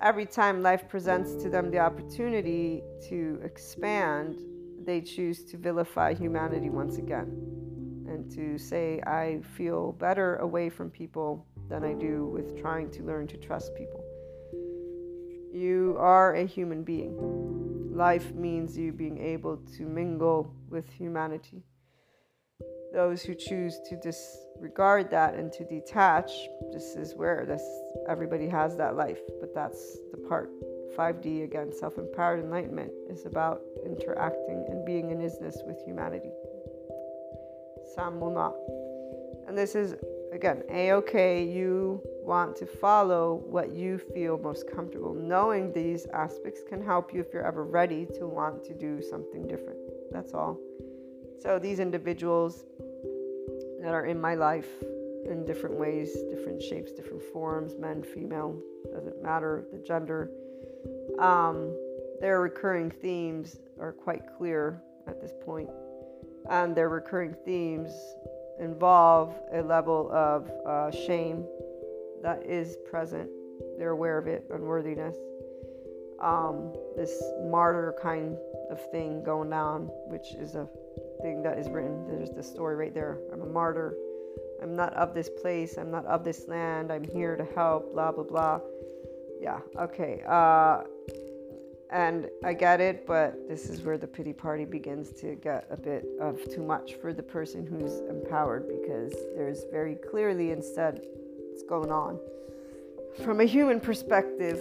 every 0.01 0.27
time 0.27 0.63
life 0.63 0.89
presents 0.89 1.35
to 1.43 1.49
them 1.49 1.71
the 1.71 1.79
opportunity 1.79 2.83
to 3.09 3.41
expand, 3.43 4.37
they 4.85 5.01
choose 5.01 5.45
to 5.45 5.57
vilify 5.57 6.15
humanity 6.15 6.71
once 6.71 6.99
again 6.99 7.57
and 8.09 8.31
to 8.31 8.59
say, 8.59 9.01
I 9.07 9.41
feel 9.57 9.93
better 9.93 10.37
away 10.37 10.69
from 10.69 10.91
people 10.91 11.47
than 11.69 11.85
I 11.85 11.95
do 11.95 12.27
with 12.27 12.61
trying 12.61 12.91
to 12.93 13.03
learn 13.03 13.27
to 13.29 13.37
trust 13.37 13.75
people. 13.75 14.05
You 15.53 15.97
are 15.99 16.35
a 16.35 16.45
human 16.45 16.83
being. 16.85 17.17
Life 17.95 18.35
means 18.35 18.77
you 18.77 18.93
being 18.93 19.19
able 19.19 19.57
to 19.77 19.83
mingle 19.83 20.55
with 20.69 20.89
humanity. 20.91 21.63
Those 22.93 23.23
who 23.23 23.35
choose 23.35 23.79
to 23.89 23.97
disregard 23.97 25.11
that 25.11 25.35
and 25.35 25.53
to 25.53 25.65
detach, 25.65 26.31
this 26.73 26.95
is 26.97 27.15
where 27.15 27.45
this 27.47 27.63
everybody 28.09 28.49
has 28.49 28.77
that 28.77 28.97
life, 28.97 29.21
but 29.41 29.55
that's 29.55 29.99
the 30.11 30.17
part. 30.29 30.51
5D 30.97 31.45
again, 31.45 31.73
self 31.73 31.99
empowered 31.99 32.41
enlightenment 32.43 32.91
is 33.11 33.27
about 33.27 33.61
interacting 33.85 34.65
and 34.69 34.87
being 34.87 35.11
in 35.11 35.19
isness 35.19 35.57
with 35.67 35.79
humanity. 35.85 36.31
Some 37.95 38.19
will 38.19 38.33
not. 38.33 38.55
And 39.47 39.57
this 39.57 39.75
is, 39.75 39.95
again, 40.33 40.63
a 40.71 40.93
okay. 40.93 41.45
You 41.45 42.01
want 42.23 42.57
to 42.57 42.67
follow 42.67 43.43
what 43.47 43.73
you 43.73 43.99
feel 43.99 44.39
most 44.39 44.71
comfortable. 44.75 45.15
Knowing 45.15 45.73
these 45.73 46.07
aspects 46.15 46.63
can 46.67 46.83
help 46.83 47.13
you 47.13 47.21
if 47.21 47.33
you're 47.33 47.47
ever 47.47 47.65
ready 47.65 48.07
to 48.15 48.27
want 48.27 48.65
to 48.65 48.75
do 48.75 49.03
something 49.03 49.47
different. 49.47 49.79
That's 50.11 50.33
all. 50.33 50.59
So, 51.41 51.59
these 51.59 51.81
individuals 51.81 52.65
that 53.81 53.95
are 53.95 54.07
in 54.07 54.21
my 54.21 54.35
life 54.35 54.69
in 55.29 55.45
different 55.45 55.77
ways, 55.77 56.17
different 56.31 56.63
shapes, 56.63 56.93
different 56.93 57.23
forms, 57.33 57.75
men, 57.79 58.03
female, 58.03 58.61
doesn't 58.93 59.23
matter 59.23 59.67
the 59.73 59.79
gender. 59.79 60.31
Um, 61.19 61.77
their 62.21 62.41
recurring 62.41 62.91
themes 62.91 63.59
are 63.81 63.93
quite 63.93 64.23
clear 64.39 64.83
at 65.07 65.21
this 65.21 65.33
point, 65.45 65.69
and 66.49 66.75
their 66.75 66.89
recurring 66.89 67.35
themes 67.45 67.93
involve 68.59 69.35
a 69.53 69.63
level 69.63 70.11
of 70.13 70.51
uh, 70.67 70.91
shame 70.91 71.45
that 72.23 72.45
is 72.47 72.77
present. 72.91 73.29
They're 73.79 73.91
aware 73.91 74.19
of 74.19 74.27
it, 74.27 74.47
unworthiness. 74.51 75.17
Um, 76.21 76.73
this 76.97 77.23
martyr 77.51 77.95
kind 78.03 78.37
of 78.71 78.91
thing 78.91 79.23
going 79.23 79.51
down, 79.51 79.91
which 80.07 80.35
is 80.35 80.55
a 80.55 80.67
that 81.35 81.59
is 81.59 81.69
written. 81.69 82.07
There's 82.07 82.31
the 82.31 82.43
story 82.43 82.77
right 82.77 82.95
there. 82.95 83.19
I'm 83.33 83.43
a 83.43 83.47
martyr. 83.47 83.95
I'm 84.63 84.77
not 84.77 84.93
of 84.95 85.15
this 85.15 85.29
place. 85.29 85.77
I'm 85.77 85.91
not 85.91 86.07
of 86.07 86.25
this 86.25 86.49
land. 86.49 86.93
I'm 86.93 87.05
here 87.05 87.37
to 87.37 87.45
help. 87.55 87.93
Blah 87.93 88.13
blah 88.13 88.25
blah. 88.25 88.61
Yeah. 89.41 89.61
Okay. 89.79 90.23
Uh, 90.27 90.83
and 91.91 92.29
I 92.45 92.53
get 92.53 92.81
it, 92.81 93.07
but 93.07 93.49
this 93.49 93.69
is 93.69 93.83
where 93.83 93.97
the 93.97 94.09
pity 94.09 94.33
party 94.33 94.65
begins 94.65 95.13
to 95.21 95.37
get 95.37 95.67
a 95.71 95.77
bit 95.77 96.05
of 96.21 96.41
too 96.53 96.63
much 96.63 96.95
for 96.95 97.13
the 97.13 97.23
person 97.23 97.65
who's 97.65 98.01
empowered 98.09 98.67
because 98.67 99.13
there's 99.37 99.65
very 99.71 99.95
clearly 99.95 100.51
instead 100.51 101.01
what's 101.49 101.63
going 101.63 101.93
on. 101.93 102.19
From 103.25 103.41
a 103.41 103.45
human 103.45 103.81
perspective, 103.81 104.59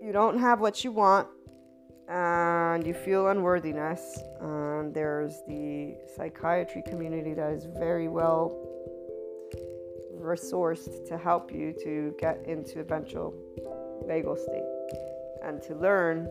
you 0.00 0.12
don't 0.12 0.38
have 0.38 0.60
what 0.60 0.84
you 0.84 0.92
want 0.92 1.26
and 2.08 2.86
you 2.86 2.94
feel 2.94 3.28
unworthiness. 3.28 4.18
And 4.40 4.92
there's 4.94 5.42
the 5.48 5.96
psychiatry 6.16 6.82
community 6.86 7.34
that 7.34 7.50
is 7.52 7.64
very 7.64 8.08
well 8.08 8.60
resourced 10.18 11.06
to 11.08 11.18
help 11.18 11.52
you 11.52 11.74
to 11.84 12.14
get 12.18 12.42
into 12.46 12.82
ventral 12.82 13.34
vagal 14.08 14.38
state 14.38 14.64
and 15.42 15.62
to 15.62 15.74
learn 15.74 16.28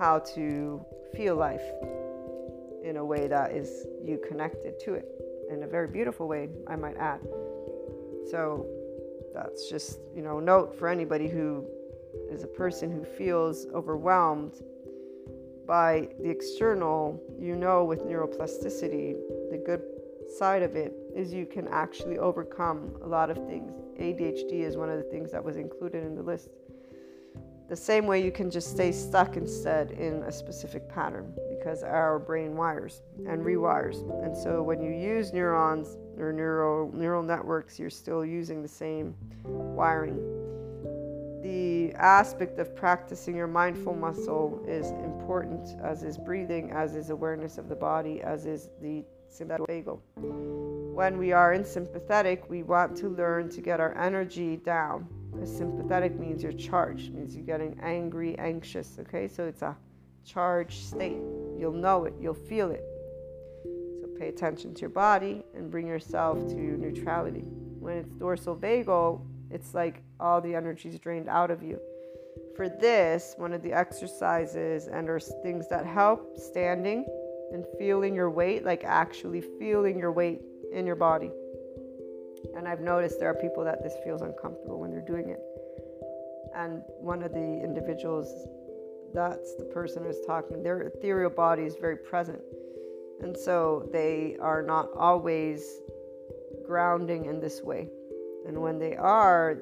how 0.00 0.18
to 0.18 0.84
feel 1.14 1.36
life 1.36 1.62
in 2.82 2.96
a 2.96 3.04
way 3.04 3.28
that 3.28 3.52
is 3.52 3.86
you 4.02 4.20
connected 4.28 4.78
to 4.80 4.94
it 4.94 5.06
in 5.50 5.62
a 5.62 5.66
very 5.66 5.86
beautiful 5.86 6.26
way 6.26 6.48
i 6.66 6.74
might 6.74 6.96
add 6.96 7.20
so 8.30 8.66
that's 9.32 9.70
just 9.70 10.00
you 10.14 10.22
know 10.22 10.40
note 10.40 10.76
for 10.76 10.88
anybody 10.88 11.28
who 11.28 11.64
is 12.30 12.42
a 12.42 12.48
person 12.48 12.90
who 12.90 13.04
feels 13.04 13.66
overwhelmed 13.74 14.54
by 15.66 16.08
the 16.20 16.30
external 16.30 17.20
you 17.38 17.56
know 17.56 17.84
with 17.84 18.00
neuroplasticity 18.00 19.14
the 19.50 19.62
good 19.64 19.82
side 20.28 20.62
of 20.62 20.74
it 20.76 20.94
is 21.14 21.32
you 21.32 21.46
can 21.46 21.68
actually 21.68 22.18
overcome 22.18 22.96
a 23.02 23.06
lot 23.06 23.30
of 23.30 23.36
things. 23.46 23.72
ADHD 24.00 24.62
is 24.62 24.76
one 24.76 24.90
of 24.90 24.96
the 24.96 25.04
things 25.04 25.30
that 25.32 25.42
was 25.42 25.56
included 25.56 26.04
in 26.04 26.14
the 26.14 26.22
list. 26.22 26.48
The 27.68 27.76
same 27.76 28.06
way 28.06 28.22
you 28.22 28.30
can 28.30 28.50
just 28.50 28.70
stay 28.70 28.92
stuck 28.92 29.36
instead 29.36 29.92
in 29.92 30.22
a 30.24 30.32
specific 30.32 30.88
pattern 30.88 31.32
because 31.56 31.82
our 31.82 32.18
brain 32.18 32.56
wires 32.56 33.00
and 33.26 33.42
rewires. 33.42 34.02
And 34.24 34.36
so 34.36 34.62
when 34.62 34.82
you 34.82 34.90
use 34.90 35.32
neurons 35.32 35.96
or 36.18 36.32
neural 36.32 36.92
neural 36.92 37.22
networks, 37.22 37.78
you're 37.78 37.90
still 37.90 38.24
using 38.24 38.60
the 38.60 38.68
same 38.68 39.14
wiring. 39.44 40.43
The 41.44 41.92
aspect 41.96 42.58
of 42.58 42.74
practicing 42.74 43.36
your 43.36 43.46
mindful 43.46 43.94
muscle 43.94 44.64
is 44.66 44.92
important, 44.92 45.78
as 45.82 46.02
is 46.02 46.16
breathing, 46.16 46.70
as 46.70 46.96
is 46.96 47.10
awareness 47.10 47.58
of 47.58 47.68
the 47.68 47.74
body, 47.76 48.22
as 48.22 48.46
is 48.46 48.70
the 48.80 49.04
sympathetic 49.28 49.84
When 50.16 51.18
we 51.18 51.32
are 51.32 51.52
in 51.52 51.62
sympathetic, 51.62 52.48
we 52.48 52.62
want 52.62 52.96
to 52.96 53.10
learn 53.10 53.50
to 53.50 53.60
get 53.60 53.78
our 53.78 53.94
energy 53.98 54.56
down. 54.56 55.06
Because 55.32 55.54
sympathetic 55.54 56.18
means 56.18 56.42
you're 56.42 56.52
charged, 56.52 57.12
means 57.12 57.36
you're 57.36 57.44
getting 57.44 57.78
angry, 57.82 58.38
anxious. 58.38 58.96
Okay, 59.00 59.28
so 59.28 59.44
it's 59.44 59.60
a 59.60 59.76
charged 60.24 60.82
state. 60.82 61.20
You'll 61.58 61.72
know 61.74 62.06
it, 62.06 62.14
you'll 62.18 62.32
feel 62.32 62.70
it. 62.70 62.84
So 64.00 64.06
pay 64.18 64.28
attention 64.28 64.72
to 64.72 64.80
your 64.80 64.88
body 64.88 65.44
and 65.54 65.70
bring 65.70 65.86
yourself 65.86 66.38
to 66.38 66.56
neutrality. 66.56 67.44
When 67.80 67.98
it's 67.98 68.14
dorsal 68.14 68.56
vagal, 68.56 69.20
it's 69.54 69.72
like 69.72 70.02
all 70.18 70.40
the 70.40 70.54
energy 70.54 70.88
is 70.88 70.98
drained 70.98 71.28
out 71.28 71.50
of 71.50 71.62
you. 71.62 71.78
For 72.56 72.68
this, 72.68 73.34
one 73.38 73.52
of 73.52 73.62
the 73.62 73.72
exercises 73.72 74.88
and 74.88 75.08
or 75.08 75.20
things 75.20 75.68
that 75.68 75.86
help 75.86 76.36
standing 76.36 77.06
and 77.52 77.64
feeling 77.78 78.14
your 78.14 78.30
weight, 78.30 78.64
like 78.64 78.82
actually 78.84 79.42
feeling 79.58 79.98
your 79.98 80.12
weight 80.12 80.42
in 80.72 80.84
your 80.84 80.96
body. 80.96 81.30
And 82.56 82.68
I've 82.68 82.80
noticed 82.80 83.20
there 83.20 83.30
are 83.30 83.34
people 83.34 83.64
that 83.64 83.82
this 83.82 83.94
feels 84.04 84.22
uncomfortable 84.22 84.80
when 84.80 84.90
they're 84.90 85.06
doing 85.06 85.28
it. 85.30 85.40
And 86.54 86.82
one 86.98 87.22
of 87.22 87.32
the 87.32 87.60
individuals 87.64 88.28
that's 89.14 89.54
the 89.54 89.64
person 89.66 90.04
who's 90.04 90.20
talking. 90.26 90.62
Their 90.64 90.82
ethereal 90.82 91.30
body 91.30 91.62
is 91.62 91.76
very 91.76 91.96
present. 91.96 92.40
And 93.22 93.36
so 93.36 93.88
they 93.92 94.36
are 94.40 94.60
not 94.60 94.88
always 94.98 95.64
grounding 96.66 97.26
in 97.26 97.38
this 97.38 97.62
way. 97.62 97.88
And 98.46 98.60
when 98.60 98.78
they 98.78 98.96
are, 98.96 99.58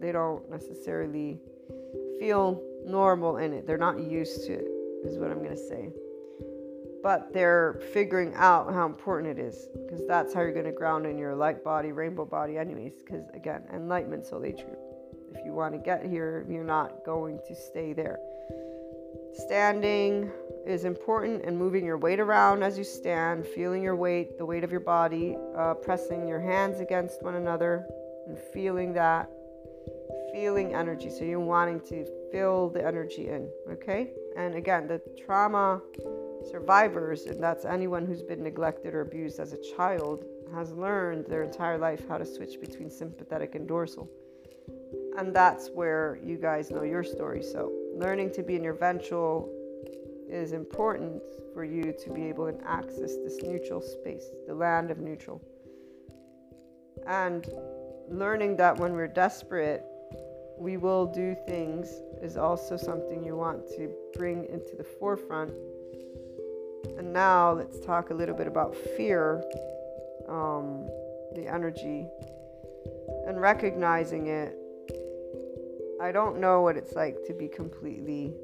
they 0.00 0.12
don't 0.12 0.48
necessarily 0.50 1.40
feel 2.18 2.62
normal 2.84 3.38
in 3.38 3.52
it. 3.52 3.66
They're 3.66 3.78
not 3.78 3.98
used 4.00 4.46
to 4.46 4.52
it, 4.52 4.68
is 5.04 5.18
what 5.18 5.30
I'm 5.30 5.38
going 5.38 5.50
to 5.50 5.56
say. 5.56 5.90
But 7.02 7.32
they're 7.32 7.80
figuring 7.92 8.32
out 8.34 8.72
how 8.72 8.86
important 8.86 9.38
it 9.38 9.42
is 9.42 9.68
because 9.84 10.06
that's 10.06 10.32
how 10.32 10.40
you're 10.40 10.52
going 10.52 10.66
to 10.66 10.72
ground 10.72 11.04
in 11.04 11.18
your 11.18 11.34
light 11.34 11.64
body, 11.64 11.90
rainbow 11.90 12.24
body, 12.24 12.58
anyways. 12.58 13.02
Because 13.04 13.24
again, 13.34 13.62
enlightenment 13.72 14.24
soul 14.24 14.44
age 14.44 14.64
group. 14.64 14.78
If 15.34 15.44
you 15.44 15.52
want 15.52 15.74
to 15.74 15.78
get 15.78 16.04
here, 16.04 16.46
you're 16.48 16.62
not 16.62 17.04
going 17.04 17.40
to 17.48 17.54
stay 17.54 17.92
there. 17.92 18.18
Standing 19.34 20.30
is 20.66 20.84
important 20.84 21.42
and 21.44 21.58
moving 21.58 21.84
your 21.84 21.96
weight 21.96 22.20
around 22.20 22.62
as 22.62 22.76
you 22.76 22.84
stand, 22.84 23.46
feeling 23.46 23.82
your 23.82 23.96
weight, 23.96 24.38
the 24.38 24.44
weight 24.44 24.62
of 24.62 24.70
your 24.70 24.80
body, 24.80 25.36
uh, 25.56 25.74
pressing 25.74 26.28
your 26.28 26.40
hands 26.40 26.80
against 26.80 27.22
one 27.22 27.34
another 27.34 27.86
and 28.26 28.38
feeling 28.52 28.92
that, 28.94 29.30
feeling 30.32 30.74
energy. 30.74 31.10
So 31.10 31.24
you're 31.24 31.40
wanting 31.40 31.80
to 31.88 32.06
fill 32.30 32.70
the 32.70 32.84
energy 32.84 33.28
in, 33.28 33.50
okay? 33.70 34.12
And 34.36 34.54
again, 34.54 34.86
the 34.86 35.00
trauma 35.24 35.80
survivors, 36.50 37.26
and 37.26 37.42
that's 37.42 37.64
anyone 37.64 38.06
who's 38.06 38.22
been 38.22 38.42
neglected 38.42 38.94
or 38.94 39.02
abused 39.02 39.38
as 39.38 39.52
a 39.52 39.58
child, 39.76 40.24
has 40.54 40.72
learned 40.72 41.26
their 41.26 41.42
entire 41.42 41.78
life 41.78 42.06
how 42.08 42.18
to 42.18 42.26
switch 42.26 42.60
between 42.60 42.90
sympathetic 42.90 43.54
and 43.54 43.66
dorsal. 43.66 44.08
And 45.18 45.34
that's 45.34 45.68
where 45.70 46.18
you 46.24 46.36
guys 46.36 46.70
know 46.70 46.82
your 46.82 47.04
story. 47.04 47.42
So, 47.42 47.72
learning 47.94 48.32
to 48.34 48.42
be 48.42 48.56
in 48.56 48.64
your 48.64 48.74
ventral 48.74 49.50
is 50.28 50.52
important 50.52 51.22
for 51.52 51.64
you 51.64 51.94
to 52.04 52.10
be 52.10 52.24
able 52.24 52.50
to 52.50 52.58
access 52.66 53.16
this 53.16 53.38
neutral 53.42 53.82
space, 53.82 54.24
the 54.46 54.54
land 54.54 54.90
of 54.90 54.98
neutral. 54.98 55.42
And 57.06 57.46
learning 58.12 58.56
that 58.56 58.78
when 58.78 58.92
we're 58.92 59.08
desperate, 59.08 59.84
we 60.56 60.76
will 60.76 61.06
do 61.06 61.34
things 61.46 62.00
is 62.20 62.36
also 62.36 62.76
something 62.76 63.24
you 63.24 63.36
want 63.36 63.66
to 63.76 63.92
bring 64.14 64.44
into 64.46 64.76
the 64.76 64.84
forefront. 64.84 65.52
And 66.98 67.12
now 67.12 67.52
let's 67.52 67.80
talk 67.80 68.10
a 68.10 68.14
little 68.14 68.34
bit 68.34 68.46
about 68.46 68.76
fear, 68.76 69.42
um, 70.28 70.86
the 71.34 71.46
energy, 71.48 72.06
and 73.26 73.40
recognizing 73.40 74.28
it 74.28 74.56
I 76.02 76.10
don't 76.10 76.40
know 76.40 76.62
what 76.62 76.76
it's 76.76 76.94
like 76.94 77.24
to 77.28 77.32
be 77.32 77.46
completely, 77.46 78.34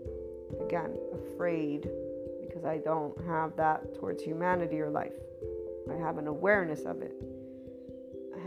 again, 0.60 0.96
afraid 1.12 1.90
because 2.40 2.64
I 2.64 2.78
don't 2.78 3.18
have 3.26 3.56
that 3.56 3.96
towards 3.98 4.22
humanity 4.22 4.80
or 4.80 4.90
life. 4.90 5.14
I 5.90 5.94
have 5.94 6.18
an 6.18 6.28
awareness 6.28 6.84
of 6.84 7.02
it. 7.02 7.12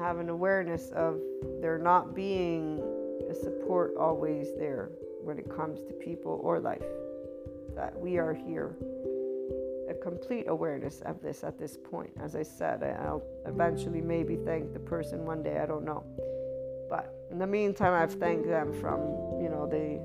Have 0.01 0.17
an 0.17 0.29
awareness 0.29 0.89
of 0.95 1.19
there 1.61 1.77
not 1.77 2.15
being 2.15 2.81
a 3.29 3.35
support 3.35 3.95
always 3.97 4.47
there 4.57 4.89
when 5.23 5.37
it 5.37 5.47
comes 5.55 5.79
to 5.83 5.93
people 5.93 6.39
or 6.43 6.59
life. 6.59 6.81
That 7.75 7.97
we 7.97 8.17
are 8.17 8.33
here. 8.33 8.75
A 9.89 9.93
complete 9.93 10.45
awareness 10.47 11.01
of 11.01 11.21
this 11.21 11.43
at 11.43 11.59
this 11.59 11.77
point. 11.77 12.09
As 12.19 12.35
I 12.35 12.41
said, 12.41 12.81
I'll 12.83 13.23
eventually 13.45 14.01
maybe 14.01 14.37
thank 14.37 14.73
the 14.73 14.79
person 14.79 15.23
one 15.23 15.43
day, 15.43 15.59
I 15.59 15.67
don't 15.67 15.85
know. 15.85 16.03
But 16.89 17.13
in 17.29 17.37
the 17.37 17.47
meantime, 17.47 17.93
I've 17.93 18.13
thanked 18.13 18.47
them 18.47 18.73
from, 18.73 18.99
you 19.39 19.49
know, 19.49 19.67
the 19.69 20.01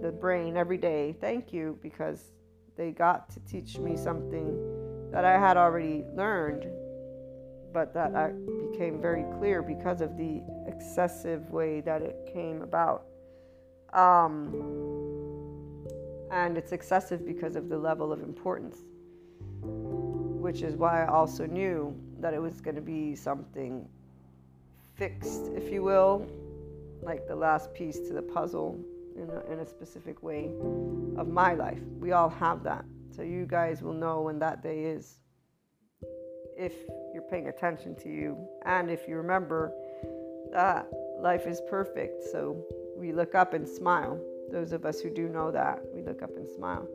the 0.00 0.12
brain 0.12 0.56
every 0.56 0.78
day. 0.78 1.14
Thank 1.20 1.52
you 1.52 1.78
because 1.82 2.32
they 2.76 2.92
got 2.92 3.28
to 3.30 3.40
teach 3.40 3.78
me 3.78 3.96
something 3.96 5.10
that 5.10 5.24
I 5.24 5.38
had 5.38 5.56
already 5.56 6.04
learned, 6.14 6.66
but 7.72 7.94
that 7.94 8.12
became 8.70 9.00
very 9.00 9.24
clear 9.38 9.62
because 9.62 10.00
of 10.00 10.16
the 10.16 10.42
excessive 10.66 11.50
way 11.50 11.80
that 11.80 12.02
it 12.02 12.28
came 12.32 12.62
about. 12.62 13.06
Um, 13.92 14.54
and 16.30 16.56
it's 16.56 16.72
excessive 16.72 17.26
because 17.26 17.56
of 17.56 17.68
the 17.68 17.78
level 17.78 18.12
of 18.12 18.22
importance, 18.22 18.78
which 19.62 20.62
is 20.62 20.76
why 20.76 21.04
I 21.04 21.08
also 21.08 21.46
knew 21.46 21.94
that 22.20 22.34
it 22.34 22.40
was 22.40 22.60
going 22.60 22.76
to 22.76 22.82
be 22.82 23.14
something 23.14 23.88
fixed, 24.94 25.46
if 25.56 25.72
you 25.72 25.82
will, 25.82 26.26
like 27.02 27.26
the 27.26 27.34
last 27.34 27.72
piece 27.74 27.98
to 28.00 28.12
the 28.12 28.22
puzzle 28.22 28.78
in 29.16 29.28
a, 29.30 29.52
in 29.52 29.60
a 29.60 29.66
specific 29.66 30.22
way 30.22 30.50
of 31.16 31.28
my 31.28 31.54
life. 31.54 31.80
We 31.98 32.12
all 32.12 32.28
have 32.28 32.62
that. 32.64 32.84
So 33.10 33.22
you 33.22 33.44
guys 33.46 33.82
will 33.82 33.94
know 33.94 34.22
when 34.22 34.38
that 34.38 34.62
day 34.62 34.84
is 34.84 35.18
if 36.60 36.74
you're 37.14 37.22
paying 37.22 37.48
attention 37.48 37.94
to 37.94 38.10
you 38.10 38.36
and 38.66 38.90
if 38.90 39.08
you 39.08 39.16
remember 39.16 39.72
that 40.52 40.86
life 41.18 41.46
is 41.46 41.62
perfect. 41.70 42.22
So 42.30 42.62
we 42.96 43.12
look 43.12 43.34
up 43.34 43.54
and 43.54 43.66
smile. 43.66 44.20
Those 44.50 44.72
of 44.72 44.84
us 44.84 45.00
who 45.00 45.08
do 45.08 45.28
know 45.28 45.50
that, 45.50 45.80
we 45.94 46.02
look 46.02 46.22
up 46.22 46.36
and 46.36 46.46
smile. 46.46 46.86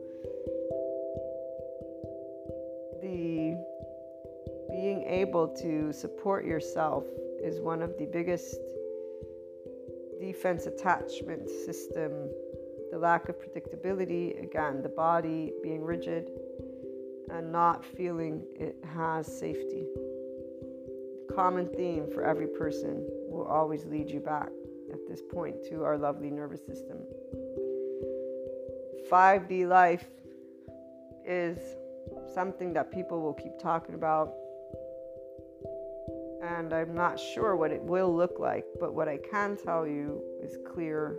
The 3.02 3.56
being 4.70 5.02
able 5.02 5.48
to 5.48 5.92
support 5.92 6.44
yourself 6.44 7.04
is 7.42 7.60
one 7.60 7.82
of 7.82 7.96
the 7.98 8.06
biggest 8.06 8.56
defense 10.20 10.66
attachment 10.66 11.48
system, 11.48 12.12
the 12.92 12.98
lack 12.98 13.28
of 13.28 13.36
predictability, 13.36 14.42
again, 14.42 14.82
the 14.82 14.88
body 14.88 15.52
being 15.62 15.82
rigid 15.82 16.30
and 17.30 17.52
not 17.52 17.84
feeling 17.84 18.42
it 18.54 18.76
has 18.94 19.26
safety. 19.26 19.84
The 21.28 21.34
common 21.34 21.68
theme 21.76 22.06
for 22.12 22.24
every 22.24 22.46
person 22.46 23.06
will 23.28 23.46
always 23.46 23.84
lead 23.86 24.10
you 24.10 24.20
back 24.20 24.48
at 24.92 24.98
this 25.08 25.20
point 25.32 25.56
to 25.68 25.84
our 25.84 25.98
lovely 25.98 26.30
nervous 26.30 26.64
system. 26.64 26.98
5D 29.10 29.68
life 29.68 30.06
is 31.26 31.58
something 32.32 32.72
that 32.72 32.92
people 32.92 33.20
will 33.20 33.34
keep 33.34 33.58
talking 33.58 33.94
about 33.94 34.32
and 36.42 36.72
I'm 36.72 36.94
not 36.94 37.18
sure 37.18 37.56
what 37.56 37.70
it 37.70 37.82
will 37.82 38.14
look 38.14 38.38
like, 38.38 38.64
but 38.78 38.94
what 38.94 39.08
I 39.08 39.18
can 39.18 39.56
tell 39.56 39.86
you 39.86 40.22
is 40.42 40.56
clear 40.66 41.18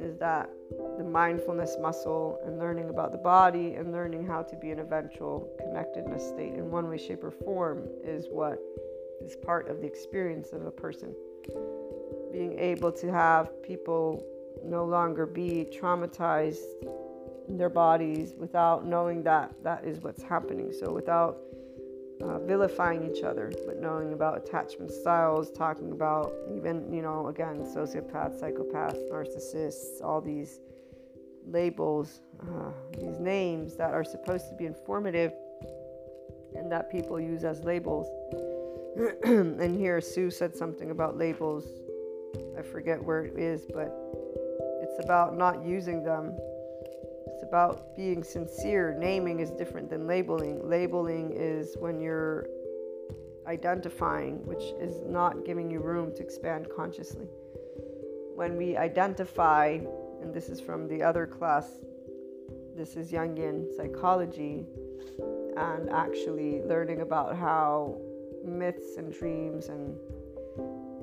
is 0.00 0.16
that 0.18 0.50
the 0.96 1.04
mindfulness 1.04 1.76
muscle 1.80 2.40
and 2.44 2.58
learning 2.58 2.90
about 2.90 3.12
the 3.12 3.18
body 3.18 3.74
and 3.74 3.92
learning 3.92 4.26
how 4.26 4.42
to 4.42 4.56
be 4.56 4.70
in 4.70 4.88
ventral 4.88 5.48
connectedness 5.58 6.28
state 6.28 6.54
in 6.54 6.70
one 6.70 6.88
way, 6.88 6.98
shape, 6.98 7.22
or 7.24 7.30
form 7.30 7.88
is 8.04 8.26
what 8.30 8.58
is 9.24 9.36
part 9.36 9.68
of 9.68 9.80
the 9.80 9.86
experience 9.86 10.52
of 10.52 10.66
a 10.66 10.70
person. 10.70 11.14
Being 12.32 12.58
able 12.58 12.92
to 12.92 13.10
have 13.10 13.62
people 13.62 14.24
no 14.64 14.84
longer 14.84 15.26
be 15.26 15.66
traumatized 15.72 16.64
in 17.48 17.56
their 17.56 17.70
bodies 17.70 18.34
without 18.36 18.86
knowing 18.86 19.22
that 19.22 19.54
that 19.62 19.84
is 19.84 20.00
what's 20.00 20.22
happening. 20.22 20.72
So, 20.72 20.92
without 20.92 21.38
uh, 22.22 22.38
vilifying 22.40 23.08
each 23.10 23.22
other, 23.22 23.52
but 23.66 23.80
knowing 23.80 24.12
about 24.12 24.36
attachment 24.36 24.90
styles, 24.90 25.50
talking 25.50 25.92
about 25.92 26.32
even, 26.54 26.92
you 26.92 27.02
know, 27.02 27.28
again, 27.28 27.64
sociopaths, 27.64 28.40
psychopaths, 28.40 28.98
narcissists, 29.10 30.02
all 30.02 30.20
these 30.20 30.60
labels, 31.46 32.20
uh, 32.42 32.70
these 32.98 33.18
names 33.18 33.76
that 33.76 33.92
are 33.92 34.04
supposed 34.04 34.48
to 34.48 34.54
be 34.56 34.66
informative 34.66 35.32
and 36.56 36.70
that 36.70 36.90
people 36.90 37.20
use 37.20 37.44
as 37.44 37.62
labels. 37.64 38.08
and 39.24 39.78
here 39.78 40.00
Sue 40.00 40.30
said 40.30 40.56
something 40.56 40.90
about 40.90 41.16
labels. 41.16 41.64
I 42.58 42.62
forget 42.62 43.02
where 43.02 43.24
it 43.24 43.38
is, 43.38 43.66
but 43.72 43.94
it's 44.82 44.98
about 45.04 45.36
not 45.36 45.64
using 45.64 46.02
them 46.02 46.36
about 47.42 47.96
being 47.96 48.22
sincere. 48.22 48.96
Naming 48.98 49.40
is 49.40 49.50
different 49.50 49.90
than 49.90 50.06
labeling. 50.06 50.68
Labeling 50.68 51.32
is 51.34 51.76
when 51.78 52.00
you're 52.00 52.46
identifying, 53.46 54.44
which 54.46 54.62
is 54.80 55.02
not 55.06 55.44
giving 55.44 55.70
you 55.70 55.80
room 55.80 56.14
to 56.16 56.22
expand 56.22 56.68
consciously. 56.74 57.28
When 58.34 58.56
we 58.56 58.76
identify, 58.76 59.78
and 60.20 60.34
this 60.34 60.48
is 60.48 60.60
from 60.60 60.86
the 60.86 61.02
other 61.02 61.26
class, 61.26 61.68
this 62.76 62.96
is 62.96 63.10
Jungian 63.10 63.74
psychology, 63.76 64.66
and 65.56 65.90
actually 65.90 66.62
learning 66.62 67.00
about 67.00 67.36
how 67.36 68.00
myths 68.44 68.96
and 68.96 69.12
dreams 69.12 69.68
and 69.68 69.96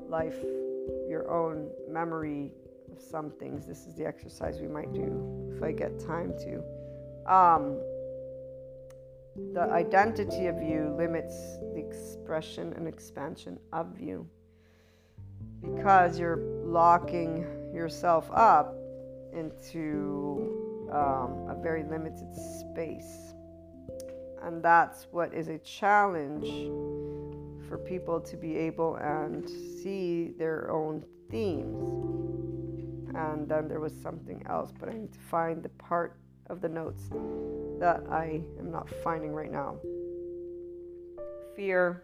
life, 0.08 0.38
your 1.10 1.30
own 1.30 1.70
memory 1.90 2.52
of 2.96 3.02
some 3.02 3.30
things. 3.30 3.66
This 3.66 3.86
is 3.86 3.96
the 3.96 4.06
exercise 4.06 4.60
we 4.60 4.68
might 4.68 4.94
do 4.94 5.52
if 5.56 5.64
I 5.64 5.72
get 5.72 6.00
time 6.00 6.34
to. 6.40 7.32
Um, 7.32 7.80
the 9.54 9.68
identity 9.72 10.48
of 10.48 10.62
you 10.62 10.96
limits 10.98 11.58
the 11.74 11.78
expression 11.78 12.74
and 12.74 12.88
expansion 12.88 13.60
of 13.74 14.00
you 14.00 14.28
because 15.62 16.18
you're 16.18 16.38
locking 16.64 17.46
yourself 17.74 18.30
up 18.32 18.76
into 19.34 20.88
um, 20.92 21.50
a 21.50 21.58
very 21.62 21.84
limited 21.84 22.34
space. 22.34 23.34
And 24.44 24.64
that's 24.64 25.08
what 25.12 25.34
is 25.34 25.50
a 25.50 25.58
challenge 25.60 26.48
for 27.68 27.78
people 27.78 28.22
to 28.22 28.38
be 28.38 28.56
able 28.56 28.96
and 28.96 29.50
see 29.50 30.32
their 30.38 30.72
own 30.72 31.04
themes. 31.30 32.35
And 33.16 33.48
then 33.48 33.68
there 33.68 33.80
was 33.80 33.94
something 33.94 34.44
else, 34.48 34.74
but 34.78 34.90
I 34.90 34.94
need 34.94 35.14
to 35.14 35.20
find 35.20 35.64
the 35.64 35.70
part 35.70 36.18
of 36.50 36.62
the 36.62 36.70
notes 36.70 37.10
that 37.80 38.04
I 38.12 38.42
am 38.60 38.70
not 38.72 38.90
finding 38.90 39.32
right 39.32 39.52
now. 39.52 39.78
Fear, 41.56 42.04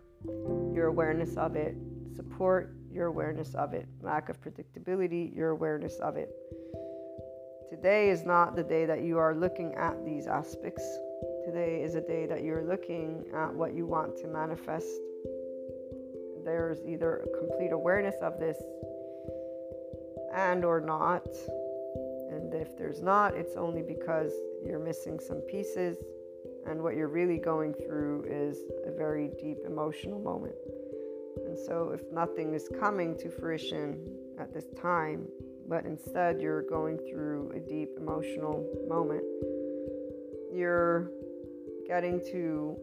your 0.73 0.87
awareness 0.87 1.35
of 1.35 1.55
it. 1.55 1.75
Support, 2.15 2.73
your 2.91 3.07
awareness 3.07 3.53
of 3.55 3.73
it. 3.73 3.87
Lack 4.01 4.29
of 4.29 4.41
predictability, 4.41 5.35
your 5.35 5.49
awareness 5.49 5.97
of 5.99 6.15
it. 6.15 6.29
Today 7.69 8.09
is 8.09 8.25
not 8.25 8.55
the 8.55 8.63
day 8.63 8.85
that 8.85 9.01
you 9.01 9.17
are 9.17 9.35
looking 9.35 9.73
at 9.75 10.03
these 10.05 10.27
aspects. 10.27 10.83
Today 11.45 11.81
is 11.83 11.95
a 11.95 12.01
day 12.01 12.25
that 12.25 12.43
you're 12.43 12.63
looking 12.63 13.25
at 13.33 13.53
what 13.53 13.73
you 13.73 13.85
want 13.85 14.17
to 14.17 14.27
manifest. 14.27 14.87
There's 16.43 16.79
either 16.85 17.17
a 17.17 17.37
complete 17.37 17.71
awareness 17.71 18.15
of 18.21 18.39
this 18.39 18.57
and 20.33 20.63
or 20.65 20.79
not. 20.79 21.27
And 22.31 22.53
if 22.53 22.77
there's 22.77 23.01
not, 23.01 23.35
it's 23.35 23.55
only 23.55 23.81
because 23.81 24.31
you're 24.65 24.79
missing 24.79 25.19
some 25.19 25.41
pieces 25.41 25.97
and 26.67 26.81
what 26.81 26.95
you're 26.95 27.07
really 27.07 27.37
going 27.37 27.73
through 27.73 28.25
is 28.29 28.59
a 28.85 28.91
very 28.91 29.31
deep 29.39 29.57
emotional 29.65 30.19
moment. 30.19 30.55
And 31.45 31.57
so 31.57 31.91
if 31.93 32.01
nothing 32.11 32.53
is 32.53 32.69
coming 32.79 33.17
to 33.17 33.29
fruition 33.29 33.99
at 34.39 34.53
this 34.53 34.65
time, 34.79 35.27
but 35.67 35.85
instead 35.85 36.39
you're 36.39 36.61
going 36.63 36.97
through 37.09 37.51
a 37.55 37.59
deep 37.59 37.89
emotional 37.97 38.65
moment, 38.87 39.23
you're 40.53 41.09
getting 41.87 42.19
to 42.31 42.77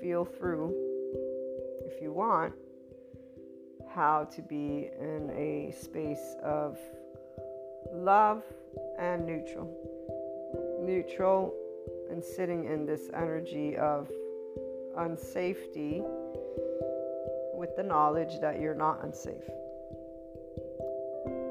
feel 0.00 0.24
through, 0.24 0.72
if 1.84 2.00
you 2.00 2.12
want, 2.12 2.52
how 3.94 4.24
to 4.24 4.42
be 4.42 4.90
in 5.00 5.30
a 5.36 5.72
space 5.72 6.34
of 6.42 6.78
love 7.92 8.42
and 8.98 9.24
neutral. 9.24 9.70
Neutral 10.80 11.54
and 12.10 12.22
sitting 12.22 12.64
in 12.64 12.86
this 12.86 13.08
energy 13.14 13.76
of 13.76 14.10
unsafety 14.98 16.02
with 17.54 17.76
the 17.76 17.82
knowledge 17.82 18.40
that 18.40 18.60
you're 18.60 18.74
not 18.74 19.04
unsafe. 19.04 19.48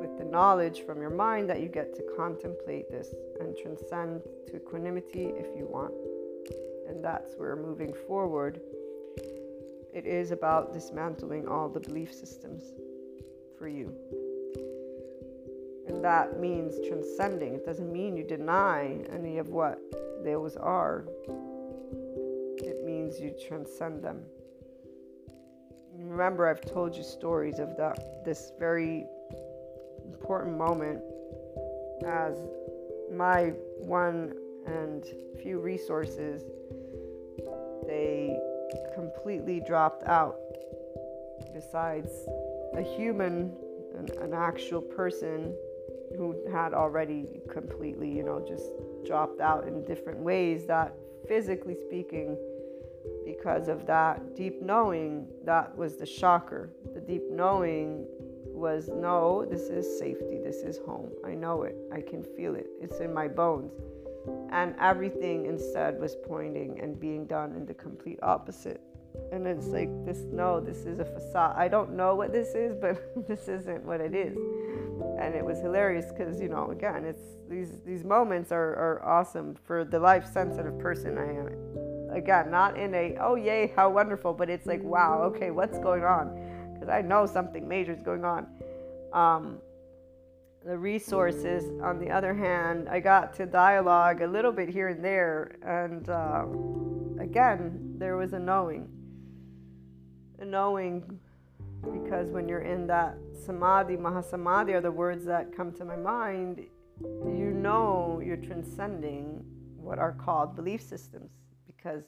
With 0.02 0.18
the 0.18 0.26
knowledge 0.26 0.86
from 0.86 1.00
your 1.00 1.10
mind 1.10 1.50
that 1.50 1.62
you 1.62 1.70
get 1.70 1.96
to 1.96 2.04
contemplate 2.18 2.92
this 2.92 3.16
and 3.40 3.56
transcend 3.56 4.22
to 4.48 4.58
equanimity 4.58 5.28
if 5.38 5.48
you 5.58 5.66
want. 5.66 5.94
And 6.90 7.04
that's 7.04 7.36
where 7.36 7.56
moving 7.56 7.94
forward 7.94 8.60
it 9.94 10.06
is 10.06 10.32
about 10.32 10.74
dismantling 10.74 11.48
all 11.48 11.70
the 11.70 11.80
belief 11.80 12.14
systems 12.14 12.64
for 13.58 13.68
you. 13.68 13.94
And 15.88 16.04
that 16.04 16.40
means 16.40 16.76
transcending. 16.88 17.56
It 17.56 17.66
doesn't 17.66 17.92
mean 17.92 18.18
you 18.18 18.24
deny 18.24 19.00
any 19.14 19.38
of 19.38 19.50
what 19.50 19.80
those 20.24 20.56
are, 20.56 21.06
it 22.58 22.84
means 22.86 23.20
you 23.20 23.36
transcend 23.48 24.02
them. 24.02 24.22
Remember, 25.96 26.48
I've 26.48 26.62
told 26.62 26.96
you 26.96 27.04
stories 27.04 27.60
of 27.60 27.76
that, 27.78 28.24
this 28.26 28.52
very 28.58 29.06
important 30.06 30.58
moment 30.58 31.02
as 32.06 32.38
my 33.12 33.54
one 33.78 34.34
and 34.66 35.04
few 35.42 35.60
resources 35.60 36.42
they 37.86 38.40
completely 38.94 39.62
dropped 39.66 40.04
out. 40.04 40.38
Besides 41.54 42.10
a 42.76 42.82
human, 42.82 43.52
an, 43.98 44.08
an 44.22 44.34
actual 44.34 44.82
person 44.82 45.56
who 46.18 46.36
had 46.52 46.74
already 46.74 47.28
completely, 47.52 48.10
you 48.10 48.24
know, 48.24 48.44
just 48.48 48.72
dropped 49.06 49.42
out 49.42 49.68
in 49.68 49.84
different 49.86 50.20
ways 50.20 50.66
that 50.68 50.94
physically 51.28 51.76
speaking, 51.76 52.38
because 53.26 53.68
of 53.68 53.86
that 53.86 54.36
deep 54.36 54.62
knowing, 54.62 55.28
that 55.44 55.76
was 55.76 55.98
the 55.98 56.06
shocker. 56.06 56.70
The 56.94 57.02
deep 57.02 57.24
knowing 57.30 58.06
was 58.46 58.90
no, 58.94 59.46
this 59.46 59.64
is 59.64 60.00
safety, 60.00 60.40
this 60.44 60.58
is 60.58 60.80
home. 60.86 61.12
I 61.26 61.34
know 61.34 61.64
it, 61.64 61.76
I 61.92 62.02
can 62.02 62.24
feel 62.24 62.56
it, 62.56 62.68
it's 62.82 63.00
in 63.00 63.14
my 63.14 63.28
bones 63.28 63.74
and 64.52 64.76
everything 64.80 65.46
instead 65.46 66.00
was 66.00 66.16
pointing 66.16 66.80
and 66.82 67.00
being 67.00 67.26
done 67.26 67.54
in 67.54 67.66
the 67.66 67.74
complete 67.74 68.20
opposite. 68.22 68.82
And 69.32 69.46
it's 69.46 69.68
like 69.68 69.90
this 70.06 70.20
no 70.32 70.60
this 70.60 70.86
is 70.86 71.00
a 71.00 71.06
facade. 71.06 71.56
I 71.58 71.68
don't 71.68 71.94
know 71.94 72.16
what 72.16 72.32
this 72.32 72.56
is 72.56 72.76
but 72.80 72.98
this 73.28 73.48
isn't 73.48 73.84
what 73.84 74.02
it 74.02 74.14
is. 74.14 74.38
And 75.20 75.36
it 75.36 75.46
was 75.46 75.60
hilarious 75.60 76.06
because 76.12 76.42
you 76.42 76.50
know 76.50 76.72
again 76.72 77.06
it's 77.06 77.22
these 77.50 77.80
these 77.86 78.04
moments 78.04 78.52
are, 78.52 78.76
are 78.76 79.06
awesome 79.06 79.56
for 79.66 79.86
the 79.86 80.00
life 80.00 80.26
sensitive 80.32 80.78
person 80.80 81.18
i 81.18 81.30
am. 81.30 82.16
Again 82.16 82.50
not 82.50 82.78
in 82.78 82.94
a 82.94 83.16
oh 83.20 83.36
yay 83.36 83.72
how 83.76 83.90
wonderful 83.90 84.34
but 84.34 84.50
it's 84.50 84.66
like 84.66 84.84
wow 84.84 85.22
okay 85.24 85.52
what's 85.52 85.78
going 85.80 86.04
on? 86.04 86.74
Because 86.74 86.90
i 86.90 87.02
know 87.02 87.26
something 87.26 87.68
major 87.68 87.92
is 87.92 88.02
going 88.02 88.26
on. 88.26 88.48
Um, 89.14 89.60
the 90.66 90.78
resources. 90.78 91.66
On 91.82 92.00
the 92.00 92.10
other 92.10 92.34
hand, 92.34 92.88
I 92.90 93.00
got 93.00 93.34
to 93.36 93.46
dialogue 93.46 94.22
a 94.22 94.28
little 94.28 94.52
bit 94.52 94.70
here 94.70 94.88
and 94.88 95.04
there, 95.04 95.56
and 95.66 96.08
uh, 96.10 96.46
again, 97.22 97.96
there 97.98 98.18
was 98.18 98.34
a 98.34 98.40
knowing. 98.40 98.88
A 100.40 100.46
knowing 100.46 101.20
because 101.82 102.30
when 102.30 102.48
you're 102.48 102.62
in 102.62 102.88
that 102.88 103.18
samadhi, 103.46 103.98
mahasamadhi 103.98 104.74
are 104.74 104.82
the 104.82 104.92
words 104.92 105.26
that 105.26 105.56
come 105.56 105.72
to 105.74 105.86
my 105.86 105.98
mind, 105.98 106.66
you 107.02 107.52
know 107.52 108.22
you're 108.24 108.38
transcending 108.38 109.44
what 109.76 110.00
are 110.00 110.14
called 110.14 110.56
belief 110.56 110.82
systems 110.82 111.32
because 111.68 112.04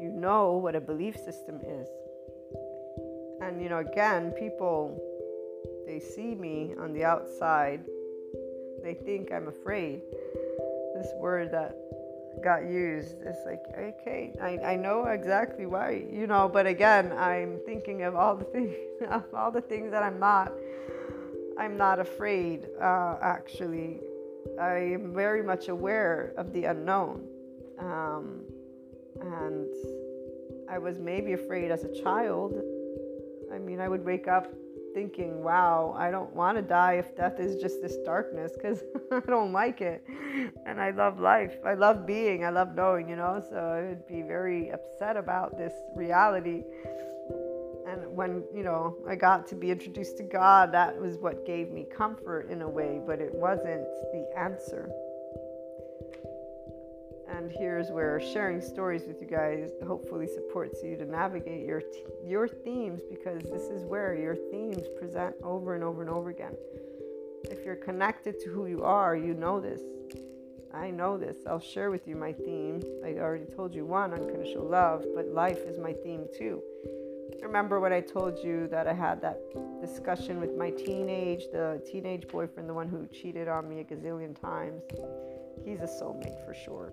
you 0.00 0.10
know 0.14 0.52
what 0.52 0.74
a 0.74 0.80
belief 0.80 1.16
system 1.16 1.60
is. 1.66 1.88
And 3.42 3.62
you 3.62 3.68
know, 3.68 3.78
again, 3.78 4.30
people 4.30 4.98
they 5.86 6.00
see 6.00 6.34
me 6.34 6.74
on 6.78 6.92
the 6.92 7.04
outside, 7.04 7.84
they 8.82 8.94
think 8.94 9.32
I'm 9.32 9.48
afraid. 9.48 10.02
This 10.94 11.08
word 11.18 11.52
that 11.52 11.76
got 12.42 12.64
used 12.64 13.16
is 13.22 13.36
like, 13.46 13.62
okay, 13.78 14.32
I, 14.40 14.72
I 14.72 14.76
know 14.76 15.04
exactly 15.04 15.66
why, 15.66 16.04
you 16.10 16.26
know, 16.26 16.48
but 16.48 16.66
again, 16.66 17.12
I'm 17.12 17.58
thinking 17.64 18.02
of 18.02 18.14
all 18.14 18.36
the 18.36 18.44
things, 18.44 18.74
of 19.10 19.24
all 19.34 19.50
the 19.50 19.60
things 19.60 19.90
that 19.90 20.02
I'm 20.02 20.18
not. 20.18 20.52
I'm 21.58 21.76
not 21.78 21.98
afraid, 21.98 22.66
uh, 22.80 23.16
actually. 23.22 24.00
I 24.60 24.74
am 24.74 25.14
very 25.14 25.42
much 25.42 25.68
aware 25.68 26.34
of 26.36 26.52
the 26.52 26.64
unknown. 26.64 27.26
Um, 27.78 28.40
and 29.20 29.66
I 30.68 30.78
was 30.78 30.98
maybe 30.98 31.32
afraid 31.32 31.70
as 31.70 31.84
a 31.84 32.02
child. 32.02 32.60
I 33.52 33.58
mean, 33.58 33.80
I 33.80 33.88
would 33.88 34.04
wake 34.04 34.28
up 34.28 34.52
thinking, 34.96 35.42
wow, 35.42 35.94
I 35.94 36.10
don't 36.10 36.34
want 36.34 36.56
to 36.56 36.62
die 36.62 36.94
if 36.94 37.14
death 37.14 37.38
is 37.38 37.60
just 37.60 37.82
this 37.82 37.98
darkness 37.98 38.52
because 38.54 38.82
I 39.12 39.20
don't 39.26 39.52
like 39.52 39.82
it. 39.82 40.02
And 40.64 40.80
I 40.80 40.90
love 40.90 41.20
life. 41.20 41.58
I 41.66 41.74
love 41.74 42.06
being. 42.06 42.46
I 42.46 42.48
love 42.48 42.74
knowing, 42.74 43.06
you 43.10 43.16
know. 43.16 43.44
So 43.50 43.56
I 43.56 43.86
would 43.86 44.06
be 44.06 44.22
very 44.22 44.70
upset 44.70 45.18
about 45.18 45.58
this 45.58 45.74
reality. 45.94 46.62
And 47.86 48.06
when, 48.16 48.42
you 48.54 48.62
know, 48.62 48.96
I 49.06 49.16
got 49.16 49.46
to 49.48 49.54
be 49.54 49.70
introduced 49.70 50.16
to 50.16 50.22
God, 50.22 50.72
that 50.72 50.98
was 50.98 51.18
what 51.18 51.44
gave 51.44 51.70
me 51.70 51.84
comfort 51.94 52.50
in 52.50 52.62
a 52.62 52.68
way, 52.68 52.98
but 53.06 53.20
it 53.20 53.34
wasn't 53.34 53.86
the 54.12 54.26
answer 54.34 54.90
and 57.46 57.54
here's 57.56 57.90
where 57.90 58.20
sharing 58.20 58.60
stories 58.60 59.04
with 59.06 59.20
you 59.20 59.26
guys 59.28 59.70
hopefully 59.86 60.26
supports 60.26 60.82
you 60.82 60.96
to 60.96 61.04
navigate 61.04 61.64
your 61.64 61.80
your 62.24 62.48
themes 62.48 63.02
because 63.08 63.42
this 63.44 63.62
is 63.70 63.84
where 63.84 64.16
your 64.16 64.34
themes 64.34 64.82
present 64.98 65.32
over 65.44 65.76
and 65.76 65.84
over 65.84 66.02
and 66.02 66.10
over 66.10 66.30
again. 66.30 66.54
If 67.44 67.64
you're 67.64 67.76
connected 67.76 68.40
to 68.40 68.50
who 68.50 68.66
you 68.66 68.82
are, 68.82 69.14
you 69.14 69.32
know 69.32 69.60
this. 69.60 69.80
I 70.74 70.90
know 70.90 71.16
this. 71.16 71.36
I'll 71.46 71.60
share 71.60 71.92
with 71.92 72.08
you 72.08 72.16
my 72.16 72.32
theme. 72.32 72.82
I 73.04 73.18
already 73.18 73.46
told 73.46 73.72
you 73.72 73.86
one 73.86 74.12
unconditional 74.12 74.68
love, 74.68 75.04
but 75.14 75.28
life 75.28 75.60
is 75.60 75.78
my 75.78 75.92
theme 75.92 76.26
too. 76.36 76.60
Remember 77.42 77.78
what 77.78 77.92
I 77.92 78.00
told 78.00 78.40
you 78.42 78.66
that 78.68 78.88
I 78.88 78.92
had 78.92 79.22
that 79.22 79.38
discussion 79.80 80.40
with 80.40 80.56
my 80.56 80.70
teenage, 80.70 81.44
the 81.52 81.80
teenage 81.86 82.26
boyfriend, 82.26 82.68
the 82.68 82.74
one 82.74 82.88
who 82.88 83.06
cheated 83.06 83.46
on 83.46 83.68
me 83.68 83.80
a 83.80 83.84
gazillion 83.84 84.38
times? 84.40 84.82
He's 85.64 85.78
a 85.80 85.86
soulmate 85.86 86.44
for 86.44 86.54
sure. 86.54 86.92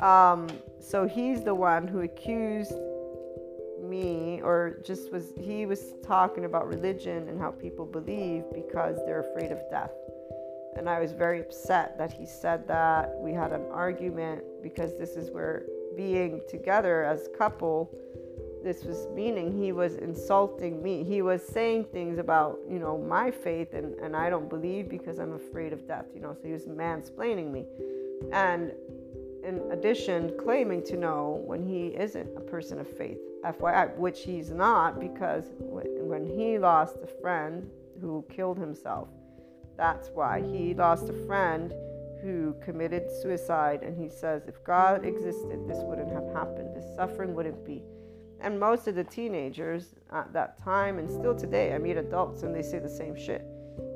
Um, 0.00 0.48
so 0.80 1.06
he's 1.06 1.42
the 1.42 1.54
one 1.54 1.88
who 1.88 2.00
accused 2.00 2.74
me, 3.82 4.40
or 4.42 4.80
just 4.84 5.10
was, 5.12 5.32
he 5.40 5.66
was 5.66 5.94
talking 6.04 6.44
about 6.44 6.68
religion 6.68 7.28
and 7.28 7.40
how 7.40 7.50
people 7.50 7.84
believe 7.84 8.44
because 8.52 8.96
they're 9.06 9.26
afraid 9.30 9.50
of 9.50 9.58
death. 9.70 9.92
And 10.76 10.88
I 10.88 11.00
was 11.00 11.12
very 11.12 11.40
upset 11.40 11.98
that 11.98 12.12
he 12.12 12.26
said 12.26 12.68
that. 12.68 13.10
We 13.18 13.32
had 13.32 13.52
an 13.52 13.64
argument 13.72 14.44
because 14.62 14.96
this 14.98 15.16
is 15.16 15.30
where 15.30 15.64
being 15.96 16.40
together 16.48 17.04
as 17.04 17.28
couple 17.36 17.90
this 18.62 18.84
was 18.84 19.06
meaning 19.14 19.56
he 19.56 19.72
was 19.72 19.94
insulting 19.96 20.82
me 20.82 21.04
he 21.04 21.22
was 21.22 21.42
saying 21.42 21.84
things 21.84 22.18
about 22.18 22.58
you 22.68 22.78
know 22.78 22.98
my 22.98 23.30
faith 23.30 23.72
and, 23.72 23.94
and 23.96 24.16
i 24.16 24.28
don't 24.28 24.48
believe 24.48 24.88
because 24.88 25.18
i'm 25.18 25.32
afraid 25.32 25.72
of 25.72 25.86
death 25.86 26.06
you 26.14 26.20
know 26.20 26.34
so 26.34 26.40
he 26.44 26.52
was 26.52 26.66
mansplaining 26.66 27.50
me 27.50 27.64
and 28.32 28.72
in 29.48 29.60
addition 29.72 30.32
claiming 30.38 30.82
to 30.82 30.96
know 30.96 31.42
when 31.46 31.62
he 31.62 31.88
isn't 31.88 32.36
a 32.36 32.40
person 32.40 32.78
of 32.78 32.86
faith 32.86 33.18
fyi 33.44 33.96
which 33.96 34.22
he's 34.22 34.50
not 34.50 35.00
because 35.00 35.44
when 35.58 36.26
he 36.26 36.58
lost 36.58 36.96
a 37.02 37.06
friend 37.22 37.68
who 38.00 38.24
killed 38.28 38.58
himself 38.58 39.08
that's 39.76 40.08
why 40.10 40.42
he 40.52 40.74
lost 40.74 41.08
a 41.08 41.26
friend 41.26 41.72
who 42.22 42.54
committed 42.62 43.04
suicide 43.22 43.82
and 43.82 43.96
he 43.96 44.08
says 44.08 44.42
if 44.46 44.62
god 44.64 45.04
existed 45.04 45.58
this 45.66 45.78
wouldn't 45.82 46.12
have 46.12 46.28
happened 46.34 46.76
this 46.76 46.94
suffering 46.96 47.34
wouldn't 47.34 47.64
be 47.64 47.82
and 48.40 48.58
most 48.58 48.86
of 48.86 48.94
the 48.94 49.04
teenagers 49.04 49.94
at 50.12 50.32
that 50.32 50.62
time 50.62 50.98
and 50.98 51.10
still 51.10 51.34
today, 51.34 51.74
I 51.74 51.78
meet 51.78 51.96
adults 51.96 52.42
and 52.42 52.54
they 52.54 52.62
say 52.62 52.78
the 52.78 52.88
same 52.88 53.16
shit. 53.16 53.44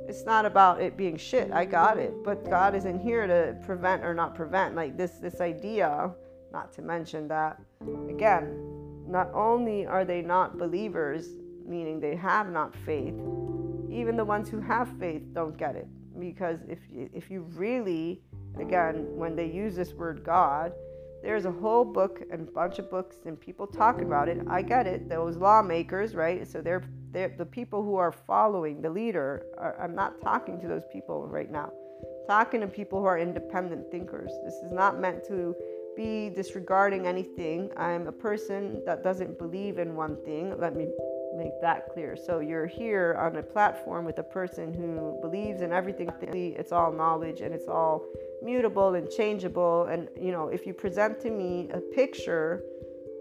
It's 0.09 0.25
not 0.25 0.45
about 0.45 0.81
it 0.81 0.97
being 0.97 1.17
shit. 1.17 1.53
I 1.53 1.65
got 1.65 1.99
it, 1.99 2.13
but 2.25 2.49
God 2.51 2.75
isn't 2.75 3.01
here 3.01 3.27
to 3.27 3.57
prevent 3.65 4.05
or 4.05 4.15
not 4.15 4.35
prevent. 4.35 4.75
Like 4.75 4.97
this 4.97 5.13
this 5.13 5.41
idea, 5.41 6.11
not 6.53 6.73
to 6.75 6.83
mention 6.83 7.29
that 7.29 7.61
again, 8.09 8.59
not 9.07 9.31
only 9.33 9.87
are 9.87 10.05
they 10.05 10.23
not 10.23 10.59
believers, 10.59 11.29
meaning 11.65 12.01
they 12.01 12.17
have 12.17 12.51
not 12.51 12.75
faith, 12.75 13.15
even 13.91 14.17
the 14.17 14.25
ones 14.25 14.49
who 14.49 14.61
have 14.61 14.89
faith 14.99 15.23
don't 15.33 15.57
get 15.57 15.77
it 15.77 15.87
because 16.19 16.61
if 16.69 16.79
if 16.91 17.31
you 17.31 17.43
really 17.55 18.23
again 18.59 19.07
when 19.17 19.35
they 19.35 19.47
use 19.47 19.75
this 19.75 19.93
word 19.93 20.23
God, 20.25 20.73
there's 21.23 21.45
a 21.45 21.51
whole 21.51 21.85
book 21.85 22.23
and 22.31 22.53
bunch 22.53 22.79
of 22.79 22.91
books 22.91 23.17
and 23.27 23.39
people 23.39 23.67
talking 23.67 24.05
about 24.05 24.29
it. 24.29 24.39
I 24.49 24.63
get 24.63 24.87
it. 24.87 25.09
Those 25.09 25.37
lawmakers, 25.37 26.15
right? 26.15 26.47
So 26.47 26.61
they're 26.61 26.85
the 27.13 27.47
people 27.47 27.83
who 27.83 27.97
are 27.97 28.13
following 28.13 28.81
the 28.81 28.91
leader. 28.91 29.47
Are, 29.59 29.77
I'm 29.83 29.95
not 29.95 30.21
talking 30.21 30.61
to 30.61 30.69
those 30.69 30.85
people 30.93 31.27
right 31.29 31.51
now. 31.51 31.71
talking 32.27 32.61
to 32.61 32.67
people 32.67 33.01
who 33.01 33.07
are 33.07 33.19
independent 33.19 33.91
thinkers. 33.91 34.31
This 34.45 34.55
is 34.55 34.73
not 34.73 35.01
meant 35.01 35.25
to 35.29 35.55
be 35.97 36.31
disregarding 36.31 37.07
anything. 37.07 37.71
I'm 37.77 38.07
a 38.07 38.13
person 38.13 38.83
that 38.87 39.03
doesn't 39.03 39.39
believe 39.39 39.79
in 39.79 39.95
one 39.95 40.17
thing. 40.25 40.59
Let 40.59 40.75
me 40.75 40.89
make 41.37 41.61
that 41.61 41.89
clear. 41.93 42.17
So 42.17 42.41
you're 42.41 42.67
here 42.67 43.17
on 43.19 43.37
a 43.37 43.43
platform 43.43 44.05
with 44.05 44.19
a 44.19 44.23
person 44.23 44.73
who 44.73 45.19
believes 45.21 45.61
in 45.63 45.73
everything. 45.73 46.11
It's 46.23 46.73
all 46.73 46.93
knowledge 46.93 47.41
and 47.41 47.55
it's 47.55 47.69
all 47.69 48.05
mutable 48.43 48.95
and 48.95 49.11
changeable. 49.11 49.85
And 49.85 50.09
you 50.21 50.33
know, 50.33 50.49
if 50.49 50.67
you 50.67 50.75
present 50.75 51.21
to 51.21 51.31
me 51.31 51.69
a 51.73 51.81
picture 51.81 52.63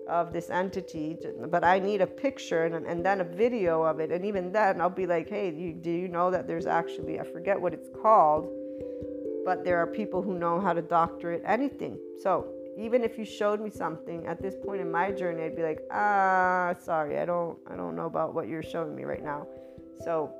of 0.07 0.33
this 0.33 0.49
entity, 0.49 1.17
but 1.49 1.63
I 1.63 1.79
need 1.79 2.01
a 2.01 2.07
picture 2.07 2.65
and, 2.65 2.85
and 2.85 3.05
then 3.05 3.21
a 3.21 3.23
video 3.23 3.83
of 3.83 3.99
it, 3.99 4.11
and 4.11 4.25
even 4.25 4.51
then, 4.51 4.81
I'll 4.81 4.89
be 4.89 5.07
like, 5.07 5.29
hey, 5.29 5.51
do 5.51 5.57
you, 5.57 5.73
do 5.73 5.91
you 5.91 6.07
know 6.07 6.31
that 6.31 6.47
there's 6.47 6.65
actually 6.65 7.19
I 7.19 7.23
forget 7.23 7.59
what 7.59 7.73
it's 7.73 7.89
called, 8.01 8.49
but 9.45 9.63
there 9.63 9.77
are 9.77 9.87
people 9.87 10.21
who 10.21 10.37
know 10.37 10.59
how 10.59 10.73
to 10.73 10.81
doctorate 10.81 11.41
anything. 11.45 11.97
So 12.21 12.47
even 12.77 13.03
if 13.03 13.17
you 13.17 13.25
showed 13.25 13.59
me 13.61 13.69
something 13.69 14.25
at 14.27 14.41
this 14.41 14.55
point 14.55 14.79
in 14.79 14.89
my 14.89 15.11
journey 15.11 15.43
i'd 15.43 15.57
be 15.57 15.61
like 15.61 15.81
ah 15.91 16.73
sorry 16.79 17.19
i 17.19 17.25
don't 17.25 17.57
i 17.69 17.75
don't 17.75 17.97
know 17.97 18.05
about 18.05 18.33
what 18.33 18.47
you're 18.47 18.63
showing 18.63 18.95
me 18.95 19.03
right 19.03 19.21
now. 19.21 19.45
So 20.05 20.33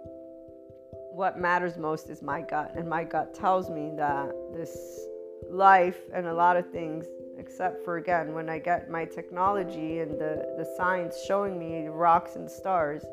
what 1.12 1.38
matters 1.38 1.78
most 1.78 2.10
is 2.10 2.22
my 2.22 2.42
gut. 2.42 2.74
And 2.76 2.90
my 2.90 3.04
gut 3.04 3.34
tells 3.34 3.70
me 3.70 3.92
that 3.98 4.32
this 4.54 5.06
life 5.50 6.00
and 6.14 6.28
a 6.28 6.34
lot 6.34 6.56
of 6.56 6.70
things 6.72 7.06
except 7.42 7.84
for 7.84 7.98
again 7.98 8.34
when 8.34 8.48
i 8.50 8.58
get 8.58 8.90
my 8.90 9.04
technology 9.04 10.00
and 10.00 10.12
the 10.24 10.34
the 10.60 10.68
science 10.78 11.16
showing 11.28 11.58
me 11.58 11.88
rocks 11.88 12.36
and 12.36 12.50
stars 12.50 13.04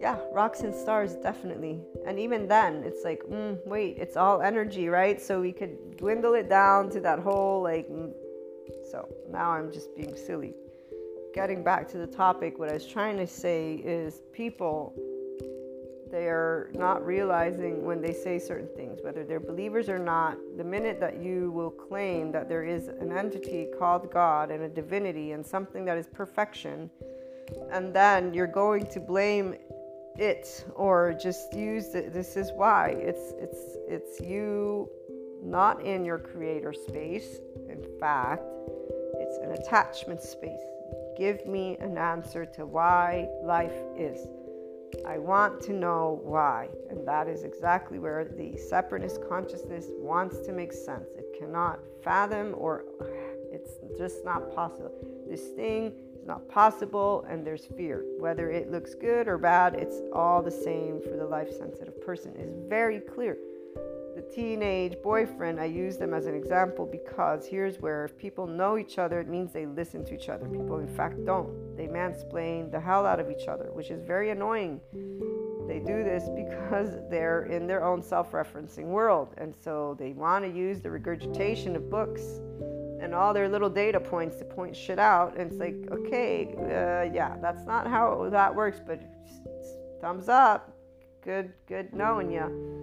yeah, 0.00 0.18
rocks 0.32 0.60
and 0.60 0.74
stars, 0.74 1.14
definitely. 1.16 1.80
And 2.06 2.18
even 2.18 2.48
then, 2.48 2.82
it's 2.84 3.04
like, 3.04 3.22
mm, 3.30 3.58
wait, 3.66 3.98
it's 3.98 4.16
all 4.16 4.40
energy, 4.40 4.88
right? 4.88 5.20
So 5.20 5.40
we 5.40 5.52
could 5.52 5.96
dwindle 5.98 6.34
it 6.34 6.48
down 6.48 6.88
to 6.90 7.00
that 7.00 7.18
whole, 7.18 7.62
like, 7.62 7.88
mm. 7.88 8.12
so 8.90 9.08
now 9.30 9.50
I'm 9.50 9.70
just 9.70 9.94
being 9.96 10.16
silly. 10.16 10.54
Getting 11.34 11.62
back 11.62 11.86
to 11.88 11.98
the 11.98 12.06
topic, 12.06 12.58
what 12.58 12.70
I 12.70 12.74
was 12.74 12.86
trying 12.86 13.18
to 13.18 13.26
say 13.26 13.74
is 13.74 14.22
people, 14.32 14.94
they're 16.10 16.70
not 16.74 17.04
realizing 17.04 17.84
when 17.84 18.00
they 18.00 18.12
say 18.12 18.38
certain 18.38 18.68
things, 18.76 19.00
whether 19.02 19.24
they're 19.24 19.40
believers 19.40 19.88
or 19.88 19.98
not, 19.98 20.36
the 20.56 20.64
minute 20.64 21.00
that 21.00 21.22
you 21.22 21.50
will 21.52 21.70
claim 21.70 22.32
that 22.32 22.48
there 22.48 22.64
is 22.64 22.88
an 22.88 23.12
entity 23.12 23.68
called 23.78 24.10
God 24.12 24.50
and 24.50 24.62
a 24.64 24.68
divinity 24.68 25.32
and 25.32 25.44
something 25.44 25.84
that 25.84 25.96
is 25.96 26.06
perfection, 26.06 26.90
and 27.70 27.94
then 27.94 28.34
you're 28.34 28.46
going 28.46 28.86
to 28.86 29.00
blame 29.00 29.54
it 30.16 30.64
or 30.74 31.16
just 31.20 31.54
use 31.54 31.94
it. 31.94 32.12
This 32.12 32.36
is 32.36 32.52
why 32.52 32.90
it's 32.98 33.32
it's 33.38 33.76
it's 33.88 34.20
you 34.20 34.88
not 35.42 35.82
in 35.84 36.04
your 36.04 36.18
creator 36.18 36.72
space. 36.72 37.38
In 37.68 37.84
fact, 37.98 38.42
it's 39.14 39.38
an 39.38 39.52
attachment 39.52 40.22
space. 40.22 40.60
Give 41.16 41.46
me 41.46 41.76
an 41.80 41.96
answer 41.98 42.44
to 42.46 42.66
why 42.66 43.28
life 43.42 43.78
is. 43.96 44.26
I 45.06 45.18
want 45.18 45.60
to 45.62 45.72
know 45.72 46.20
why. 46.22 46.68
And 46.88 47.06
that 47.06 47.28
is 47.28 47.44
exactly 47.44 47.98
where 47.98 48.24
the 48.24 48.56
separateness 48.56 49.18
consciousness 49.28 49.86
wants 49.98 50.40
to 50.40 50.52
make 50.52 50.72
sense. 50.72 51.08
It 51.16 51.36
cannot 51.38 51.80
fathom 52.02 52.54
or 52.56 52.84
it's 53.52 53.72
just 53.98 54.24
not 54.24 54.54
possible. 54.54 54.92
This 55.28 55.48
thing 55.48 55.92
is 56.14 56.26
not 56.26 56.48
possible, 56.48 57.24
and 57.28 57.46
there's 57.46 57.66
fear. 57.76 58.04
Whether 58.18 58.50
it 58.50 58.70
looks 58.70 58.94
good 58.94 59.26
or 59.26 59.38
bad, 59.38 59.74
it's 59.74 60.00
all 60.12 60.42
the 60.42 60.50
same 60.50 61.00
for 61.00 61.16
the 61.16 61.24
life 61.24 61.52
sensitive 61.52 62.00
person. 62.00 62.32
It's 62.38 62.54
very 62.68 63.00
clear. 63.00 63.36
The 64.20 64.34
teenage 64.34 65.00
boyfriend, 65.02 65.58
I 65.58 65.64
use 65.64 65.96
them 65.96 66.12
as 66.12 66.26
an 66.26 66.34
example 66.34 66.84
because 66.84 67.46
here's 67.46 67.80
where 67.80 68.04
if 68.04 68.18
people 68.18 68.46
know 68.46 68.76
each 68.76 68.98
other, 68.98 69.18
it 69.18 69.28
means 69.28 69.50
they 69.50 69.64
listen 69.64 70.04
to 70.04 70.14
each 70.14 70.28
other. 70.28 70.46
People, 70.46 70.78
in 70.78 70.94
fact, 70.94 71.24
don't. 71.24 71.74
They 71.74 71.86
mansplain 71.86 72.70
the 72.70 72.78
hell 72.78 73.06
out 73.06 73.18
of 73.18 73.30
each 73.30 73.48
other, 73.48 73.70
which 73.72 73.90
is 73.90 74.02
very 74.02 74.28
annoying. 74.28 74.78
They 75.66 75.78
do 75.78 76.04
this 76.04 76.28
because 76.36 76.98
they're 77.10 77.44
in 77.44 77.66
their 77.66 77.82
own 77.82 78.02
self 78.02 78.32
referencing 78.32 78.88
world. 78.88 79.32
And 79.38 79.54
so 79.58 79.96
they 79.98 80.12
want 80.12 80.44
to 80.44 80.50
use 80.50 80.82
the 80.82 80.90
regurgitation 80.90 81.74
of 81.74 81.88
books 81.88 82.20
and 83.00 83.14
all 83.14 83.32
their 83.32 83.48
little 83.48 83.70
data 83.70 83.98
points 83.98 84.36
to 84.36 84.44
point 84.44 84.76
shit 84.76 84.98
out. 84.98 85.38
And 85.38 85.50
it's 85.50 85.58
like, 85.58 85.76
okay, 85.90 86.54
uh, 86.58 87.10
yeah, 87.10 87.38
that's 87.40 87.64
not 87.64 87.86
how 87.86 88.28
that 88.30 88.54
works, 88.54 88.82
but 88.86 89.00
thumbs 90.02 90.28
up. 90.28 90.76
Good, 91.24 91.54
good 91.66 91.94
knowing 91.94 92.30
you. 92.30 92.79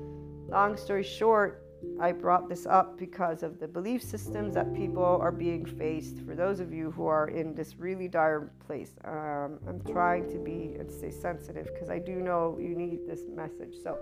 Long 0.49 0.78
story 0.78 1.03
short, 1.03 1.64
I 1.99 2.11
brought 2.11 2.48
this 2.48 2.65
up 2.65 2.98
because 2.98 3.44
of 3.44 3.60
the 3.60 3.68
belief 3.68 4.02
systems 4.02 4.53
that 4.56 4.74
people 4.74 5.03
are 5.03 5.32
being 5.32 5.65
faced. 5.65 6.22
For 6.22 6.36
those 6.36 6.60
of 6.60 6.72
you 6.74 6.91
who 6.91 7.06
are 7.06 7.28
in 7.28 7.53
this 7.53 7.76
really 7.78 8.07
dire 8.07 8.52
place, 8.65 8.95
um, 9.03 9.60
I'm 9.68 9.82
trying 9.86 10.30
to 10.32 10.38
be 10.38 10.76
and 10.80 10.90
stay 10.91 11.11
sensitive 11.11 11.65
because 11.74 11.90
I 11.90 11.99
do 11.99 12.15
know 12.15 12.57
you 12.60 12.76
need 12.76 13.07
this 13.07 13.22
message. 13.36 13.76
So, 13.84 13.98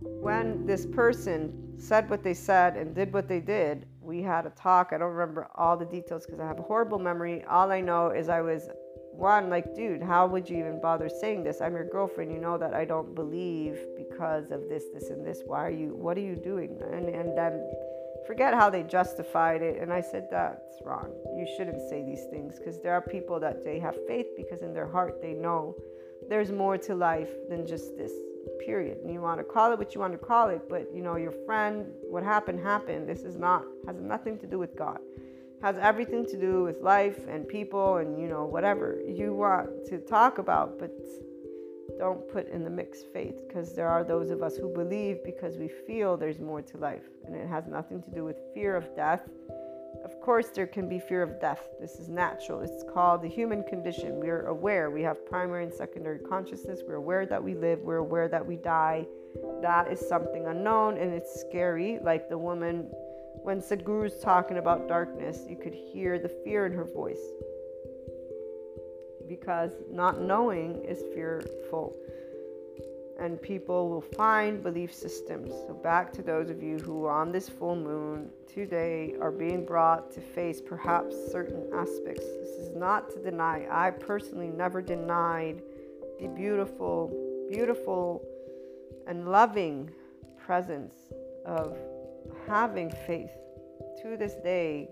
when 0.00 0.66
this 0.66 0.84
person 0.84 1.74
said 1.78 2.10
what 2.10 2.22
they 2.22 2.34
said 2.34 2.76
and 2.76 2.94
did 2.94 3.12
what 3.12 3.28
they 3.28 3.40
did, 3.40 3.86
we 4.00 4.22
had 4.22 4.46
a 4.46 4.50
talk. 4.50 4.90
I 4.92 4.98
don't 4.98 5.12
remember 5.12 5.48
all 5.54 5.76
the 5.76 5.86
details 5.86 6.26
because 6.26 6.40
I 6.40 6.46
have 6.46 6.58
a 6.58 6.62
horrible 6.62 6.98
memory. 6.98 7.44
All 7.44 7.70
I 7.70 7.80
know 7.80 8.10
is 8.10 8.28
I 8.28 8.42
was 8.42 8.68
one 9.16 9.50
like, 9.50 9.74
dude, 9.74 10.02
how 10.02 10.26
would 10.26 10.48
you 10.48 10.58
even 10.58 10.80
bother 10.80 11.08
saying 11.08 11.44
this? 11.44 11.60
I'm 11.60 11.74
your 11.74 11.84
girlfriend. 11.84 12.32
You 12.32 12.38
know 12.38 12.58
that 12.58 12.74
I 12.74 12.84
don't 12.84 13.14
believe 13.14 13.78
because 13.96 14.50
of 14.50 14.68
this, 14.68 14.84
this, 14.92 15.10
and 15.10 15.26
this. 15.26 15.42
Why 15.44 15.66
are 15.66 15.70
you? 15.70 15.94
What 15.94 16.16
are 16.16 16.20
you 16.20 16.36
doing? 16.36 16.78
And 16.92 17.08
and 17.08 17.36
then 17.36 17.66
forget 18.26 18.54
how 18.54 18.68
they 18.68 18.82
justified 18.82 19.62
it. 19.62 19.80
And 19.80 19.92
I 19.92 20.00
said 20.00 20.28
that's 20.30 20.80
wrong. 20.84 21.12
You 21.36 21.46
shouldn't 21.56 21.80
say 21.88 22.04
these 22.04 22.24
things 22.30 22.58
because 22.58 22.80
there 22.82 22.92
are 22.92 23.00
people 23.00 23.40
that 23.40 23.64
they 23.64 23.78
have 23.78 23.96
faith 24.06 24.26
because 24.36 24.62
in 24.62 24.74
their 24.74 24.88
heart 24.88 25.22
they 25.22 25.32
know 25.32 25.76
there's 26.28 26.50
more 26.50 26.76
to 26.78 26.94
life 26.94 27.30
than 27.48 27.66
just 27.66 27.96
this 27.96 28.12
period. 28.64 28.98
And 29.02 29.12
you 29.12 29.20
want 29.20 29.38
to 29.38 29.44
call 29.44 29.72
it 29.72 29.78
what 29.78 29.94
you 29.94 30.00
want 30.00 30.12
to 30.12 30.18
call 30.18 30.48
it, 30.48 30.68
but 30.68 30.88
you 30.94 31.02
know, 31.02 31.16
your 31.16 31.32
friend, 31.46 31.86
what 32.08 32.22
happened, 32.22 32.60
happened. 32.60 33.08
This 33.08 33.20
is 33.20 33.36
not, 33.36 33.64
has 33.86 34.00
nothing 34.00 34.38
to 34.38 34.46
do 34.46 34.58
with 34.58 34.76
God. 34.76 34.98
Has 35.62 35.76
everything 35.78 36.26
to 36.26 36.38
do 36.38 36.62
with 36.62 36.80
life 36.82 37.26
and 37.28 37.48
people 37.48 37.96
and, 37.96 38.20
you 38.20 38.28
know, 38.28 38.44
whatever 38.44 39.00
you 39.06 39.34
want 39.34 39.86
to 39.86 39.98
talk 39.98 40.38
about, 40.38 40.78
but 40.78 40.92
don't 41.98 42.28
put 42.30 42.48
in 42.50 42.62
the 42.62 42.70
mix 42.70 43.02
faith 43.12 43.36
because 43.46 43.74
there 43.74 43.88
are 43.88 44.04
those 44.04 44.30
of 44.30 44.42
us 44.42 44.56
who 44.56 44.68
believe 44.72 45.24
because 45.24 45.56
we 45.56 45.68
feel 45.86 46.16
there's 46.16 46.40
more 46.40 46.60
to 46.60 46.76
life. 46.76 47.04
And 47.24 47.34
it 47.34 47.48
has 47.48 47.66
nothing 47.66 48.02
to 48.02 48.10
do 48.10 48.24
with 48.24 48.36
fear 48.54 48.76
of 48.76 48.94
death 48.94 49.22
of 50.06 50.20
course, 50.20 50.50
there 50.50 50.68
can 50.68 50.88
be 50.88 51.00
fear 51.00 51.22
of 51.22 51.40
death. 51.40 51.68
This 51.80 51.96
is 51.96 52.08
natural. 52.08 52.60
It's 52.60 52.84
called 52.94 53.22
the 53.22 53.28
human 53.28 53.64
condition. 53.64 54.20
We're 54.20 54.46
aware. 54.46 54.88
We 54.88 55.02
have 55.02 55.26
primary 55.26 55.64
and 55.64 55.72
secondary 55.72 56.20
consciousness. 56.20 56.82
We're 56.86 56.94
aware 56.94 57.26
that 57.26 57.42
we 57.42 57.54
live. 57.54 57.80
We're 57.80 57.96
aware 57.96 58.28
that 58.28 58.46
we 58.46 58.56
die. 58.56 59.06
that 59.62 59.90
is 59.90 60.00
something 60.00 60.46
unknown 60.46 60.96
and 60.96 61.12
it's 61.12 61.40
scary. 61.40 61.98
Like 62.02 62.28
the 62.28 62.38
woman, 62.38 62.88
when 63.42 63.60
Sadhguru's 63.60 64.20
talking 64.20 64.58
about 64.58 64.88
darkness, 64.88 65.40
you 65.48 65.56
could 65.56 65.74
hear 65.74 66.18
the 66.18 66.28
fear 66.28 66.66
in 66.66 66.72
her 66.72 66.84
voice 66.84 67.20
because 69.28 69.72
not 69.90 70.20
knowing 70.20 70.84
is 70.84 71.02
fearful. 71.14 71.96
And 73.18 73.40
people 73.40 73.88
will 73.88 74.02
find 74.02 74.62
belief 74.62 74.92
systems. 74.92 75.50
So, 75.66 75.72
back 75.72 76.12
to 76.14 76.22
those 76.22 76.50
of 76.50 76.62
you 76.62 76.78
who 76.78 77.06
are 77.06 77.18
on 77.18 77.32
this 77.32 77.48
full 77.48 77.74
moon 77.74 78.28
today 78.46 79.14
are 79.22 79.30
being 79.30 79.64
brought 79.64 80.12
to 80.12 80.20
face 80.20 80.60
perhaps 80.60 81.16
certain 81.32 81.66
aspects. 81.72 82.26
This 82.26 82.50
is 82.58 82.76
not 82.76 83.08
to 83.12 83.22
deny. 83.22 83.66
I 83.70 83.90
personally 83.90 84.48
never 84.48 84.82
denied 84.82 85.62
the 86.20 86.28
beautiful, 86.28 87.10
beautiful, 87.50 88.22
and 89.06 89.28
loving 89.30 89.90
presence 90.38 90.94
of 91.46 91.78
having 92.46 92.90
faith. 92.90 93.32
To 94.02 94.16
this 94.16 94.34
day, 94.34 94.88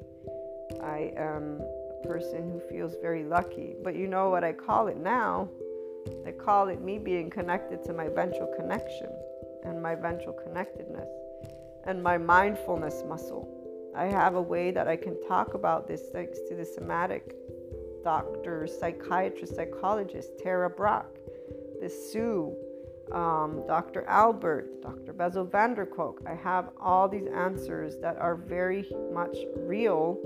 I 0.83 1.13
am 1.17 1.61
a 1.61 2.07
person 2.07 2.51
who 2.51 2.61
feels 2.71 2.95
very 3.01 3.25
lucky. 3.25 3.75
But 3.83 3.95
you 3.95 4.07
know 4.09 4.31
what 4.31 4.45
I 4.45 4.53
call 4.53 4.89
it 4.89 4.97
now? 4.97 5.49
I 6.27 6.33
call 6.33 6.69
it 6.69 6.81
me 6.81 6.99
being 6.99 7.31
connected 7.31 7.85
to 7.85 7.93
my 7.93 8.09
ventral 8.09 8.53
connection 8.57 9.09
and 9.65 9.83
my 9.83 9.95
ventral 9.95 10.33
connectedness 10.33 11.09
and 11.87 12.03
my 12.03 12.19
mindfulness 12.19 13.03
muscle. 13.07 13.49
I 13.97 14.07
have 14.07 14.35
a 14.35 14.43
way 14.43 14.71
that 14.71 14.89
I 14.89 14.97
can 14.97 15.17
talk 15.29 15.55
about 15.55 15.87
this 15.87 16.09
thanks 16.13 16.39
to 16.49 16.57
the 16.57 16.65
somatic 16.65 17.37
doctor, 18.03 18.67
psychiatrist, 18.67 19.55
psychologist, 19.55 20.31
Tara 20.43 20.69
Brach, 20.69 21.07
the 21.81 21.89
Sue, 21.89 22.55
um, 23.13 23.63
Dr. 23.67 24.05
Albert, 24.07 24.83
Dr. 24.83 25.13
Bessel 25.13 25.45
van 25.45 25.75
der 25.75 25.87
Kolk. 25.87 26.21
I 26.27 26.35
have 26.35 26.71
all 26.81 27.09
these 27.09 27.27
answers 27.35 27.97
that 27.99 28.17
are 28.19 28.37
very 28.37 28.87
much 29.13 29.37
real 29.57 30.19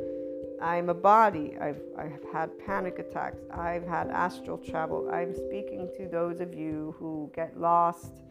I'm 0.61 0.89
a 0.89 0.95
body. 0.95 1.57
I've, 1.61 1.81
I've 1.97 2.25
had 2.33 2.51
panic 2.67 2.99
attacks. 2.99 3.39
I've 3.53 3.87
had 3.87 4.09
astral 4.11 4.59
travel. 4.59 5.09
I'm 5.13 5.33
speaking 5.33 5.89
to 5.97 6.09
those 6.09 6.41
of 6.41 6.53
you 6.53 6.97
who 6.99 7.31
get 7.35 7.59
lost 7.59 8.23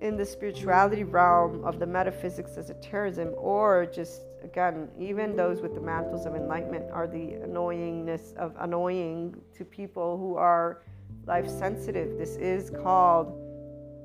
in 0.00 0.16
the 0.16 0.26
spirituality 0.26 1.04
realm 1.04 1.64
of 1.64 1.78
the 1.78 1.86
metaphysics 1.86 2.56
esotericism, 2.56 3.34
or 3.36 3.86
just 3.86 4.22
again, 4.42 4.88
even 4.98 5.36
those 5.36 5.60
with 5.60 5.74
the 5.74 5.80
mantles 5.80 6.26
of 6.26 6.34
enlightenment 6.34 6.90
are 6.92 7.06
the 7.06 7.36
annoyingness 7.44 8.34
of 8.36 8.54
annoying 8.60 9.34
to 9.56 9.64
people 9.64 10.16
who 10.16 10.36
are 10.36 10.82
life 11.26 11.48
sensitive. 11.48 12.16
This 12.16 12.36
is 12.36 12.70
called 12.70 13.47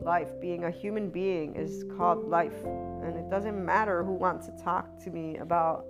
life. 0.02 0.30
Being 0.41 0.65
a 0.65 0.72
human 0.72 1.10
being 1.10 1.56
is 1.56 1.86
called 1.98 2.28
life. 2.28 2.64
And 3.03 3.18
it 3.18 3.30
doesn't 3.30 3.64
matter 3.64 4.03
who 4.03 4.14
wants 4.14 4.48
to 4.48 4.53
talk 4.64 4.98
to 5.03 5.10
me 5.10 5.38
about 5.38 5.86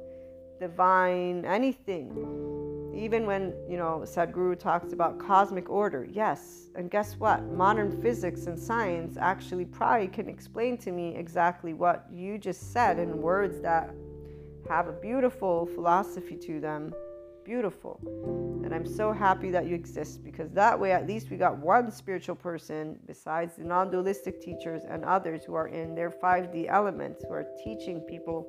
divine, 0.59 1.45
anything. 1.45 2.11
Even 2.95 3.25
when, 3.25 3.53
you 3.67 3.77
know, 3.77 4.03
Sadhguru 4.05 4.57
talks 4.57 4.93
about 4.93 5.17
cosmic 5.19 5.69
order, 5.69 6.07
yes. 6.09 6.69
And 6.75 6.91
guess 6.91 7.15
what? 7.15 7.43
Modern 7.43 8.01
physics 8.01 8.45
and 8.45 8.57
science 8.57 9.17
actually 9.19 9.65
probably 9.65 10.07
can 10.07 10.29
explain 10.29 10.77
to 10.79 10.91
me 10.91 11.15
exactly 11.15 11.73
what 11.73 12.05
you 12.11 12.37
just 12.37 12.71
said 12.71 12.99
in 12.99 13.21
words 13.21 13.61
that 13.61 13.93
have 14.69 14.87
a 14.87 14.93
beautiful 14.93 15.65
philosophy 15.65 16.37
to 16.37 16.59
them. 16.59 16.93
Beautiful. 17.45 17.99
And 18.63 18.73
I'm 18.73 18.85
so 18.85 19.11
happy 19.11 19.51
that 19.51 19.67
you 19.67 19.75
exist 19.75 20.23
because 20.23 20.49
that 20.51 20.79
way 20.79 20.93
at 20.93 21.05
least 21.05 21.29
we 21.29 21.37
got 21.37 21.57
one 21.57 21.91
spiritual 21.91 22.35
person 22.35 22.97
besides 23.05 23.55
the 23.57 23.65
non 23.65 23.91
dualistic 23.91 24.41
teachers 24.41 24.83
and 24.87 25.03
others 25.03 25.43
who 25.43 25.53
are 25.53 25.67
in 25.67 25.93
their 25.93 26.09
5D 26.09 26.67
elements 26.69 27.23
who 27.27 27.33
are 27.33 27.45
teaching 27.63 27.99
people 28.01 28.47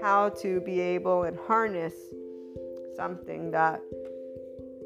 how 0.00 0.30
to 0.30 0.60
be 0.62 0.80
able 0.80 1.24
and 1.24 1.38
harness 1.46 1.92
something 2.96 3.50
that 3.50 3.80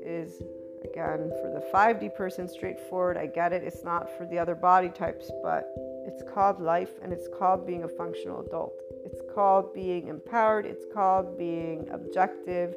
is 0.04 0.42
again 0.84 1.30
for 1.40 1.50
the 1.52 1.64
5D 1.72 2.14
person 2.14 2.48
straightforward. 2.48 3.16
I 3.16 3.26
get 3.26 3.52
it. 3.52 3.62
It's 3.62 3.84
not 3.84 4.08
for 4.16 4.26
the 4.26 4.38
other 4.38 4.54
body 4.54 4.88
types, 4.88 5.30
but 5.42 5.68
it's 6.06 6.22
called 6.32 6.60
life 6.60 6.90
and 7.02 7.12
it's 7.12 7.28
called 7.38 7.66
being 7.66 7.84
a 7.84 7.88
functional 7.88 8.44
adult. 8.44 8.74
It's 9.04 9.20
called 9.34 9.72
being 9.74 10.08
empowered. 10.08 10.66
It's 10.66 10.84
called 10.92 11.38
being 11.38 11.88
objective 11.92 12.74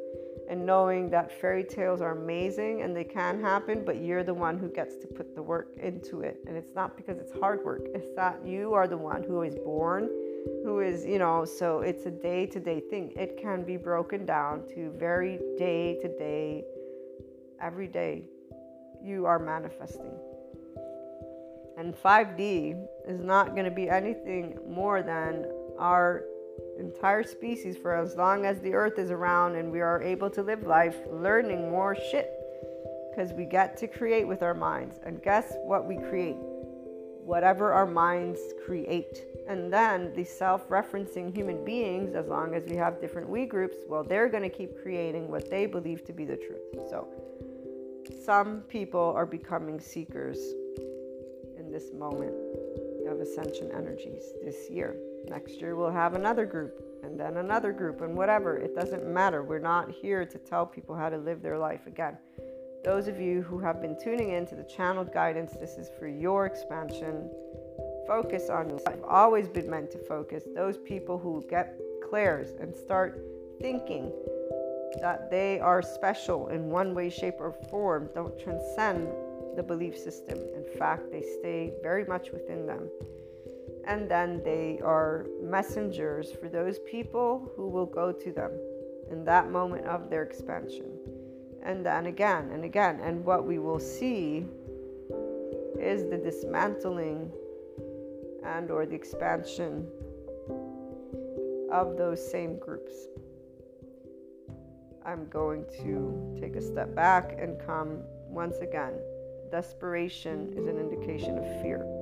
and 0.50 0.66
knowing 0.66 1.10
that 1.12 1.32
fairy 1.32 1.64
tales 1.64 2.02
are 2.02 2.18
amazing 2.18 2.82
and 2.82 2.96
they 2.96 3.04
can 3.04 3.40
happen, 3.40 3.84
but 3.86 4.02
you're 4.02 4.24
the 4.24 4.34
one 4.34 4.58
who 4.58 4.68
gets 4.68 4.96
to 4.98 5.08
put 5.08 5.36
the 5.36 5.42
work 5.42 5.70
into 5.82 6.22
it. 6.22 6.44
And 6.48 6.58
it's 6.58 6.74
not 6.74 6.98
because 6.98 7.20
it's 7.20 7.32
hard 7.40 7.64
work, 7.64 7.84
it's 7.94 8.10
that 8.16 8.46
you 8.46 8.74
are 8.74 8.88
the 8.88 8.98
one 8.98 9.24
who 9.24 9.44
is 9.44 9.56
born 9.56 10.10
who 10.64 10.80
is, 10.80 11.06
you 11.06 11.20
know, 11.20 11.46
so 11.46 11.82
it's 11.82 12.06
a 12.06 12.12
day 12.12 12.46
to 12.48 12.60
day 12.60 12.80
thing. 12.80 13.14
It 13.16 13.38
can 13.42 13.64
be 13.64 13.78
broken 13.78 14.26
down 14.26 14.68
to 14.70 14.92
very 14.98 15.40
day 15.58 16.00
to 16.02 16.08
day, 16.18 16.64
every 17.62 17.88
day 17.88 18.24
you 19.04 19.26
are 19.26 19.40
manifesting. 19.40 20.12
And 21.78 21.96
5D 21.96 22.86
is 23.08 23.22
not 23.22 23.56
going 23.56 23.66
to 23.66 23.72
be 23.72 23.90
anything 23.90 24.58
more 24.68 25.02
than 25.02 25.46
our 25.78 26.26
entire 26.80 27.24
species 27.24 27.78
for 27.78 27.96
as 27.96 28.16
long 28.16 28.46
as 28.46 28.60
the 28.60 28.74
earth 28.74 28.98
is 28.98 29.12
around 29.12 29.56
and 29.56 29.72
we 29.72 29.82
are 29.82 30.02
able 30.02 30.30
to 30.30 30.42
live 30.42 30.64
life 30.64 30.98
learning 31.12 31.70
more 31.70 31.96
shit 31.96 32.32
because 33.12 33.34
we 33.34 33.46
get 33.46 33.78
to 33.78 33.88
create 33.88 34.28
with 34.28 34.42
our 34.42 34.54
minds. 34.54 35.00
And 35.04 35.22
guess 35.22 35.54
what 35.64 35.86
we 35.86 35.98
create? 35.98 36.38
Whatever 37.26 37.74
our 37.74 37.86
minds 37.86 38.40
create. 38.66 39.26
And 39.48 39.72
then 39.74 40.14
the 40.16 40.24
self 40.24 40.68
referencing 40.70 41.36
human 41.36 41.66
beings, 41.66 42.16
as 42.16 42.28
long 42.28 42.56
as 42.56 42.64
we 42.66 42.76
have 42.78 43.02
different 43.02 43.30
we 43.30 43.46
groups, 43.46 43.78
well, 43.88 44.04
they're 44.04 44.30
going 44.30 44.44
to 44.44 44.50
keep 44.50 44.82
creating 44.82 45.30
what 45.30 45.50
they 45.50 45.66
believe 45.66 46.06
to 46.06 46.14
be 46.14 46.26
the 46.26 46.38
truth. 46.38 46.90
So 46.90 47.08
some 48.24 48.62
people 48.70 49.14
are 49.16 49.26
becoming 49.26 49.80
seekers 49.80 50.40
in 51.58 51.70
this 51.72 51.92
moment 51.94 52.34
of 53.08 53.20
ascension 53.20 53.72
energies 53.76 54.24
this 54.44 54.70
year. 54.70 54.96
Next 55.28 55.60
year, 55.62 55.76
we'll 55.76 55.92
have 55.92 56.14
another 56.14 56.46
group 56.46 56.84
and 57.04 57.20
then 57.20 57.38
another 57.38 57.72
group 57.72 58.02
and 58.02 58.16
whatever. 58.16 58.58
It 58.58 58.76
doesn't 58.76 59.06
matter. 59.06 59.44
We're 59.44 59.60
not 59.60 59.92
here 59.92 60.26
to 60.26 60.38
tell 60.38 60.66
people 60.66 60.96
how 60.96 61.10
to 61.10 61.18
live 61.18 61.42
their 61.42 61.58
life. 61.58 61.88
Again, 61.88 62.18
those 62.84 63.08
of 63.08 63.20
you 63.20 63.42
who 63.42 63.60
have 63.60 63.82
been 63.82 63.98
tuning 64.02 64.32
in 64.32 64.46
to 64.48 64.56
the 64.56 64.64
channeled 64.64 65.14
guidance, 65.14 65.54
this 65.60 65.78
is 65.78 65.90
for 66.00 66.08
your 66.08 66.46
expansion 66.46 67.30
focus 68.08 68.50
on. 68.50 68.80
I've 68.88 69.04
always 69.04 69.48
been 69.48 69.70
meant 69.70 69.92
to 69.92 70.00
focus. 70.00 70.44
Those 70.56 70.78
people 70.78 71.20
who 71.20 71.46
get 71.48 71.78
clairs 72.10 72.56
and 72.60 72.76
start 72.76 73.22
thinking 73.62 74.12
that 75.02 75.30
they 75.30 75.60
are 75.60 75.84
special 75.84 76.48
in 76.48 76.72
one 76.72 76.96
way, 76.96 77.12
shape, 77.12 77.36
or 77.40 77.54
form 77.70 78.10
don't 78.16 78.38
transcend 78.40 79.10
the 79.56 79.62
belief 79.62 79.96
system. 79.96 80.40
In 80.56 80.66
fact, 80.80 81.12
they 81.12 81.22
stay 81.22 81.74
very 81.84 82.06
much 82.06 82.32
within 82.32 82.66
them. 82.66 82.90
And 83.90 84.08
then 84.08 84.44
they 84.44 84.80
are 84.84 85.26
messengers 85.42 86.32
for 86.32 86.48
those 86.48 86.78
people 86.80 87.52
who 87.56 87.68
will 87.68 87.88
go 87.88 88.12
to 88.12 88.32
them 88.32 88.52
in 89.10 89.26
that 89.26 89.50
moment 89.50 89.88
of 89.88 90.12
their 90.12 90.22
expansion. 90.22 90.92
And 91.64 91.84
then 91.84 92.06
again 92.06 92.52
and 92.54 92.64
again. 92.64 93.00
And 93.00 93.26
what 93.26 93.48
we 93.48 93.58
will 93.58 93.80
see 93.80 94.46
is 95.80 96.08
the 96.08 96.20
dismantling 96.20 97.32
and 98.46 98.70
or 98.70 98.86
the 98.86 98.94
expansion 98.94 99.88
of 101.72 101.98
those 101.98 102.20
same 102.32 102.60
groups. 102.60 102.94
I'm 105.04 105.28
going 105.30 105.66
to 105.82 106.38
take 106.40 106.56
a 106.56 106.62
step 106.62 106.94
back 106.94 107.40
and 107.40 107.60
come 107.66 108.04
once 108.28 108.58
again. 108.58 108.94
Desperation 109.50 110.54
is 110.56 110.68
an 110.68 110.78
indication 110.78 111.40
of 111.40 111.62
fear. 111.64 111.99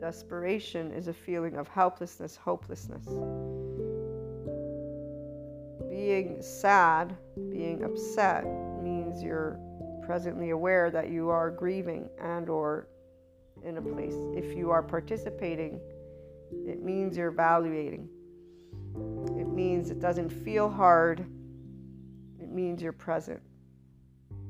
Desperation 0.00 0.92
is 0.92 1.08
a 1.08 1.12
feeling 1.12 1.56
of 1.56 1.66
helplessness, 1.66 2.36
hopelessness. 2.36 3.04
Being 5.90 6.40
sad, 6.40 7.16
being 7.50 7.82
upset 7.82 8.44
means 8.80 9.22
you're 9.22 9.58
presently 10.06 10.50
aware 10.50 10.90
that 10.90 11.10
you 11.10 11.30
are 11.30 11.50
grieving 11.50 12.08
and 12.22 12.48
or 12.48 12.86
in 13.64 13.76
a 13.76 13.82
place. 13.82 14.14
If 14.34 14.56
you 14.56 14.70
are 14.70 14.82
participating, 14.82 15.80
it 16.66 16.82
means 16.82 17.16
you're 17.16 17.28
evaluating. 17.28 18.08
It 19.36 19.48
means 19.48 19.90
it 19.90 20.00
doesn't 20.00 20.30
feel 20.30 20.70
hard. 20.70 21.26
It 22.40 22.50
means 22.50 22.80
you're 22.80 22.92
present. 22.92 23.42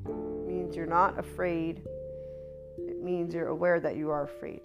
It 0.05 0.47
means 0.47 0.75
you're 0.75 0.85
not 0.85 1.17
afraid. 1.17 1.81
It 2.77 3.01
means 3.03 3.33
you're 3.33 3.47
aware 3.47 3.79
that 3.79 3.95
you 3.95 4.11
are 4.11 4.23
afraid. 4.23 4.61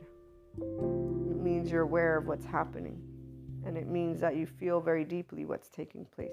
It 0.59 1.37
means 1.43 1.71
you're 1.71 1.83
aware 1.83 2.17
of 2.19 2.27
what's 2.27 2.47
happening. 2.47 3.01
And 3.67 3.77
it 3.79 3.87
means 3.89 4.21
that 4.21 4.37
you 4.37 4.47
feel 4.47 4.81
very 4.81 5.05
deeply 5.05 5.45
what's 5.45 5.69
taking 5.69 6.05
place. 6.15 6.33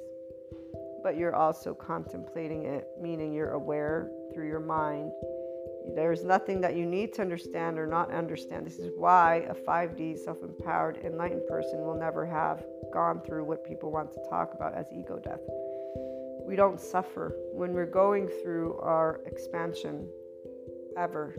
But 1.04 1.18
you're 1.18 1.36
also 1.36 1.74
contemplating 1.74 2.66
it, 2.66 2.88
meaning 3.00 3.34
you're 3.34 3.52
aware 3.52 4.12
through 4.34 4.48
your 4.48 4.60
mind 4.60 5.12
There's 5.96 6.24
nothing 6.24 6.62
that 6.62 6.76
you 6.76 6.86
need 6.86 7.14
to 7.14 7.22
understand 7.22 7.80
or 7.80 7.88
not 7.88 8.12
understand. 8.12 8.66
This 8.66 8.78
is 8.78 8.92
why 8.98 9.48
a 9.50 9.56
5D 9.56 10.24
self 10.24 10.38
empowered, 10.44 10.98
enlightened 11.04 11.48
person 11.48 11.82
will 11.82 11.98
never 11.98 12.26
have 12.26 12.64
gone 12.94 13.22
through 13.22 13.46
what 13.46 13.66
people 13.66 13.92
want 13.92 14.12
to 14.14 14.20
talk 14.30 14.54
about 14.54 14.74
as 14.76 14.86
ego 14.94 15.20
death. 15.20 15.42
We 16.46 16.56
don't 16.56 16.80
suffer 16.80 17.36
when 17.54 17.74
we're 17.74 17.86
going 17.86 18.28
through 18.28 18.78
our 18.80 19.22
expansion 19.26 20.08
ever. 20.98 21.36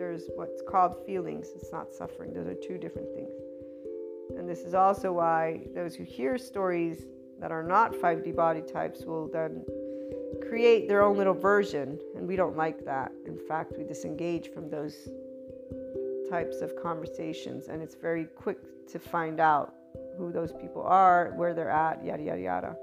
There's 0.00 0.30
what's 0.34 0.62
called 0.66 0.96
feelings, 1.04 1.48
it's 1.54 1.70
not 1.72 1.92
suffering. 1.92 2.32
Those 2.32 2.46
are 2.46 2.54
two 2.54 2.78
different 2.78 3.14
things. 3.14 3.34
And 4.38 4.48
this 4.48 4.60
is 4.60 4.72
also 4.72 5.12
why 5.12 5.66
those 5.74 5.94
who 5.94 6.04
hear 6.04 6.38
stories 6.38 7.04
that 7.38 7.52
are 7.52 7.62
not 7.62 7.92
5D 7.92 8.34
body 8.34 8.62
types 8.62 9.04
will 9.04 9.28
then 9.28 9.62
create 10.48 10.88
their 10.88 11.02
own 11.02 11.18
little 11.18 11.34
version, 11.34 11.98
and 12.16 12.26
we 12.26 12.34
don't 12.34 12.56
like 12.56 12.82
that. 12.86 13.12
In 13.26 13.36
fact, 13.36 13.74
we 13.76 13.84
disengage 13.84 14.50
from 14.54 14.70
those 14.70 15.10
types 16.30 16.62
of 16.62 16.74
conversations, 16.82 17.68
and 17.68 17.82
it's 17.82 17.94
very 17.94 18.24
quick 18.24 18.56
to 18.88 18.98
find 18.98 19.38
out 19.38 19.74
who 20.16 20.32
those 20.32 20.50
people 20.50 20.80
are, 20.80 21.34
where 21.36 21.52
they're 21.52 21.68
at, 21.68 22.02
yada, 22.02 22.22
yada, 22.22 22.40
yada. 22.40 22.76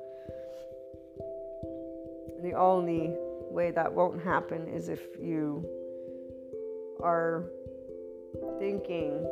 The 2.43 2.53
only 2.53 3.15
way 3.49 3.71
that 3.71 3.91
won't 3.91 4.21
happen 4.23 4.67
is 4.67 4.87
if 4.87 5.01
you 5.19 5.67
are 7.01 7.45
thinking 8.59 9.25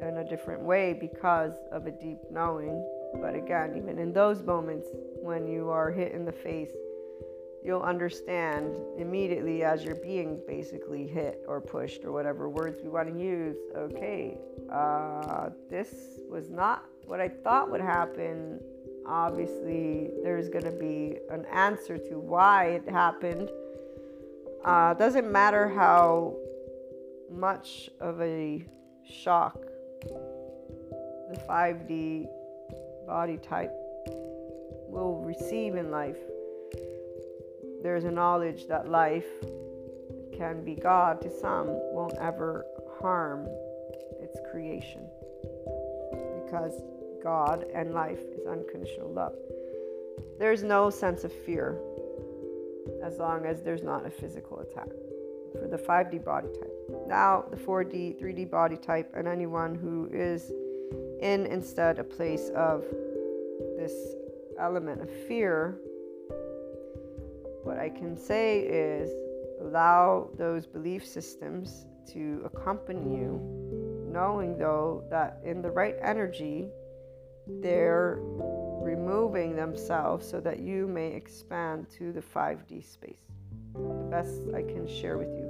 in 0.00 0.18
a 0.18 0.24
different 0.24 0.62
way 0.62 0.92
because 0.92 1.52
of 1.70 1.86
a 1.86 1.90
deep 1.90 2.18
knowing. 2.30 2.84
But 3.20 3.34
again, 3.34 3.74
even 3.76 3.98
in 3.98 4.12
those 4.12 4.42
moments 4.42 4.88
when 5.20 5.46
you 5.46 5.70
are 5.70 5.90
hit 5.90 6.12
in 6.12 6.24
the 6.24 6.32
face 6.32 6.72
you'll 7.64 7.82
understand 7.82 8.74
immediately 8.98 9.62
as 9.62 9.84
you're 9.84 9.94
being 9.94 10.40
basically 10.46 11.06
hit 11.06 11.44
or 11.46 11.60
pushed 11.60 12.04
or 12.04 12.12
whatever 12.12 12.48
words 12.48 12.82
we 12.82 12.88
want 12.88 13.12
to 13.12 13.18
use. 13.18 13.56
Okay, 13.76 14.36
uh, 14.70 15.50
this 15.70 16.20
was 16.28 16.50
not 16.50 16.84
what 17.06 17.20
I 17.20 17.28
thought 17.28 17.70
would 17.70 17.80
happen. 17.80 18.60
Obviously, 19.06 20.10
there's 20.22 20.48
going 20.48 20.64
to 20.64 20.72
be 20.72 21.18
an 21.30 21.44
answer 21.52 21.98
to 21.98 22.18
why 22.18 22.66
it 22.66 22.88
happened. 22.88 23.48
Uh, 24.64 24.94
doesn't 24.94 25.30
matter 25.30 25.68
how 25.68 26.34
much 27.30 27.90
of 28.00 28.20
a 28.20 28.64
shock 29.04 29.58
the 30.04 31.40
5D 31.48 32.26
body 33.06 33.36
type 33.38 33.72
will 34.88 35.22
receive 35.24 35.74
in 35.74 35.90
life 35.90 36.18
there's 37.82 38.04
a 38.04 38.10
knowledge 38.10 38.68
that 38.68 38.88
life 38.88 39.26
can 40.32 40.64
be 40.64 40.76
God 40.76 41.20
to 41.22 41.30
some, 41.30 41.66
won't 41.66 42.14
ever 42.14 42.64
harm 43.00 43.48
its 44.20 44.38
creation. 44.52 45.08
Because 46.44 46.80
God 47.22 47.66
and 47.74 47.92
life 47.92 48.20
is 48.20 48.46
unconditional 48.46 49.12
love. 49.12 49.34
There's 50.38 50.62
no 50.62 50.90
sense 50.90 51.24
of 51.24 51.32
fear 51.32 51.76
as 53.04 53.18
long 53.18 53.46
as 53.46 53.62
there's 53.62 53.82
not 53.82 54.06
a 54.06 54.10
physical 54.10 54.60
attack 54.60 54.88
for 55.52 55.68
the 55.68 55.76
5D 55.76 56.24
body 56.24 56.48
type. 56.48 57.06
Now, 57.06 57.44
the 57.50 57.56
4D, 57.56 58.20
3D 58.20 58.50
body 58.50 58.76
type, 58.76 59.12
and 59.14 59.28
anyone 59.28 59.74
who 59.74 60.08
is 60.12 60.50
in 61.20 61.46
instead 61.46 61.98
a 61.98 62.04
place 62.04 62.50
of 62.56 62.84
this 63.76 63.92
element 64.58 65.00
of 65.00 65.10
fear 65.28 65.78
what 67.64 67.78
I 67.78 67.88
can 67.88 68.16
say 68.16 68.60
is 68.60 69.10
allow 69.60 70.30
those 70.36 70.66
belief 70.66 71.06
systems 71.06 71.86
to 72.08 72.42
accompany 72.44 73.00
you, 73.00 73.40
knowing 74.10 74.58
though 74.58 75.04
that 75.10 75.38
in 75.44 75.62
the 75.62 75.70
right 75.70 75.94
energy, 76.02 76.68
they're 77.46 78.18
removing 78.82 79.56
themselves 79.56 80.28
so 80.28 80.40
that 80.40 80.60
you 80.60 80.86
may 80.86 81.08
expand 81.08 81.86
to 81.98 82.12
the 82.12 82.20
5D 82.20 82.84
space. 82.84 83.24
The 83.74 84.08
best 84.10 84.42
I 84.54 84.62
can 84.62 84.86
share 84.86 85.18
with 85.18 85.28
you. 85.28 85.48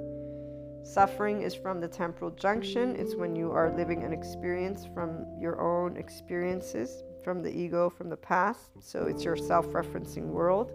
Suffering 0.85 1.41
is 1.41 1.55
from 1.55 1.79
the 1.79 1.87
temporal 1.87 2.31
junction. 2.31 2.95
It's 2.95 3.15
when 3.15 3.35
you 3.35 3.51
are 3.51 3.75
living 3.75 4.03
an 4.03 4.13
experience 4.13 4.85
from 4.93 5.25
your 5.39 5.61
own 5.61 5.97
experiences, 5.97 7.03
from 7.23 7.41
the 7.41 7.49
ego, 7.49 7.89
from 7.89 8.09
the 8.09 8.17
past. 8.17 8.71
So 8.79 9.05
it's 9.05 9.23
your 9.23 9.37
self 9.37 9.67
referencing 9.67 10.27
world 10.27 10.71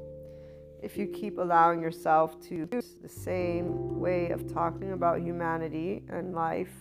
if 0.83 0.97
you 0.97 1.07
keep 1.07 1.39
allowing 1.39 1.81
yourself 1.83 2.41
to 2.49 2.69
use 2.73 2.95
the 3.03 3.09
same 3.09 3.99
way 3.99 4.31
of 4.31 4.53
talking 4.53 4.93
about 4.93 5.21
humanity 5.21 6.05
and 6.09 6.35
life, 6.35 6.73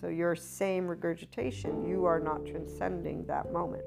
so 0.00 0.08
your 0.08 0.34
same 0.34 0.86
regurgitation, 0.86 1.86
you 1.86 2.04
are 2.04 2.20
not 2.20 2.44
transcending 2.46 3.24
that 3.26 3.52
moment. 3.52 3.84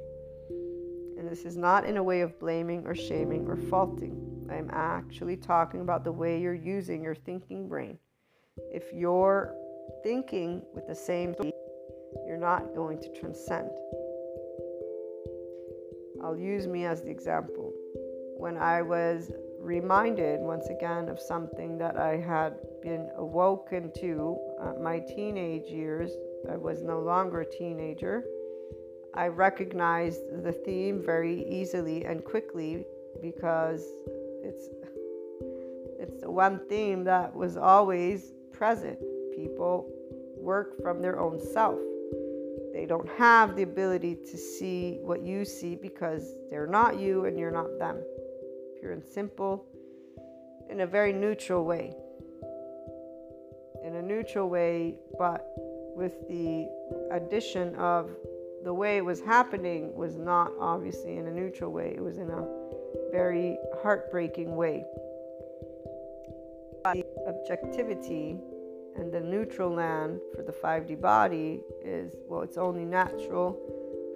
And 1.18 1.27
this 1.27 1.45
is 1.45 1.57
not 1.57 1.85
in 1.85 1.98
a 1.98 2.03
way 2.03 2.22
of 2.22 2.39
blaming 2.39 2.85
or 2.85 2.94
shaming 2.94 3.48
or 3.48 3.56
faulting. 3.56 4.48
I'm 4.52 4.69
actually 4.72 5.35
talking 5.35 5.81
about 5.81 6.03
the 6.03 6.11
way 6.11 6.39
you're 6.39 6.53
using 6.53 7.03
your 7.03 7.15
thinking 7.15 7.68
brain. 7.68 7.98
If 8.72 8.94
you're 8.94 9.56
thinking 10.03 10.61
with 10.73 10.88
the 10.88 10.95
same, 10.95 11.35
you're 12.26 12.38
not 12.38 12.76
going 12.76 12.99
to 13.02 13.10
transcend. 13.19 13.69
I'll 16.23 16.38
use 16.38 16.68
me 16.68 16.85
as 16.85 17.02
the 17.02 17.10
example. 17.10 17.73
When 18.38 18.57
I 18.57 18.81
was 18.81 19.31
reminded 19.60 20.39
once 20.39 20.68
again 20.69 21.10
of 21.10 21.19
something 21.19 21.77
that 21.77 21.98
I 21.98 22.18
had 22.18 22.53
been 22.81 23.10
awoken 23.18 23.91
to 23.98 24.38
at 24.64 24.81
my 24.81 24.99
teenage 24.99 25.68
years. 25.68 26.11
I 26.49 26.56
was 26.56 26.84
no 26.84 26.99
longer 26.99 27.41
a 27.41 27.52
teenager. 27.52 28.23
I 29.18 29.27
recognized 29.27 30.44
the 30.44 30.52
theme 30.52 31.02
very 31.03 31.44
easily 31.49 32.06
and 32.06 32.23
quickly 32.23 32.85
because 33.22 33.84
it's 34.44 34.69
it's 35.99 36.22
the 36.22 36.30
one 36.30 36.61
theme 36.69 37.03
that 37.06 37.35
was 37.35 37.57
always 37.57 38.34
present. 38.53 38.99
People 39.35 39.89
work 40.38 40.80
from 40.84 41.02
their 41.02 41.19
own 41.19 41.39
self. 41.39 41.80
They 42.73 42.85
don't 42.85 43.10
have 43.18 43.56
the 43.56 43.64
ability 43.64 44.15
to 44.30 44.38
see 44.38 44.99
what 45.02 45.23
you 45.23 45.44
see 45.44 45.76
because 45.76 46.35
they're 46.52 46.68
not 46.68 46.99
you 46.99 47.26
and 47.26 47.39
you're 47.39 47.52
not 47.52 47.80
them 47.80 47.98
pure 48.80 48.91
and 48.91 49.03
simple, 49.03 49.65
in 50.69 50.81
a 50.81 50.88
very 50.88 51.14
neutral 51.14 51.65
way. 51.65 51.94
In 53.84 53.95
a 53.95 54.02
neutral 54.02 54.49
way, 54.49 54.95
but 55.18 55.45
with 55.95 56.27
the 56.27 56.68
addition 57.11 57.76
of 57.76 58.11
the 58.68 58.73
way 58.73 58.98
it 58.98 59.06
was 59.06 59.22
happening 59.22 59.95
was 59.95 60.18
not 60.18 60.52
obviously 60.60 61.15
in 61.15 61.26
a 61.27 61.31
neutral 61.31 61.72
way, 61.72 61.94
it 61.95 62.03
was 62.03 62.18
in 62.18 62.30
a 62.30 62.45
very 63.14 63.57
heartbreaking 63.81 64.57
way. 64.57 64.84
The 66.84 67.06
objectivity 67.30 68.38
and 68.98 69.10
the 69.10 69.22
neutral 69.22 69.69
land 69.69 70.19
for 70.35 70.41
the 70.41 70.52
5D 70.52 70.99
body 70.99 71.61
is 71.81 72.18
well, 72.27 72.41
it's 72.41 72.57
only 72.57 72.84
natural 72.84 73.57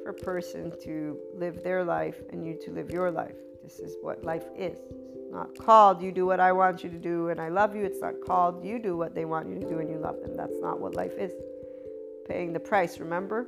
for 0.03 0.09
a 0.09 0.13
person 0.13 0.73
to 0.83 1.17
live 1.33 1.63
their 1.63 1.85
life 1.85 2.21
and 2.33 2.45
you 2.45 2.59
to 2.65 2.71
live 2.71 2.91
your 2.91 3.09
life. 3.09 3.37
This 3.63 3.79
is 3.79 3.95
what 4.01 4.21
life 4.25 4.47
is. 4.57 4.79
It's 5.15 5.31
not 5.31 5.57
called 5.57 6.01
you 6.01 6.11
do 6.11 6.25
what 6.25 6.41
I 6.41 6.51
want 6.51 6.83
you 6.83 6.89
to 6.89 6.99
do 6.99 7.29
and 7.29 7.39
I 7.39 7.47
love 7.47 7.73
you. 7.73 7.85
It's 7.85 8.01
not 8.01 8.15
called 8.27 8.65
you 8.65 8.79
do 8.79 8.97
what 8.97 9.15
they 9.15 9.23
want 9.23 9.47
you 9.47 9.55
to 9.61 9.69
do 9.69 9.79
and 9.79 9.89
you 9.89 9.97
love 9.97 10.19
them. 10.21 10.35
That's 10.35 10.59
not 10.59 10.81
what 10.81 10.93
life 10.93 11.13
is. 11.17 11.31
Paying 12.27 12.51
the 12.51 12.59
price, 12.59 12.99
remember? 12.99 13.47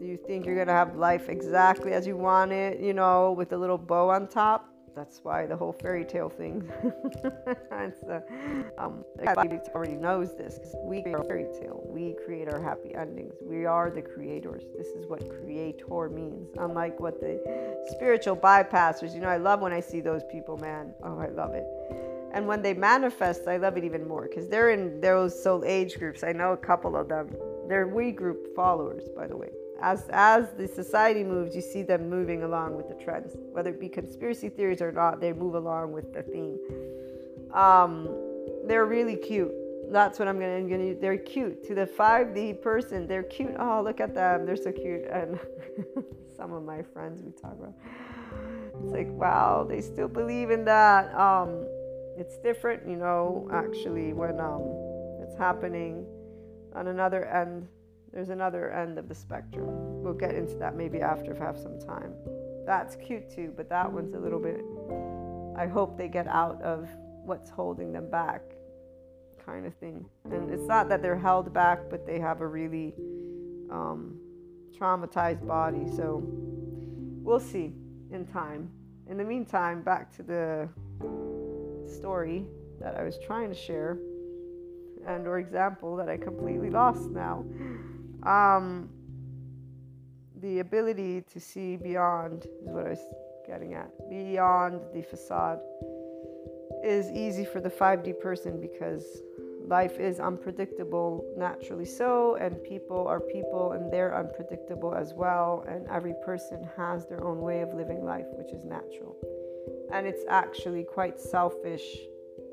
You 0.00 0.18
think 0.18 0.44
you're 0.44 0.54
going 0.54 0.66
to 0.66 0.74
have 0.74 0.96
life 0.96 1.30
exactly 1.30 1.92
as 1.92 2.06
you 2.06 2.16
want 2.16 2.52
it, 2.52 2.80
you 2.80 2.92
know, 2.92 3.32
with 3.32 3.52
a 3.52 3.56
little 3.56 3.78
bow 3.78 4.10
on 4.10 4.28
top? 4.28 4.68
That's 4.94 5.20
why 5.22 5.46
the 5.46 5.56
whole 5.56 5.72
fairy 5.72 6.04
tale 6.04 6.28
thing. 6.28 6.70
it's 6.84 8.00
the, 8.00 8.22
um, 8.78 9.04
already 9.74 9.94
knows 9.94 10.36
this. 10.36 10.58
because 10.58 10.74
We 10.84 11.02
create 11.02 11.16
our 11.16 11.24
fairy 11.24 11.46
tale. 11.60 11.82
We 11.86 12.14
create 12.24 12.48
our 12.48 12.62
happy 12.62 12.94
endings. 12.94 13.34
We 13.42 13.66
are 13.66 13.90
the 13.90 14.02
creators. 14.02 14.64
This 14.76 14.88
is 14.88 15.06
what 15.06 15.20
creator 15.40 16.08
means. 16.08 16.48
Unlike 16.58 17.00
what 17.00 17.20
the 17.20 17.40
spiritual 17.94 18.36
bypassers. 18.36 19.14
You 19.14 19.20
know, 19.20 19.28
I 19.28 19.36
love 19.36 19.60
when 19.60 19.72
I 19.72 19.80
see 19.80 20.00
those 20.00 20.24
people, 20.30 20.56
man. 20.58 20.94
Oh, 21.02 21.18
I 21.18 21.28
love 21.28 21.54
it. 21.54 21.66
And 22.32 22.46
when 22.46 22.60
they 22.60 22.74
manifest, 22.74 23.48
I 23.48 23.56
love 23.56 23.76
it 23.76 23.84
even 23.84 24.06
more 24.06 24.28
because 24.28 24.48
they're 24.48 24.70
in 24.70 25.00
those 25.00 25.42
soul 25.42 25.62
age 25.64 25.98
groups. 25.98 26.22
I 26.22 26.32
know 26.32 26.52
a 26.52 26.56
couple 26.56 26.96
of 26.96 27.08
them. 27.08 27.34
They're 27.68 27.86
we 27.86 28.12
group 28.12 28.54
followers, 28.54 29.08
by 29.14 29.26
the 29.26 29.36
way 29.36 29.48
as 29.80 30.08
as 30.10 30.52
the 30.56 30.66
society 30.66 31.22
moves, 31.22 31.54
you 31.54 31.62
see 31.62 31.82
them 31.82 32.08
moving 32.08 32.42
along 32.42 32.76
with 32.76 32.88
the 32.88 32.94
trends, 32.94 33.36
whether 33.52 33.70
it 33.70 33.80
be 33.80 33.88
conspiracy 33.88 34.48
theories 34.48 34.80
or 34.80 34.92
not. 34.92 35.20
They 35.20 35.32
move 35.32 35.54
along 35.54 35.92
with 35.92 36.12
the 36.12 36.22
theme. 36.22 36.58
Um, 37.52 38.08
they're 38.66 38.86
really 38.86 39.16
cute. 39.16 39.52
That's 39.90 40.18
what 40.18 40.28
I'm 40.28 40.38
gonna, 40.38 40.56
I'm 40.56 40.68
gonna. 40.68 40.94
They're 40.94 41.18
cute 41.18 41.64
to 41.64 41.74
the 41.74 41.86
5D 41.86 42.60
person. 42.62 43.06
They're 43.06 43.22
cute. 43.22 43.54
Oh, 43.58 43.82
look 43.82 44.00
at 44.00 44.14
them. 44.14 44.46
They're 44.46 44.56
so 44.56 44.72
cute. 44.72 45.04
And 45.04 45.38
some 46.36 46.52
of 46.52 46.64
my 46.64 46.82
friends 46.82 47.22
we 47.22 47.32
talk 47.32 47.52
about. 47.52 47.74
It's 48.82 48.92
like 48.92 49.08
wow, 49.08 49.64
they 49.68 49.80
still 49.80 50.08
believe 50.08 50.50
in 50.50 50.64
that. 50.64 51.14
Um, 51.14 51.66
it's 52.16 52.38
different, 52.38 52.88
you 52.88 52.96
know, 52.96 53.48
actually, 53.52 54.12
when 54.12 54.40
um, 54.40 54.62
it's 55.22 55.36
happening 55.36 56.06
on 56.74 56.88
another 56.88 57.24
end. 57.26 57.68
There's 58.16 58.30
another 58.30 58.70
end 58.70 58.96
of 58.98 59.10
the 59.10 59.14
spectrum. 59.14 59.66
We'll 60.02 60.14
get 60.14 60.34
into 60.34 60.54
that 60.54 60.74
maybe 60.74 61.02
after 61.02 61.32
if 61.32 61.42
I 61.42 61.44
have 61.44 61.58
some 61.58 61.78
time. 61.78 62.14
That's 62.64 62.96
cute 62.96 63.28
too, 63.28 63.52
but 63.54 63.68
that 63.68 63.92
one's 63.92 64.14
a 64.14 64.18
little 64.18 64.40
bit. 64.40 64.64
I 65.54 65.66
hope 65.66 65.98
they 65.98 66.08
get 66.08 66.26
out 66.26 66.62
of 66.62 66.88
what's 67.26 67.50
holding 67.50 67.92
them 67.92 68.08
back, 68.10 68.40
kind 69.44 69.66
of 69.66 69.74
thing. 69.74 70.06
And 70.32 70.50
it's 70.50 70.66
not 70.66 70.88
that 70.88 71.02
they're 71.02 71.18
held 71.18 71.52
back, 71.52 71.90
but 71.90 72.06
they 72.06 72.18
have 72.18 72.40
a 72.40 72.46
really 72.46 72.94
um, 73.70 74.18
traumatized 74.74 75.46
body. 75.46 75.84
So 75.94 76.22
we'll 77.22 77.38
see 77.38 77.74
in 78.10 78.26
time. 78.26 78.70
In 79.10 79.18
the 79.18 79.24
meantime, 79.24 79.82
back 79.82 80.10
to 80.16 80.22
the 80.22 80.70
story 81.86 82.46
that 82.80 82.96
I 82.96 83.02
was 83.02 83.18
trying 83.18 83.50
to 83.50 83.54
share 83.54 83.98
and 85.06 85.26
or 85.26 85.38
example 85.38 85.96
that 85.96 86.08
I 86.08 86.16
completely 86.16 86.70
lost 86.70 87.10
now. 87.10 87.44
Um, 88.26 88.90
the 90.40 90.58
ability 90.58 91.22
to 91.32 91.40
see 91.40 91.76
beyond 91.76 92.44
is 92.44 92.68
what 92.68 92.86
I 92.86 92.90
was 92.90 93.14
getting 93.46 93.74
at. 93.74 93.90
Beyond 94.10 94.80
the 94.92 95.02
facade 95.02 95.60
is 96.84 97.10
easy 97.10 97.44
for 97.44 97.60
the 97.60 97.70
5D 97.70 98.20
person 98.20 98.60
because 98.60 99.04
life 99.66 99.98
is 99.98 100.20
unpredictable 100.20 101.24
naturally. 101.36 101.84
So 101.84 102.36
and 102.36 102.62
people 102.64 103.06
are 103.06 103.20
people 103.20 103.72
and 103.72 103.92
they're 103.92 104.16
unpredictable 104.16 104.94
as 104.94 105.14
well. 105.14 105.64
And 105.68 105.86
every 105.88 106.14
person 106.24 106.68
has 106.76 107.06
their 107.06 107.24
own 107.24 107.40
way 107.40 107.60
of 107.60 107.74
living 107.74 108.04
life 108.04 108.26
which 108.32 108.52
is 108.52 108.64
natural. 108.64 109.16
And 109.92 110.06
it's 110.06 110.24
actually 110.28 110.84
quite 110.84 111.20
selfish 111.20 111.84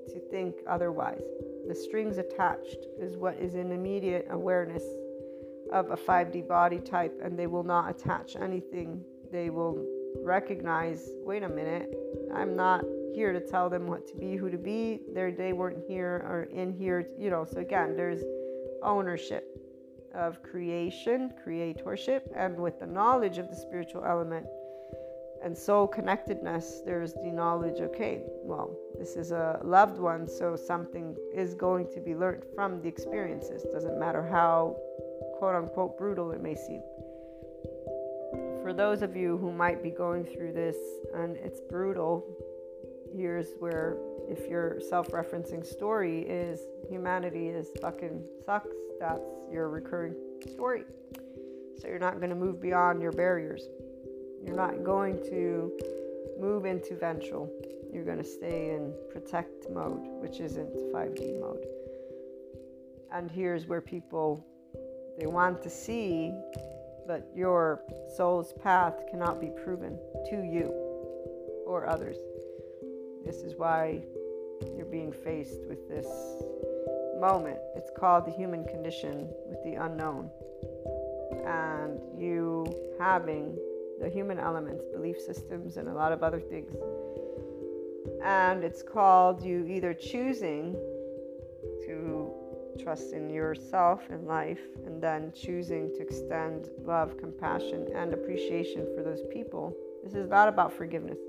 to 0.09 0.19
think 0.31 0.55
otherwise. 0.67 1.23
The 1.67 1.75
strings 1.75 2.17
attached 2.17 2.85
is 2.99 3.17
what 3.17 3.37
is 3.37 3.55
in 3.55 3.71
immediate 3.71 4.27
awareness 4.29 4.83
of 5.73 5.91
a 5.91 5.97
5D 5.97 6.47
body 6.47 6.79
type 6.79 7.19
and 7.23 7.37
they 7.37 7.47
will 7.47 7.63
not 7.63 7.89
attach 7.89 8.35
anything 8.35 9.03
they 9.31 9.49
will 9.49 9.83
recognize 10.23 11.09
wait 11.25 11.43
a 11.43 11.49
minute 11.49 11.91
I'm 12.33 12.55
not 12.55 12.83
here 13.13 13.31
to 13.31 13.39
tell 13.39 13.69
them 13.69 13.87
what 13.87 14.07
to 14.07 14.15
be, 14.15 14.35
who 14.35 14.49
to 14.49 14.57
be. 14.57 15.01
They're, 15.13 15.31
they 15.31 15.53
weren't 15.53 15.83
here 15.87 16.25
or 16.27 16.47
in 16.51 16.73
here, 16.73 17.07
you 17.17 17.29
know. 17.29 17.45
So 17.45 17.59
again, 17.59 17.95
there's 17.95 18.23
ownership 18.81 19.59
of 20.13 20.41
creation, 20.43 21.31
creatorship, 21.43 22.21
and 22.35 22.57
with 22.57 22.79
the 22.79 22.87
knowledge 22.87 23.37
of 23.37 23.49
the 23.49 23.55
spiritual 23.55 24.03
element 24.05 24.45
and 25.43 25.57
soul 25.57 25.87
connectedness, 25.87 26.81
there's 26.85 27.13
the 27.13 27.31
knowledge 27.31 27.81
okay, 27.81 28.21
well, 28.43 28.75
this 28.97 29.15
is 29.15 29.31
a 29.31 29.59
loved 29.63 29.99
one, 29.99 30.27
so 30.27 30.55
something 30.55 31.15
is 31.35 31.53
going 31.53 31.87
to 31.93 31.99
be 31.99 32.15
learned 32.15 32.43
from 32.55 32.81
the 32.81 32.87
experiences. 32.87 33.65
Doesn't 33.71 33.99
matter 33.99 34.25
how 34.25 34.77
quote 35.37 35.55
unquote 35.55 35.97
brutal 35.97 36.31
it 36.31 36.41
may 36.41 36.55
seem. 36.55 36.81
For 38.61 38.73
those 38.73 39.01
of 39.01 39.15
you 39.15 39.37
who 39.37 39.51
might 39.51 39.83
be 39.83 39.89
going 39.89 40.23
through 40.25 40.53
this 40.53 40.77
and 41.13 41.35
it's 41.37 41.59
brutal, 41.59 42.25
here's 43.13 43.47
where 43.59 43.97
if 44.29 44.49
your 44.49 44.79
self-referencing 44.89 45.65
story 45.65 46.21
is 46.21 46.61
humanity 46.89 47.49
is 47.49 47.67
fucking 47.81 48.23
sucks, 48.45 48.75
that's 48.99 49.27
your 49.51 49.69
recurring 49.69 50.15
story. 50.51 50.85
So 51.79 51.87
you're 51.87 51.99
not 51.99 52.19
going 52.19 52.29
to 52.29 52.35
move 52.35 52.61
beyond 52.61 53.01
your 53.01 53.11
barriers. 53.11 53.67
You're 54.45 54.55
not 54.55 54.83
going 54.83 55.21
to 55.23 55.71
move 56.39 56.65
into 56.65 56.95
ventral. 56.95 57.51
You're 57.93 58.05
going 58.05 58.17
to 58.17 58.23
stay 58.23 58.69
in 58.71 58.93
protect 59.11 59.69
mode, 59.69 59.99
which 60.21 60.39
isn't 60.39 60.73
5D 60.93 61.39
mode. 61.39 61.65
And 63.11 63.29
here's 63.29 63.67
where 63.67 63.81
people 63.81 64.45
they 65.17 65.25
want 65.25 65.61
to 65.63 65.69
see 65.69 66.33
but 67.07 67.27
your 67.35 67.81
soul's 68.15 68.53
path 68.53 68.93
cannot 69.09 69.39
be 69.39 69.51
proven 69.63 69.97
to 70.29 70.37
you 70.37 70.67
or 71.65 71.85
others. 71.87 72.17
This 73.25 73.37
is 73.37 73.55
why 73.55 74.03
you're 74.75 74.85
being 74.85 75.11
faced 75.11 75.65
with 75.67 75.87
this 75.89 76.07
moment. 77.19 77.57
It's 77.75 77.91
called 77.97 78.25
the 78.25 78.31
human 78.31 78.65
condition 78.65 79.29
with 79.47 79.63
the 79.63 79.75
unknown. 79.75 80.29
And 81.45 81.99
you 82.17 82.65
having 82.99 83.57
the 83.99 84.09
human 84.09 84.39
elements, 84.39 84.83
belief 84.93 85.19
systems, 85.19 85.77
and 85.77 85.87
a 85.87 85.93
lot 85.93 86.11
of 86.11 86.23
other 86.23 86.39
things. 86.39 86.73
And 88.23 88.63
it's 88.63 88.81
called 88.81 89.43
you 89.43 89.65
either 89.65 89.93
choosing 89.93 90.75
trust 92.81 93.13
in 93.13 93.29
yourself 93.29 94.01
and 94.09 94.25
life, 94.25 94.61
and 94.85 95.01
then 95.01 95.31
choosing 95.35 95.91
to 95.95 96.01
extend 96.01 96.69
love, 96.83 97.17
compassion, 97.17 97.87
and 97.95 98.13
appreciation 98.13 98.87
for 98.95 99.03
those 99.03 99.21
people. 99.31 99.75
This 100.03 100.13
is 100.13 100.29
not 100.29 100.47
about 100.47 100.73
forgiveness. 100.73 101.19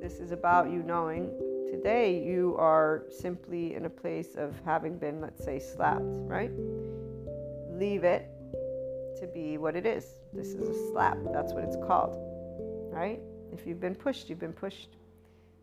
This 0.00 0.20
is 0.20 0.32
about 0.32 0.70
you 0.70 0.82
knowing 0.82 1.30
today 1.70 2.18
you 2.22 2.56
are 2.58 3.04
simply 3.10 3.74
in 3.74 3.84
a 3.84 3.90
place 3.90 4.34
of 4.36 4.54
having 4.64 4.98
been, 4.98 5.20
let's 5.20 5.44
say, 5.44 5.58
slapped, 5.58 6.02
right? 6.02 6.50
Leave 7.70 8.02
it 8.02 8.28
to 9.20 9.26
be 9.26 9.58
what 9.58 9.76
it 9.76 9.86
is. 9.86 10.06
This 10.32 10.48
is 10.48 10.68
a 10.68 10.90
slap. 10.90 11.18
That's 11.32 11.52
what 11.52 11.64
it's 11.64 11.76
called, 11.86 12.16
right? 12.90 13.20
If 13.52 13.66
you've 13.66 13.80
been 13.80 13.94
pushed, 13.94 14.28
you've 14.28 14.40
been 14.40 14.52
pushed. 14.52 14.96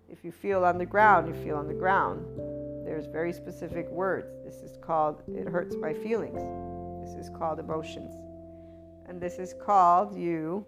If 0.09 0.23
you 0.23 0.31
feel 0.31 0.63
on 0.63 0.77
the 0.77 0.85
ground, 0.85 1.27
you 1.27 1.43
feel 1.43 1.57
on 1.57 1.67
the 1.67 1.73
ground. 1.73 2.25
There's 2.87 3.05
very 3.05 3.33
specific 3.33 3.89
words. 3.89 4.31
This 4.45 4.61
is 4.61 4.77
called, 4.77 5.21
it 5.27 5.45
hurts 5.45 5.75
my 5.75 5.93
feelings. 5.93 6.39
This 7.05 7.25
is 7.25 7.29
called 7.37 7.59
emotions. 7.59 8.13
And 9.09 9.19
this 9.19 9.39
is 9.39 9.53
called 9.61 10.17
you 10.17 10.65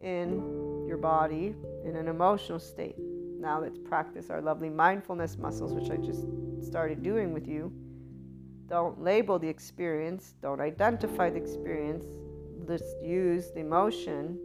in 0.00 0.86
your 0.86 0.98
body 0.98 1.56
in 1.84 1.96
an 1.96 2.06
emotional 2.06 2.60
state. 2.60 2.94
Now 2.96 3.60
let's 3.60 3.76
practice 3.76 4.30
our 4.30 4.40
lovely 4.40 4.70
mindfulness 4.70 5.36
muscles, 5.36 5.72
which 5.72 5.90
I 5.90 5.96
just 5.96 6.26
started 6.64 7.02
doing 7.02 7.32
with 7.32 7.48
you. 7.48 7.72
Don't 8.68 9.02
label 9.02 9.36
the 9.40 9.48
experience, 9.48 10.34
don't 10.42 10.60
identify 10.60 11.28
the 11.28 11.38
experience, 11.38 12.04
just 12.68 12.84
use 13.02 13.50
the 13.50 13.60
emotion. 13.60 14.38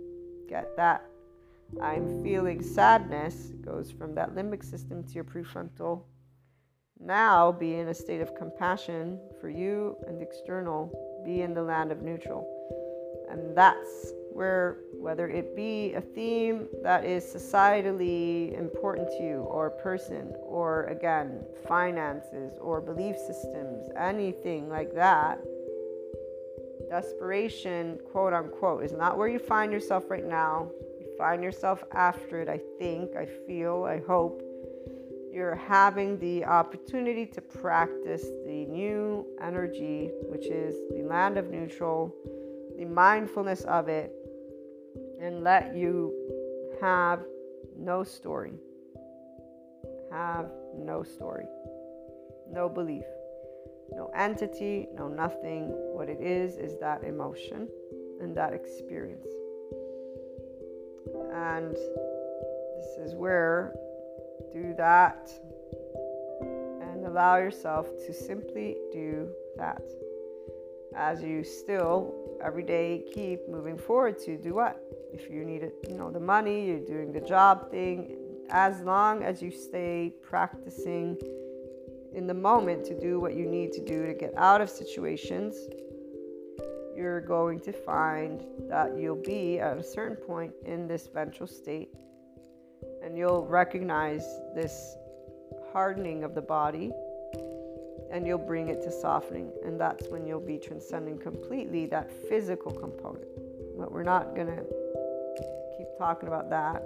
Get 0.50 0.76
that. 0.78 1.06
I'm 1.80 2.24
feeling 2.24 2.64
sadness, 2.64 3.52
it 3.52 3.62
goes 3.62 3.92
from 3.92 4.16
that 4.16 4.34
limbic 4.34 4.64
system 4.64 5.04
to 5.04 5.14
your 5.14 5.26
prefrontal. 5.26 6.02
Now 7.00 7.52
be 7.52 7.76
in 7.76 7.88
a 7.90 7.94
state 7.94 8.22
of 8.22 8.36
compassion 8.36 9.20
for 9.40 9.50
you 9.50 9.96
and 10.08 10.22
external. 10.22 10.92
Be 11.26 11.42
in 11.42 11.54
the 11.54 11.62
land 11.64 11.92
of 11.92 12.02
neutral. 12.02 12.48
And 13.30 13.56
that's 13.56 14.14
where 14.38 14.78
whether 14.94 15.28
it 15.28 15.56
be 15.56 15.94
a 15.94 16.02
theme 16.02 16.68
that 16.84 17.04
is 17.04 17.24
societally 17.24 18.58
important 18.58 19.08
to 19.10 19.24
you 19.24 19.40
or 19.50 19.72
person 19.72 20.32
or 20.44 20.84
again 20.86 21.44
finances 21.68 22.54
or 22.62 22.80
belief 22.80 23.16
systems 23.18 23.88
anything 23.98 24.70
like 24.70 24.94
that 24.94 25.40
desperation 26.88 27.98
quote 28.12 28.32
unquote 28.32 28.84
is 28.84 28.92
not 28.92 29.18
where 29.18 29.28
you 29.28 29.40
find 29.40 29.72
yourself 29.72 30.04
right 30.08 30.26
now 30.26 30.70
you 31.00 31.08
find 31.18 31.44
yourself 31.44 31.84
after 31.94 32.40
it 32.40 32.48
i 32.48 32.60
think 32.78 33.16
i 33.16 33.26
feel 33.48 33.86
i 33.86 34.00
hope 34.08 34.47
you're 35.38 35.56
having 35.70 36.18
the 36.18 36.44
opportunity 36.44 37.24
to 37.28 37.42
practice 37.42 38.24
the 38.48 38.66
new 38.66 39.24
energy 39.40 40.10
which 40.30 40.48
is 40.48 40.76
the 40.96 41.04
land 41.04 41.38
of 41.38 41.52
neutral 41.52 42.12
the 42.80 42.86
mindfulness 42.86 43.62
of 43.66 43.88
it 43.88 44.12
and 45.22 45.44
let 45.44 45.76
you 45.76 46.12
have 46.82 47.20
no 47.78 48.04
story. 48.04 48.54
Have 50.12 50.50
no 50.76 51.04
story. 51.04 51.46
No 52.52 52.68
belief. 52.70 53.06
No 53.92 54.12
entity, 54.16 54.88
no 54.94 55.08
nothing. 55.08 55.70
What 55.94 56.10
it 56.10 56.20
is, 56.20 56.58
is 56.58 56.80
that 56.80 57.04
emotion 57.04 57.68
and 58.22 58.36
that 58.36 58.54
experience. 58.54 59.28
And 61.34 61.76
this 61.76 62.98
is 63.00 63.16
where 63.16 63.74
do 64.54 64.74
that 64.78 65.30
and 66.42 67.06
allow 67.06 67.38
yourself 67.38 67.88
to 68.06 68.14
simply 68.14 68.76
do 68.92 69.30
that 69.58 69.82
as 70.96 71.22
you 71.22 71.44
still 71.44 72.14
every 72.44 72.64
day 72.64 73.04
keep 73.14 73.48
moving 73.50 73.78
forward 73.78 74.18
to 74.18 74.38
do 74.38 74.54
what? 74.54 74.82
If 75.14 75.30
you 75.30 75.44
need 75.44 75.64
it 75.64 75.74
you 75.90 75.96
know 75.96 76.12
the 76.12 76.20
money 76.20 76.68
you're 76.68 76.86
doing 76.86 77.12
the 77.12 77.22
job 77.22 77.72
thing 77.72 78.16
as 78.50 78.82
long 78.82 79.24
as 79.24 79.42
you 79.42 79.52
stay 79.52 80.14
practicing 80.22 81.18
in 82.14 82.28
the 82.28 82.34
moment 82.34 82.86
to 82.86 83.00
do 83.00 83.20
what 83.20 83.36
you 83.36 83.46
need 83.46 83.72
to 83.74 83.84
do 83.84 84.06
to 84.06 84.14
get 84.14 84.34
out 84.38 84.62
of 84.62 84.70
situations 84.70 85.56
you're 86.96 87.22
going 87.22 87.60
to 87.60 87.72
find 87.72 88.44
that 88.68 88.98
you'll 88.98 89.22
be 89.22 89.60
at 89.60 89.78
a 89.78 89.84
certain 89.84 90.16
point 90.16 90.52
in 90.66 90.88
this 90.88 91.08
ventral 91.14 91.48
state 91.48 91.90
and 93.08 93.18
you'll 93.18 93.46
recognize 93.46 94.42
this 94.54 94.98
hardening 95.72 96.26
of 96.26 96.36
the 96.36 96.42
body 96.42 96.92
and 98.12 98.28
you'll 98.28 98.38
bring 98.38 98.68
it 98.68 98.82
to 98.82 98.92
softening. 98.92 99.50
And 99.66 99.80
that's 99.80 100.10
when 100.10 100.28
you'll 100.28 100.42
be 100.42 100.58
transcending 100.58 101.18
completely 101.18 101.86
that 101.86 102.12
physical 102.28 102.70
component. 102.70 103.30
But 103.78 103.94
we're 103.94 104.04
not 104.04 104.36
going 104.36 104.48
to 104.48 104.62
keep 105.78 105.88
talking 105.98 106.28
about 106.28 106.50
that. 106.50 106.84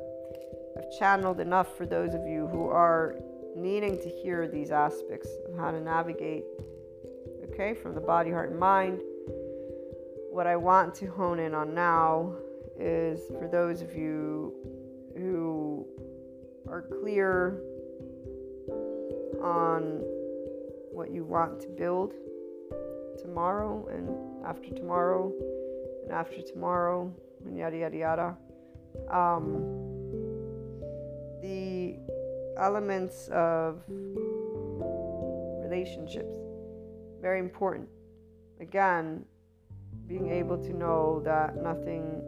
I've 0.77 0.95
channeled 0.99 1.39
enough 1.39 1.75
for 1.75 1.87
those 1.87 2.13
of 2.13 2.27
you 2.27 2.45
who 2.51 2.67
are 2.67 3.15
needing 3.55 3.99
to 4.03 4.07
hear 4.07 4.47
these 4.47 4.69
aspects 4.69 5.27
of 5.49 5.57
how 5.57 5.71
to 5.71 5.81
navigate, 5.81 6.43
okay, 7.45 7.73
from 7.73 7.95
the 7.95 8.01
body, 8.01 8.29
heart, 8.29 8.51
and 8.51 8.59
mind. 8.59 9.01
What 10.29 10.45
I 10.45 10.55
want 10.55 10.93
to 10.95 11.07
hone 11.07 11.39
in 11.39 11.55
on 11.55 11.73
now 11.73 12.35
is 12.79 13.21
for 13.39 13.47
those 13.47 13.81
of 13.81 13.95
you 13.95 14.53
who 15.15 15.60
are 16.71 16.83
clear 17.01 17.61
on 19.43 19.99
what 20.93 21.11
you 21.11 21.25
want 21.25 21.59
to 21.59 21.67
build 21.67 22.13
tomorrow 23.21 23.85
and 23.91 24.45
after 24.45 24.69
tomorrow 24.69 25.33
and 26.03 26.13
after 26.13 26.41
tomorrow 26.41 27.13
and 27.45 27.57
yada 27.57 27.77
yada 27.77 27.97
yada. 27.97 28.37
Um, 29.11 29.79
the 31.41 31.97
elements 32.57 33.27
of 33.33 33.81
relationships 35.61 36.37
very 37.21 37.39
important. 37.39 37.87
Again, 38.61 39.25
being 40.07 40.31
able 40.31 40.57
to 40.57 40.73
know 40.73 41.21
that 41.25 41.61
nothing 41.61 42.21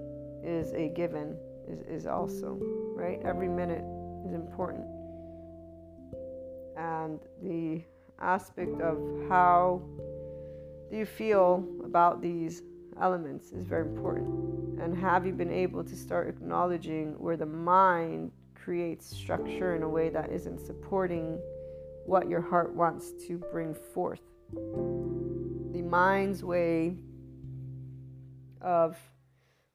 is 0.44 0.74
a 0.74 0.90
given 0.90 1.38
is, 1.68 1.80
is 1.88 2.08
also 2.08 2.58
right. 2.96 3.20
Every 3.24 3.48
minute 3.48 3.84
is 4.26 4.34
important, 4.34 4.86
and 6.78 7.20
the 7.42 7.84
aspect 8.20 8.82
of 8.82 8.98
how 9.30 9.82
do 10.90 10.98
you 10.98 11.06
feel 11.06 11.66
about 11.84 12.22
these 12.22 12.62
elements 13.02 13.52
is 13.52 13.66
very 13.66 13.88
important. 13.88 14.80
And 14.80 14.96
have 14.98 15.26
you 15.26 15.34
been 15.34 15.52
able 15.52 15.84
to 15.84 15.96
start 15.96 16.28
acknowledging 16.30 17.14
where 17.20 17.38
the 17.38 17.46
mind 17.46 18.32
creates 18.56 19.06
structure 19.06 19.76
in 19.76 19.84
a 19.84 19.90
way 19.90 20.10
that 20.10 20.32
isn't 20.32 20.60
supporting 20.60 21.40
what 22.06 22.30
your 22.30 22.42
heart 22.42 22.74
wants 22.74 23.12
to 23.28 23.38
bring 23.52 23.74
forth? 23.74 24.22
The 24.52 25.82
mind's 25.82 26.44
way 26.44 26.96
of 28.62 28.98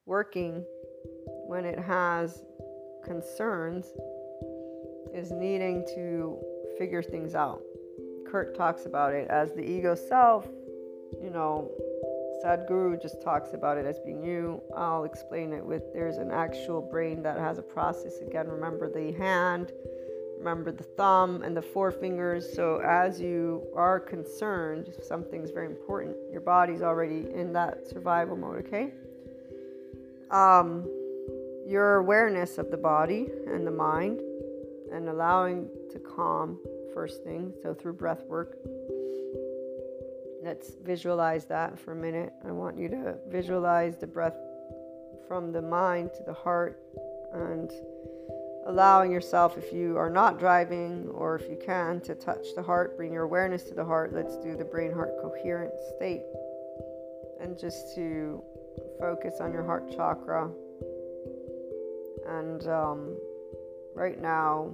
working 0.06 0.64
when 1.46 1.64
it 1.64 1.78
has 1.78 2.42
concerns 3.04 3.86
is 5.18 5.32
needing 5.32 5.84
to 5.94 6.38
figure 6.78 7.02
things 7.02 7.34
out. 7.34 7.60
Kurt 8.26 8.54
talks 8.54 8.86
about 8.86 9.12
it 9.12 9.28
as 9.28 9.52
the 9.52 9.62
ego 9.62 9.94
self. 9.94 10.46
You 11.22 11.30
know, 11.30 11.70
Sadhguru 12.44 13.00
just 13.02 13.20
talks 13.20 13.52
about 13.52 13.78
it 13.78 13.84
as 13.84 13.98
being 13.98 14.22
you. 14.22 14.62
I'll 14.76 15.04
explain 15.04 15.52
it 15.52 15.64
with 15.64 15.82
there's 15.92 16.18
an 16.18 16.30
actual 16.30 16.80
brain 16.80 17.22
that 17.22 17.36
has 17.38 17.58
a 17.58 17.62
process. 17.62 18.20
Again, 18.20 18.46
remember 18.46 18.88
the 18.88 19.12
hand, 19.18 19.72
remember 20.38 20.70
the 20.70 20.84
thumb 20.84 21.42
and 21.42 21.56
the 21.56 21.62
forefingers. 21.62 22.54
So, 22.54 22.80
as 22.84 23.20
you 23.20 23.66
are 23.74 23.98
concerned, 23.98 24.94
something's 25.02 25.50
very 25.50 25.66
important. 25.66 26.16
Your 26.30 26.42
body's 26.42 26.82
already 26.82 27.26
in 27.34 27.52
that 27.54 27.88
survival 27.88 28.36
mode, 28.36 28.64
okay? 28.66 28.92
Um, 30.30 30.86
your 31.66 31.96
awareness 31.96 32.56
of 32.58 32.70
the 32.70 32.76
body 32.76 33.26
and 33.46 33.66
the 33.66 33.70
mind 33.70 34.20
and 34.92 35.08
allowing 35.08 35.68
to 35.90 35.98
calm 35.98 36.58
first 36.94 37.24
thing. 37.24 37.52
So, 37.62 37.74
through 37.74 37.94
breath 37.94 38.24
work, 38.26 38.58
let's 40.42 40.72
visualize 40.82 41.44
that 41.46 41.78
for 41.78 41.92
a 41.92 41.96
minute. 41.96 42.32
I 42.46 42.52
want 42.52 42.78
you 42.78 42.88
to 42.88 43.16
visualize 43.28 43.96
the 43.96 44.06
breath 44.06 44.36
from 45.26 45.52
the 45.52 45.62
mind 45.62 46.12
to 46.14 46.22
the 46.24 46.32
heart 46.32 46.80
and 47.32 47.70
allowing 48.66 49.10
yourself, 49.10 49.56
if 49.56 49.72
you 49.72 49.96
are 49.96 50.10
not 50.10 50.38
driving 50.38 51.08
or 51.14 51.36
if 51.36 51.48
you 51.50 51.58
can, 51.64 52.00
to 52.02 52.14
touch 52.14 52.54
the 52.54 52.62
heart, 52.62 52.96
bring 52.96 53.12
your 53.12 53.24
awareness 53.24 53.62
to 53.64 53.74
the 53.74 53.84
heart. 53.84 54.12
Let's 54.12 54.36
do 54.36 54.56
the 54.56 54.64
brain 54.64 54.92
heart 54.92 55.12
coherent 55.20 55.72
state. 55.96 56.22
And 57.40 57.58
just 57.58 57.94
to 57.94 58.42
focus 58.98 59.36
on 59.40 59.52
your 59.52 59.64
heart 59.64 59.90
chakra. 59.94 60.50
And 62.26 62.66
um, 62.66 63.16
right 63.98 64.20
now, 64.22 64.70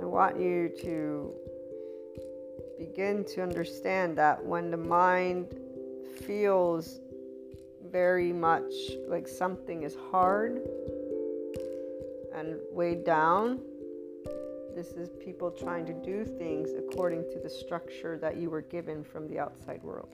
I 0.00 0.04
want 0.04 0.38
you 0.38 0.70
to 0.82 1.32
begin 2.78 3.24
to 3.34 3.42
understand 3.42 4.16
that 4.18 4.44
when 4.44 4.70
the 4.70 4.76
mind 4.76 5.54
feels 6.26 7.00
very 7.90 8.32
much 8.32 8.72
like 9.08 9.26
something 9.26 9.82
is 9.82 9.96
hard 10.10 10.60
and 12.34 12.56
weighed 12.70 13.04
down, 13.04 13.60
this 14.74 14.92
is 14.92 15.08
people 15.24 15.50
trying 15.50 15.86
to 15.86 15.94
do 15.94 16.24
things 16.24 16.70
according 16.78 17.22
to 17.32 17.40
the 17.42 17.50
structure 17.50 18.18
that 18.18 18.36
you 18.36 18.50
were 18.50 18.62
given 18.62 19.02
from 19.02 19.26
the 19.26 19.38
outside 19.38 19.82
world. 19.82 20.10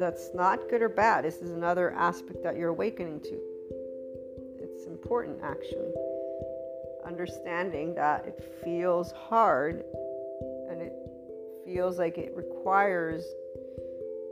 That's 0.00 0.30
not 0.34 0.68
good 0.70 0.82
or 0.82 0.88
bad. 0.88 1.24
This 1.24 1.36
is 1.36 1.52
another 1.52 1.92
aspect 1.92 2.42
that 2.42 2.56
you're 2.56 2.70
awakening 2.70 3.20
to. 3.20 3.38
It's 4.58 4.86
important, 4.86 5.38
actually. 5.42 5.92
Understanding 7.06 7.94
that 7.94 8.26
it 8.26 8.42
feels 8.64 9.12
hard 9.12 9.84
and 10.70 10.80
it 10.80 10.92
feels 11.64 11.98
like 11.98 12.18
it 12.18 12.32
requires 12.34 13.24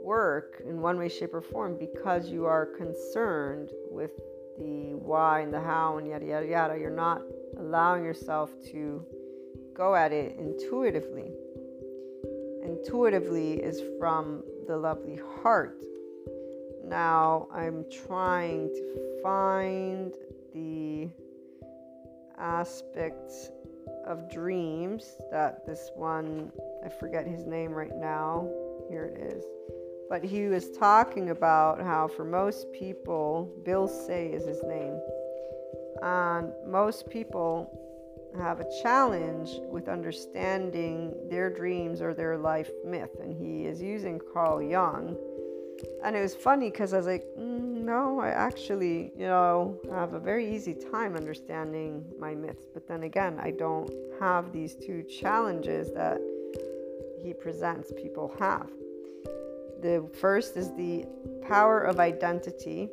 work 0.01 0.61
in 0.67 0.81
one 0.81 0.97
way, 0.97 1.07
shape, 1.07 1.33
or 1.33 1.41
form 1.41 1.77
because 1.77 2.29
you 2.29 2.45
are 2.45 2.65
concerned 2.65 3.69
with 3.91 4.11
the 4.57 4.95
why 4.95 5.41
and 5.41 5.53
the 5.53 5.61
how 5.61 5.97
and 5.97 6.07
yada, 6.07 6.25
yada, 6.25 6.47
yada. 6.47 6.77
You're 6.77 6.89
not 6.89 7.21
allowing 7.57 8.03
yourself 8.03 8.49
to 8.71 9.05
go 9.75 9.95
at 9.95 10.11
it 10.11 10.35
intuitively. 10.39 11.31
Intuitively 12.63 13.53
is 13.53 13.81
from 13.99 14.43
the 14.69 14.77
lovely 14.77 15.19
heart. 15.41 15.83
Now 16.85 17.47
I'm 17.51 17.85
trying 18.05 18.67
to 18.67 19.19
find 19.23 20.13
the 20.53 21.09
aspects 22.37 23.49
of 24.05 24.29
dreams 24.31 25.15
that 25.31 25.65
this 25.65 25.89
one, 25.95 26.51
I 26.85 26.89
forget 26.89 27.25
his 27.25 27.47
name 27.47 27.71
right 27.71 27.95
now. 27.95 28.47
Here 28.91 29.05
it 29.05 29.19
is. 29.19 29.43
But 30.07 30.23
he 30.23 30.45
was 30.45 30.69
talking 30.69 31.31
about 31.31 31.81
how 31.81 32.07
for 32.07 32.23
most 32.23 32.71
people, 32.71 33.51
Bill 33.65 33.87
Say 33.87 34.27
is 34.27 34.45
his 34.45 34.61
name, 34.61 35.01
and 36.03 36.51
most 36.67 37.09
people 37.09 37.78
have 38.37 38.59
a 38.59 38.65
challenge 38.83 39.51
with 39.69 39.87
understanding 39.87 41.13
their 41.29 41.49
dreams 41.49 42.01
or 42.01 42.13
their 42.13 42.37
life 42.37 42.69
myth. 42.85 43.17
And 43.21 43.33
he 43.33 43.65
is 43.65 43.81
using 43.81 44.19
Carl 44.33 44.61
Jung. 44.61 45.17
And 46.03 46.15
it 46.15 46.21
was 46.21 46.35
funny 46.35 46.69
because 46.69 46.93
I 46.93 46.97
was 46.97 47.05
like, 47.05 47.25
mm, 47.37 47.83
no, 47.83 48.19
I 48.19 48.29
actually, 48.29 49.11
you 49.17 49.27
know, 49.27 49.79
have 49.91 50.13
a 50.13 50.19
very 50.19 50.53
easy 50.53 50.73
time 50.73 51.15
understanding 51.15 52.05
my 52.19 52.35
myths. 52.35 52.65
But 52.73 52.87
then 52.87 53.03
again, 53.03 53.39
I 53.41 53.51
don't 53.51 53.89
have 54.19 54.51
these 54.51 54.75
two 54.75 55.03
challenges 55.03 55.91
that 55.93 56.19
he 57.23 57.33
presents 57.33 57.91
people 57.95 58.33
have. 58.39 58.69
The 59.81 60.09
first 60.19 60.57
is 60.57 60.73
the 60.75 61.05
power 61.47 61.79
of 61.79 61.99
identity. 61.99 62.89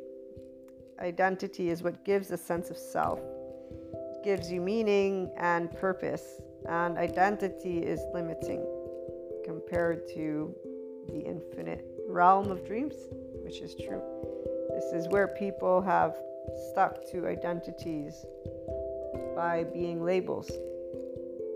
Identity 0.99 1.69
is 1.69 1.83
what 1.83 2.05
gives 2.05 2.31
a 2.31 2.37
sense 2.37 2.69
of 2.69 2.77
self 2.77 3.19
gives 4.27 4.51
you 4.51 4.59
meaning 4.59 5.31
and 5.37 5.71
purpose, 5.79 6.41
and 6.67 6.97
identity 6.97 7.77
is 7.77 8.01
limiting 8.13 8.61
compared 9.45 10.05
to 10.05 10.53
the 11.07 11.19
infinite 11.19 11.85
realm 12.09 12.51
of 12.51 12.65
dreams, 12.67 12.95
which 13.41 13.61
is 13.61 13.73
true. 13.73 14.01
This 14.75 14.91
is 14.91 15.07
where 15.07 15.29
people 15.29 15.81
have 15.81 16.17
stuck 16.69 17.09
to 17.11 17.25
identities 17.25 18.25
by 19.33 19.63
being 19.63 20.03
labels 20.03 20.51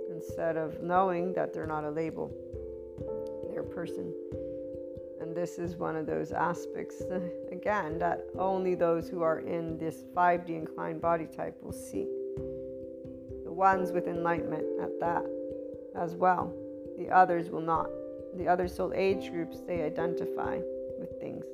instead 0.10 0.56
of 0.56 0.82
knowing 0.82 1.34
that 1.34 1.54
they're 1.54 1.68
not 1.68 1.84
a 1.84 1.90
label, 1.90 2.32
they're 3.50 3.64
a 3.64 3.76
person. 3.76 4.14
And 5.20 5.36
this 5.36 5.60
is 5.60 5.76
one 5.76 5.98
of 5.98 6.06
those 6.06 6.32
aspects, 6.32 7.04
again, 7.52 8.00
that 8.00 8.28
only 8.40 8.76
those 8.76 9.10
who 9.10 9.24
are 9.24 9.40
in 9.40 9.78
this 9.78 10.06
5D 10.16 10.48
inclined 10.52 11.02
body 11.02 11.28
type 11.28 11.62
will 11.62 11.74
see 11.74 12.08
ones 13.62 13.92
with 13.92 14.08
enlightenment 14.08 14.66
at 14.82 15.00
that 15.00 15.24
as 15.96 16.16
well. 16.16 16.52
The 16.98 17.08
others 17.12 17.52
will 17.52 17.62
not. 17.62 17.92
The 18.36 18.48
other 18.48 18.68
soul 18.68 18.92
age 18.96 19.30
groups, 19.30 19.60
they 19.68 19.84
identify 19.84 20.58
with 20.98 21.12
things. 21.20 21.46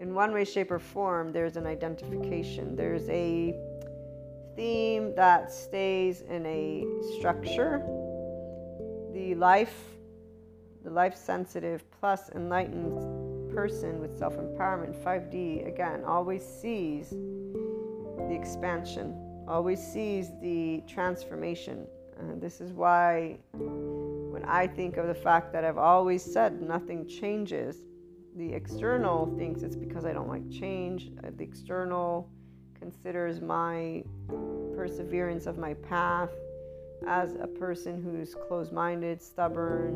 In 0.00 0.14
one 0.14 0.32
way, 0.32 0.44
shape, 0.44 0.72
or 0.72 0.80
form, 0.80 1.32
there's 1.32 1.56
an 1.56 1.64
identification. 1.64 2.74
There's 2.74 3.08
a 3.08 3.54
theme 4.56 5.14
that 5.14 5.52
stays 5.52 6.22
in 6.22 6.44
a 6.44 6.84
structure. 7.16 7.78
The 9.14 9.36
life, 9.36 9.78
the 10.82 10.90
life 10.90 11.16
sensitive 11.16 11.88
plus 12.00 12.30
enlightened 12.30 13.54
person 13.54 14.00
with 14.00 14.18
self 14.18 14.34
empowerment, 14.38 14.96
5D, 15.04 15.68
again, 15.68 16.02
always 16.04 16.44
sees 16.44 17.10
the 17.10 18.36
expansion, 18.36 19.31
always 19.52 19.86
sees 19.86 20.30
the 20.40 20.82
transformation. 20.88 21.86
Uh, 22.18 22.22
this 22.36 22.60
is 22.60 22.72
why 22.72 23.36
when 23.52 24.42
I 24.46 24.66
think 24.66 24.96
of 24.96 25.06
the 25.06 25.14
fact 25.14 25.52
that 25.52 25.62
I've 25.62 25.76
always 25.76 26.22
said 26.24 26.62
nothing 26.62 27.06
changes, 27.06 27.76
the 28.34 28.50
external 28.50 29.26
thinks 29.36 29.62
it's 29.62 29.76
because 29.76 30.06
I 30.06 30.14
don't 30.14 30.28
like 30.28 30.50
change. 30.50 31.10
Uh, 31.22 31.30
the 31.36 31.44
external 31.44 32.30
considers 32.80 33.42
my 33.42 34.02
perseverance 34.74 35.44
of 35.46 35.58
my 35.58 35.74
path 35.74 36.30
as 37.06 37.34
a 37.34 37.46
person 37.46 38.02
who's 38.02 38.34
closed-minded, 38.34 39.20
stubborn, 39.20 39.94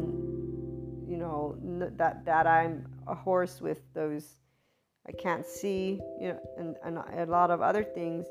you 1.08 1.16
know, 1.16 1.56
that 1.96 2.26
that 2.26 2.46
I'm 2.46 2.86
a 3.06 3.14
horse 3.14 3.62
with 3.62 3.80
those 3.94 4.34
I 5.08 5.12
can't 5.12 5.46
see, 5.46 6.00
you 6.20 6.28
know, 6.28 6.40
and, 6.58 6.76
and 6.84 6.98
a 6.98 7.26
lot 7.26 7.50
of 7.50 7.62
other 7.62 7.84
things. 7.84 8.26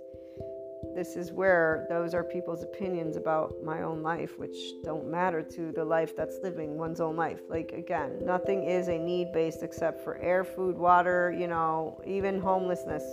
This 0.93 1.15
is 1.15 1.31
where 1.31 1.85
those 1.89 2.13
are 2.13 2.23
people's 2.23 2.63
opinions 2.63 3.15
about 3.15 3.63
my 3.63 3.81
own 3.81 4.01
life, 4.01 4.37
which 4.37 4.55
don't 4.83 5.09
matter 5.09 5.41
to 5.41 5.71
the 5.71 5.83
life 5.83 6.15
that's 6.15 6.39
living 6.43 6.77
one's 6.77 6.99
own 6.99 7.15
life. 7.15 7.39
Like, 7.49 7.71
again, 7.71 8.17
nothing 8.23 8.63
is 8.63 8.87
a 8.87 8.97
need 8.97 9.31
based 9.33 9.63
except 9.63 10.01
for 10.03 10.17
air, 10.17 10.43
food, 10.43 10.77
water, 10.77 11.35
you 11.37 11.47
know, 11.47 12.01
even 12.05 12.39
homelessness 12.39 13.03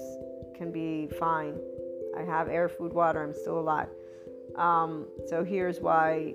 can 0.55 0.71
be 0.71 1.09
fine. 1.19 1.59
I 2.17 2.23
have 2.23 2.49
air, 2.49 2.69
food, 2.69 2.93
water, 2.93 3.23
I'm 3.23 3.35
still 3.35 3.59
alive. 3.59 3.89
Um, 4.57 5.07
so 5.27 5.43
here's 5.43 5.81
why 5.81 6.35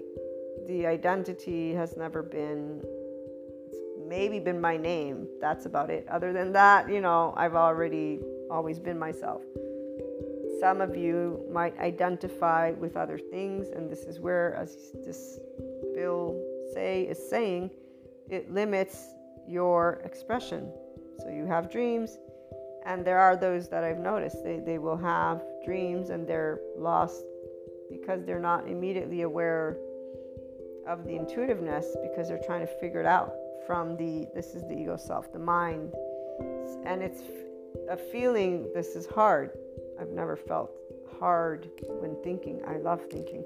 the 0.67 0.85
identity 0.85 1.73
has 1.73 1.95
never 1.95 2.23
been 2.23 2.81
maybe 4.07 4.39
been 4.39 4.59
my 4.59 4.77
name. 4.77 5.27
That's 5.41 5.65
about 5.65 5.89
it. 5.89 6.07
Other 6.09 6.31
than 6.33 6.53
that, 6.53 6.89
you 6.89 7.01
know, 7.01 7.33
I've 7.35 7.55
already 7.55 8.19
always 8.49 8.79
been 8.79 8.97
myself. 8.97 9.41
Some 10.59 10.81
of 10.81 10.95
you 10.95 11.45
might 11.51 11.77
identify 11.79 12.71
with 12.71 12.97
other 12.97 13.17
things, 13.17 13.69
and 13.69 13.89
this 13.89 14.03
is 14.03 14.19
where, 14.19 14.55
as 14.55 14.91
this 15.05 15.39
Bill 15.93 16.39
say 16.73 17.03
is 17.03 17.29
saying, 17.29 17.71
it 18.29 18.51
limits 18.51 19.13
your 19.47 20.01
expression. 20.03 20.71
So 21.19 21.29
you 21.29 21.45
have 21.45 21.71
dreams, 21.71 22.17
and 22.85 23.05
there 23.05 23.19
are 23.19 23.35
those 23.35 23.67
that 23.69 23.83
I've 23.83 23.99
noticed 23.99 24.43
they, 24.43 24.59
they 24.59 24.77
will 24.77 24.97
have 24.97 25.43
dreams 25.65 26.09
and 26.09 26.27
they're 26.27 26.59
lost 26.77 27.23
because 27.89 28.25
they're 28.25 28.39
not 28.39 28.67
immediately 28.67 29.21
aware 29.21 29.77
of 30.87 31.03
the 31.03 31.15
intuitiveness 31.15 31.95
because 32.01 32.29
they're 32.29 32.41
trying 32.45 32.61
to 32.61 32.73
figure 32.79 33.01
it 33.01 33.05
out 33.05 33.33
from 33.65 33.97
the 33.97 34.27
this 34.33 34.55
is 34.55 34.63
the 34.63 34.73
ego 34.73 34.95
self, 34.95 35.31
the 35.33 35.39
mind. 35.39 35.93
And 36.85 37.03
it's 37.03 37.21
a 37.89 37.97
feeling 37.97 38.69
this 38.73 38.95
is 38.95 39.05
hard. 39.05 39.51
I've 39.99 40.09
never 40.09 40.35
felt 40.35 40.71
hard 41.19 41.69
when 41.99 42.15
thinking. 42.23 42.61
I 42.67 42.77
love 42.77 43.01
thinking. 43.09 43.43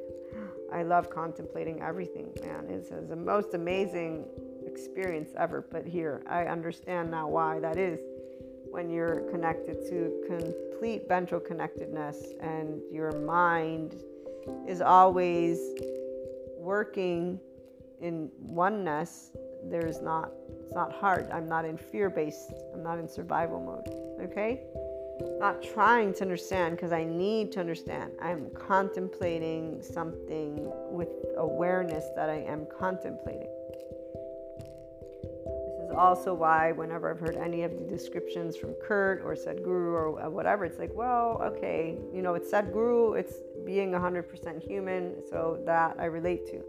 I 0.72 0.84
love 0.84 1.10
contemplating 1.10 1.82
everything, 1.82 2.30
man. 2.42 2.66
It's, 2.70 2.92
it's 2.92 3.10
the 3.10 3.16
most 3.16 3.54
amazing 3.54 4.26
experience 4.66 5.32
ever. 5.38 5.66
But 5.70 5.86
here, 5.86 6.24
I 6.28 6.46
understand 6.46 7.12
now 7.12 7.28
why 7.28 7.60
that 7.60 7.78
is 7.78 8.00
when 8.70 8.90
you're 8.90 9.22
connected 9.32 9.82
to 9.90 10.24
complete 10.28 11.08
ventral 11.08 11.42
connectedness 11.42 12.34
and 12.40 12.82
your 12.92 13.12
mind 13.12 14.02
is 14.68 14.82
always 14.82 15.60
working 16.58 17.40
in 18.00 18.30
oneness 18.40 19.32
there's 19.66 20.02
not 20.02 20.32
it's 20.60 20.74
not 20.74 20.92
hard 20.92 21.30
i'm 21.32 21.48
not 21.48 21.66
in 21.66 21.78
fear 21.78 22.10
based 22.10 22.54
i'm 22.74 22.82
not 22.82 22.98
in 22.98 23.08
survival 23.08 23.60
mode 23.60 24.22
okay 24.22 24.64
not 25.40 25.62
trying 25.62 26.14
to 26.14 26.22
understand 26.22 26.76
because 26.76 26.92
i 26.92 27.04
need 27.04 27.52
to 27.52 27.60
understand. 27.60 28.12
I'm 28.22 28.50
contemplating 28.52 29.82
something 29.82 30.72
with 30.90 31.10
awareness 31.38 32.06
that 32.16 32.30
i 32.30 32.38
am 32.38 32.66
contemplating. 32.78 33.50
This 33.74 33.84
is 35.90 35.96
also 35.98 36.34
why 36.34 36.72
whenever 36.72 37.12
i've 37.12 37.20
heard 37.20 37.36
any 37.36 37.64
of 37.64 37.78
the 37.78 37.86
descriptions 37.86 38.56
from 38.56 38.74
kurt 38.82 39.22
or 39.24 39.36
sadhguru 39.36 39.94
or 39.94 40.30
whatever 40.30 40.66
it's 40.66 40.80
like 40.80 40.92
well 40.94 41.42
okay 41.44 41.98
you 42.14 42.22
know 42.22 42.36
it's 42.36 42.52
sadhguru 42.52 43.20
it's 43.20 43.36
being 43.66 43.92
100% 43.92 44.62
human 44.62 45.16
so 45.30 45.60
that 45.66 45.96
i 46.00 46.06
relate 46.06 46.46
to. 46.48 46.64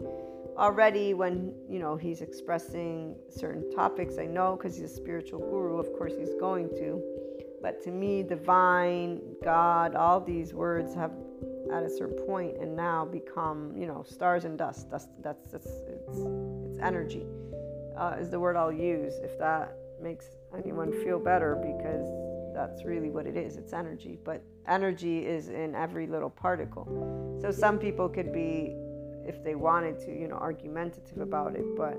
Already 0.57 1.15
when 1.15 1.53
you 1.67 1.79
know 1.79 1.95
he's 1.95 2.21
expressing 2.21 3.15
certain 3.29 3.71
topics 3.71 4.17
i 4.19 4.25
know 4.25 4.55
because 4.55 4.75
he's 4.75 4.91
a 4.91 4.93
spiritual 4.93 5.39
guru 5.39 5.77
of 5.77 5.91
course 5.93 6.13
he's 6.17 6.33
going 6.39 6.69
to 6.69 7.01
but 7.63 7.81
to 7.81 7.89
me 7.89 8.21
divine 8.21 9.19
god 9.43 9.95
all 9.95 10.19
these 10.19 10.53
words 10.53 10.93
have 10.93 11.11
at 11.73 11.81
a 11.81 11.89
certain 11.89 12.17
point 12.27 12.55
and 12.61 12.75
now 12.75 13.03
become 13.05 13.73
you 13.75 13.87
know 13.87 14.03
stars 14.03 14.45
and 14.45 14.57
dust. 14.59 14.91
That's 14.91 15.07
that's, 15.23 15.51
that's 15.51 15.65
it's, 15.65 15.81
it's 16.07 16.79
energy 16.79 17.25
uh, 17.97 18.17
is 18.19 18.29
the 18.29 18.39
word 18.39 18.55
i'll 18.55 18.71
use 18.71 19.13
if 19.23 19.39
that 19.39 19.75
makes 20.01 20.25
anyone 20.55 20.91
feel 21.03 21.19
better 21.19 21.55
because 21.55 22.05
that's 22.53 22.85
really 22.85 23.09
what 23.09 23.25
it 23.25 23.35
is. 23.35 23.57
It's 23.57 23.73
energy. 23.73 24.19
But 24.23 24.43
energy 24.67 25.25
is 25.25 25.49
in 25.49 25.75
every 25.75 26.07
little 26.07 26.29
particle. 26.29 27.37
So 27.41 27.51
some 27.51 27.79
people 27.79 28.07
could 28.07 28.31
be 28.31 28.75
if 29.25 29.43
they 29.43 29.55
wanted 29.55 29.99
to, 29.99 30.11
you 30.17 30.27
know, 30.27 30.35
argumentative 30.35 31.17
about 31.17 31.55
it. 31.55 31.65
But 31.75 31.97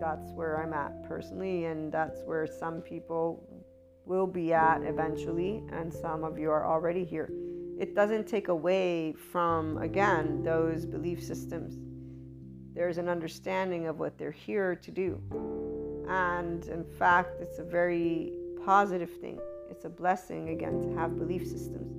that's 0.00 0.30
where 0.32 0.62
I'm 0.62 0.72
at 0.72 1.02
personally, 1.08 1.66
and 1.66 1.92
that's 1.92 2.22
where 2.24 2.46
some 2.46 2.80
people 2.80 3.42
will 4.04 4.26
be 4.26 4.52
at 4.52 4.82
eventually, 4.82 5.62
and 5.72 5.92
some 5.92 6.24
of 6.24 6.38
you 6.38 6.50
are 6.50 6.66
already 6.66 7.04
here. 7.04 7.30
It 7.78 7.94
doesn't 7.94 8.26
take 8.26 8.48
away 8.48 9.14
from, 9.32 9.78
again, 9.78 10.42
those 10.42 10.84
belief 10.84 11.22
systems. 11.22 11.78
There's 12.74 12.98
an 12.98 13.08
understanding 13.08 13.86
of 13.86 13.98
what 13.98 14.18
they're 14.18 14.30
here 14.30 14.76
to 14.76 14.90
do. 14.90 15.20
And 16.08 16.64
in 16.66 16.84
fact, 16.84 17.40
it's 17.40 17.58
a 17.58 17.64
very 17.64 18.32
positive 18.64 19.10
thing. 19.10 19.38
It's 19.70 19.84
a 19.84 19.88
blessing, 19.88 20.50
again, 20.50 20.82
to 20.82 20.94
have 20.96 21.18
belief 21.18 21.46
systems. 21.46 21.96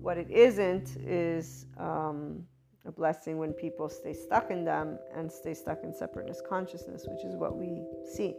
What 0.00 0.18
it 0.18 0.30
isn't 0.30 0.96
is 1.04 1.66
um, 1.78 2.44
a 2.86 2.92
blessing 2.92 3.38
when 3.38 3.52
people 3.52 3.88
stay 3.88 4.12
stuck 4.12 4.50
in 4.50 4.64
them 4.64 4.98
and 5.14 5.30
stay 5.30 5.54
stuck 5.54 5.82
in 5.82 5.92
separateness 5.92 6.40
consciousness, 6.48 7.06
which 7.08 7.24
is 7.24 7.34
what 7.34 7.56
we 7.56 7.82
see. 8.14 8.34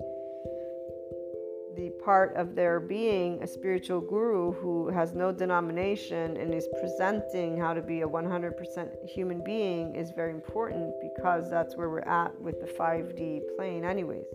The 1.76 1.92
part 2.04 2.36
of 2.36 2.56
their 2.56 2.80
being 2.80 3.42
a 3.44 3.48
spiritual 3.48 4.02
guru 4.02 4.52
who 4.54 4.90
has 4.90 5.14
no 5.14 5.32
denomination 5.32 6.36
and 6.38 6.54
is 6.54 6.68
presenting 6.80 7.58
how 7.58 7.74
to 7.74 7.82
be 7.82 8.02
a 8.02 8.08
100% 8.08 9.08
human 9.08 9.44
being 9.44 9.96
is 9.96 10.12
very 10.12 10.32
important 10.32 10.94
because 11.02 11.50
that's 11.50 11.78
where 11.78 11.90
we're 11.90 12.00
at 12.02 12.40
with 12.42 12.60
the 12.60 12.68
5D 12.68 13.42
plane, 13.56 13.86
anyways. 13.86 14.26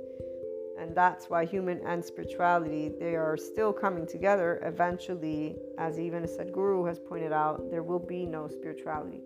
And 0.79 0.95
that's 0.95 1.27
why 1.27 1.45
human 1.45 1.81
and 1.87 2.05
spirituality 2.05 2.91
they 2.99 3.15
are 3.15 3.37
still 3.37 3.73
coming 3.73 4.07
together. 4.07 4.61
Eventually, 4.65 5.57
as 5.79 6.01
even 6.01 6.25
a 6.25 6.27
Sadhguru 6.27 6.87
has 6.89 6.99
pointed 6.99 7.33
out, 7.33 7.71
there 7.71 7.83
will 7.83 8.05
be 8.05 8.27
no 8.27 8.49
spirituality 8.49 9.21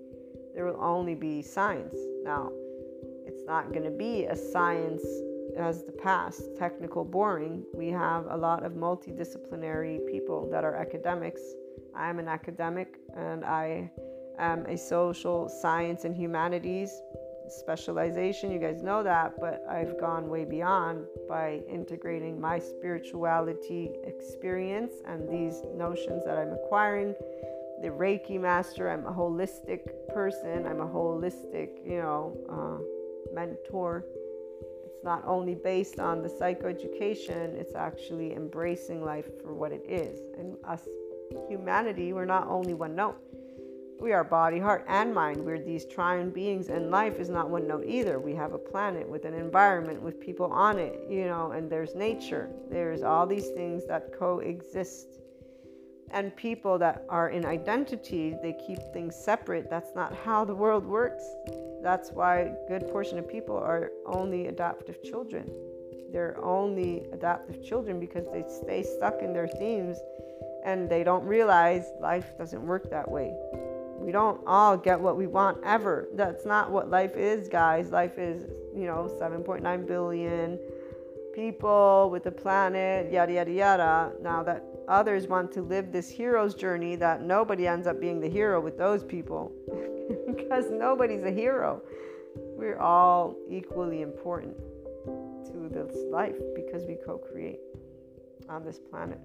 there 0.59 0.67
will 0.67 0.83
only 0.83 1.15
be 1.15 1.41
science. 1.41 1.95
Now, 2.25 2.51
it's 3.29 3.45
not 3.47 3.69
going 3.73 3.85
to 3.85 3.93
be 3.93 4.25
a 4.25 4.35
science 4.35 5.05
as 5.59 5.85
the 5.85 5.93
past, 5.93 6.57
technical, 6.57 7.05
boring. 7.05 7.65
We 7.75 7.89
have 7.89 8.27
a 8.31 8.37
lot 8.37 8.65
of 8.65 8.73
multidisciplinary 8.73 10.07
people 10.07 10.49
that 10.51 10.65
are 10.65 10.75
academics. 10.75 11.43
I 11.95 12.09
am 12.11 12.19
an 12.19 12.29
academic 12.29 12.99
and 13.17 13.45
I 13.45 13.91
am 14.39 14.67
a 14.67 14.77
social 14.77 15.49
science 15.49 16.05
and 16.05 16.17
humanities 16.17 16.91
specialization. 17.51 18.51
You 18.51 18.59
guys 18.59 18.83
know 18.83 19.03
that, 19.03 19.35
but 19.41 19.65
I've 19.69 19.99
gone 19.99 20.29
way 20.29 20.45
beyond 20.45 21.07
by 21.29 21.61
integrating 21.69 22.41
my 22.41 22.59
spirituality 22.59 23.91
experience 24.05 24.93
and 25.07 25.29
these 25.29 25.63
notions 25.75 26.25
that 26.25 26.37
I'm 26.37 26.53
acquiring 26.53 27.15
the 27.83 27.89
Reiki 27.89 28.41
master. 28.41 28.91
I'm 28.91 29.07
a 29.07 29.13
holistic 29.13 29.81
person. 30.13 30.67
I'm 30.67 30.81
a 30.81 30.87
holistic, 30.87 31.71
you 31.85 31.99
know, 31.99 32.37
uh, 32.51 33.35
mentor. 33.35 34.05
It's 34.99 35.05
not 35.05 35.23
only 35.25 35.55
based 35.55 36.01
on 36.01 36.23
the 36.23 36.29
psychoeducation, 36.29 37.55
it's 37.55 37.77
actually 37.77 38.35
embracing 38.35 39.05
life 39.05 39.27
for 39.41 39.55
what 39.55 39.71
it 39.71 39.85
is. 39.89 40.19
And 40.37 40.57
us, 40.65 40.89
humanity, 41.49 42.13
we're 42.13 42.25
not 42.25 42.49
only 42.49 42.75
one 42.75 42.97
note. 42.97 43.17
We 44.01 44.13
are 44.13 44.25
body, 44.25 44.59
heart, 44.59 44.85
and 44.89 45.15
mind. 45.15 45.45
We're 45.45 45.61
these 45.61 45.87
triune 45.87 46.31
beings, 46.31 46.69
and 46.69 46.91
life 46.91 47.21
is 47.21 47.29
not 47.29 47.49
one 47.49 47.69
note 47.69 47.85
either. 47.87 48.19
We 48.19 48.35
have 48.35 48.55
a 48.55 48.59
planet 48.59 49.09
with 49.09 49.25
an 49.25 49.35
environment 49.35 50.03
with 50.03 50.21
people 50.21 50.47
on 50.47 50.81
it, 50.81 51.01
you 51.09 51.27
know, 51.27 51.53
and 51.53 51.71
there's 51.71 51.95
nature. 51.95 52.51
There's 52.69 53.05
all 53.05 53.25
these 53.25 53.51
things 53.51 53.87
that 53.87 54.13
coexist. 54.19 55.21
And 56.11 56.35
people 56.35 56.77
that 56.81 57.05
are 57.09 57.29
in 57.29 57.45
identity, 57.45 58.35
they 58.43 58.57
keep 58.67 58.81
things 58.93 59.15
separate. 59.15 59.71
That's 59.71 59.95
not 59.95 60.13
how 60.13 60.45
the 60.45 60.57
world 60.57 60.85
works. 60.85 61.23
That's 61.83 62.11
why 62.11 62.41
a 62.41 62.69
good 62.69 62.89
portion 62.89 63.19
of 63.19 63.29
people 63.29 63.57
are 63.57 63.93
only 64.07 64.47
adoptive 64.47 65.03
children. 65.03 65.51
They're 66.13 66.37
only 66.43 67.07
adoptive 67.13 67.63
children 67.65 68.01
because 68.01 68.27
they 68.33 68.45
stay 68.49 68.83
stuck 68.83 69.23
in 69.23 69.33
their 69.33 69.49
themes 69.49 69.99
and 70.65 70.89
they 70.89 71.05
don't 71.05 71.25
realize 71.25 71.85
life 72.01 72.37
doesn't 72.39 72.67
work 72.67 72.91
that 72.91 73.11
way. 73.11 73.35
We 73.99 74.13
don't 74.13 74.41
all 74.47 74.77
get 74.77 74.99
what 74.99 75.17
we 75.17 75.27
want 75.27 75.59
ever. 75.65 76.09
That's 76.15 76.47
not 76.47 76.71
what 76.71 76.89
life 76.89 77.17
is, 77.17 77.49
guys. 77.49 77.91
Life 77.91 78.19
is, 78.19 78.45
you 78.75 78.87
know, 78.87 79.11
7.9 79.21 79.87
billion 79.87 80.59
people 81.35 82.09
with 82.11 82.25
the 82.25 82.33
planet, 82.33 83.13
yada, 83.13 83.33
yada, 83.33 83.51
yada. 83.51 84.13
Now 84.21 84.43
that 84.45 84.65
others 84.89 85.27
want 85.27 85.53
to 85.53 85.63
live 85.63 85.93
this 85.93 86.09
hero's 86.09 86.55
journey, 86.55 86.97
that 86.97 87.23
nobody 87.23 87.67
ends 87.67 87.87
up 87.87 88.01
being 88.01 88.21
the 88.21 88.29
hero 88.29 88.61
with 88.61 88.79
those 88.79 89.05
people 89.05 89.53
because 90.27 90.71
nobody's 90.71 91.25
a 91.25 91.31
hero. 91.31 91.83
We're 92.37 92.79
all 92.79 93.37
equally 93.51 94.03
important 94.03 94.57
to 95.47 95.69
this 95.71 95.97
life 96.11 96.37
because 96.55 96.85
we 96.85 96.97
co 97.05 97.19
create 97.19 97.61
on 98.49 98.65
this 98.65 98.79
planet. 98.79 99.21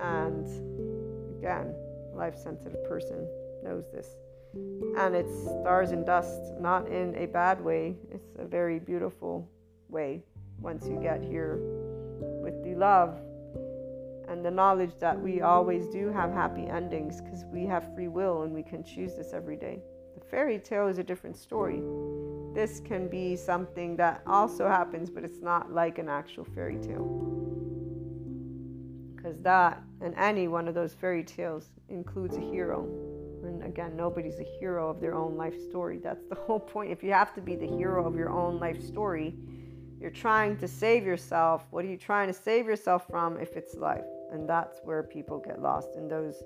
And 0.00 0.46
again, 1.38 1.74
life 2.14 2.36
sensitive 2.36 2.82
person 2.88 3.26
knows 3.62 3.84
this. 3.92 4.08
And 4.96 5.14
it's 5.14 5.32
stars 5.60 5.90
and 5.90 6.06
dust, 6.06 6.40
not 6.60 6.86
in 6.88 7.14
a 7.16 7.26
bad 7.26 7.62
way. 7.62 7.96
It's 8.12 8.36
a 8.38 8.44
very 8.44 8.78
beautiful 8.78 9.48
way 9.88 10.22
once 10.60 10.86
you 10.86 10.98
get 11.02 11.22
here 11.22 11.58
with 12.42 12.62
the 12.62 12.74
love 12.74 13.18
and 14.28 14.44
the 14.44 14.50
knowledge 14.50 14.92
that 15.00 15.20
we 15.20 15.40
always 15.40 15.86
do 15.88 16.10
have 16.10 16.32
happy 16.32 16.66
endings 16.66 17.20
because 17.20 17.44
we 17.46 17.66
have 17.66 17.94
free 17.94 18.08
will 18.08 18.42
and 18.42 18.52
we 18.52 18.62
can 18.62 18.82
choose 18.84 19.14
this 19.14 19.32
every 19.32 19.56
day. 19.56 19.80
The 20.14 20.24
fairy 20.24 20.58
tale 20.58 20.88
is 20.88 20.98
a 20.98 21.04
different 21.04 21.36
story. 21.36 21.82
This 22.54 22.80
can 22.80 23.08
be 23.08 23.36
something 23.36 23.96
that 23.96 24.22
also 24.26 24.68
happens, 24.68 25.10
but 25.10 25.24
it's 25.24 25.40
not 25.40 25.72
like 25.72 25.98
an 25.98 26.08
actual 26.08 26.44
fairy 26.44 26.78
tale. 26.78 27.06
Because 29.16 29.40
that 29.40 29.82
and 30.00 30.14
any 30.16 30.48
one 30.48 30.68
of 30.68 30.74
those 30.74 30.94
fairy 30.94 31.24
tales 31.24 31.70
includes 31.88 32.36
a 32.36 32.40
hero 32.40 32.88
and 33.44 33.62
again, 33.62 33.96
nobody's 33.96 34.38
a 34.40 34.58
hero 34.58 34.88
of 34.88 35.00
their 35.00 35.14
own 35.14 35.36
life 35.36 35.54
story. 35.68 35.98
That's 36.02 36.24
the 36.26 36.34
whole 36.46 36.60
point. 36.60 36.90
If 36.90 37.02
you 37.02 37.12
have 37.12 37.34
to 37.34 37.40
be 37.40 37.56
the 37.56 37.66
hero 37.66 38.06
of 38.06 38.16
your 38.16 38.30
own 38.30 38.58
life 38.58 38.82
story, 38.82 39.34
you're 40.00 40.10
trying 40.10 40.56
to 40.58 40.68
save 40.68 41.04
yourself. 41.04 41.64
What 41.70 41.84
are 41.84 41.88
you 41.88 41.96
trying 41.96 42.28
to 42.28 42.34
save 42.34 42.66
yourself 42.66 43.06
from 43.08 43.38
if 43.38 43.56
it's 43.56 43.74
life? 43.74 44.04
And 44.32 44.48
that's 44.48 44.80
where 44.84 45.02
people 45.02 45.38
get 45.38 45.60
lost 45.60 45.96
in 45.96 46.08
those 46.08 46.42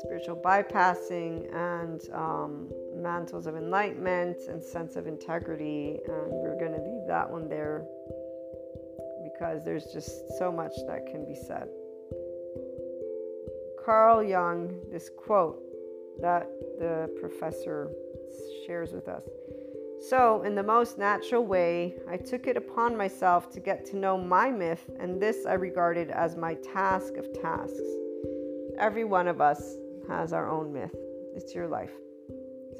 spiritual 0.00 0.36
bypassing 0.36 1.54
and 1.54 2.00
um, 2.12 2.70
mantles 2.94 3.46
of 3.46 3.56
enlightenment 3.56 4.36
and 4.48 4.62
sense 4.62 4.96
of 4.96 5.06
integrity. 5.06 5.98
And 6.06 6.32
we're 6.32 6.58
going 6.58 6.72
to 6.72 6.82
leave 6.82 7.06
that 7.06 7.30
one 7.30 7.48
there 7.48 7.84
because 9.22 9.64
there's 9.64 9.86
just 9.86 10.36
so 10.38 10.50
much 10.52 10.72
that 10.86 11.06
can 11.06 11.24
be 11.24 11.34
said. 11.34 11.68
Carl 13.84 14.22
Jung 14.22 14.80
this 14.90 15.10
quote 15.14 15.60
that 16.20 16.48
the 16.78 17.10
professor 17.20 17.90
shares 18.66 18.92
with 18.92 19.08
us. 19.08 19.24
So, 20.00 20.42
in 20.42 20.54
the 20.54 20.62
most 20.62 20.98
natural 20.98 21.44
way, 21.44 21.96
I 22.08 22.16
took 22.16 22.46
it 22.46 22.56
upon 22.56 22.96
myself 22.96 23.50
to 23.52 23.60
get 23.60 23.84
to 23.86 23.96
know 23.96 24.18
my 24.18 24.50
myth, 24.50 24.90
and 24.98 25.20
this 25.20 25.46
I 25.46 25.54
regarded 25.54 26.10
as 26.10 26.36
my 26.36 26.54
task 26.54 27.16
of 27.16 27.32
tasks. 27.40 27.80
Every 28.78 29.04
one 29.04 29.28
of 29.28 29.40
us 29.40 29.76
has 30.08 30.32
our 30.32 30.50
own 30.50 30.72
myth, 30.72 30.94
it's 31.34 31.54
your 31.54 31.68
life. 31.68 31.92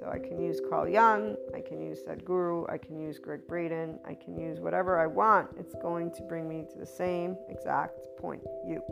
So, 0.01 0.11
I 0.12 0.19
can 0.19 0.39
use 0.41 0.61
Carl 0.69 0.89
Jung, 0.89 1.36
I 1.55 1.61
can 1.61 1.81
use 1.81 2.01
Sadhguru, 2.07 2.70
I 2.70 2.77
can 2.77 3.01
use 3.01 3.19
Gregg 3.19 3.47
Braden, 3.49 3.99
I 4.07 4.15
can 4.15 4.36
use 4.36 4.61
whatever 4.61 5.01
I 5.01 5.07
want. 5.07 5.49
It's 5.59 5.74
going 5.81 6.12
to 6.12 6.23
bring 6.23 6.49
me 6.49 6.66
to 6.70 6.78
the 6.78 6.86
same 6.86 7.36
exact 7.49 8.01
point 8.19 8.43
you 8.66 8.82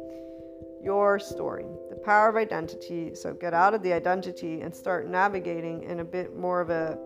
your 0.82 1.19
story, 1.20 1.65
the 1.90 1.97
power 1.97 2.28
of 2.28 2.36
identity. 2.36 3.15
So 3.15 3.32
get 3.32 3.55
out 3.55 3.73
of 3.73 3.82
the 3.82 3.93
identity 3.93 4.62
and 4.62 4.74
start 4.74 5.09
navigating 5.09 5.85
in 5.85 6.01
a 6.01 6.05
bit 6.05 6.36
more 6.36 6.61
of 6.61 6.70
a 6.70 6.99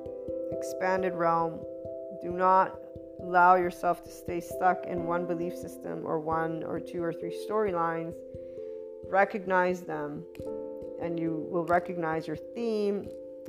expanded 0.53 1.15
realm. 1.15 1.61
Do 2.23 2.31
not 2.33 2.79
allow 3.21 3.57
yourself 3.57 4.05
to 4.05 4.11
stay 4.11 4.41
stuck 4.41 4.85
in 4.87 5.07
one 5.07 5.27
belief 5.27 5.57
system 5.57 6.03
or 6.05 6.21
one 6.21 6.63
or 6.65 6.81
two 6.81 7.03
or 7.03 7.13
three 7.13 7.37
storylines. 7.49 8.15
Recognize 9.09 9.83
them 9.83 10.25
and 11.01 11.19
you 11.19 11.47
will 11.51 11.65
recognize 11.67 12.27
your 12.27 12.37
theme. 12.37 13.09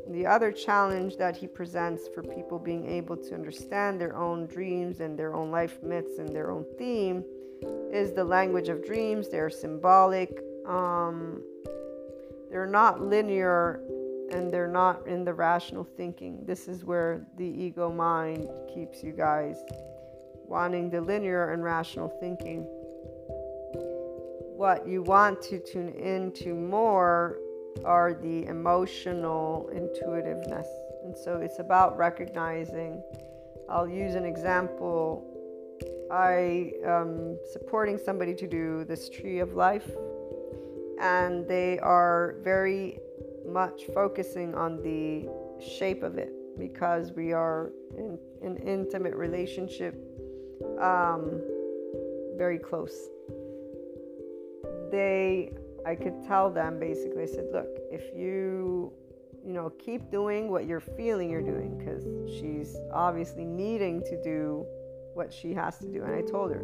The 0.10 0.26
other 0.26 0.52
challenge 0.52 1.18
that 1.18 1.36
he 1.36 1.48
presents 1.48 2.08
for 2.14 2.22
people 2.24 2.60
being 2.60 2.88
able 2.88 3.18
to 3.18 3.34
understand 3.34 4.00
their 4.00 4.16
own 4.16 4.46
dreams 4.46 5.00
and 5.00 5.18
their 5.18 5.34
own 5.34 5.52
life 5.52 5.82
myths 5.84 6.20
and 6.20 6.30
their 6.30 6.52
own 6.52 6.66
theme 6.78 7.24
is 7.92 8.14
the 8.14 8.24
language 8.24 8.70
of 8.70 8.86
dreams. 8.86 9.30
They're 9.30 9.50
symbolic. 9.50 10.40
Um, 10.68 11.42
they're 12.50 12.68
not 12.68 13.02
linear 13.02 13.82
and 14.32 14.52
they're 14.52 14.68
not 14.68 15.08
in 15.08 15.24
the 15.24 15.34
rational 15.34 15.84
thinking. 15.84 16.44
This 16.46 16.68
is 16.68 16.84
where 16.84 17.26
the 17.38 17.46
ego 17.46 17.92
mind 17.92 18.48
keeps 18.74 19.04
you 19.04 19.12
guys 19.12 19.58
wanting 20.46 20.90
the 20.90 21.02
linear 21.02 21.52
and 21.52 21.64
rational 21.64 22.10
thinking. 22.20 22.64
What 24.56 24.88
you 24.88 25.04
want 25.04 25.42
to 25.44 25.60
tune 25.60 25.90
into 25.90 26.56
more 26.56 27.38
are 27.86 28.14
the 28.14 28.46
emotional 28.46 29.70
intuitiveness. 29.74 30.68
And 31.04 31.16
so 31.16 31.38
it's 31.38 31.60
about 31.60 31.98
recognizing. 31.98 33.02
I'll 33.70 33.88
use 33.88 34.16
an 34.16 34.26
example 34.26 35.26
I 36.12 36.72
am 36.86 37.38
supporting 37.52 37.98
somebody 37.98 38.34
to 38.36 38.48
do 38.48 38.86
this 38.86 39.10
tree 39.10 39.40
of 39.40 39.54
life, 39.54 39.90
and 41.02 41.48
they 41.48 41.80
are 41.80 42.36
very 42.44 43.00
much 43.48 43.84
focusing 43.94 44.54
on 44.56 44.82
the 44.82 45.30
shape 45.62 46.04
of 46.04 46.18
it 46.18 46.32
because 46.58 47.12
we 47.14 47.34
are 47.34 47.72
in 47.98 48.18
an 48.42 48.58
intimate 48.58 49.16
relationship, 49.16 49.96
um, 50.82 51.42
very 52.36 52.58
close. 52.58 53.10
They, 54.92 55.52
I 55.86 55.96
could 55.96 56.24
tell 56.26 56.50
them 56.50 56.80
basically, 56.80 57.24
I 57.24 57.28
said, 57.28 57.48
look, 57.52 57.68
if 57.92 58.16
you 58.16 58.94
you 59.46 59.54
know, 59.54 59.72
keep 59.80 60.12
doing 60.12 60.52
what 60.52 60.66
you're 60.66 60.82
feeling 60.82 61.30
you're 61.30 61.42
doing 61.42 61.78
because 61.78 62.04
she's 62.38 62.76
obviously 62.94 63.46
needing 63.46 64.02
to 64.02 64.22
do 64.22 64.66
what 65.14 65.32
she 65.32 65.54
has 65.54 65.78
to 65.80 65.88
do. 65.88 66.04
And 66.04 66.14
I 66.14 66.22
told 66.22 66.52
her, 66.52 66.64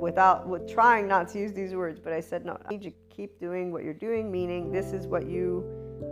without 0.00 0.48
with 0.48 0.66
trying 0.66 1.06
not 1.06 1.28
to 1.28 1.38
use 1.38 1.52
these 1.52 1.74
words, 1.74 2.00
but 2.02 2.14
I 2.14 2.20
said, 2.20 2.46
no, 2.46 2.56
I 2.64 2.70
need 2.70 2.84
you 2.84 2.90
to 2.90 2.96
keep 3.14 3.38
doing 3.38 3.70
what 3.70 3.84
you're 3.84 3.92
doing, 3.92 4.32
meaning 4.32 4.72
this 4.72 4.94
is 4.94 5.06
what 5.06 5.26
you 5.26 5.62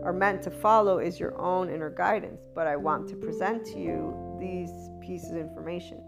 are 0.02 0.12
meant 0.12 0.42
to 0.42 0.50
follow 0.50 0.98
is 0.98 1.18
your 1.18 1.40
own 1.40 1.70
inner 1.70 1.90
guidance. 1.90 2.42
But 2.54 2.66
I 2.66 2.76
want 2.76 3.08
to 3.08 3.16
present 3.16 3.64
to 3.66 3.78
you 3.78 4.36
these 4.40 4.70
pieces 5.00 5.30
of 5.32 5.38
information. 5.38 5.98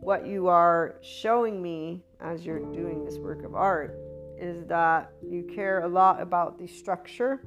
What 0.00 0.26
you 0.26 0.48
are 0.48 0.96
showing 1.02 1.62
me 1.62 2.04
as 2.20 2.44
you're 2.44 2.60
doing 2.72 3.04
this 3.04 3.18
work 3.18 3.44
of 3.44 3.54
art 3.54 3.98
is 4.38 4.64
that 4.66 5.10
you 5.26 5.48
care 5.54 5.80
a 5.80 5.88
lot 5.88 6.20
about 6.20 6.58
the 6.58 6.66
structure. 6.66 7.40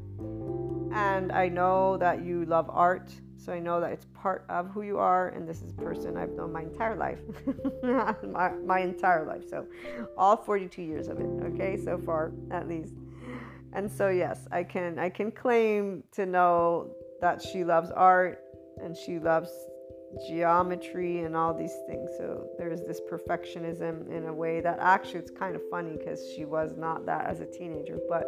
And 0.91 1.31
I 1.31 1.47
know 1.47 1.97
that 1.97 2.23
you 2.23 2.45
love 2.45 2.69
art 2.69 3.11
so 3.39 3.53
I 3.53 3.59
know 3.59 3.79
that 3.79 3.91
it's 3.91 4.05
part 4.13 4.43
of 4.49 4.69
who 4.69 4.81
you 4.81 4.97
are, 4.97 5.29
and 5.29 5.47
this 5.47 5.61
is 5.61 5.71
a 5.71 5.81
person 5.81 6.17
I've 6.17 6.31
known 6.31 6.51
my 6.51 6.63
entire 6.63 6.97
life, 6.97 7.19
my, 8.23 8.51
my 8.65 8.79
entire 8.81 9.25
life. 9.25 9.43
So 9.49 9.65
all 10.17 10.35
42 10.35 10.81
years 10.81 11.07
of 11.07 11.21
it, 11.21 11.29
okay, 11.53 11.77
so 11.77 11.97
far 11.97 12.33
at 12.51 12.67
least. 12.67 12.93
And 13.73 13.91
so 13.91 14.09
yes, 14.09 14.47
I 14.51 14.63
can 14.63 14.99
I 14.99 15.09
can 15.09 15.31
claim 15.31 16.03
to 16.13 16.25
know 16.25 16.91
that 17.21 17.41
she 17.41 17.63
loves 17.63 17.91
art 17.91 18.41
and 18.81 18.95
she 18.95 19.19
loves 19.19 19.49
geometry 20.27 21.23
and 21.23 21.35
all 21.35 21.53
these 21.53 21.75
things. 21.87 22.09
So 22.17 22.47
there's 22.57 22.81
this 22.81 22.99
perfectionism 23.11 24.09
in 24.11 24.25
a 24.25 24.33
way 24.33 24.61
that 24.61 24.79
actually 24.79 25.19
it's 25.19 25.31
kind 25.31 25.55
of 25.55 25.61
funny 25.69 25.97
because 25.97 26.19
she 26.35 26.45
was 26.45 26.75
not 26.77 27.05
that 27.05 27.25
as 27.25 27.41
a 27.41 27.45
teenager, 27.45 27.99
but 28.09 28.25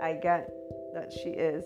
I 0.00 0.14
get 0.14 0.48
that 0.94 1.12
she 1.12 1.30
is 1.30 1.64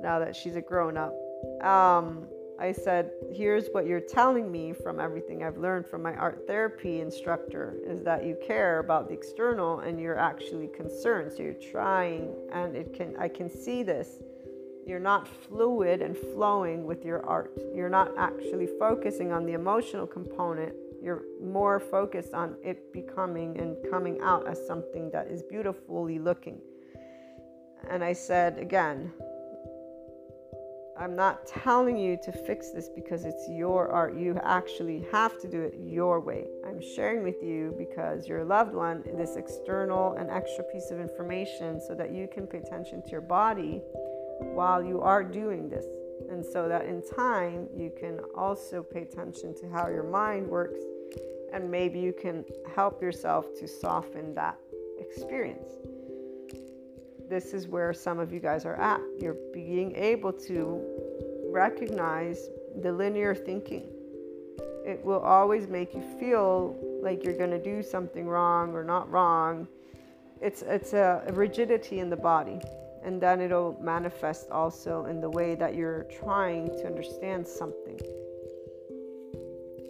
now 0.00 0.18
that 0.18 0.36
she's 0.36 0.56
a 0.56 0.60
grown 0.60 0.96
up 0.96 1.14
um, 1.62 2.28
I 2.58 2.72
said, 2.72 3.10
here's 3.34 3.68
what 3.72 3.86
you're 3.86 4.00
telling 4.00 4.50
me 4.50 4.72
from 4.72 4.98
everything 4.98 5.42
I've 5.42 5.58
learned 5.58 5.86
from 5.86 6.02
my 6.02 6.14
art 6.14 6.46
therapy 6.46 7.00
instructor 7.00 7.74
is 7.84 8.02
that 8.04 8.24
you 8.24 8.36
care 8.46 8.78
about 8.78 9.08
the 9.08 9.14
external 9.14 9.80
and 9.80 10.00
you're 10.00 10.18
actually 10.18 10.68
concerned. 10.68 11.32
So 11.32 11.42
you're 11.42 11.52
trying 11.52 12.34
and 12.52 12.74
it 12.74 12.94
can 12.94 13.14
I 13.18 13.28
can 13.28 13.50
see 13.50 13.82
this. 13.82 14.22
You're 14.86 15.00
not 15.00 15.28
fluid 15.28 16.00
and 16.00 16.16
flowing 16.16 16.86
with 16.86 17.04
your 17.04 17.26
art. 17.26 17.52
You're 17.74 17.90
not 17.90 18.16
actually 18.16 18.68
focusing 18.78 19.32
on 19.32 19.44
the 19.44 19.52
emotional 19.52 20.06
component. 20.06 20.72
You're 21.02 21.24
more 21.42 21.78
focused 21.78 22.32
on 22.32 22.56
it 22.64 22.92
becoming 22.92 23.58
and 23.58 23.76
coming 23.90 24.18
out 24.22 24.46
as 24.46 24.64
something 24.66 25.10
that 25.10 25.26
is 25.26 25.42
beautifully 25.42 26.18
looking. 26.18 26.60
And 27.90 28.02
I 28.02 28.12
said 28.12 28.58
again, 28.58 29.12
I'm 30.98 31.14
not 31.14 31.46
telling 31.46 31.98
you 31.98 32.16
to 32.22 32.32
fix 32.32 32.70
this 32.70 32.88
because 32.88 33.24
it's 33.24 33.48
your 33.48 33.90
art. 33.90 34.16
You 34.16 34.40
actually 34.42 35.06
have 35.12 35.38
to 35.42 35.48
do 35.48 35.60
it 35.60 35.74
your 35.78 36.20
way. 36.20 36.46
I'm 36.66 36.80
sharing 36.80 37.22
with 37.22 37.42
you 37.42 37.74
because 37.76 38.26
your 38.26 38.44
loved 38.44 38.74
one 38.74 39.04
this 39.14 39.36
external 39.36 40.14
and 40.14 40.30
extra 40.30 40.64
piece 40.64 40.90
of 40.90 40.98
information 40.98 41.80
so 41.86 41.94
that 41.94 42.12
you 42.12 42.28
can 42.32 42.46
pay 42.46 42.58
attention 42.58 43.02
to 43.02 43.10
your 43.10 43.20
body 43.20 43.82
while 44.40 44.82
you 44.82 45.02
are 45.02 45.22
doing 45.22 45.68
this. 45.68 45.84
And 46.30 46.44
so 46.44 46.66
that 46.66 46.86
in 46.86 47.02
time 47.14 47.68
you 47.76 47.92
can 47.98 48.20
also 48.34 48.82
pay 48.82 49.02
attention 49.02 49.54
to 49.60 49.68
how 49.68 49.88
your 49.88 50.02
mind 50.02 50.48
works 50.48 50.80
and 51.52 51.70
maybe 51.70 51.98
you 51.98 52.12
can 52.12 52.44
help 52.74 53.02
yourself 53.02 53.46
to 53.60 53.68
soften 53.68 54.34
that 54.34 54.58
experience 54.98 55.74
this 57.28 57.52
is 57.52 57.66
where 57.66 57.92
some 57.92 58.18
of 58.18 58.32
you 58.32 58.40
guys 58.40 58.64
are 58.64 58.76
at. 58.76 59.00
You're 59.18 59.36
being 59.52 59.94
able 59.96 60.32
to 60.32 60.80
recognize 61.50 62.48
the 62.82 62.92
linear 62.92 63.34
thinking. 63.34 63.88
It 64.84 65.04
will 65.04 65.20
always 65.20 65.66
make 65.66 65.94
you 65.94 66.02
feel 66.20 66.76
like 67.02 67.24
you're 67.24 67.36
going 67.36 67.50
to 67.50 67.62
do 67.62 67.82
something 67.82 68.26
wrong 68.26 68.72
or 68.72 68.84
not 68.84 69.10
wrong. 69.10 69.66
It's 70.40 70.62
it's 70.62 70.92
a, 70.92 71.24
a 71.26 71.32
rigidity 71.32 71.98
in 71.98 72.10
the 72.10 72.16
body, 72.16 72.60
and 73.02 73.20
then 73.20 73.40
it'll 73.40 73.76
manifest 73.80 74.50
also 74.50 75.06
in 75.06 75.20
the 75.20 75.30
way 75.30 75.54
that 75.56 75.74
you're 75.74 76.04
trying 76.22 76.68
to 76.68 76.86
understand 76.86 77.46
something. 77.46 77.98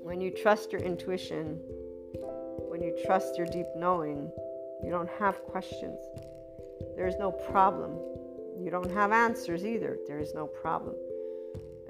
When 0.03 0.21
you 0.21 0.31
trust 0.31 0.73
your 0.73 0.81
intuition, 0.81 1.61
when 2.69 2.81
you 2.81 2.97
trust 3.05 3.37
your 3.37 3.47
deep 3.47 3.67
knowing, 3.77 4.31
you 4.83 4.91
don't 4.91 5.11
have 5.19 5.43
questions 5.43 5.99
there's 6.97 7.17
no 7.19 7.31
problem. 7.31 7.93
You 8.59 8.71
don't 8.71 8.91
have 8.91 9.13
answers 9.13 9.65
either. 9.67 9.99
There 10.07 10.19
is 10.19 10.35
no 10.35 10.47
problem. 10.47 10.95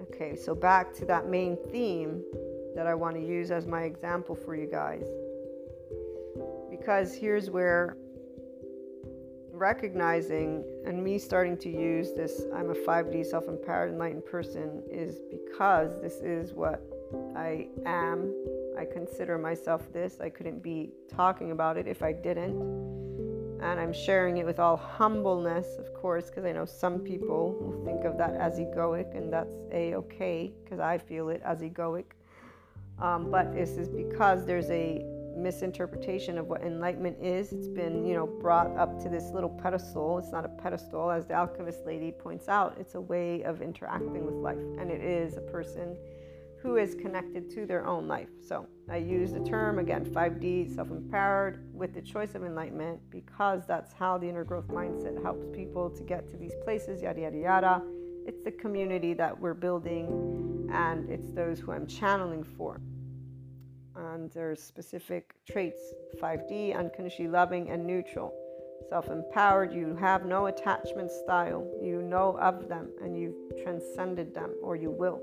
Okay, 0.03 0.35
so 0.37 0.55
back 0.55 0.93
to 0.95 1.05
that 1.07 1.29
main 1.29 1.57
theme 1.71 2.23
that 2.75 2.87
I 2.87 2.95
want 2.95 3.17
to 3.17 3.23
use 3.25 3.51
as 3.51 3.67
my 3.67 3.83
example 3.83 4.35
for 4.35 4.57
you 4.57 4.67
guys. 4.67 5.07
Because 6.71 7.15
here's 7.15 7.51
where 7.51 7.97
recognizing 9.53 10.63
and 10.85 11.03
me 11.03 11.19
starting 11.19 11.57
to 11.57 11.71
use 11.71 12.13
this 12.13 12.43
I'm 12.55 12.71
a 12.71 12.75
5D 12.75 13.25
self 13.25 13.49
empowered 13.49 13.91
enlightened 13.91 14.27
person 14.27 14.83
is 14.91 15.23
because 15.31 15.99
this 16.03 16.17
is 16.17 16.53
what 16.53 16.83
I 17.35 17.69
am. 17.87 18.35
I 18.79 18.85
consider 18.85 19.39
myself 19.39 19.91
this. 19.93 20.21
I 20.21 20.29
couldn't 20.29 20.63
be 20.63 20.91
talking 21.09 21.53
about 21.53 21.79
it 21.79 21.87
if 21.87 22.03
I 22.03 22.13
didn't 22.13 23.06
and 23.61 23.81
I'm 23.81 23.93
sharing 23.93 24.37
it 24.39 24.47
with 24.47 24.59
all 24.59 24.77
humbleness, 24.77 25.77
of 25.79 25.93
course, 25.95 26.27
because 26.27 26.45
I 26.45 26.53
know 26.53 26.65
some 26.65 27.01
people 27.01 27.57
will 27.61 27.85
think 27.85 28.05
of 28.05 28.19
that 28.19 28.35
as 28.35 28.59
egoic, 28.59 29.17
and 29.17 29.33
that's 29.33 29.55
a 29.73 29.95
okay 29.95 30.53
because 30.63 30.81
I 30.81 30.99
feel 30.99 31.29
it 31.31 31.43
as 31.45 31.61
egoic. 31.61 32.05
Um, 32.99 33.31
but 33.31 33.55
this 33.55 33.71
is 33.71 33.89
because 33.89 34.47
there's 34.47 34.71
a 34.71 35.05
misinterpretation 35.37 36.39
of 36.39 36.47
what 36.47 36.63
enlightenment 36.63 37.19
is. 37.21 37.53
It's 37.53 37.69
been, 37.69 38.07
you 38.07 38.15
know, 38.15 38.27
brought 38.27 38.75
up 38.77 38.99
to 39.03 39.09
this 39.09 39.25
little 39.33 39.51
pedestal. 39.51 40.19
It's 40.19 40.33
not 40.33 40.45
a 40.45 40.49
pedestal, 40.49 41.11
as 41.11 41.27
the 41.27 41.35
alchemist 41.35 41.85
lady 41.85 42.11
points 42.11 42.49
out. 42.49 42.77
It's 42.81 42.95
a 42.95 43.01
way 43.01 43.43
of 43.43 43.61
interacting 43.61 44.25
with 44.25 44.35
life, 44.35 44.59
and 44.79 44.91
it 44.91 45.03
is 45.03 45.37
a 45.37 45.43
person 45.43 45.97
who 46.67 46.79
is 46.79 46.97
connected 46.97 47.49
to 47.49 47.65
their 47.65 47.87
own 47.87 48.09
life. 48.09 48.29
So 48.45 48.67
I 48.91 48.97
use 48.97 49.33
the 49.33 49.39
term 49.39 49.79
again 49.79 50.05
5D, 50.05 50.75
self 50.75 50.91
empowered, 50.91 51.65
with 51.73 51.95
the 51.95 52.03
choice 52.03 52.35
of 52.35 52.43
enlightenment 52.43 52.99
because 53.09 53.65
that's 53.67 53.93
how 53.93 54.19
the 54.19 54.29
inner 54.29 54.43
growth 54.43 54.67
mindset 54.67 55.23
helps 55.23 55.47
people 55.55 55.89
to 55.91 56.03
get 56.03 56.29
to 56.33 56.37
these 56.37 56.55
places, 56.65 57.03
yada, 57.03 57.21
yada, 57.21 57.39
yada. 57.39 57.83
It's 58.27 58.43
the 58.43 58.51
community 58.51 59.15
that 59.15 59.39
we're 59.39 59.55
building, 59.55 60.69
and 60.73 61.09
it's 61.09 61.31
those 61.31 61.61
who 61.61 61.71
I'm 61.71 61.87
channeling 61.87 62.43
for. 62.43 62.81
And 63.95 64.29
there's 64.33 64.61
specific 64.61 65.37
traits 65.49 65.81
5D, 66.21 66.77
unconditionally 66.77 67.31
loving 67.31 67.71
and 67.71 67.87
neutral. 67.87 68.35
Self 68.89 69.09
empowered, 69.09 69.73
you 69.73 69.95
have 70.01 70.27
no 70.27 70.47
attachment 70.47 71.13
style. 71.13 71.65
You 71.81 72.03
know 72.03 72.37
of 72.41 72.69
them 72.69 72.91
and 73.01 73.17
you've 73.17 73.63
transcended 73.63 74.35
them, 74.35 74.53
or 74.63 74.75
you 74.75 74.91
will 74.91 75.21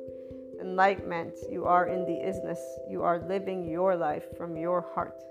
enlightenment, 0.63 1.37
you 1.51 1.65
are 1.65 1.87
in 1.87 2.05
the 2.05 2.19
isness. 2.25 2.59
You 2.89 3.03
are 3.03 3.19
living 3.27 3.69
your 3.69 3.95
life 3.95 4.25
from 4.37 4.55
your 4.55 4.81
heart 4.95 5.21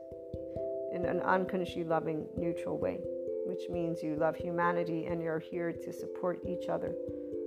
in 0.92 1.06
an 1.06 1.20
unconditionally 1.20 1.88
loving, 1.88 2.26
neutral 2.36 2.78
way, 2.78 2.98
which 3.46 3.62
means 3.70 4.02
you 4.02 4.14
love 4.14 4.36
humanity 4.36 5.06
and 5.06 5.22
you're 5.22 5.38
here 5.38 5.72
to 5.72 5.92
support 5.92 6.38
each 6.46 6.68
other 6.68 6.94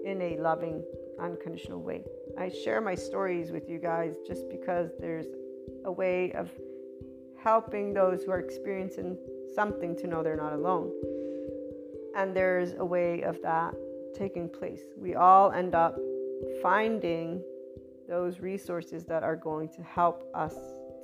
in 0.03 0.20
a 0.22 0.38
loving, 0.38 0.84
unconditional 1.20 1.80
way. 1.80 2.03
I 2.38 2.49
share 2.49 2.82
my 2.82 2.95
stories 2.95 3.52
with 3.52 3.70
you 3.70 3.78
guys 3.78 4.16
just 4.28 4.49
because 4.49 4.90
there's 4.99 5.28
a 5.86 5.91
way 5.91 6.32
of 6.34 6.49
helping 7.38 7.94
those 7.94 8.24
who 8.24 8.32
are 8.32 8.40
experiencing 8.40 9.16
something 9.53 9.95
to 9.98 10.07
know 10.07 10.24
they're 10.24 10.36
not 10.36 10.53
alone. 10.53 10.91
And 12.16 12.36
there's 12.36 12.74
a 12.80 12.86
way 12.86 13.22
of 13.22 13.40
that 13.44 13.76
taking 14.18 14.49
place. 14.49 14.82
We 14.98 15.14
all 15.14 15.52
end 15.52 15.76
up 15.76 15.98
finding 16.62 17.44
those 18.07 18.40
resources 18.40 19.06
that 19.06 19.23
are 19.23 19.36
going 19.36 19.69
to 19.69 19.84
help 19.84 20.30
us 20.34 20.56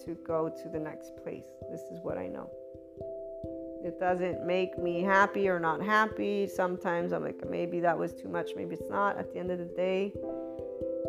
to 0.06 0.15
go 0.26 0.49
to 0.49 0.69
the 0.69 0.80
next 0.80 1.15
place. 1.23 1.45
This 1.69 1.82
is 1.91 1.99
what 2.02 2.18
I 2.18 2.28
know. 2.28 2.49
It 3.84 3.99
doesn't 3.99 4.45
make 4.45 4.78
me 4.78 5.02
happy 5.02 5.49
or 5.49 5.60
not 5.60 5.82
happy. 5.82 6.48
Sometimes 6.48 7.14
I'm 7.14 7.23
like, 7.23 7.49
maybe 7.49 7.80
that 7.80 7.98
was 7.98 8.14
too 8.14 8.30
much, 8.30 8.52
maybe 8.56 8.76
it's 8.76 8.90
not. 8.90 9.18
At 9.18 9.34
the 9.34 9.40
end 9.40 9.52
of 9.52 9.57
the 9.57 9.65
day, 9.65 10.14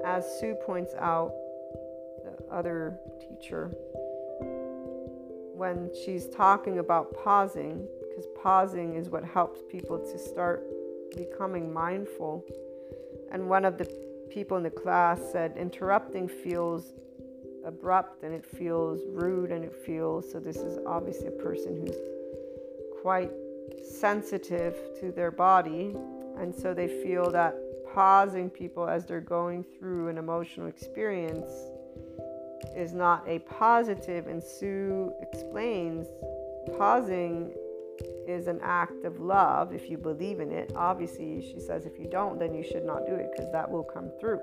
as 0.05 0.24
Sue 0.40 0.55
points 0.66 0.94
out, 0.98 1.32
the 2.24 2.35
other 2.51 2.98
teacher, 3.20 3.70
when 5.55 5.90
she's 6.05 6.28
talking 6.28 6.78
about 6.78 7.14
pausing, 7.23 7.86
because 8.09 8.27
pausing 8.43 8.97
is 8.97 9.10
what 9.10 9.24
helps 9.24 9.60
people 9.70 9.98
to 9.98 10.19
start 10.19 10.64
becoming 11.14 11.73
mindful. 11.73 12.44
And 13.31 13.48
one 13.48 13.64
of 13.64 13.77
the 13.78 13.85
people 14.33 14.57
in 14.57 14.63
the 14.63 14.71
class 14.71 15.21
said 15.31 15.55
interrupting 15.57 16.29
feels 16.29 16.95
abrupt 17.65 18.23
and 18.23 18.35
it 18.35 18.45
feels 18.45 19.01
rude 19.09 19.51
and 19.51 19.65
it 19.65 19.75
feels 19.87 20.31
so 20.31 20.41
this 20.41 20.57
is 20.57 20.79
obviously 20.87 21.29
a 21.29 21.43
person 21.43 21.77
who's 21.77 21.97
quite 23.01 23.31
sensitive 23.83 24.77
to 24.99 25.13
their 25.13 25.31
body 25.31 25.95
and 26.39 26.55
so 26.55 26.75
they 26.75 26.89
feel 26.89 27.31
that 27.31 27.55
pausing 27.93 28.49
people 28.49 28.89
as 28.89 29.05
they're 29.07 29.21
going 29.21 29.65
through 29.79 30.09
an 30.09 30.19
emotional 30.19 30.67
experience 30.67 31.51
is 32.77 32.93
not 32.93 33.23
a 33.29 33.41
positive. 33.41 34.27
And 34.27 34.43
Sue 34.43 35.13
explains 35.21 36.07
pausing 36.79 37.53
is 38.27 38.47
an 38.47 38.61
act 38.62 39.05
of 39.05 39.20
love 39.20 39.73
if 39.73 39.90
you 39.90 39.99
believe 39.99 40.40
in 40.40 40.53
it. 40.53 40.73
Obviously, 40.77 41.43
she 41.43 41.61
says 41.61 41.86
if 41.86 41.99
you 41.99 42.09
don't, 42.09 42.39
then 42.39 42.55
you 42.55 42.62
should 42.62 42.85
not 42.85 43.07
do 43.07 43.15
it 43.15 43.31
because 43.32 43.51
that 43.53 43.70
will 43.70 43.85
come 43.85 44.11
through. 44.20 44.40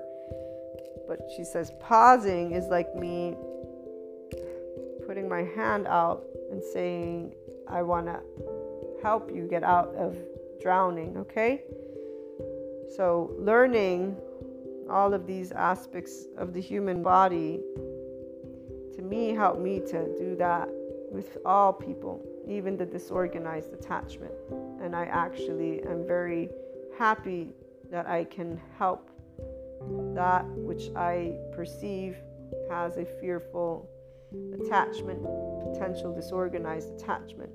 But 1.06 1.20
she 1.36 1.44
says 1.44 1.72
pausing 1.80 2.52
is 2.52 2.66
like 2.66 2.94
me 2.94 3.36
putting 5.06 5.28
my 5.28 5.42
hand 5.42 5.86
out 5.86 6.24
and 6.50 6.62
saying, 6.62 7.34
I 7.68 7.82
want 7.82 8.06
to 8.06 8.20
help 9.02 9.30
you 9.34 9.48
get 9.48 9.64
out 9.64 9.94
of 9.96 10.16
drowning, 10.62 11.16
okay? 11.16 11.62
So, 12.96 13.34
learning 13.38 14.16
all 14.90 15.14
of 15.14 15.26
these 15.26 15.52
aspects 15.52 16.26
of 16.36 16.52
the 16.52 16.60
human 16.60 17.02
body 17.02 17.60
to 18.94 19.02
me 19.02 19.34
helped 19.34 19.60
me 19.60 19.80
to 19.80 20.16
do 20.18 20.36
that 20.36 20.68
with 21.10 21.38
all 21.44 21.72
people 21.72 22.24
even 22.48 22.76
the 22.76 22.86
disorganized 22.86 23.72
attachment. 23.72 24.32
And 24.82 24.94
I 24.94 25.04
actually 25.04 25.82
am 25.82 26.06
very 26.06 26.48
happy 26.98 27.54
that 27.90 28.06
I 28.06 28.24
can 28.24 28.60
help 28.78 29.10
that 30.14 30.44
which 30.56 30.90
I 30.94 31.38
perceive 31.52 32.16
has 32.68 32.96
a 32.96 33.04
fearful 33.20 33.88
attachment, 34.60 35.22
potential 35.72 36.14
disorganized 36.14 36.90
attachment, 36.94 37.50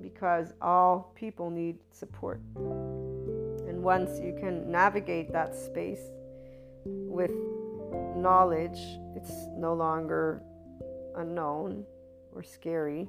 because 0.00 0.52
all 0.60 1.12
people 1.14 1.50
need 1.50 1.78
support. 1.92 2.40
And 2.56 3.82
once 3.82 4.18
you 4.20 4.36
can 4.38 4.70
navigate 4.70 5.32
that 5.32 5.54
space 5.54 6.10
with 6.84 7.32
knowledge, 8.16 8.80
it's 9.14 9.46
no 9.56 9.74
longer 9.74 10.42
unknown 11.16 11.84
or 12.34 12.42
scary. 12.42 13.08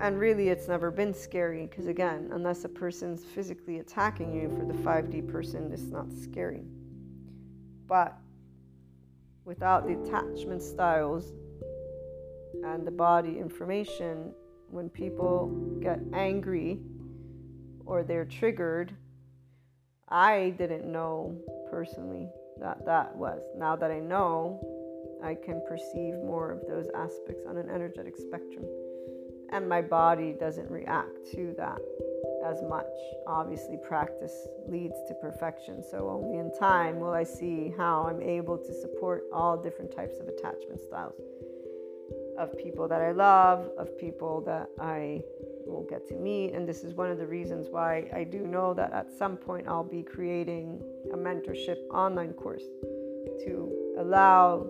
And 0.00 0.18
really, 0.18 0.48
it's 0.48 0.68
never 0.68 0.90
been 0.90 1.14
scary 1.14 1.66
because, 1.66 1.86
again, 1.86 2.30
unless 2.32 2.64
a 2.64 2.68
person's 2.68 3.24
physically 3.24 3.78
attacking 3.78 4.34
you 4.34 4.48
for 4.48 4.64
the 4.64 4.74
5D 4.82 5.30
person, 5.30 5.70
it's 5.72 5.84
not 5.84 6.12
scary. 6.12 6.64
But 7.86 8.16
without 9.44 9.86
the 9.86 9.94
attachment 9.94 10.62
styles 10.62 11.32
and 12.64 12.86
the 12.86 12.90
body 12.90 13.38
information, 13.38 14.34
when 14.68 14.88
people 14.88 15.48
get 15.80 16.00
angry 16.12 16.80
or 17.86 18.02
they're 18.02 18.24
triggered, 18.24 18.92
I 20.08 20.54
didn't 20.58 20.90
know 20.90 21.38
personally 21.70 22.28
that 22.60 22.84
that 22.84 23.14
was. 23.16 23.42
Now 23.56 23.76
that 23.76 23.90
I 23.90 24.00
know, 24.00 24.60
I 25.22 25.34
can 25.34 25.62
perceive 25.68 26.14
more 26.14 26.50
of 26.50 26.66
those 26.66 26.88
aspects 26.94 27.44
on 27.46 27.56
an 27.56 27.70
energetic 27.70 28.16
spectrum. 28.16 28.64
And 29.54 29.68
my 29.68 29.80
body 29.80 30.32
doesn't 30.32 30.68
react 30.70 31.30
to 31.32 31.54
that 31.56 31.78
as 32.44 32.60
much. 32.68 32.90
Obviously, 33.26 33.76
practice 33.76 34.48
leads 34.66 34.96
to 35.08 35.14
perfection. 35.14 35.82
So, 35.82 36.10
only 36.10 36.38
in 36.38 36.52
time 36.58 36.98
will 36.98 37.12
I 37.12 37.22
see 37.22 37.72
how 37.76 38.02
I'm 38.02 38.20
able 38.20 38.58
to 38.58 38.74
support 38.74 39.24
all 39.32 39.56
different 39.56 39.94
types 39.94 40.18
of 40.18 40.26
attachment 40.26 40.80
styles 40.80 41.14
of 42.36 42.56
people 42.58 42.88
that 42.88 43.00
I 43.00 43.12
love, 43.12 43.70
of 43.78 43.96
people 43.96 44.40
that 44.42 44.68
I 44.80 45.22
will 45.66 45.86
get 45.88 46.06
to 46.08 46.14
meet. 46.14 46.52
And 46.52 46.68
this 46.68 46.82
is 46.82 46.94
one 46.94 47.10
of 47.10 47.18
the 47.18 47.26
reasons 47.26 47.68
why 47.70 48.10
I 48.12 48.24
do 48.24 48.40
know 48.40 48.74
that 48.74 48.92
at 48.92 49.12
some 49.12 49.36
point 49.36 49.68
I'll 49.68 49.84
be 49.84 50.02
creating 50.02 50.82
a 51.12 51.16
mentorship 51.16 51.78
online 51.90 52.32
course 52.32 52.64
to 53.44 53.94
allow 53.98 54.68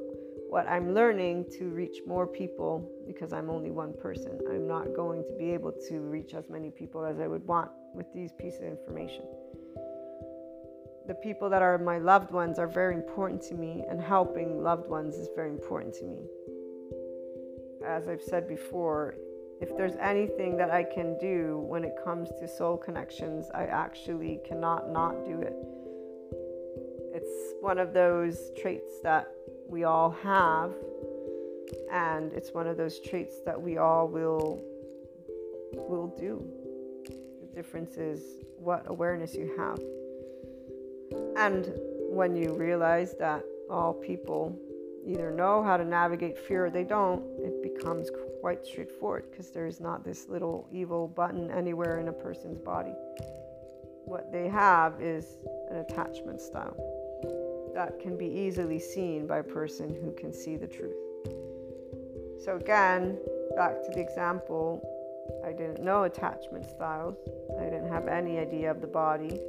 what 0.54 0.68
I'm 0.68 0.94
learning 0.94 1.46
to 1.58 1.64
reach 1.70 1.96
more 2.06 2.28
people 2.28 2.88
because 3.08 3.32
I'm 3.32 3.50
only 3.50 3.72
one 3.72 3.92
person. 3.92 4.38
I'm 4.48 4.68
not 4.68 4.94
going 4.94 5.24
to 5.24 5.34
be 5.36 5.50
able 5.50 5.72
to 5.88 5.98
reach 5.98 6.32
as 6.32 6.48
many 6.48 6.70
people 6.70 7.04
as 7.04 7.18
I 7.18 7.26
would 7.26 7.44
want 7.44 7.72
with 7.92 8.06
these 8.14 8.30
pieces 8.38 8.60
of 8.60 8.68
information. 8.68 9.24
The 11.08 11.14
people 11.14 11.50
that 11.50 11.60
are 11.60 11.76
my 11.78 11.98
loved 11.98 12.30
ones 12.30 12.60
are 12.60 12.68
very 12.68 12.94
important 12.94 13.42
to 13.48 13.54
me, 13.56 13.82
and 13.90 14.00
helping 14.00 14.62
loved 14.62 14.88
ones 14.88 15.16
is 15.16 15.28
very 15.34 15.50
important 15.50 15.92
to 15.94 16.04
me. 16.04 16.20
As 17.84 18.06
I've 18.06 18.22
said 18.22 18.46
before, 18.46 19.16
if 19.60 19.76
there's 19.76 19.96
anything 19.96 20.56
that 20.58 20.70
I 20.70 20.84
can 20.84 21.18
do 21.18 21.64
when 21.66 21.82
it 21.82 21.96
comes 22.04 22.28
to 22.38 22.46
soul 22.46 22.76
connections, 22.76 23.46
I 23.52 23.64
actually 23.64 24.38
cannot 24.46 24.92
not 24.92 25.24
do 25.24 25.40
it. 25.40 25.56
It's 27.12 27.54
one 27.60 27.78
of 27.78 27.92
those 27.92 28.52
traits 28.56 29.00
that 29.02 29.26
we 29.68 29.84
all 29.84 30.10
have, 30.22 30.72
and 31.90 32.32
it's 32.32 32.52
one 32.52 32.66
of 32.66 32.76
those 32.76 33.00
traits 33.00 33.36
that 33.44 33.60
we 33.60 33.78
all 33.78 34.08
will 34.08 34.62
will 35.72 36.06
do. 36.18 36.46
The 37.40 37.46
difference 37.54 37.96
is 37.96 38.22
what 38.58 38.84
awareness 38.86 39.34
you 39.34 39.54
have. 39.58 39.78
And 41.36 41.72
when 42.08 42.36
you 42.36 42.54
realize 42.54 43.14
that 43.18 43.42
all 43.70 43.92
people 43.92 44.56
either 45.04 45.30
know 45.30 45.62
how 45.62 45.76
to 45.76 45.84
navigate 45.84 46.38
fear 46.38 46.66
or 46.66 46.70
they 46.70 46.84
don't, 46.84 47.22
it 47.40 47.62
becomes 47.62 48.08
quite 48.40 48.64
straightforward 48.64 49.24
because 49.30 49.50
there's 49.50 49.80
not 49.80 50.04
this 50.04 50.28
little 50.28 50.68
evil 50.70 51.08
button 51.08 51.50
anywhere 51.50 51.98
in 51.98 52.08
a 52.08 52.12
person's 52.12 52.58
body. 52.58 52.94
What 54.04 54.30
they 54.30 54.48
have 54.48 55.00
is 55.00 55.38
an 55.70 55.78
attachment 55.78 56.40
style 56.40 56.93
that 57.74 58.00
can 58.00 58.16
be 58.16 58.26
easily 58.26 58.78
seen 58.78 59.26
by 59.26 59.38
a 59.38 59.42
person 59.42 59.94
who 60.02 60.12
can 60.12 60.32
see 60.32 60.56
the 60.56 60.66
truth. 60.66 60.94
So, 62.44 62.56
again, 62.56 63.18
back 63.56 63.82
to 63.84 63.90
the 63.90 64.00
example, 64.00 64.80
I 65.44 65.52
didn't 65.52 65.82
know 65.82 66.04
attachment 66.04 66.66
styles, 66.66 67.16
I 67.58 67.64
didn't 67.64 67.88
have 67.88 68.08
any 68.08 68.38
idea 68.38 68.70
of 68.70 68.80
the 68.80 68.86
body. 68.86 69.40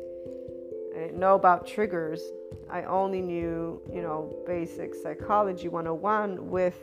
I 0.96 1.00
didn't 1.00 1.20
know 1.20 1.36
about 1.36 1.68
triggers. 1.68 2.22
I 2.72 2.84
only 2.84 3.22
knew, 3.22 3.82
you 3.94 4.02
know, 4.02 4.34
basic 4.48 4.96
psychology 4.96 5.68
101 5.68 6.50
with 6.50 6.76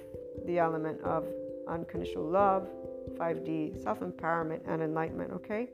the 0.45 0.59
element 0.59 1.01
of 1.01 1.27
unconditional 1.67 2.29
love, 2.29 2.69
5D, 3.19 3.83
self 3.83 4.01
empowerment, 4.01 4.61
and 4.67 4.83
enlightenment, 4.83 5.33
okay? 5.33 5.71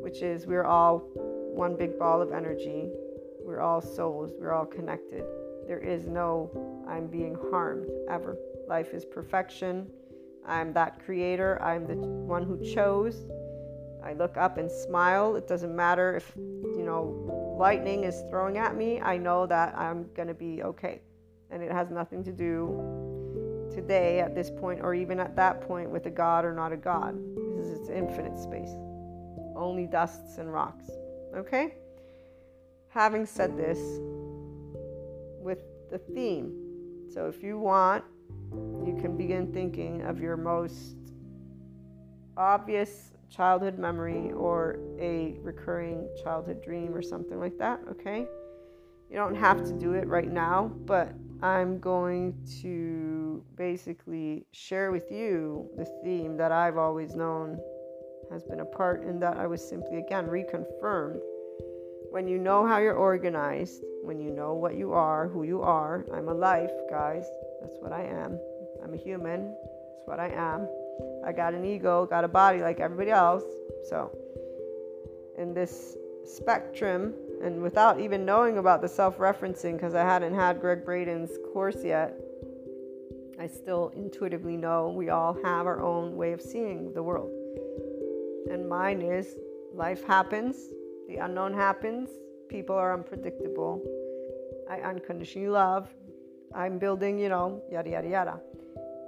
Which 0.00 0.22
is 0.22 0.46
we're 0.46 0.64
all 0.64 1.08
one 1.52 1.76
big 1.76 1.98
ball 1.98 2.22
of 2.22 2.32
energy 2.32 2.88
we're 3.50 3.60
all 3.60 3.80
souls, 3.80 4.30
we're 4.38 4.52
all 4.52 4.64
connected. 4.64 5.24
There 5.66 5.80
is 5.80 6.06
no 6.06 6.84
I'm 6.88 7.08
being 7.08 7.36
harmed 7.50 7.88
ever. 8.08 8.38
Life 8.68 8.94
is 8.94 9.04
perfection. 9.04 9.90
I'm 10.46 10.72
that 10.74 11.04
creator. 11.04 11.60
I'm 11.60 11.84
the 11.84 11.96
one 11.96 12.44
who 12.44 12.64
chose. 12.64 13.26
I 14.04 14.12
look 14.12 14.36
up 14.36 14.56
and 14.56 14.70
smile. 14.70 15.34
It 15.34 15.48
doesn't 15.48 15.74
matter 15.74 16.16
if, 16.16 16.32
you 16.36 16.84
know, 16.84 17.56
lightning 17.58 18.04
is 18.04 18.22
throwing 18.30 18.56
at 18.56 18.76
me. 18.76 19.00
I 19.00 19.18
know 19.18 19.46
that 19.46 19.76
I'm 19.76 20.08
going 20.14 20.28
to 20.28 20.34
be 20.34 20.62
okay. 20.62 21.00
And 21.50 21.60
it 21.60 21.72
has 21.72 21.90
nothing 21.90 22.22
to 22.24 22.32
do 22.32 23.68
today 23.74 24.20
at 24.20 24.36
this 24.36 24.48
point 24.48 24.80
or 24.80 24.94
even 24.94 25.18
at 25.18 25.34
that 25.34 25.60
point 25.60 25.90
with 25.90 26.06
a 26.06 26.10
God 26.10 26.44
or 26.44 26.54
not 26.54 26.72
a 26.72 26.76
God 26.76 27.18
because 27.34 27.68
it's 27.72 27.88
infinite 27.88 28.38
space. 28.38 28.70
Only 29.56 29.86
dusts 29.86 30.38
and 30.38 30.52
rocks. 30.52 30.88
Okay? 31.36 31.74
Having 32.90 33.24
said 33.24 33.56
this, 33.56 33.78
with 35.40 35.62
the 35.90 35.98
theme, 36.14 36.52
so 37.12 37.26
if 37.26 37.42
you 37.42 37.58
want, 37.58 38.04
you 38.84 38.96
can 39.00 39.16
begin 39.16 39.52
thinking 39.52 40.02
of 40.02 40.20
your 40.20 40.36
most 40.36 40.96
obvious 42.36 43.12
childhood 43.28 43.78
memory 43.78 44.32
or 44.32 44.78
a 44.98 45.36
recurring 45.40 46.08
childhood 46.22 46.62
dream 46.62 46.94
or 46.94 47.02
something 47.02 47.38
like 47.38 47.56
that, 47.58 47.80
okay? 47.88 48.26
You 49.08 49.16
don't 49.16 49.36
have 49.36 49.64
to 49.64 49.72
do 49.72 49.94
it 49.94 50.06
right 50.06 50.30
now, 50.30 50.72
but 50.84 51.12
I'm 51.42 51.78
going 51.78 52.34
to 52.62 53.42
basically 53.56 54.46
share 54.52 54.90
with 54.90 55.10
you 55.10 55.68
the 55.76 55.86
theme 56.04 56.36
that 56.36 56.52
I've 56.52 56.76
always 56.76 57.14
known 57.14 57.58
has 58.30 58.44
been 58.44 58.60
a 58.60 58.64
part 58.64 59.02
and 59.02 59.20
that 59.22 59.36
I 59.36 59.46
was 59.46 59.66
simply 59.66 59.98
again 59.98 60.26
reconfirmed 60.26 61.20
when 62.10 62.26
you 62.26 62.38
know 62.38 62.66
how 62.66 62.78
you're 62.78 62.94
organized, 62.94 63.84
when 64.02 64.20
you 64.20 64.30
know 64.30 64.54
what 64.54 64.76
you 64.76 64.92
are, 64.92 65.28
who 65.28 65.44
you 65.44 65.62
are, 65.62 66.04
I'm 66.12 66.28
a 66.28 66.34
life, 66.34 66.72
guys. 66.90 67.24
That's 67.60 67.76
what 67.80 67.92
I 67.92 68.02
am. 68.02 68.38
I'm 68.82 68.92
a 68.94 68.96
human. 68.96 69.54
That's 69.54 70.06
what 70.06 70.18
I 70.18 70.28
am. 70.28 70.68
I 71.24 71.32
got 71.32 71.54
an 71.54 71.64
ego, 71.64 72.06
got 72.06 72.24
a 72.24 72.28
body 72.28 72.60
like 72.60 72.80
everybody 72.80 73.10
else. 73.10 73.44
So, 73.88 74.10
in 75.38 75.54
this 75.54 75.96
spectrum, 76.24 77.14
and 77.42 77.62
without 77.62 78.00
even 78.00 78.24
knowing 78.24 78.58
about 78.58 78.82
the 78.82 78.88
self 78.88 79.18
referencing, 79.18 79.74
because 79.74 79.94
I 79.94 80.02
hadn't 80.02 80.34
had 80.34 80.60
Gregg 80.60 80.84
Braden's 80.84 81.30
course 81.52 81.84
yet, 81.84 82.18
I 83.38 83.46
still 83.46 83.92
intuitively 83.94 84.56
know 84.56 84.90
we 84.90 85.10
all 85.10 85.32
have 85.44 85.66
our 85.66 85.80
own 85.80 86.16
way 86.16 86.32
of 86.32 86.42
seeing 86.42 86.92
the 86.92 87.02
world. 87.02 87.30
And 88.50 88.68
mine 88.68 89.00
is 89.00 89.36
life 89.72 90.04
happens, 90.04 90.56
the 91.10 91.16
unknown 91.16 91.52
happens. 91.52 92.08
People 92.48 92.76
are 92.76 92.94
unpredictable. 92.94 93.82
I 94.70 94.76
unconditionally 94.76 95.48
love. 95.48 95.92
I'm 96.54 96.78
building, 96.78 97.18
you 97.18 97.28
know, 97.28 97.60
yada, 97.70 97.90
yada, 97.90 98.08
yada. 98.08 98.40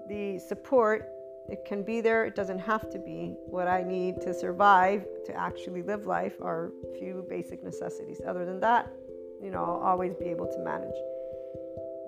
The 0.09 0.41
support, 0.41 1.09
it 1.49 1.65
can 1.65 1.85
be 1.85 2.01
there, 2.01 2.25
it 2.25 2.35
doesn't 2.35 2.59
have 2.59 2.91
to 2.91 2.99
be. 2.99 3.37
What 3.47 3.69
I 3.69 3.85
need 3.85 4.21
to 4.23 4.35
survive, 4.35 5.07
to 5.27 5.35
actually 5.35 5.83
live 5.83 6.07
life, 6.07 6.35
are 6.43 6.73
few 6.99 7.25
basic 7.29 7.63
necessities. 7.63 8.21
Other 8.27 8.45
than 8.45 8.59
that, 8.61 8.93
you 9.41 9.53
know, 9.53 9.63
I'll 9.63 9.93
always 9.93 10.15
be 10.15 10.25
able 10.25 10.47
to 10.47 10.59
manage. 10.59 10.99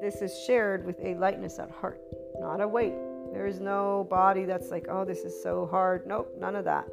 This 0.00 0.22
is 0.22 0.36
shared 0.44 0.84
with 0.84 0.98
a 1.04 1.14
lightness 1.14 1.60
at 1.60 1.70
heart, 1.70 2.00
not 2.40 2.60
a 2.60 2.66
weight. 2.66 2.94
There 3.32 3.46
is 3.46 3.60
no 3.60 4.08
body 4.10 4.44
that's 4.44 4.70
like, 4.72 4.86
oh, 4.88 5.04
this 5.04 5.20
is 5.20 5.40
so 5.40 5.66
hard. 5.66 6.04
Nope, 6.04 6.34
none 6.36 6.56
of 6.56 6.64
that. 6.64 6.88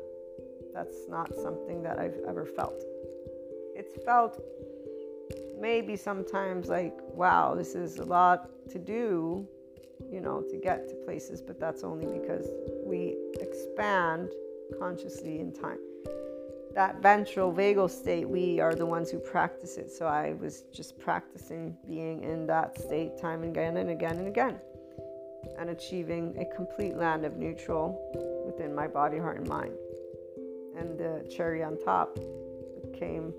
That's 0.72 1.10
not 1.10 1.34
something 1.36 1.82
that 1.82 1.98
I've 1.98 2.18
ever 2.28 2.45
felt 2.45 2.86
felt 4.06 4.42
maybe 5.60 5.96
sometimes 5.96 6.68
like, 6.68 6.98
wow, 7.14 7.54
this 7.56 7.76
is 7.76 7.98
a 7.98 8.04
lot 8.04 8.50
to 8.70 8.80
do, 8.80 9.48
you 10.12 10.20
know, 10.20 10.44
to 10.50 10.58
get 10.58 10.90
to 10.90 10.96
places, 11.06 11.42
but 11.42 11.60
that's 11.60 11.84
only 11.84 12.08
because 12.20 12.48
we 12.86 13.16
expand 13.40 14.30
consciously 14.80 15.40
in 15.40 15.54
time. 15.54 15.78
That 16.74 17.02
ventral 17.02 17.54
vagal 17.54 17.90
state, 17.90 18.28
we 18.28 18.60
are 18.60 18.74
the 18.74 18.86
ones 18.86 19.12
who 19.12 19.20
practice 19.20 19.78
it. 19.78 19.92
So 19.92 20.08
I 20.08 20.34
was 20.34 20.64
just 20.74 20.98
practicing 20.98 21.76
being 21.86 22.24
in 22.24 22.48
that 22.48 22.80
state 22.80 23.18
time 23.20 23.44
and 23.44 23.52
again 23.52 23.78
and 23.78 23.90
again 23.90 24.18
and 24.18 24.28
again 24.28 24.60
and 25.60 25.70
achieving 25.70 26.36
a 26.40 26.56
complete 26.56 26.96
land 26.96 27.26
of 27.26 27.36
neutral 27.38 28.00
within 28.46 28.74
my 28.74 28.88
body, 28.88 29.18
heart, 29.18 29.38
and 29.38 29.48
mind. 29.48 29.74
And 30.78 30.98
the 30.98 31.28
cherry 31.30 31.64
on 31.64 31.78
top 31.84 32.18
came 32.94 33.34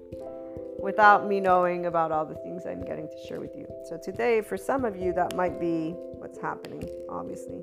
without 0.82 1.28
me 1.28 1.40
knowing 1.40 1.86
about 1.86 2.10
all 2.10 2.26
the 2.26 2.34
things 2.34 2.66
I'm 2.66 2.84
getting 2.84 3.08
to 3.08 3.26
share 3.26 3.40
with 3.40 3.54
you. 3.56 3.66
So 3.88 3.96
today, 3.96 4.40
for 4.40 4.56
some 4.56 4.84
of 4.84 4.96
you, 4.96 5.12
that 5.12 5.36
might 5.36 5.60
be 5.60 5.94
what's 6.18 6.38
happening, 6.38 6.88
obviously. 7.08 7.62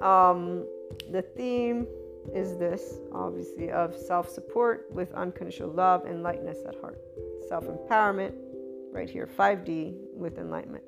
Um, 0.00 0.66
the 1.10 1.22
theme 1.22 1.86
is 2.34 2.58
this, 2.58 2.98
obviously, 3.12 3.70
of 3.70 3.94
self 3.96 4.28
support 4.28 4.86
with 4.90 5.12
unconditional 5.14 5.70
love 5.70 6.04
and 6.04 6.22
lightness 6.22 6.58
at 6.68 6.74
heart. 6.80 7.00
Self 7.48 7.64
empowerment, 7.64 8.34
right 8.92 9.08
here, 9.08 9.26
5D 9.26 9.94
with 10.12 10.38
enlightenment. 10.38 10.84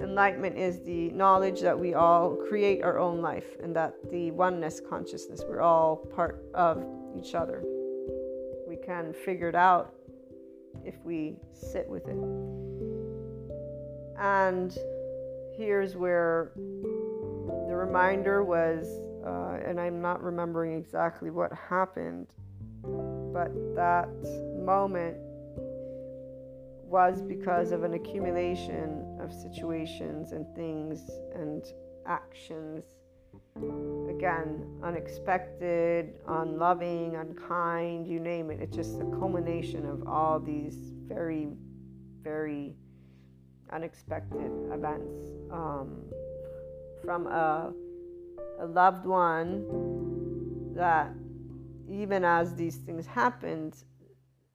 Enlightenment 0.00 0.58
is 0.58 0.80
the 0.80 1.10
knowledge 1.10 1.60
that 1.60 1.78
we 1.78 1.94
all 1.94 2.36
create 2.48 2.82
our 2.82 2.98
own 2.98 3.22
life 3.22 3.56
and 3.62 3.74
that 3.74 3.94
the 4.10 4.30
oneness 4.30 4.80
consciousness, 4.80 5.42
we're 5.48 5.62
all 5.62 5.96
part 5.96 6.44
of 6.54 6.84
each 7.18 7.34
other. 7.34 7.62
We 8.68 8.76
can 8.76 9.14
figure 9.14 9.48
it 9.48 9.54
out 9.54 9.95
if 10.86 10.94
we 11.04 11.36
sit 11.52 11.88
with 11.88 12.06
it. 12.06 12.16
And 14.18 14.76
here's 15.56 15.96
where 15.96 16.52
the 16.54 17.74
reminder 17.74 18.44
was, 18.44 18.86
uh, 19.26 19.68
and 19.68 19.80
I'm 19.80 20.00
not 20.00 20.22
remembering 20.22 20.76
exactly 20.76 21.30
what 21.30 21.52
happened, 21.52 22.28
but 22.82 23.50
that 23.74 24.08
moment 24.64 25.16
was 26.84 27.20
because 27.20 27.72
of 27.72 27.82
an 27.82 27.94
accumulation 27.94 29.18
of 29.20 29.32
situations 29.32 30.32
and 30.32 30.46
things 30.54 31.10
and 31.34 31.64
actions. 32.06 32.84
Again, 34.08 34.64
unexpected, 34.82 36.20
unloving, 36.26 37.16
unkind, 37.16 38.06
you 38.06 38.18
name 38.20 38.50
it. 38.50 38.60
It's 38.60 38.74
just 38.74 38.98
the 38.98 39.04
culmination 39.04 39.86
of 39.86 40.06
all 40.06 40.40
these 40.40 40.76
very, 41.06 41.48
very 42.22 42.76
unexpected 43.70 44.50
events. 44.72 45.30
Um, 45.50 46.02
from 47.04 47.26
a, 47.26 47.72
a 48.60 48.66
loved 48.66 49.06
one 49.06 49.64
that, 50.74 51.12
even 51.88 52.24
as 52.24 52.54
these 52.54 52.76
things 52.76 53.06
happened, 53.06 53.76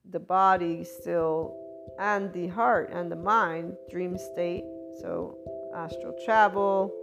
the 0.10 0.20
body 0.20 0.84
still 0.84 1.56
and 2.00 2.32
the 2.34 2.48
heart 2.48 2.90
and 2.92 3.12
the 3.12 3.16
mind, 3.16 3.74
dream 3.90 4.18
state, 4.18 4.64
so 5.02 5.38
astral 5.76 6.14
travel, 6.26 6.94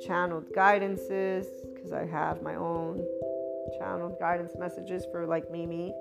channeled 0.00 0.50
guidances, 0.52 1.46
because 1.74 1.92
I 1.92 2.06
have 2.06 2.42
my 2.42 2.54
own 2.54 3.04
channeled 3.78 4.18
guidance 4.18 4.52
messages 4.58 5.06
for 5.10 5.26
like 5.26 5.50
Mimi, 5.50 5.92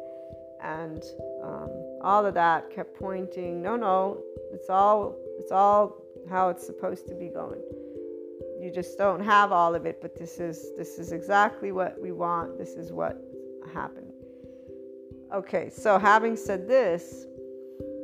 and 0.62 1.04
um, 1.44 1.70
all 2.02 2.26
of 2.26 2.34
that 2.34 2.70
kept 2.70 2.98
pointing. 2.98 3.62
No, 3.62 3.76
no, 3.76 4.22
it's 4.54 4.70
all 4.70 5.16
it's 5.40 5.52
all 5.52 5.98
how 6.30 6.50
it's 6.50 6.66
supposed 6.66 7.08
to 7.10 7.16
be 7.16 7.28
going. 7.28 7.62
You 8.60 8.72
just 8.72 8.98
don't 8.98 9.20
have 9.22 9.52
all 9.52 9.76
of 9.76 9.86
it, 9.86 10.00
but 10.02 10.18
this 10.18 10.40
is 10.40 10.72
this 10.78 10.98
is 10.98 11.12
exactly 11.12 11.72
what 11.72 12.00
we 12.00 12.12
want. 12.12 12.58
This 12.58 12.76
is 12.76 12.92
what 12.92 13.22
happened. 13.74 14.12
Okay, 15.34 15.70
so 15.70 15.98
having 15.98 16.36
said 16.38 16.68
this, 16.68 17.26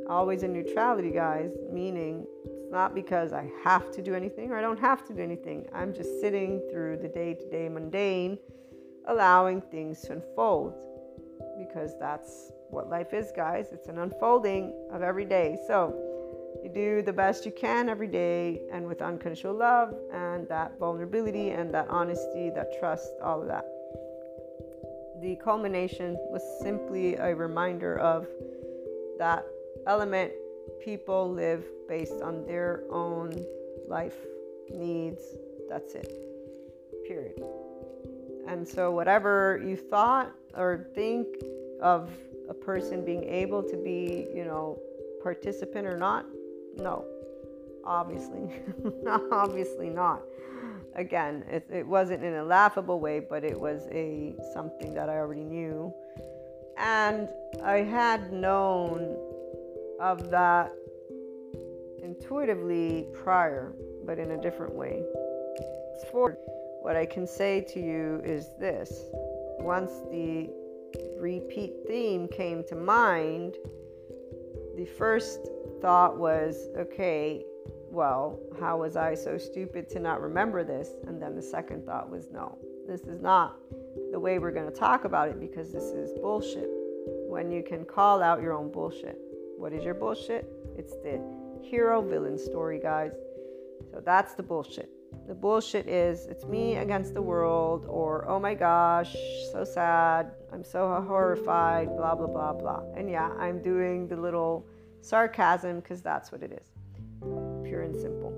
always 0.08 0.42
in 0.42 0.52
neutrality, 0.52 1.10
guys, 1.10 1.52
meaning 1.72 2.26
not 2.70 2.94
because 2.94 3.32
I 3.32 3.50
have 3.64 3.90
to 3.92 4.02
do 4.02 4.14
anything 4.14 4.50
or 4.50 4.58
I 4.58 4.62
don't 4.62 4.78
have 4.78 5.04
to 5.06 5.14
do 5.14 5.22
anything. 5.22 5.68
I'm 5.74 5.92
just 5.92 6.20
sitting 6.20 6.62
through 6.70 6.98
the 6.98 7.08
day 7.08 7.34
to 7.34 7.50
day 7.50 7.68
mundane, 7.68 8.38
allowing 9.06 9.60
things 9.60 10.02
to 10.02 10.12
unfold 10.12 10.74
because 11.58 11.98
that's 11.98 12.52
what 12.70 12.88
life 12.88 13.12
is, 13.12 13.32
guys. 13.34 13.68
It's 13.72 13.88
an 13.88 13.98
unfolding 13.98 14.72
of 14.92 15.02
every 15.02 15.24
day. 15.24 15.58
So 15.66 15.94
you 16.62 16.70
do 16.70 17.02
the 17.02 17.12
best 17.12 17.44
you 17.44 17.52
can 17.52 17.88
every 17.88 18.06
day 18.06 18.60
and 18.72 18.86
with 18.86 19.02
unconditional 19.02 19.54
love 19.54 19.94
and 20.12 20.48
that 20.48 20.78
vulnerability 20.78 21.50
and 21.50 21.72
that 21.74 21.88
honesty, 21.88 22.50
that 22.54 22.78
trust, 22.78 23.10
all 23.22 23.42
of 23.42 23.48
that 23.48 23.66
the 25.20 25.36
culmination 25.36 26.16
was 26.30 26.42
simply 26.62 27.14
a 27.16 27.34
reminder 27.34 27.98
of 27.98 28.26
that 29.18 29.44
element 29.86 30.32
people 30.84 31.30
live 31.30 31.64
based 31.88 32.20
on 32.22 32.46
their 32.46 32.84
own 32.90 33.44
life 33.88 34.16
needs. 34.68 35.22
That's 35.68 35.94
it. 35.94 36.12
Period. 37.06 37.42
And 38.46 38.66
so, 38.66 38.90
whatever 38.90 39.62
you 39.64 39.76
thought 39.76 40.32
or 40.56 40.86
think 40.94 41.26
of 41.80 42.10
a 42.48 42.54
person 42.54 43.04
being 43.04 43.24
able 43.24 43.62
to 43.62 43.76
be, 43.76 44.26
you 44.34 44.44
know, 44.44 44.78
participant 45.22 45.86
or 45.86 45.96
not, 45.96 46.26
no, 46.76 47.04
obviously, 47.84 48.50
obviously 49.32 49.88
not 49.88 50.22
again, 50.94 51.44
it, 51.50 51.66
it 51.70 51.86
wasn't 51.86 52.22
in 52.22 52.34
a 52.34 52.44
laughable 52.44 53.00
way, 53.00 53.20
but 53.20 53.44
it 53.44 53.58
was 53.58 53.86
a 53.90 54.34
something 54.52 54.94
that 54.94 55.08
I 55.08 55.16
already 55.16 55.44
knew. 55.44 55.92
And 56.76 57.28
I 57.62 57.78
had 57.78 58.32
known 58.32 59.16
of 60.00 60.30
that 60.30 60.72
intuitively 62.02 63.06
prior, 63.12 63.74
but 64.04 64.18
in 64.18 64.32
a 64.32 64.40
different 64.40 64.74
way. 64.74 65.02
For 66.10 66.36
what 66.80 66.96
I 66.96 67.04
can 67.04 67.26
say 67.26 67.60
to 67.68 67.80
you 67.80 68.22
is 68.24 68.48
this 68.58 69.10
once 69.58 69.90
the 70.10 70.50
repeat 71.18 71.74
theme 71.86 72.26
came 72.28 72.64
to 72.64 72.74
mind, 72.74 73.56
the 74.76 74.86
first 74.86 75.40
thought 75.82 76.18
was 76.18 76.68
okay, 76.78 77.44
well, 77.90 78.38
how 78.58 78.78
was 78.78 78.96
I 78.96 79.14
so 79.14 79.36
stupid 79.36 79.88
to 79.90 79.98
not 79.98 80.22
remember 80.22 80.64
this? 80.64 80.90
And 81.06 81.20
then 81.20 81.34
the 81.34 81.42
second 81.42 81.84
thought 81.84 82.08
was, 82.08 82.28
no, 82.32 82.56
this 82.88 83.02
is 83.02 83.20
not 83.20 83.58
the 84.12 84.18
way 84.18 84.38
we're 84.38 84.52
going 84.52 84.70
to 84.70 84.76
talk 84.76 85.04
about 85.04 85.28
it 85.28 85.38
because 85.38 85.72
this 85.72 85.84
is 85.84 86.12
bullshit. 86.20 86.68
When 87.28 87.50
you 87.50 87.62
can 87.62 87.84
call 87.84 88.22
out 88.22 88.40
your 88.40 88.52
own 88.52 88.70
bullshit. 88.70 89.18
What 89.60 89.74
is 89.74 89.84
your 89.84 89.92
bullshit? 89.92 90.50
It's 90.78 90.94
the 91.04 91.20
hero 91.60 92.00
villain 92.00 92.38
story, 92.38 92.80
guys. 92.80 93.12
So 93.92 94.00
that's 94.02 94.32
the 94.32 94.42
bullshit. 94.42 94.88
The 95.28 95.34
bullshit 95.34 95.86
is 95.86 96.24
it's 96.24 96.46
me 96.46 96.76
against 96.76 97.12
the 97.12 97.20
world, 97.20 97.84
or 97.86 98.26
oh 98.26 98.40
my 98.40 98.54
gosh, 98.54 99.14
so 99.52 99.64
sad, 99.64 100.30
I'm 100.50 100.64
so 100.64 101.04
horrified, 101.06 101.94
blah, 101.94 102.14
blah, 102.14 102.26
blah, 102.26 102.54
blah. 102.54 102.84
And 102.96 103.10
yeah, 103.10 103.32
I'm 103.38 103.60
doing 103.60 104.08
the 104.08 104.16
little 104.16 104.66
sarcasm 105.02 105.80
because 105.80 106.00
that's 106.00 106.32
what 106.32 106.42
it 106.42 106.52
is 106.52 106.66
pure 107.62 107.82
and 107.82 107.94
simple. 107.94 108.32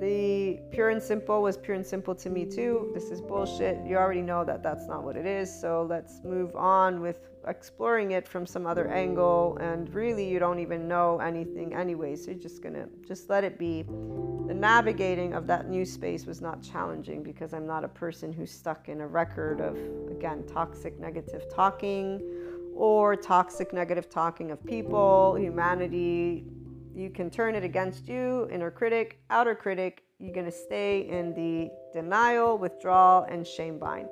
The 0.00 0.60
pure 0.70 0.90
and 0.90 1.02
simple 1.02 1.42
was 1.42 1.56
pure 1.56 1.74
and 1.74 1.84
simple 1.84 2.14
to 2.14 2.30
me 2.30 2.44
too. 2.44 2.92
This 2.94 3.10
is 3.10 3.20
bullshit. 3.20 3.84
You 3.84 3.96
already 3.96 4.22
know 4.22 4.44
that 4.44 4.62
that's 4.62 4.86
not 4.86 5.02
what 5.02 5.16
it 5.16 5.26
is. 5.26 5.52
So 5.60 5.84
let's 5.90 6.20
move 6.22 6.54
on 6.54 7.00
with 7.00 7.18
exploring 7.48 8.12
it 8.12 8.26
from 8.26 8.46
some 8.46 8.66
other 8.66 8.88
angle. 8.88 9.56
And 9.60 9.92
really, 9.94 10.28
you 10.28 10.38
don't 10.38 10.58
even 10.58 10.86
know 10.86 11.18
anything 11.18 11.74
anyway. 11.74 12.16
So 12.16 12.30
you're 12.30 12.40
just 12.40 12.62
gonna 12.62 12.88
just 13.06 13.28
let 13.28 13.44
it 13.44 13.58
be. 13.58 13.82
The 13.82 14.54
navigating 14.54 15.34
of 15.34 15.46
that 15.48 15.68
new 15.68 15.84
space 15.84 16.24
was 16.26 16.40
not 16.40 16.62
challenging 16.62 17.22
because 17.22 17.52
I'm 17.52 17.66
not 17.66 17.84
a 17.84 17.88
person 17.88 18.32
who's 18.32 18.50
stuck 18.50 18.88
in 18.88 19.00
a 19.00 19.06
record 19.06 19.60
of, 19.60 19.76
again, 20.10 20.44
toxic 20.46 20.98
negative 20.98 21.52
talking 21.52 22.22
or 22.74 23.16
toxic 23.16 23.72
negative 23.72 24.08
talking 24.08 24.50
of 24.50 24.64
people, 24.64 25.34
humanity, 25.34 26.44
you 26.98 27.10
can 27.10 27.30
turn 27.30 27.54
it 27.54 27.62
against 27.62 28.08
you, 28.08 28.48
inner 28.50 28.72
critic, 28.72 29.20
outer 29.30 29.54
critic. 29.54 30.02
You're 30.18 30.34
going 30.34 30.46
to 30.46 30.52
stay 30.52 31.08
in 31.08 31.32
the 31.32 31.70
denial, 31.92 32.58
withdrawal, 32.58 33.22
and 33.30 33.46
shame 33.46 33.78
bind. 33.78 34.08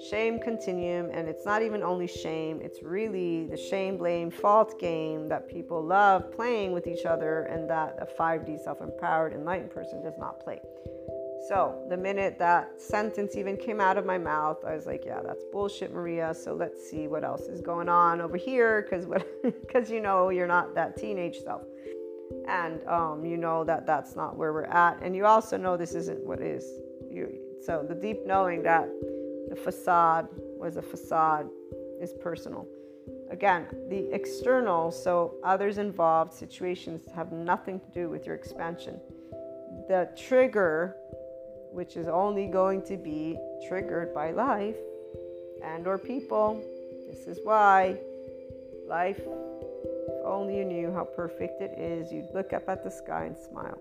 Shame 0.00 0.38
continuum, 0.38 1.10
and 1.12 1.28
it's 1.28 1.44
not 1.44 1.62
even 1.62 1.82
only 1.82 2.06
shame, 2.06 2.60
it's 2.62 2.82
really 2.82 3.46
the 3.46 3.56
shame, 3.56 3.96
blame, 3.96 4.30
fault 4.30 4.78
game 4.78 5.28
that 5.28 5.48
people 5.48 5.82
love 5.82 6.30
playing 6.30 6.72
with 6.72 6.86
each 6.86 7.04
other, 7.04 7.42
and 7.42 7.68
that 7.68 7.96
a 8.00 8.06
5D 8.06 8.62
self 8.62 8.80
empowered, 8.80 9.32
enlightened 9.32 9.70
person 9.70 10.00
does 10.02 10.16
not 10.16 10.38
play. 10.38 10.60
So, 11.48 11.84
the 11.88 11.96
minute 11.96 12.38
that 12.38 12.80
sentence 12.80 13.36
even 13.36 13.56
came 13.56 13.80
out 13.80 13.96
of 13.96 14.06
my 14.06 14.18
mouth, 14.18 14.64
I 14.64 14.74
was 14.74 14.86
like, 14.86 15.04
yeah, 15.04 15.20
that's 15.24 15.44
bullshit, 15.50 15.92
Maria. 15.92 16.32
So, 16.32 16.54
let's 16.54 16.88
see 16.88 17.08
what 17.08 17.24
else 17.24 17.42
is 17.42 17.60
going 17.60 17.88
on 17.88 18.20
over 18.20 18.36
here 18.36 18.82
because 18.82 19.06
because 19.42 19.90
you 19.90 20.00
know 20.00 20.28
you're 20.28 20.46
not 20.46 20.74
that 20.76 20.96
teenage 20.96 21.38
self 21.42 21.62
and 22.46 22.86
um, 22.86 23.24
you 23.24 23.36
know 23.36 23.64
that 23.64 23.86
that's 23.86 24.14
not 24.14 24.36
where 24.36 24.52
we're 24.52 24.64
at 24.64 25.00
and 25.02 25.16
you 25.16 25.24
also 25.24 25.56
know 25.56 25.76
this 25.76 25.94
isn't 25.94 26.24
what 26.24 26.40
is 26.40 26.64
you 27.10 27.32
so 27.64 27.84
the 27.88 27.94
deep 27.94 28.18
knowing 28.26 28.62
that 28.62 28.88
the 29.48 29.56
facade 29.56 30.28
was 30.58 30.76
a 30.76 30.82
facade 30.82 31.48
is 32.00 32.12
personal 32.20 32.66
again 33.30 33.66
the 33.88 34.12
external 34.12 34.90
so 34.90 35.34
others 35.44 35.78
involved 35.78 36.32
situations 36.32 37.02
have 37.14 37.32
nothing 37.32 37.80
to 37.80 37.90
do 37.92 38.08
with 38.08 38.26
your 38.26 38.34
expansion 38.34 39.00
the 39.88 40.08
trigger 40.16 40.96
which 41.72 41.96
is 41.96 42.08
only 42.08 42.46
going 42.46 42.82
to 42.82 42.96
be 42.96 43.38
triggered 43.68 44.14
by 44.14 44.30
life 44.30 44.76
and 45.62 45.86
or 45.86 45.98
people 45.98 46.62
this 47.08 47.26
is 47.26 47.38
why 47.44 47.98
Life, 48.88 49.20
if 49.20 50.24
only 50.24 50.56
you 50.56 50.64
knew 50.64 50.90
how 50.90 51.04
perfect 51.04 51.60
it 51.60 51.78
is, 51.78 52.10
you'd 52.10 52.32
look 52.32 52.54
up 52.54 52.70
at 52.70 52.82
the 52.82 52.90
sky 52.90 53.26
and 53.26 53.36
smile. 53.36 53.78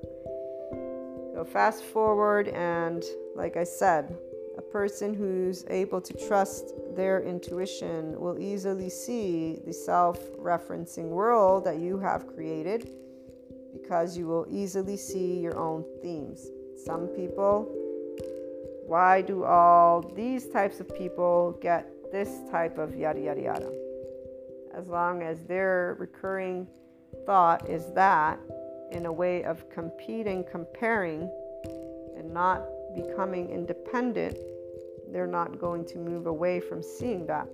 So, 1.34 1.48
fast 1.50 1.82
forward, 1.82 2.50
and 2.50 3.02
like 3.34 3.56
I 3.56 3.64
said, 3.64 4.18
a 4.58 4.62
person 4.62 5.14
who's 5.14 5.64
able 5.70 6.02
to 6.02 6.14
trust 6.28 6.74
their 6.96 7.22
intuition 7.22 8.20
will 8.20 8.40
easily 8.40 8.90
see 8.90 9.60
the 9.66 9.74
self 9.74 10.20
referencing 10.38 11.10
world 11.10 11.64
that 11.66 11.78
you 11.80 12.00
have 12.00 12.28
created 12.28 12.92
because 13.74 14.18
you 14.18 14.28
will 14.28 14.48
easily 14.50 14.98
see 14.98 15.40
your 15.40 15.58
own 15.58 15.86
themes. 16.02 16.48
Some 16.86 17.08
people, 17.08 17.72
why 18.86 19.22
do 19.22 19.44
all 19.44 20.02
these 20.16 20.48
types 20.48 20.80
of 20.80 20.94
people 20.98 21.58
get 21.62 21.88
this 22.12 22.30
type 22.50 22.78
of 22.78 22.96
yada 22.96 23.20
yada 23.20 23.42
yada? 23.42 23.72
As 24.74 24.88
long 24.88 25.22
as 25.22 25.44
their 25.44 25.96
recurring 26.00 26.68
thought 27.26 27.70
is 27.70 27.92
that 27.94 28.40
in 28.92 29.06
a 29.06 29.12
way 29.12 29.44
of 29.44 29.70
competing, 29.70 30.46
comparing, 30.50 31.30
and 32.18 32.34
not 32.34 32.64
becoming 33.02 33.50
independent, 33.50 34.38
they're 35.12 35.28
not 35.28 35.60
going 35.60 35.86
to 35.86 35.98
move 36.00 36.26
away 36.26 36.60
from 36.60 36.82
seeing 36.82 37.26
that. 37.28 37.48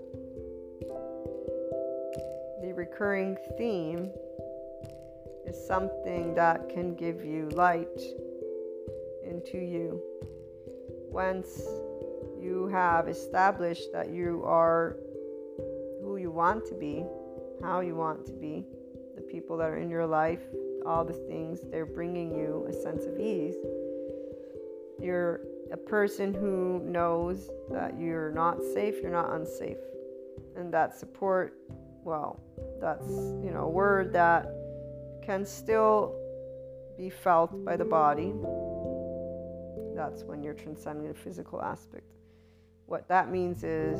The 2.61 2.73
recurring 2.73 3.37
theme 3.57 4.09
is 5.45 5.67
something 5.67 6.33
that 6.35 6.69
can 6.69 6.95
give 6.95 7.25
you 7.25 7.49
light 7.49 7.99
into 9.23 9.57
you. 9.57 10.01
Once 11.11 11.61
you 12.39 12.69
have 12.71 13.07
established 13.07 13.91
that 13.91 14.09
you 14.09 14.41
are 14.45 14.97
who 16.01 16.17
you 16.17 16.31
want 16.31 16.65
to 16.65 16.73
be, 16.73 17.05
how 17.61 17.81
you 17.81 17.95
want 17.95 18.25
to 18.25 18.33
be, 18.33 18.65
the 19.15 19.21
people 19.21 19.57
that 19.57 19.69
are 19.69 19.77
in 19.77 19.89
your 19.89 20.07
life, 20.07 20.41
all 20.85 21.05
the 21.05 21.13
things, 21.13 21.59
they're 21.69 21.85
bringing 21.85 22.33
you 22.33 22.65
a 22.69 22.73
sense 22.73 23.05
of 23.05 23.19
ease 23.19 23.55
you're 24.99 25.41
a 25.71 25.77
person 25.77 26.33
who 26.33 26.79
knows 26.83 27.49
that 27.71 27.99
you're 27.99 28.31
not 28.31 28.61
safe, 28.73 28.95
you're 29.01 29.11
not 29.11 29.33
unsafe. 29.33 29.77
And 30.55 30.73
that 30.73 30.97
support, 30.97 31.55
well, 32.03 32.39
that's, 32.79 33.09
you 33.09 33.51
know, 33.51 33.63
a 33.63 33.69
word 33.69 34.13
that 34.13 34.45
can 35.23 35.45
still 35.45 36.15
be 36.97 37.09
felt 37.09 37.65
by 37.65 37.75
the 37.75 37.85
body. 37.85 38.33
That's 39.95 40.23
when 40.23 40.43
you're 40.43 40.53
transcending 40.53 41.07
the 41.07 41.13
physical 41.13 41.61
aspect. 41.61 42.05
What 42.85 43.07
that 43.07 43.31
means 43.31 43.63
is, 43.63 43.99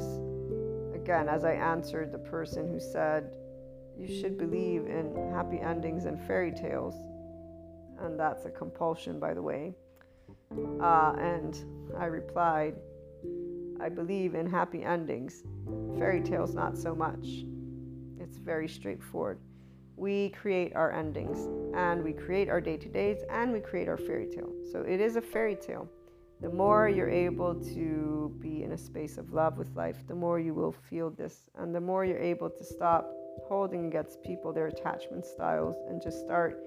again, 0.93 1.27
as 1.27 1.43
I 1.43 1.53
answered 1.53 2.11
the 2.11 2.19
person 2.19 2.67
who 2.67 2.79
said, 2.79 3.35
you 3.97 4.07
should 4.07 4.37
believe 4.37 4.85
in 4.85 5.31
happy 5.31 5.59
endings 5.59 6.05
and 6.05 6.19
fairy 6.27 6.51
tales. 6.51 6.95
And 7.99 8.19
that's 8.19 8.45
a 8.45 8.49
compulsion, 8.49 9.19
by 9.19 9.33
the 9.33 9.41
way. 9.41 9.75
Uh, 10.81 11.13
and 11.17 11.57
I 11.97 12.05
replied, 12.05 12.75
I 13.79 13.89
believe 13.89 14.35
in 14.35 14.45
happy 14.49 14.83
endings. 14.83 15.43
Fairy 15.97 16.21
tales, 16.21 16.53
not 16.53 16.77
so 16.77 16.95
much. 16.95 17.45
It's 18.19 18.37
very 18.37 18.67
straightforward. 18.67 19.39
We 19.95 20.29
create 20.29 20.75
our 20.75 20.91
endings, 20.91 21.47
and 21.75 22.03
we 22.03 22.13
create 22.13 22.49
our 22.49 22.59
day 22.59 22.77
to 22.77 22.89
days, 22.89 23.19
and 23.29 23.53
we 23.53 23.59
create 23.59 23.87
our 23.87 23.97
fairy 23.97 24.27
tale. 24.27 24.51
So 24.71 24.81
it 24.81 24.99
is 24.99 25.15
a 25.15 25.21
fairy 25.21 25.55
tale. 25.55 25.87
The 26.41 26.49
more 26.49 26.89
you're 26.89 27.09
able 27.09 27.55
to 27.55 28.35
be 28.39 28.63
in 28.63 28.71
a 28.71 28.77
space 28.77 29.17
of 29.17 29.31
love 29.31 29.57
with 29.57 29.73
life, 29.75 30.05
the 30.07 30.15
more 30.15 30.39
you 30.39 30.53
will 30.53 30.71
feel 30.89 31.09
this, 31.09 31.49
and 31.57 31.73
the 31.73 31.79
more 31.79 32.05
you're 32.05 32.17
able 32.17 32.49
to 32.49 32.63
stop 32.63 33.09
holding 33.47 33.87
against 33.87 34.21
people 34.23 34.53
their 34.53 34.67
attachment 34.67 35.25
styles 35.25 35.75
and 35.87 36.01
just 36.01 36.19
start 36.19 36.61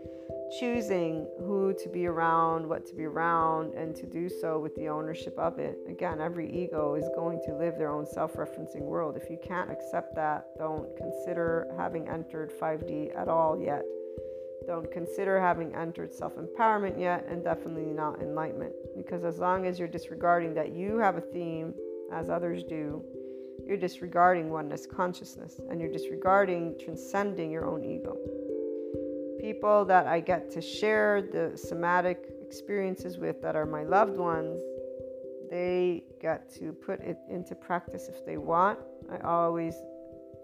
choosing 0.59 1.27
who 1.39 1.75
to 1.83 1.89
be 1.89 2.07
around, 2.07 2.69
what 2.69 2.86
to 2.86 2.95
be 2.95 3.05
around, 3.05 3.75
and 3.75 3.95
to 3.97 4.07
do 4.07 4.28
so 4.28 4.59
with 4.59 4.75
the 4.77 4.89
ownership 4.89 5.36
of 5.39 5.59
it. 5.59 5.78
Again, 5.89 6.20
every 6.20 6.51
ego 6.51 6.95
is 6.95 7.09
going 7.15 7.41
to 7.47 7.55
live 7.55 7.78
their 7.78 7.91
own 7.91 8.07
self 8.07 8.35
referencing 8.35 8.83
world. 8.83 9.17
If 9.17 9.31
you 9.31 9.39
can't 9.43 9.70
accept 9.70 10.15
that, 10.15 10.47
don't 10.59 10.97
consider 10.97 11.67
having 11.77 12.09
entered 12.09 12.53
5D 12.61 13.17
at 13.17 13.28
all 13.28 13.61
yet. 13.61 13.83
Don't 14.67 14.91
consider 14.91 15.41
having 15.41 15.75
entered 15.75 16.12
self 16.12 16.35
empowerment 16.36 16.99
yet, 16.99 17.27
and 17.28 17.43
definitely 17.43 17.93
not 17.93 18.20
enlightenment. 18.20 18.73
Because 18.97 19.25
as 19.25 19.39
long 19.39 19.67
as 19.67 19.78
you're 19.78 19.89
disregarding 19.89 20.55
that 20.55 20.73
you 20.73 20.99
have 20.99 21.17
a 21.17 21.20
theme, 21.20 21.75
as 22.12 22.31
others 22.31 22.62
do, 22.62 23.05
you're 23.65 23.76
disregarding 23.76 24.51
oneness 24.51 24.86
consciousness 24.86 25.60
and 25.70 25.81
you're 25.81 25.93
disregarding 25.93 26.76
transcending 26.83 27.51
your 27.51 27.65
own 27.65 27.85
ego. 27.85 28.17
People 29.41 29.85
that 29.85 30.07
I 30.07 30.20
get 30.20 30.51
to 30.52 30.60
share 30.60 31.23
the 31.23 31.57
somatic 31.57 32.33
experiences 32.43 33.18
with 33.18 33.41
that 33.43 33.57
are 33.57 33.67
my 33.67 33.85
loved 33.85 34.17
ones, 34.17 34.60
they 35.51 36.05
get 36.20 36.52
to 36.55 36.73
put 36.73 37.01
it 37.01 37.18
into 37.28 37.55
practice 37.55 38.09
if 38.09 38.25
they 38.25 38.36
want. 38.36 38.78
I 39.10 39.18
always 39.18 39.75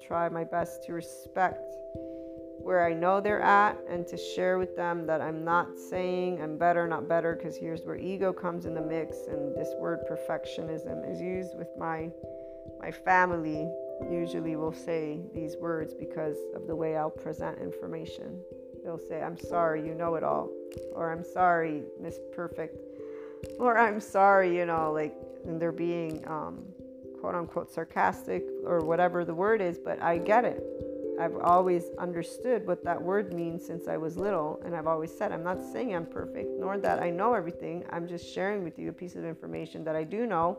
try 0.06 0.28
my 0.28 0.44
best 0.44 0.84
to 0.84 0.92
respect 0.92 1.74
where 2.62 2.86
I 2.86 2.92
know 2.92 3.20
they're 3.20 3.42
at 3.42 3.76
and 3.88 4.06
to 4.06 4.16
share 4.16 4.58
with 4.58 4.76
them 4.76 5.06
that 5.06 5.20
I'm 5.20 5.44
not 5.44 5.76
saying 5.76 6.40
I'm 6.40 6.56
better, 6.56 6.86
not 6.86 7.08
better, 7.08 7.34
because 7.34 7.56
here's 7.56 7.82
where 7.82 7.96
ego 7.96 8.32
comes 8.32 8.66
in 8.66 8.74
the 8.74 8.80
mix 8.80 9.16
and 9.28 9.54
this 9.56 9.74
word 9.80 10.00
perfectionism 10.08 11.10
is 11.10 11.20
used 11.20 11.56
with 11.58 11.68
my 11.76 12.08
my 12.82 12.90
family 12.90 13.70
usually 14.10 14.56
will 14.56 14.72
say 14.72 15.20
these 15.32 15.56
words 15.56 15.94
because 15.94 16.36
of 16.54 16.66
the 16.66 16.74
way 16.74 16.96
I'll 16.96 17.10
present 17.10 17.60
information. 17.60 18.40
They'll 18.82 18.98
say, 18.98 19.22
I'm 19.22 19.38
sorry, 19.38 19.86
you 19.86 19.94
know 19.94 20.16
it 20.16 20.24
all. 20.24 20.50
Or 20.92 21.12
I'm 21.12 21.22
sorry, 21.22 21.84
Miss 22.00 22.18
Perfect. 22.34 22.76
Or 23.60 23.78
I'm 23.78 24.00
sorry, 24.00 24.56
you 24.56 24.66
know, 24.66 24.92
like, 24.92 25.14
and 25.46 25.62
they're 25.62 25.70
being 25.70 26.24
um, 26.26 26.64
quote 27.20 27.36
unquote 27.36 27.70
sarcastic 27.70 28.44
or 28.64 28.80
whatever 28.80 29.24
the 29.24 29.34
word 29.34 29.60
is, 29.60 29.78
but 29.78 30.02
I 30.02 30.18
get 30.18 30.44
it. 30.44 30.64
I've 31.20 31.36
always 31.36 31.84
understood 31.98 32.66
what 32.66 32.82
that 32.84 33.00
word 33.00 33.32
means 33.32 33.64
since 33.64 33.86
I 33.86 33.96
was 33.96 34.16
little, 34.16 34.60
and 34.64 34.74
I've 34.74 34.88
always 34.88 35.16
said, 35.16 35.30
I'm 35.30 35.44
not 35.44 35.62
saying 35.62 35.94
I'm 35.94 36.06
perfect, 36.06 36.58
nor 36.58 36.78
that 36.78 37.00
I 37.00 37.10
know 37.10 37.34
everything. 37.34 37.84
I'm 37.90 38.08
just 38.08 38.32
sharing 38.32 38.64
with 38.64 38.78
you 38.78 38.88
a 38.88 38.92
piece 38.92 39.14
of 39.14 39.24
information 39.24 39.84
that 39.84 39.94
I 39.94 40.02
do 40.02 40.26
know 40.26 40.58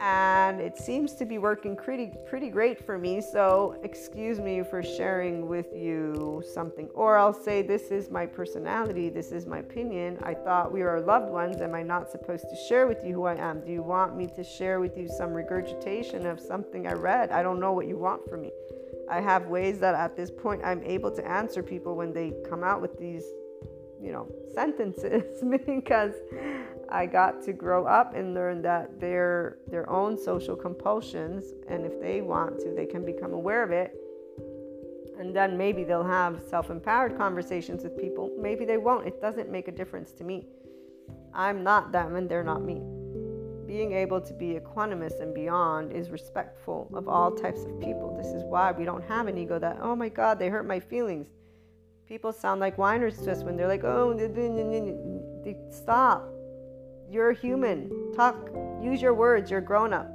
and 0.00 0.60
it 0.60 0.76
seems 0.76 1.14
to 1.14 1.24
be 1.24 1.38
working 1.38 1.76
pretty 1.76 2.12
pretty 2.26 2.48
great 2.48 2.84
for 2.84 2.98
me. 2.98 3.20
So 3.20 3.78
excuse 3.82 4.38
me 4.38 4.62
for 4.62 4.82
sharing 4.82 5.48
with 5.48 5.74
you 5.74 6.42
something. 6.54 6.88
Or 6.94 7.16
i'll 7.16 7.32
say 7.32 7.62
this 7.62 7.90
is 7.90 8.10
my 8.10 8.26
personality 8.26 9.08
this 9.08 9.32
is 9.32 9.46
my 9.46 9.58
opinion. 9.58 10.18
I 10.22 10.34
thought 10.34 10.72
we 10.72 10.82
are 10.82 11.00
loved 11.00 11.30
ones. 11.30 11.60
Am 11.60 11.74
i 11.74 11.82
not 11.82 12.10
supposed 12.10 12.44
to 12.50 12.56
share 12.68 12.86
with 12.86 13.04
you 13.04 13.14
who 13.14 13.24
i 13.24 13.34
am? 13.34 13.64
Do 13.64 13.72
you 13.72 13.82
want 13.82 14.16
me 14.16 14.28
to 14.36 14.44
share 14.44 14.80
with 14.80 14.96
you 14.96 15.08
some 15.08 15.32
regurgitation 15.32 16.26
of 16.26 16.38
something 16.40 16.86
i 16.86 16.92
read? 16.92 17.30
I 17.30 17.42
don't 17.42 17.60
know 17.60 17.72
what 17.72 17.86
you 17.86 17.96
want 17.96 18.28
from 18.28 18.42
me. 18.42 18.52
I 19.10 19.20
have 19.20 19.46
ways 19.46 19.78
that 19.80 19.94
at 19.94 20.16
this 20.16 20.30
point 20.30 20.62
i'm 20.64 20.82
able 20.84 21.10
to 21.10 21.26
answer 21.26 21.62
people 21.62 21.96
when 21.96 22.12
they 22.12 22.32
come 22.48 22.62
out 22.62 22.80
with 22.80 22.98
these 22.98 23.24
you 24.00 24.12
know 24.12 24.30
sentences 24.54 25.42
because 25.66 26.12
I 26.88 27.06
got 27.06 27.42
to 27.44 27.52
grow 27.52 27.86
up 27.86 28.14
and 28.14 28.34
learn 28.34 28.62
that 28.62 29.00
their 29.00 29.58
their 29.68 29.88
own 29.90 30.16
social 30.16 30.56
compulsions 30.56 31.44
and 31.68 31.84
if 31.84 32.00
they 32.00 32.20
want 32.20 32.58
to 32.60 32.72
they 32.74 32.86
can 32.86 33.04
become 33.04 33.32
aware 33.32 33.62
of 33.62 33.70
it. 33.70 33.94
And 35.18 35.34
then 35.34 35.58
maybe 35.58 35.82
they'll 35.82 36.04
have 36.04 36.40
self-empowered 36.48 37.18
conversations 37.18 37.82
with 37.82 37.98
people. 37.98 38.30
Maybe 38.40 38.64
they 38.64 38.78
won't. 38.78 39.04
It 39.04 39.20
doesn't 39.20 39.50
make 39.50 39.66
a 39.66 39.72
difference 39.72 40.12
to 40.12 40.22
me. 40.22 40.46
I'm 41.34 41.64
not 41.64 41.90
them 41.90 42.14
and 42.14 42.28
they're 42.28 42.44
not 42.44 42.62
me. 42.62 42.80
Being 43.66 43.92
able 43.92 44.20
to 44.20 44.32
be 44.32 44.54
equanimous 44.54 45.20
and 45.20 45.34
beyond 45.34 45.92
is 45.92 46.10
respectful 46.10 46.88
of 46.94 47.08
all 47.08 47.32
types 47.32 47.64
of 47.64 47.80
people. 47.80 48.16
This 48.16 48.28
is 48.28 48.44
why 48.44 48.70
we 48.70 48.84
don't 48.84 49.02
have 49.08 49.26
an 49.26 49.36
ego 49.36 49.58
that 49.58 49.78
oh 49.82 49.96
my 49.96 50.08
god 50.08 50.38
they 50.38 50.48
hurt 50.48 50.66
my 50.66 50.78
feelings 50.78 51.28
people 52.08 52.32
sound 52.32 52.60
like 52.60 52.76
whiners 52.76 53.18
to 53.18 53.30
us 53.30 53.42
when 53.44 53.56
they're 53.56 53.68
like 53.68 53.84
oh 53.84 54.16
stop 55.70 56.28
you're 57.10 57.32
human. 57.32 58.12
Talk, 58.14 58.50
use 58.82 59.00
your 59.00 59.14
words. 59.14 59.50
You're 59.50 59.62
grown 59.62 59.92
up. 59.92 60.10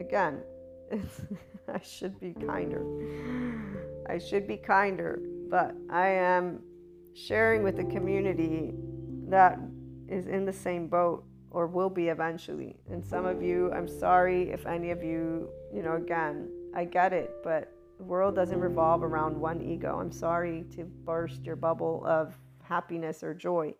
Again, 0.00 0.42
I 1.68 1.80
should 1.80 2.18
be 2.18 2.34
kinder. 2.46 2.84
I 4.08 4.18
should 4.18 4.48
be 4.48 4.56
kinder, 4.56 5.20
but 5.48 5.74
I 5.90 6.08
am 6.08 6.60
sharing 7.14 7.62
with 7.62 7.76
the 7.76 7.84
community 7.84 8.72
that 9.28 9.58
is 10.08 10.26
in 10.26 10.44
the 10.44 10.52
same 10.52 10.88
boat 10.88 11.24
or 11.50 11.68
will 11.68 11.90
be 11.90 12.08
eventually. 12.08 12.76
And 12.90 13.04
some 13.04 13.24
of 13.24 13.40
you, 13.40 13.72
I'm 13.72 13.86
sorry 13.86 14.50
if 14.50 14.66
any 14.66 14.90
of 14.90 15.04
you, 15.04 15.48
you 15.72 15.82
know, 15.82 15.94
again, 15.94 16.50
I 16.74 16.84
get 16.84 17.12
it, 17.12 17.30
but 17.44 17.72
world 18.04 18.34
doesn't 18.34 18.60
revolve 18.60 19.02
around 19.02 19.38
one 19.38 19.60
ego. 19.60 19.98
I'm 20.00 20.12
sorry 20.12 20.64
to 20.76 20.84
burst 20.84 21.44
your 21.44 21.56
bubble 21.56 22.04
of 22.06 22.38
happiness 22.62 23.22
or 23.22 23.34
joy 23.34 23.74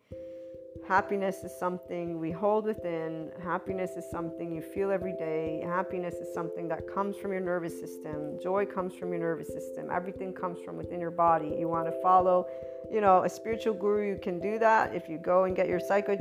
Happiness 0.86 1.44
is 1.44 1.58
something 1.58 2.20
we 2.20 2.30
hold 2.30 2.66
within. 2.66 3.30
Happiness 3.42 3.92
is 3.96 4.04
something 4.10 4.54
you 4.54 4.60
feel 4.60 4.90
every 4.90 5.14
day. 5.14 5.62
Happiness 5.64 6.16
is 6.16 6.32
something 6.34 6.68
that 6.68 6.82
comes 6.92 7.16
from 7.16 7.32
your 7.32 7.40
nervous 7.40 7.78
system. 7.78 8.38
Joy 8.42 8.66
comes 8.66 8.94
from 8.94 9.10
your 9.10 9.20
nervous 9.20 9.48
system. 9.48 9.88
Everything 9.90 10.34
comes 10.34 10.58
from 10.62 10.76
within 10.76 11.00
your 11.00 11.10
body. 11.10 11.56
You 11.58 11.68
want 11.68 11.86
to 11.86 12.02
follow, 12.02 12.46
you 12.92 13.00
know, 13.00 13.24
a 13.24 13.30
spiritual 13.30 13.72
guru, 13.72 14.06
you 14.06 14.18
can 14.20 14.38
do 14.38 14.58
that. 14.58 14.94
If 14.94 15.08
you 15.08 15.16
go 15.16 15.44
and 15.44 15.56
get 15.56 15.68
your 15.68 15.80
psycho 15.80 16.18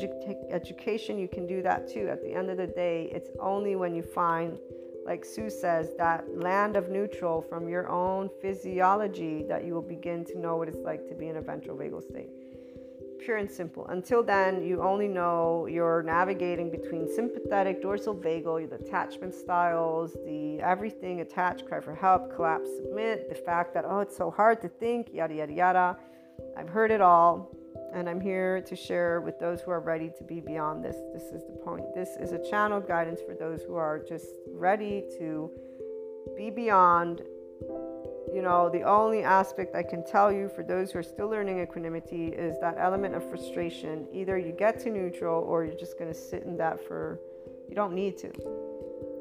education, 0.49 1.19
you 1.19 1.27
can 1.27 1.45
do 1.45 1.61
that 1.64 1.90
too. 1.90 2.07
At 2.07 2.22
the 2.22 2.33
end 2.33 2.49
of 2.49 2.56
the 2.56 2.67
day, 2.67 3.09
it's 3.11 3.32
only 3.41 3.75
when 3.75 3.93
you 3.93 4.01
find, 4.01 4.57
like 5.06 5.25
Sue 5.25 5.49
says, 5.49 5.93
that 5.98 6.25
land 6.38 6.75
of 6.75 6.90
neutral 6.90 7.41
from 7.41 7.67
your 7.67 7.90
own 7.90 8.30
physiology 8.41 9.43
that 9.49 9.65
you 9.65 9.73
will 9.73 9.82
begin 9.82 10.23
to 10.25 10.40
know 10.40 10.56
what 10.57 10.67
it's 10.67 10.83
like 10.83 11.07
to 11.09 11.15
be 11.15 11.27
in 11.27 11.38
a 11.38 11.41
ventral 11.41 11.77
vagal 11.77 12.03
state 12.03 12.30
pure 13.23 13.38
and 13.38 13.49
simple. 13.49 13.88
Until 13.88 14.22
then, 14.22 14.64
you 14.64 14.82
only 14.82 15.07
know 15.07 15.65
you're 15.67 16.03
navigating 16.03 16.69
between 16.69 17.07
sympathetic, 17.07 17.82
dorsal 17.82 18.15
vagal, 18.15 18.69
the 18.69 18.75
attachment 18.75 19.33
styles, 19.33 20.14
the 20.25 20.59
everything 20.59 21.22
attached, 21.22 21.65
cry 21.65 21.80
for 21.80 21.95
help, 21.95 22.35
collapse, 22.35 22.69
submit, 22.75 23.30
the 23.30 23.35
fact 23.35 23.73
that, 23.73 23.85
oh, 23.88 23.99
it's 23.99 24.15
so 24.15 24.30
hard 24.30 24.61
to 24.61 24.67
think, 24.67 25.09
yada, 25.14 25.35
yada, 25.35 25.53
yada. 25.53 25.98
I've 26.57 26.69
heard 26.69 26.91
it 26.91 27.01
all, 27.01 27.56
and 27.93 28.09
I'm 28.09 28.19
here 28.19 28.61
to 28.61 28.75
share 28.75 29.22
with 29.22 29.39
those 29.39 29.61
who 29.61 29.72
are 29.72 29.80
ready 29.80 30.11
to 30.17 30.23
be 30.23 30.39
beyond 30.39 30.83
this. 30.83 30.97
This 31.13 31.23
is 31.23 31.43
the 31.45 31.57
point. 31.63 31.93
This 31.93 32.09
is 32.19 32.31
a 32.31 32.49
channel 32.49 32.80
guidance 32.81 33.22
for 33.22 33.35
those 33.35 33.61
who 33.63 33.75
are 33.75 33.99
just 33.99 34.27
ready 34.51 35.03
to 35.19 35.51
be 36.35 36.49
beyond 36.49 37.22
you 38.33 38.41
know, 38.41 38.67
the 38.67 38.81
only 38.81 39.22
aspect 39.22 39.75
I 39.75 39.83
can 39.83 40.03
tell 40.03 40.31
you 40.31 40.49
for 40.49 40.63
those 40.63 40.91
who 40.91 40.99
are 40.99 41.03
still 41.03 41.30
learning 41.30 41.59
equanimity 41.59 42.30
is 42.30 42.59
that 42.61 42.75
element 42.80 43.13
of 43.13 43.27
frustration. 43.30 44.07
Either 44.11 44.39
you 44.39 44.51
get 44.51 44.80
to 44.80 44.89
neutral 44.89 45.43
or 45.43 45.63
you're 45.63 45.75
just 45.75 45.99
going 45.99 46.11
to 46.11 46.19
sit 46.19 46.43
in 46.43 46.57
that 46.57 46.83
for, 46.88 47.19
you 47.69 47.75
don't 47.75 47.93
need 47.93 48.17
to. 48.17 48.31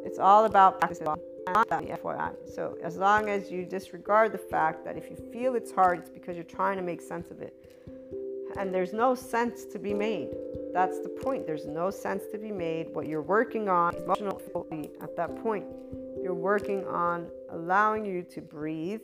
It's 0.02 0.18
all 0.18 0.46
about 0.46 0.80
practice. 0.80 1.00
FYI. 1.46 2.32
So, 2.54 2.78
as 2.82 2.96
long 2.96 3.28
as 3.28 3.50
you 3.50 3.64
disregard 3.64 4.32
the 4.32 4.38
fact 4.38 4.84
that 4.84 4.96
if 4.96 5.10
you 5.10 5.16
feel 5.32 5.56
it's 5.56 5.72
hard, 5.72 5.98
it's 5.98 6.08
because 6.08 6.36
you're 6.36 6.44
trying 6.44 6.76
to 6.76 6.82
make 6.82 7.00
sense 7.00 7.30
of 7.30 7.42
it. 7.42 7.54
And 8.56 8.72
there's 8.72 8.92
no 8.92 9.14
sense 9.14 9.64
to 9.66 9.78
be 9.78 9.94
made. 9.94 10.28
That's 10.72 11.00
the 11.00 11.08
point. 11.08 11.46
There's 11.46 11.66
no 11.66 11.90
sense 11.90 12.24
to 12.32 12.38
be 12.38 12.52
made. 12.52 12.94
What 12.94 13.06
you're 13.06 13.22
working 13.22 13.68
on 13.68 13.94
emotionally 13.96 14.90
at 15.00 15.16
that 15.16 15.42
point 15.42 15.66
you're 16.22 16.34
working 16.34 16.86
on 16.86 17.26
allowing 17.50 18.06
you 18.06 18.22
to 18.22 18.40
breathe 18.40 19.00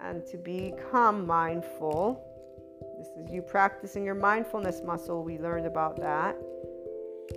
and 0.00 0.26
to 0.26 0.36
become 0.36 1.24
mindful. 1.26 2.24
This 2.98 3.08
is 3.24 3.32
you 3.32 3.40
practicing 3.40 4.04
your 4.04 4.16
mindfulness 4.16 4.82
muscle. 4.84 5.22
We 5.22 5.38
learned 5.38 5.66
about 5.66 5.96
that. 6.00 6.36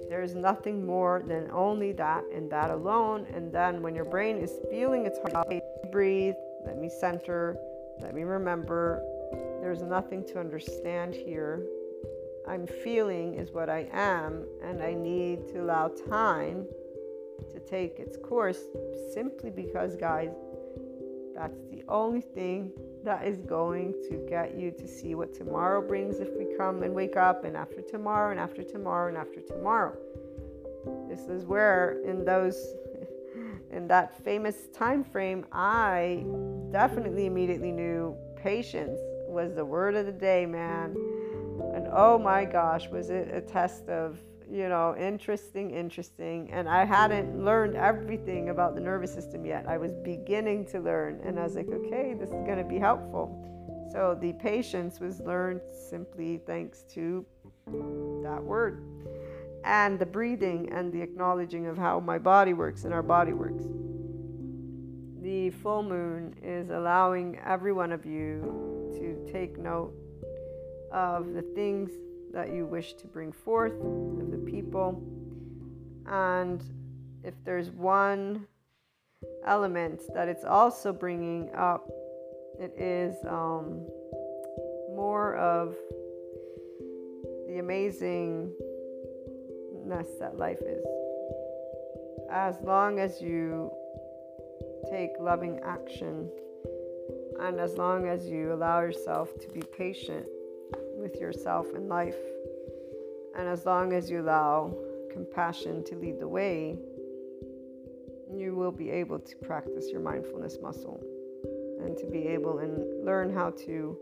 There 0.10 0.24
is 0.24 0.34
nothing 0.34 0.86
more 0.86 1.22
than 1.28 1.50
only 1.52 1.92
that 1.94 2.24
and 2.34 2.52
that 2.52 2.72
alone. 2.72 3.28
And 3.34 3.52
then 3.52 3.84
when 3.84 3.94
your 3.94 4.06
brain 4.06 4.38
is 4.38 4.52
feeling 4.72 5.06
it's 5.06 5.20
hard, 5.32 5.62
breathe, 5.92 6.36
let 6.66 6.78
me 6.78 6.90
center, 6.90 7.58
let 8.00 8.16
me 8.16 8.24
remember. 8.24 9.04
There's 9.62 9.82
nothing 9.82 10.26
to 10.28 10.40
understand 10.40 11.14
here. 11.14 11.66
I'm 12.48 12.66
feeling 12.66 13.36
is 13.36 13.52
what 13.52 13.70
I 13.70 13.88
am, 13.94 14.46
and 14.64 14.82
I 14.82 14.94
need 14.94 15.48
to 15.50 15.62
allow 15.62 15.90
time 15.90 16.66
to 17.52 17.60
take 17.60 18.00
its 18.00 18.18
course 18.18 18.60
simply 19.14 19.50
because, 19.50 19.96
guys, 19.96 20.32
that's 21.36 21.60
the 21.70 21.84
only 21.88 22.22
thing 22.22 22.72
that 23.04 23.26
is 23.26 23.42
going 23.42 23.94
to 24.10 24.26
get 24.30 24.56
you 24.56 24.72
to 24.72 24.88
see 24.88 25.16
what 25.16 25.34
tomorrow 25.34 25.86
brings 25.86 26.20
if 26.20 26.30
we 26.38 26.46
come 26.58 26.84
and 26.84 26.94
wake 26.94 27.16
up, 27.16 27.46
and 27.46 27.56
after 27.56 27.82
tomorrow, 27.82 28.32
and 28.32 28.40
after 28.40 28.64
tomorrow, 28.64 29.10
and 29.10 29.18
after 29.18 29.42
tomorrow. 29.42 29.96
This 31.08 31.22
is 31.28 31.46
where, 31.46 32.02
in 32.04 32.26
those, 32.26 32.76
in 33.72 33.88
that 33.88 34.24
famous 34.24 34.68
time 34.74 35.04
frame, 35.04 35.46
I 35.52 36.26
definitely 36.72 37.26
immediately 37.28 37.72
knew 37.72 38.16
patience 38.36 39.00
was 39.32 39.56
the 39.56 39.66
word 39.66 39.96
of 39.96 40.06
the 40.06 40.12
day, 40.12 40.46
man. 40.46 40.96
And 41.74 41.88
oh 41.92 42.20
my 42.20 42.46
gosh, 42.46 42.88
was 42.90 43.10
it 43.10 43.30
a 43.34 43.42
test 43.42 43.88
of 43.90 44.20
you 44.52 44.68
know, 44.68 44.96
interesting, 44.98 45.72
interesting. 45.72 46.52
And 46.52 46.68
I 46.68 46.84
hadn't 46.84 47.44
learned 47.44 47.78
everything 47.78 48.50
about 48.50 48.76
the 48.76 48.82
nervous 48.82 49.14
system 49.14 49.46
yet. 49.46 49.66
I 49.66 49.78
was 49.78 49.94
beginning 49.94 50.66
to 50.68 50.80
learn. 50.82 51.22
And 51.24 51.40
I 51.40 51.44
was 51.44 51.56
like, 51.56 51.70
okay, 51.70 52.14
this 52.20 52.30
is 52.30 52.44
going 52.44 52.58
to 52.58 52.66
be 52.66 52.78
helpful. 52.78 53.48
So 53.94 54.18
the 54.20 54.34
patience 54.34 55.00
was 55.00 55.22
learned 55.22 55.62
simply 55.90 56.42
thanks 56.46 56.84
to 56.94 57.26
that 58.24 58.44
word 58.44 58.84
and 59.64 60.00
the 60.00 60.06
breathing 60.06 60.72
and 60.74 60.92
the 60.92 61.02
acknowledging 61.02 61.68
of 61.68 61.78
how 61.78 62.00
my 62.00 62.18
body 62.18 62.54
works 62.54 62.84
and 62.84 62.94
our 62.94 63.04
body 63.04 63.34
works. 63.34 63.64
The 65.22 65.52
full 65.52 65.84
moon 65.84 66.36
is 66.42 66.72
allowing 66.72 67.40
every 67.46 67.72
one 67.72 67.92
of 67.92 68.06
you 68.06 68.81
to 68.94 69.32
take 69.32 69.58
note 69.58 69.94
of 70.92 71.34
the 71.34 71.42
things 71.42 71.92
that 72.34 72.54
you 72.54 72.66
wish 72.66 72.94
to 72.94 73.08
bring 73.08 73.32
forth 73.32 73.74
of 73.74 74.32
the 74.32 74.38
people. 74.38 75.02
And 76.06 76.64
if 77.24 77.34
there's 77.46 77.70
one 77.70 78.48
element 79.46 80.02
that 80.14 80.28
it's 80.28 80.44
also 80.44 80.92
bringing 80.94 81.50
up, 81.56 81.88
it 82.60 82.74
is 82.78 83.16
um, 83.28 83.88
more 84.96 85.36
of 85.36 85.76
the 87.48 87.54
amazingness 87.54 88.52
that 90.20 90.38
life 90.38 90.62
is. 90.62 90.86
As 92.32 92.56
long 92.62 93.00
as 93.00 93.22
you 93.22 93.72
take 94.90 95.12
loving 95.20 95.60
action 95.64 96.30
and 97.42 97.60
as 97.60 97.78
long 97.78 98.08
as 98.08 98.28
you 98.28 98.54
allow 98.54 98.82
yourself 98.82 99.38
to 99.40 99.48
be 99.50 99.62
patient 99.78 100.26
with 100.96 101.16
yourself 101.16 101.68
in 101.76 101.90
life. 101.90 102.16
And 103.38 103.48
as 103.48 103.66
long 103.66 103.94
as 103.94 104.10
you 104.10 104.22
allow 104.22 104.74
compassion 105.12 105.84
to 105.86 105.96
lead 105.96 106.20
the 106.20 106.28
way, 106.28 106.78
you 108.34 108.56
will 108.56 108.72
be 108.72 108.90
able 108.90 109.20
to 109.20 109.36
practice 109.38 109.90
your 109.92 110.02
mindfulness 110.02 110.58
muscle 110.62 111.02
and 111.84 111.98
to 111.98 112.06
be 112.06 112.28
able 112.28 112.60
and 112.60 113.06
learn 113.06 113.34
how 113.34 113.50
to 113.52 113.98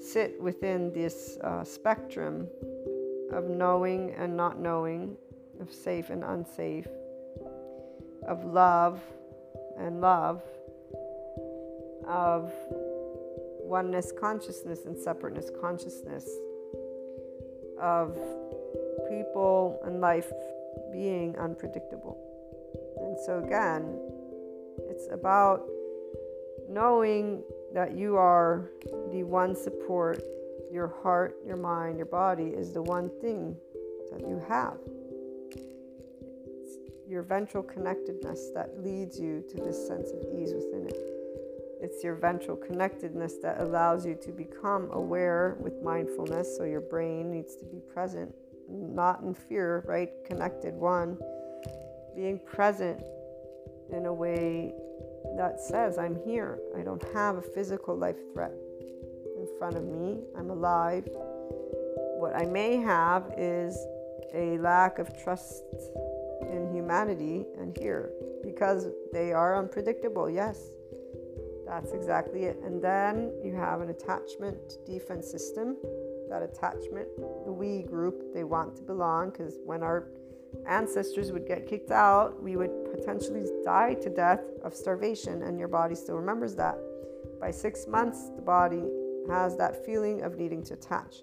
sit 0.00 0.40
within 0.40 0.92
this 0.92 1.38
uh, 1.44 1.62
spectrum 1.62 2.48
of 3.32 3.44
knowing 3.44 4.14
and 4.16 4.36
not 4.36 4.58
knowing, 4.58 5.16
of 5.60 5.72
safe 5.72 6.10
and 6.10 6.24
unsafe, 6.24 6.88
of 8.26 8.44
love 8.44 9.00
and 9.78 10.00
love, 10.00 10.42
of 12.08 12.52
oneness 13.66 14.12
consciousness 14.18 14.84
and 14.84 14.96
separateness 14.96 15.50
consciousness 15.60 16.28
of 17.80 18.16
people 19.08 19.80
and 19.84 20.00
life 20.00 20.32
being 20.92 21.36
unpredictable. 21.38 22.16
And 22.98 23.16
so, 23.26 23.42
again, 23.44 23.98
it's 24.88 25.08
about 25.12 25.66
knowing 26.68 27.42
that 27.74 27.96
you 27.96 28.16
are 28.16 28.70
the 29.12 29.22
one 29.22 29.54
support, 29.54 30.22
your 30.72 30.94
heart, 31.02 31.36
your 31.44 31.56
mind, 31.56 31.96
your 31.96 32.06
body 32.06 32.48
is 32.48 32.72
the 32.72 32.82
one 32.82 33.10
thing 33.20 33.56
that 34.10 34.20
you 34.20 34.42
have. 34.48 34.78
Your 37.08 37.22
ventral 37.22 37.62
connectedness 37.62 38.50
that 38.54 38.82
leads 38.82 39.18
you 39.20 39.44
to 39.48 39.56
this 39.56 39.86
sense 39.86 40.10
of 40.10 40.22
ease 40.34 40.52
within 40.52 40.88
it. 40.88 41.15
It's 41.80 42.02
your 42.02 42.14
ventral 42.14 42.56
connectedness 42.56 43.34
that 43.42 43.60
allows 43.60 44.06
you 44.06 44.14
to 44.22 44.32
become 44.32 44.90
aware 44.92 45.56
with 45.60 45.82
mindfulness. 45.82 46.56
So 46.56 46.64
your 46.64 46.80
brain 46.80 47.30
needs 47.30 47.54
to 47.56 47.64
be 47.64 47.80
present, 47.92 48.34
not 48.68 49.22
in 49.22 49.34
fear, 49.34 49.84
right? 49.86 50.10
Connected, 50.24 50.74
one. 50.74 51.18
Being 52.14 52.38
present 52.38 53.02
in 53.92 54.06
a 54.06 54.12
way 54.12 54.72
that 55.36 55.60
says, 55.60 55.98
I'm 55.98 56.16
here. 56.24 56.58
I 56.76 56.82
don't 56.82 57.02
have 57.12 57.36
a 57.36 57.42
physical 57.42 57.96
life 57.96 58.16
threat 58.32 58.52
in 59.36 59.46
front 59.58 59.76
of 59.76 59.84
me. 59.84 60.20
I'm 60.36 60.50
alive. 60.50 61.04
What 62.18 62.34
I 62.34 62.46
may 62.46 62.76
have 62.76 63.34
is 63.36 63.76
a 64.34 64.58
lack 64.58 64.98
of 64.98 65.22
trust 65.22 65.62
in 66.40 66.70
humanity 66.72 67.44
and 67.58 67.76
here 67.78 68.12
because 68.42 68.88
they 69.12 69.32
are 69.32 69.58
unpredictable, 69.58 70.30
yes. 70.30 70.70
That's 71.66 71.92
exactly 71.92 72.44
it. 72.44 72.58
And 72.64 72.80
then 72.80 73.32
you 73.44 73.54
have 73.54 73.80
an 73.80 73.90
attachment 73.90 74.56
defense 74.86 75.30
system. 75.30 75.76
That 76.30 76.42
attachment, 76.42 77.08
the 77.44 77.52
we 77.52 77.82
group, 77.82 78.32
they 78.32 78.44
want 78.44 78.76
to 78.76 78.82
belong 78.82 79.30
because 79.30 79.58
when 79.64 79.82
our 79.82 80.08
ancestors 80.66 81.32
would 81.32 81.46
get 81.46 81.66
kicked 81.66 81.90
out, 81.90 82.40
we 82.42 82.56
would 82.56 82.70
potentially 82.90 83.44
die 83.64 83.94
to 83.94 84.08
death 84.08 84.42
of 84.64 84.74
starvation, 84.74 85.42
and 85.42 85.58
your 85.58 85.68
body 85.68 85.94
still 85.94 86.16
remembers 86.16 86.54
that. 86.54 86.78
By 87.40 87.50
six 87.50 87.86
months, 87.86 88.30
the 88.36 88.42
body 88.42 88.82
has 89.28 89.56
that 89.56 89.84
feeling 89.84 90.22
of 90.22 90.36
needing 90.36 90.62
to 90.64 90.74
attach. 90.74 91.22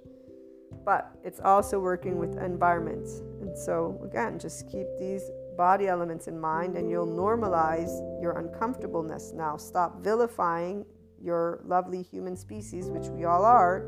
but 0.86 1.12
it's 1.24 1.40
also 1.40 1.80
working 1.80 2.18
with 2.18 2.38
environments. 2.38 3.20
And 3.42 3.58
so, 3.58 4.00
again, 4.04 4.40
just 4.40 4.70
keep 4.70 4.88
these 5.00 5.24
body 5.58 5.88
elements 5.88 6.28
in 6.28 6.40
mind 6.40 6.76
and 6.76 6.90
you'll 6.90 7.08
normalize 7.08 7.92
your 8.22 8.38
uncomfortableness. 8.40 9.34
Now, 9.34 9.58
stop 9.58 10.04
vilifying 10.04 10.86
your 11.22 11.62
lovely 11.66 12.02
human 12.02 12.36
species, 12.36 12.90
which 12.90 13.08
we 13.08 13.26
all 13.26 13.46
are, 13.46 13.86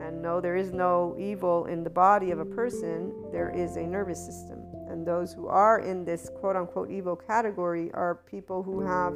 and 0.00 0.20
know 0.20 0.40
there 0.40 0.56
is 0.56 0.72
no 0.72 1.16
evil 1.18 1.66
in 1.66 1.84
the 1.84 1.90
body 1.90 2.32
of 2.32 2.40
a 2.40 2.44
person, 2.44 3.12
there 3.30 3.50
is 3.50 3.76
a 3.76 3.86
nervous 3.86 4.24
system. 4.24 4.58
And 4.88 5.06
those 5.06 5.32
who 5.32 5.46
are 5.46 5.78
in 5.78 6.04
this 6.04 6.28
quote 6.40 6.56
unquote 6.56 6.90
evil 6.90 7.16
category 7.16 7.90
are 7.94 8.16
people 8.26 8.62
who 8.62 8.80
have 8.80 9.14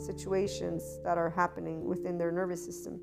situations 0.00 1.00
that 1.04 1.18
are 1.18 1.28
happening 1.28 1.84
within 1.84 2.16
their 2.16 2.30
nervous 2.30 2.64
system 2.64 3.00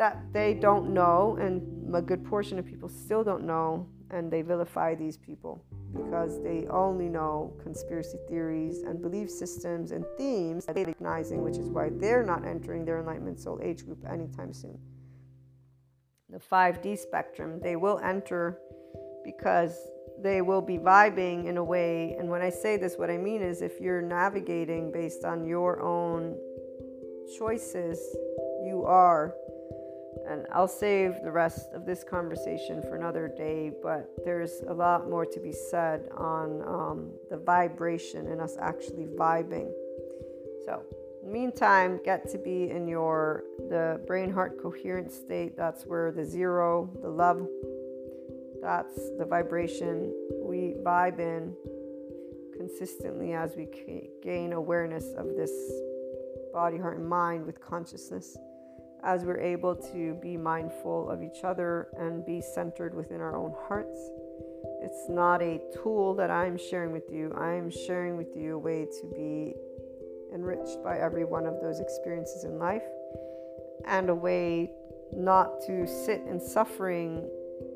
that 0.00 0.18
they 0.32 0.54
don't 0.54 0.94
know, 0.94 1.36
and 1.38 1.94
a 1.94 2.00
good 2.00 2.24
portion 2.24 2.58
of 2.58 2.64
people 2.64 2.88
still 2.88 3.22
don't 3.22 3.44
know, 3.44 3.86
and 4.10 4.30
they 4.30 4.40
vilify 4.40 4.94
these 4.94 5.18
people 5.18 5.62
because 5.92 6.42
they 6.42 6.66
only 6.68 7.08
know 7.08 7.52
conspiracy 7.62 8.18
theories 8.28 8.82
and 8.82 9.00
belief 9.00 9.30
systems 9.30 9.90
and 9.92 10.04
themes 10.16 10.66
that 10.66 10.74
they're 10.74 10.86
recognizing, 10.86 11.42
which 11.42 11.56
is 11.56 11.68
why 11.68 11.90
they're 11.90 12.22
not 12.22 12.46
entering 12.46 12.84
their 12.84 13.00
enlightenment 13.00 13.40
soul 13.40 13.58
age 13.62 13.84
group 13.84 14.04
anytime 14.08 14.52
soon. 14.52 14.78
The 16.28 16.38
5D 16.38 16.98
spectrum, 16.98 17.60
they 17.60 17.76
will 17.76 17.98
enter 17.98 18.58
because 19.24 19.76
they 20.22 20.42
will 20.42 20.62
be 20.62 20.78
vibing 20.78 21.46
in 21.46 21.56
a 21.56 21.64
way. 21.64 22.14
And 22.18 22.28
when 22.28 22.42
I 22.42 22.50
say 22.50 22.76
this, 22.76 22.96
what 22.96 23.10
I 23.10 23.16
mean 23.16 23.42
is 23.42 23.62
if 23.62 23.80
you're 23.80 24.02
navigating 24.02 24.92
based 24.92 25.24
on 25.24 25.44
your 25.44 25.80
own 25.80 26.36
choices, 27.38 27.98
you 28.64 28.84
are 28.86 29.34
and 30.28 30.46
I'll 30.52 30.68
save 30.68 31.22
the 31.22 31.30
rest 31.30 31.72
of 31.72 31.86
this 31.86 32.04
conversation 32.04 32.82
for 32.82 32.96
another 32.96 33.28
day, 33.28 33.72
but 33.82 34.10
there's 34.24 34.62
a 34.68 34.72
lot 34.72 35.08
more 35.08 35.24
to 35.24 35.40
be 35.40 35.52
said 35.52 36.08
on 36.16 36.62
um, 36.62 37.10
the 37.30 37.36
vibration 37.36 38.28
and 38.28 38.40
us 38.40 38.56
actually 38.60 39.06
vibing. 39.06 39.70
So, 40.64 40.82
meantime, 41.24 42.00
get 42.04 42.28
to 42.30 42.38
be 42.38 42.70
in 42.70 42.86
your 42.88 43.44
the 43.68 44.00
brain 44.06 44.30
heart 44.30 44.60
coherent 44.60 45.12
state. 45.12 45.56
That's 45.56 45.84
where 45.84 46.12
the 46.12 46.24
zero, 46.24 46.90
the 47.02 47.08
love, 47.08 47.46
that's 48.60 48.96
the 49.18 49.24
vibration 49.24 50.12
we 50.42 50.74
vibe 50.82 51.18
in 51.18 51.54
consistently 52.56 53.32
as 53.32 53.56
we 53.56 53.66
gain 54.22 54.52
awareness 54.52 55.12
of 55.16 55.34
this 55.36 55.52
body, 56.52 56.76
heart, 56.76 56.98
and 56.98 57.08
mind 57.08 57.46
with 57.46 57.60
consciousness 57.60 58.36
as 59.02 59.24
we're 59.24 59.40
able 59.40 59.74
to 59.74 60.14
be 60.22 60.36
mindful 60.36 61.08
of 61.10 61.22
each 61.22 61.44
other 61.44 61.88
and 61.98 62.24
be 62.24 62.40
centered 62.40 62.94
within 62.94 63.20
our 63.20 63.36
own 63.36 63.54
hearts. 63.68 63.98
It's 64.82 65.08
not 65.08 65.42
a 65.42 65.60
tool 65.82 66.14
that 66.14 66.30
I'm 66.30 66.56
sharing 66.56 66.92
with 66.92 67.10
you. 67.10 67.32
I'm 67.34 67.70
sharing 67.70 68.16
with 68.16 68.34
you 68.36 68.54
a 68.54 68.58
way 68.58 68.86
to 69.00 69.06
be 69.14 69.54
enriched 70.34 70.82
by 70.82 70.98
every 70.98 71.24
one 71.24 71.46
of 71.46 71.60
those 71.60 71.80
experiences 71.80 72.44
in 72.44 72.58
life 72.58 72.84
and 73.86 74.08
a 74.08 74.14
way 74.14 74.70
not 75.12 75.60
to 75.66 75.86
sit 75.86 76.22
in 76.28 76.40
suffering 76.40 77.28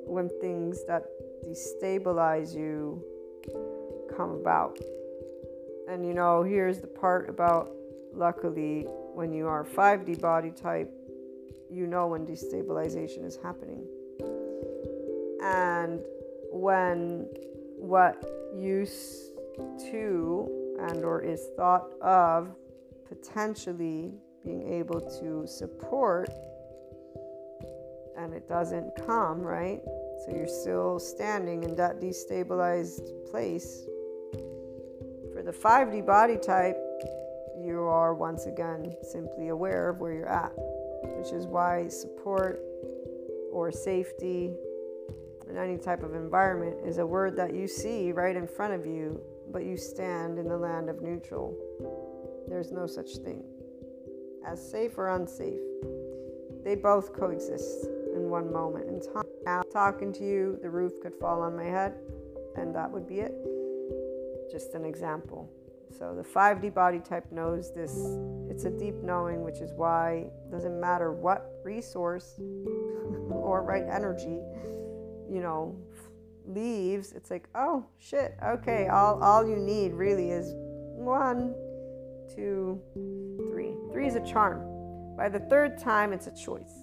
when 0.06 0.28
things 0.40 0.84
that 0.86 1.04
destabilize 1.46 2.54
you 2.54 3.02
come 4.16 4.30
about. 4.30 4.78
And 5.88 6.06
you 6.06 6.14
know, 6.14 6.42
here's 6.42 6.80
the 6.80 6.86
part 6.86 7.28
about 7.28 7.70
luckily 8.12 8.86
when 9.14 9.32
you 9.32 9.46
are 9.46 9.64
5D 9.64 10.20
body 10.20 10.50
type, 10.50 10.90
you 11.74 11.86
know 11.86 12.06
when 12.06 12.24
destabilization 12.24 13.24
is 13.24 13.36
happening. 13.42 13.84
And 15.42 16.00
when 16.50 17.28
what 17.76 18.24
used 18.54 19.36
to 19.90 20.76
and 20.80 21.04
or 21.04 21.20
is 21.20 21.48
thought 21.56 21.92
of 22.00 22.54
potentially 23.08 24.14
being 24.44 24.72
able 24.72 25.00
to 25.00 25.46
support 25.46 26.30
and 28.16 28.32
it 28.32 28.48
doesn't 28.48 28.92
come, 29.06 29.40
right? 29.40 29.80
So 30.24 30.36
you're 30.36 30.46
still 30.46 31.00
standing 31.00 31.64
in 31.64 31.74
that 31.76 32.00
destabilized 32.00 33.10
place. 33.30 33.84
For 35.32 35.42
the 35.42 35.52
5D 35.52 36.06
body 36.06 36.36
type, 36.36 36.76
you 37.58 37.80
are 37.80 38.14
once 38.14 38.46
again 38.46 38.94
simply 39.02 39.48
aware 39.48 39.88
of 39.88 39.98
where 39.98 40.12
you're 40.12 40.28
at 40.28 40.52
which 41.16 41.32
is 41.32 41.46
why 41.46 41.88
support 41.88 42.60
or 43.52 43.70
safety 43.70 44.52
in 45.48 45.56
any 45.56 45.76
type 45.76 46.02
of 46.02 46.14
environment 46.14 46.76
is 46.84 46.98
a 46.98 47.06
word 47.06 47.36
that 47.36 47.54
you 47.54 47.68
see 47.68 48.12
right 48.12 48.36
in 48.36 48.46
front 48.46 48.74
of 48.74 48.86
you, 48.86 49.20
but 49.52 49.64
you 49.64 49.76
stand 49.76 50.38
in 50.38 50.48
the 50.48 50.56
land 50.56 50.88
of 50.88 51.02
neutral. 51.02 51.54
There's 52.48 52.72
no 52.72 52.86
such 52.86 53.16
thing 53.18 53.44
as 54.46 54.60
safe 54.70 54.98
or 54.98 55.08
unsafe. 55.08 55.60
They 56.64 56.74
both 56.74 57.12
coexist 57.12 57.86
in 58.14 58.30
one 58.30 58.52
moment 58.52 58.88
in 58.88 59.00
time. 59.00 59.24
Now, 59.44 59.62
talking 59.72 60.12
to 60.14 60.24
you, 60.24 60.58
the 60.62 60.70
roof 60.70 61.00
could 61.02 61.14
fall 61.14 61.42
on 61.42 61.56
my 61.56 61.64
head, 61.64 61.94
and 62.56 62.74
that 62.74 62.90
would 62.90 63.06
be 63.06 63.20
it. 63.20 63.34
Just 64.50 64.74
an 64.74 64.84
example. 64.84 65.50
So 65.98 66.14
the 66.14 66.22
5D 66.22 66.74
body 66.74 66.98
type 66.98 67.30
knows 67.30 67.72
this. 67.72 67.92
It's 68.50 68.64
a 68.64 68.70
deep 68.70 68.96
knowing, 69.02 69.44
which 69.44 69.60
is 69.60 69.72
why 69.72 70.26
it 70.26 70.50
doesn't 70.50 70.80
matter 70.80 71.12
what 71.12 71.52
resource 71.64 72.34
or 73.30 73.62
right 73.62 73.84
energy, 73.88 74.40
you 75.30 75.40
know, 75.40 75.76
leaves. 76.46 77.12
It's 77.12 77.30
like, 77.30 77.48
oh 77.54 77.86
shit, 77.98 78.34
okay, 78.44 78.88
all 78.88 79.22
all 79.22 79.46
you 79.48 79.56
need 79.56 79.92
really 79.92 80.30
is 80.30 80.52
one, 80.56 81.54
two, 82.34 82.80
three. 83.50 83.74
Three 83.92 84.08
is 84.08 84.16
a 84.16 84.26
charm. 84.26 85.16
By 85.16 85.28
the 85.28 85.40
third 85.40 85.78
time, 85.78 86.12
it's 86.12 86.26
a 86.26 86.34
choice. 86.34 86.74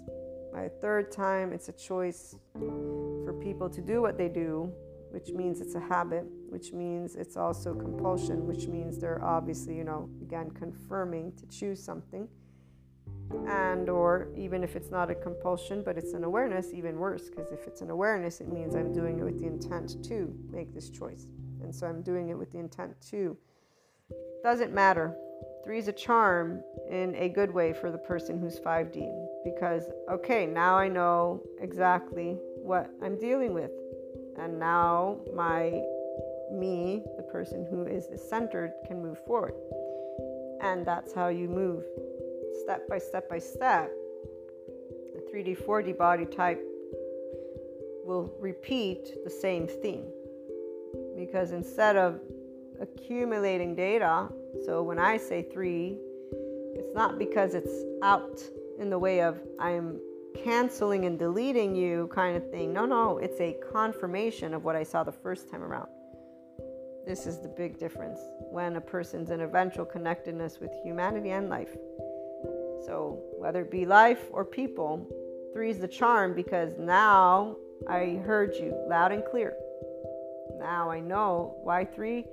By 0.53 0.63
the 0.63 0.75
third 0.81 1.11
time, 1.11 1.51
it's 1.51 1.67
a 1.67 1.73
choice 1.73 2.35
for 2.53 3.33
people 3.41 3.69
to 3.69 3.81
do 3.81 4.01
what 4.01 4.17
they 4.17 4.29
do 4.29 4.71
which 5.11 5.29
means 5.31 5.59
it's 5.61 5.75
a 5.75 5.79
habit, 5.79 6.25
which 6.51 6.73
means 6.73 7.15
it's 7.15 7.37
also 7.37 7.73
compulsion, 7.73 8.45
which 8.45 8.67
means 8.67 8.97
they're 8.97 9.23
obviously, 9.23 9.75
you 9.75 9.85
know, 9.85 10.09
again, 10.21 10.51
confirming 10.51 11.31
to 11.37 11.47
choose 11.47 11.81
something. 11.81 12.27
And, 13.47 13.87
or 13.87 14.27
even 14.35 14.61
if 14.61 14.75
it's 14.75 14.91
not 14.91 15.09
a 15.09 15.15
compulsion, 15.15 15.81
but 15.81 15.97
it's 15.97 16.11
an 16.11 16.25
awareness, 16.25 16.73
even 16.73 16.99
worse, 16.99 17.29
because 17.29 17.53
if 17.53 17.65
it's 17.65 17.79
an 17.79 17.89
awareness, 17.89 18.41
it 18.41 18.51
means 18.51 18.75
I'm 18.75 18.91
doing 18.91 19.19
it 19.19 19.23
with 19.23 19.39
the 19.39 19.47
intent 19.47 20.03
to 20.03 20.33
make 20.51 20.73
this 20.73 20.89
choice. 20.89 21.27
And 21.63 21.73
so 21.73 21.87
I'm 21.87 22.01
doing 22.01 22.27
it 22.27 22.37
with 22.37 22.51
the 22.51 22.59
intent 22.59 22.99
to. 23.11 23.37
Doesn't 24.43 24.73
matter. 24.73 25.15
Three 25.63 25.79
is 25.79 25.87
a 25.87 25.93
charm 25.93 26.61
in 26.89 27.15
a 27.15 27.29
good 27.29 27.53
way 27.53 27.71
for 27.71 27.91
the 27.91 27.97
person 27.97 28.37
who's 28.37 28.59
5D 28.59 29.09
because, 29.45 29.85
okay, 30.11 30.45
now 30.45 30.75
I 30.75 30.89
know 30.89 31.41
exactly 31.61 32.37
what 32.57 32.89
I'm 33.01 33.17
dealing 33.17 33.53
with 33.53 33.71
and 34.37 34.59
now 34.59 35.17
my 35.35 35.81
me 36.51 37.03
the 37.17 37.23
person 37.23 37.65
who 37.69 37.85
is 37.85 38.07
centered 38.29 38.73
can 38.87 39.01
move 39.01 39.17
forward 39.25 39.53
and 40.61 40.85
that's 40.85 41.13
how 41.13 41.27
you 41.27 41.47
move 41.47 41.83
step 42.63 42.87
by 42.87 42.97
step 42.97 43.29
by 43.29 43.39
step 43.39 43.91
the 45.13 45.21
3d 45.33 45.57
4d 45.65 45.97
body 45.97 46.25
type 46.25 46.61
will 48.03 48.33
repeat 48.39 49.23
the 49.23 49.29
same 49.29 49.67
theme 49.67 50.05
because 51.15 51.51
instead 51.51 51.95
of 51.95 52.19
accumulating 52.81 53.75
data 53.75 54.27
so 54.65 54.81
when 54.81 54.99
i 54.99 55.17
say 55.17 55.41
3 55.41 55.97
it's 56.73 56.93
not 56.95 57.19
because 57.19 57.53
it's 57.53 57.83
out 58.01 58.41
in 58.79 58.89
the 58.89 58.97
way 58.97 59.21
of 59.21 59.39
i'm 59.59 59.99
canceling 60.43 61.05
and 61.05 61.19
deleting 61.19 61.75
you 61.75 62.09
kind 62.13 62.37
of 62.37 62.49
thing. 62.51 62.73
No, 62.73 62.85
no, 62.85 63.17
it's 63.17 63.39
a 63.39 63.55
confirmation 63.71 64.53
of 64.53 64.63
what 64.63 64.75
I 64.75 64.83
saw 64.83 65.03
the 65.03 65.11
first 65.11 65.49
time 65.49 65.63
around. 65.63 65.87
This 67.05 67.25
is 67.25 67.39
the 67.39 67.47
big 67.47 67.77
difference 67.77 68.19
when 68.39 68.75
a 68.75 68.81
person's 68.81 69.29
in 69.29 69.45
ventral 69.51 69.85
connectedness 69.85 70.59
with 70.59 70.71
humanity 70.83 71.31
and 71.31 71.49
life. 71.49 71.75
So, 72.85 73.19
whether 73.37 73.61
it 73.61 73.71
be 73.71 73.85
life 73.85 74.29
or 74.31 74.45
people, 74.45 75.07
three 75.53 75.69
is 75.69 75.79
the 75.79 75.87
charm 75.87 76.33
because 76.33 76.77
now 76.77 77.55
I 77.87 78.21
heard 78.25 78.55
you 78.55 78.73
loud 78.87 79.11
and 79.11 79.23
clear. 79.25 79.53
Now 80.59 80.89
I 80.89 80.99
know 80.99 81.55
why 81.63 81.85
three. 81.85 82.25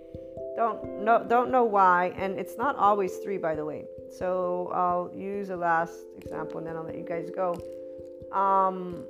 Don't 0.56 1.04
know, 1.04 1.24
don't 1.28 1.50
know 1.50 1.64
why, 1.64 2.12
and 2.16 2.38
it's 2.38 2.56
not 2.56 2.76
always 2.76 3.16
three, 3.18 3.38
by 3.38 3.54
the 3.54 3.64
way. 3.64 3.84
So 4.10 4.70
I'll 4.74 5.10
use 5.14 5.50
a 5.50 5.56
last 5.56 5.94
example, 6.16 6.58
and 6.58 6.66
then 6.66 6.76
I'll 6.76 6.84
let 6.84 6.96
you 6.96 7.04
guys 7.04 7.30
go 7.30 7.54
um, 8.32 9.04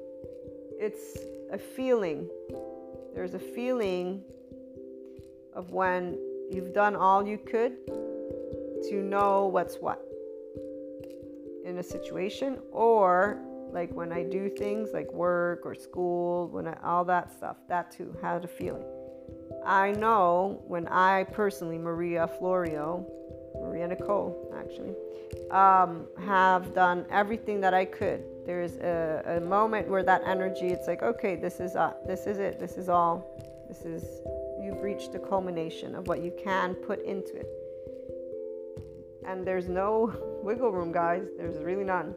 it's 0.79 1.19
a 1.53 1.59
feeling. 1.59 2.29
There's 3.15 3.35
a 3.35 3.39
feeling 3.39 4.23
of 5.59 5.73
when 5.73 6.17
you've 6.53 6.73
done 6.73 6.95
all 6.95 7.21
you 7.27 7.37
could 7.37 7.73
to 8.89 8.95
know 9.03 9.49
what's 9.49 9.77
what 9.85 10.01
in 11.65 11.75
a 11.79 11.83
situation, 11.83 12.51
or 12.73 13.15
Like 13.73 13.93
when 13.93 14.13
I 14.13 14.23
do 14.23 14.49
things 14.49 14.91
like 14.93 15.13
work 15.13 15.63
or 15.65 15.75
school, 15.75 16.49
when 16.49 16.69
I, 16.69 16.77
all 16.83 17.05
that 17.07 17.33
stuff, 17.33 17.57
that 17.69 17.91
too 17.91 18.17
had 18.23 18.45
a 18.45 18.49
feeling. 18.49 18.85
I 19.65 19.93
know 19.93 20.63
when 20.67 20.87
I 20.89 21.25
personally, 21.25 21.79
Maria 21.79 22.27
Florio, 22.27 23.07
Maria 23.61 23.89
Nicole, 23.89 24.55
actually, 24.59 24.95
um, 25.51 26.07
have 26.25 26.75
done 26.75 27.05
everything 27.11 27.61
that 27.61 27.75
I 27.75 27.85
could. 27.85 28.25
There's 28.47 28.77
a, 28.77 29.37
a 29.37 29.41
moment 29.41 29.89
where 29.89 30.03
that 30.03 30.23
energy, 30.25 30.69
it's 30.69 30.87
like, 30.87 31.03
okay, 31.03 31.37
this 31.37 31.61
is 31.61 31.77
uh, 31.77 31.93
this 32.07 32.27
is 32.27 32.39
it. 32.39 32.59
This 32.59 32.79
is 32.79 32.89
all. 32.89 33.27
This 33.69 33.83
is 33.83 34.03
you've 34.63 34.83
reached 34.83 35.13
the 35.13 35.19
culmination 35.19 35.95
of 35.95 36.07
what 36.07 36.23
you 36.23 36.33
can 36.43 36.75
put 36.75 37.05
into 37.05 37.37
it. 37.37 37.49
And 39.27 39.47
there's 39.47 39.69
no 39.69 40.13
wiggle 40.43 40.73
room, 40.73 40.93
guys. 40.93 41.27
There's 41.37 41.63
really 41.63 41.85
none. 41.85 42.15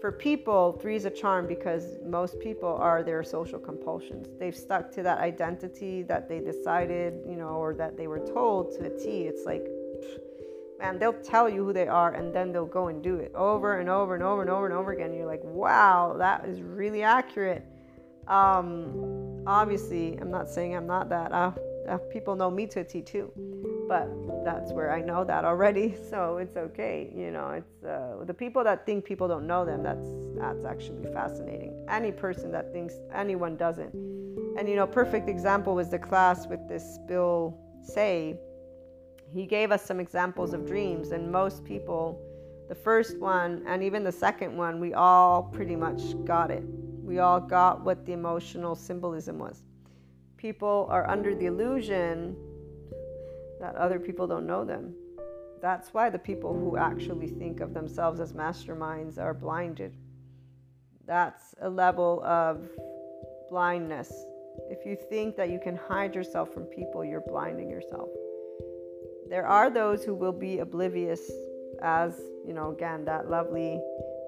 For 0.00 0.12
people, 0.12 0.78
three 0.80 0.94
is 0.94 1.06
a 1.06 1.10
charm 1.10 1.46
because 1.48 1.98
most 2.04 2.38
people 2.38 2.76
are 2.76 3.02
their 3.02 3.24
social 3.24 3.58
compulsions. 3.58 4.28
They've 4.38 4.54
stuck 4.56 4.92
to 4.92 5.02
that 5.02 5.18
identity 5.18 6.02
that 6.02 6.28
they 6.28 6.38
decided, 6.38 7.14
you 7.28 7.34
know, 7.34 7.56
or 7.56 7.74
that 7.74 7.96
they 7.96 8.06
were 8.06 8.20
told 8.20 8.72
to 8.78 8.84
a 8.84 8.90
T. 8.90 9.22
It's 9.22 9.44
like, 9.44 9.66
man, 10.78 11.00
they'll 11.00 11.20
tell 11.20 11.48
you 11.48 11.64
who 11.64 11.72
they 11.72 11.88
are 11.88 12.14
and 12.14 12.32
then 12.32 12.52
they'll 12.52 12.64
go 12.64 12.86
and 12.86 13.02
do 13.02 13.16
it 13.16 13.32
over 13.34 13.80
and 13.80 13.88
over 13.88 14.14
and 14.14 14.22
over 14.22 14.42
and 14.42 14.50
over 14.50 14.66
and 14.66 14.74
over 14.74 14.92
again. 14.92 15.12
You're 15.12 15.26
like, 15.26 15.42
wow, 15.42 16.14
that 16.18 16.44
is 16.44 16.62
really 16.62 17.02
accurate. 17.02 17.66
Um, 18.28 19.42
obviously, 19.46 20.16
I'm 20.18 20.30
not 20.30 20.48
saying 20.48 20.76
I'm 20.76 20.86
not 20.86 21.08
that. 21.08 21.32
Uh, 21.32 21.52
people 22.10 22.36
know 22.36 22.50
me 22.50 22.66
too 22.66 23.32
but 23.88 24.06
that's 24.44 24.70
where 24.72 24.92
I 24.92 25.00
know 25.00 25.24
that 25.24 25.44
already, 25.44 25.96
so 26.10 26.36
it's 26.36 26.56
okay. 26.56 27.10
You 27.14 27.30
know, 27.30 27.50
it's 27.50 27.84
uh, 27.84 28.24
the 28.24 28.34
people 28.34 28.62
that 28.64 28.84
think 28.86 29.04
people 29.04 29.26
don't 29.26 29.46
know 29.46 29.64
them. 29.64 29.82
That's 29.82 30.06
that's 30.36 30.64
actually 30.64 31.10
fascinating. 31.12 31.72
Any 31.88 32.12
person 32.12 32.52
that 32.52 32.72
thinks 32.72 32.94
anyone 33.14 33.56
doesn't, 33.56 33.94
and 34.58 34.68
you 34.68 34.76
know, 34.76 34.86
perfect 34.86 35.28
example 35.28 35.74
was 35.74 35.90
the 35.90 35.98
class 35.98 36.46
with 36.46 36.68
this 36.68 36.98
Bill 37.08 37.58
Say. 37.82 38.38
He 39.32 39.46
gave 39.46 39.72
us 39.72 39.82
some 39.82 40.00
examples 40.00 40.52
of 40.54 40.66
dreams, 40.66 41.10
and 41.10 41.30
most 41.30 41.64
people, 41.64 42.20
the 42.68 42.74
first 42.74 43.18
one 43.18 43.62
and 43.66 43.82
even 43.82 44.04
the 44.04 44.12
second 44.12 44.56
one, 44.56 44.80
we 44.80 44.94
all 44.94 45.42
pretty 45.42 45.76
much 45.76 46.00
got 46.24 46.50
it. 46.50 46.62
We 47.02 47.18
all 47.18 47.40
got 47.40 47.84
what 47.84 48.04
the 48.06 48.12
emotional 48.12 48.74
symbolism 48.74 49.38
was. 49.38 49.62
People 50.38 50.86
are 50.88 51.10
under 51.10 51.34
the 51.34 51.46
illusion 51.46 52.36
that 53.60 53.74
other 53.74 53.98
people 53.98 54.26
don't 54.28 54.46
know 54.46 54.64
them. 54.64 54.94
That's 55.60 55.92
why 55.92 56.10
the 56.10 56.18
people 56.18 56.54
who 56.54 56.76
actually 56.76 57.26
think 57.26 57.60
of 57.60 57.74
themselves 57.74 58.20
as 58.20 58.32
masterminds 58.32 59.18
are 59.18 59.34
blinded. 59.34 59.96
That's 61.06 61.56
a 61.60 61.68
level 61.68 62.22
of 62.24 62.68
blindness. 63.50 64.12
If 64.70 64.86
you 64.86 64.96
think 65.10 65.36
that 65.36 65.50
you 65.50 65.58
can 65.58 65.74
hide 65.74 66.14
yourself 66.14 66.54
from 66.54 66.64
people, 66.64 67.04
you're 67.04 67.24
blinding 67.26 67.68
yourself. 67.68 68.08
There 69.28 69.46
are 69.46 69.70
those 69.70 70.04
who 70.04 70.14
will 70.14 70.32
be 70.32 70.60
oblivious, 70.60 71.32
as, 71.82 72.14
you 72.46 72.54
know, 72.54 72.70
again, 72.70 73.04
that 73.06 73.28
lovely, 73.28 73.80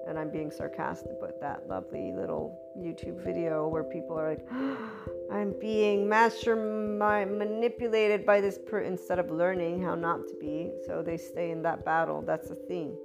and 0.07 0.17
I'm 0.17 0.29
being 0.29 0.51
sarcastic, 0.51 1.19
but 1.19 1.39
that 1.41 1.67
lovely 1.67 2.11
little 2.15 2.57
YouTube 2.77 3.23
video 3.23 3.67
where 3.67 3.83
people 3.83 4.17
are 4.19 4.29
like, 4.29 4.47
I'm 5.31 5.53
being 5.59 6.07
master 6.07 6.55
manipulated 6.55 8.25
by 8.25 8.41
this 8.41 8.57
per 8.57 8.81
instead 8.81 9.19
of 9.19 9.29
learning 9.31 9.81
how 9.81 9.95
not 9.95 10.27
to 10.27 10.35
be. 10.39 10.71
So 10.85 11.01
they 11.01 11.17
stay 11.17 11.51
in 11.51 11.61
that 11.63 11.85
battle. 11.85 12.21
That's 12.21 12.49
a 12.49 12.55
theme. 12.55 12.95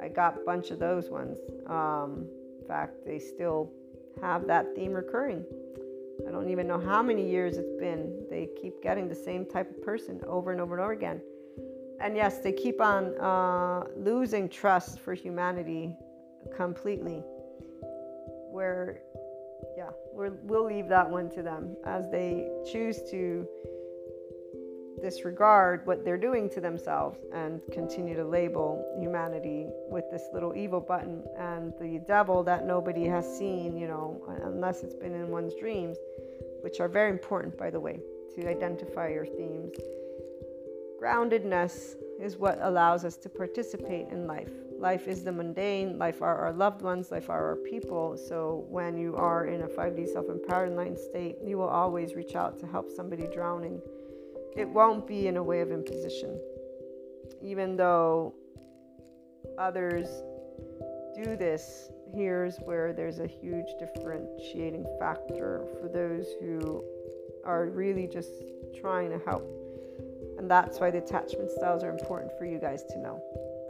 I 0.00 0.08
got 0.08 0.36
a 0.36 0.44
bunch 0.44 0.70
of 0.70 0.78
those 0.78 1.08
ones. 1.08 1.38
Um, 1.66 2.26
in 2.60 2.66
fact, 2.66 3.06
they 3.06 3.18
still 3.18 3.70
have 4.20 4.46
that 4.46 4.66
theme 4.74 4.92
recurring. 4.92 5.44
I 6.28 6.30
don't 6.30 6.50
even 6.50 6.66
know 6.66 6.78
how 6.78 7.02
many 7.02 7.28
years 7.28 7.56
it's 7.56 7.74
been. 7.80 8.26
They 8.30 8.48
keep 8.60 8.82
getting 8.82 9.08
the 9.08 9.14
same 9.14 9.46
type 9.46 9.70
of 9.70 9.82
person 9.82 10.20
over 10.26 10.52
and 10.52 10.60
over 10.60 10.74
and 10.74 10.82
over 10.82 10.92
again. 10.92 11.20
And 12.00 12.16
yes, 12.16 12.38
they 12.40 12.52
keep 12.52 12.80
on 12.80 13.18
uh, 13.18 13.84
losing 13.96 14.48
trust 14.48 15.00
for 15.00 15.14
humanity 15.14 15.96
completely. 16.56 17.22
Where 18.50 19.00
yeah, 19.76 19.90
we 20.12 20.30
will 20.42 20.66
leave 20.66 20.88
that 20.88 21.08
one 21.08 21.30
to 21.30 21.42
them 21.42 21.76
as 21.84 22.10
they 22.10 22.48
choose 22.70 23.02
to 23.10 23.46
disregard 25.02 25.86
what 25.86 26.04
they're 26.04 26.16
doing 26.16 26.48
to 26.48 26.60
themselves 26.60 27.18
and 27.34 27.60
continue 27.72 28.16
to 28.16 28.24
label 28.24 28.82
humanity 28.98 29.66
with 29.90 30.04
this 30.10 30.22
little 30.32 30.54
evil 30.56 30.80
button 30.80 31.22
and 31.38 31.74
the 31.80 32.00
devil 32.06 32.42
that 32.42 32.64
nobody 32.64 33.04
has 33.04 33.26
seen, 33.36 33.76
you 33.76 33.86
know, 33.86 34.22
unless 34.44 34.82
it's 34.82 34.94
been 34.94 35.14
in 35.14 35.28
one's 35.28 35.54
dreams, 35.56 35.98
which 36.62 36.80
are 36.80 36.88
very 36.88 37.10
important, 37.10 37.56
by 37.58 37.70
the 37.70 37.78
way, 37.78 38.00
to 38.34 38.48
identify 38.48 39.08
your 39.08 39.26
themes. 39.26 39.76
Groundedness 41.02 41.96
is 42.20 42.36
what 42.36 42.58
allows 42.62 43.04
us 43.04 43.16
to 43.18 43.28
participate 43.28 44.08
in 44.08 44.26
life. 44.26 44.50
Life 44.78 45.08
is 45.08 45.24
the 45.24 45.32
mundane, 45.32 45.98
life 45.98 46.22
are 46.22 46.36
our 46.36 46.52
loved 46.52 46.82
ones, 46.82 47.10
life 47.10 47.30
are 47.30 47.48
our 47.48 47.56
people. 47.56 48.16
So 48.16 48.66
when 48.68 48.96
you 48.98 49.16
are 49.16 49.46
in 49.46 49.62
a 49.62 49.68
5D 49.68 50.12
self 50.12 50.28
empowered 50.28 50.70
enlightened 50.70 50.98
state, 50.98 51.36
you 51.44 51.58
will 51.58 51.68
always 51.68 52.14
reach 52.14 52.34
out 52.34 52.58
to 52.60 52.66
help 52.66 52.90
somebody 52.90 53.26
drowning. 53.32 53.80
It 54.56 54.68
won't 54.68 55.06
be 55.06 55.26
in 55.26 55.36
a 55.36 55.42
way 55.42 55.60
of 55.60 55.70
imposition. 55.70 56.40
Even 57.42 57.76
though 57.76 58.34
others 59.58 60.08
do 61.14 61.36
this, 61.36 61.90
here's 62.12 62.56
where 62.58 62.92
there's 62.92 63.20
a 63.20 63.26
huge 63.26 63.66
differentiating 63.78 64.84
factor 64.98 65.64
for 65.80 65.88
those 65.88 66.26
who 66.40 66.84
are 67.44 67.66
really 67.66 68.06
just 68.06 68.30
trying 68.80 69.10
to 69.10 69.18
help. 69.24 69.63
And 70.38 70.50
that's 70.50 70.80
why 70.80 70.90
the 70.90 70.98
attachment 70.98 71.50
styles 71.50 71.82
are 71.82 71.90
important 71.90 72.32
for 72.38 72.44
you 72.44 72.58
guys 72.58 72.84
to 72.84 72.98
know 72.98 73.22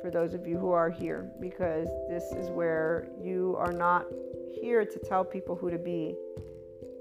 for 0.04 0.10
those 0.10 0.34
of 0.34 0.46
you 0.46 0.58
who 0.58 0.70
are 0.70 0.90
here 0.90 1.30
because 1.40 1.88
this 2.10 2.24
is 2.32 2.50
where 2.50 3.08
you 3.22 3.56
are 3.58 3.72
not 3.72 4.04
here 4.52 4.84
to 4.84 4.98
tell 4.98 5.24
people 5.24 5.56
who 5.56 5.70
to 5.70 5.78
be. 5.78 6.14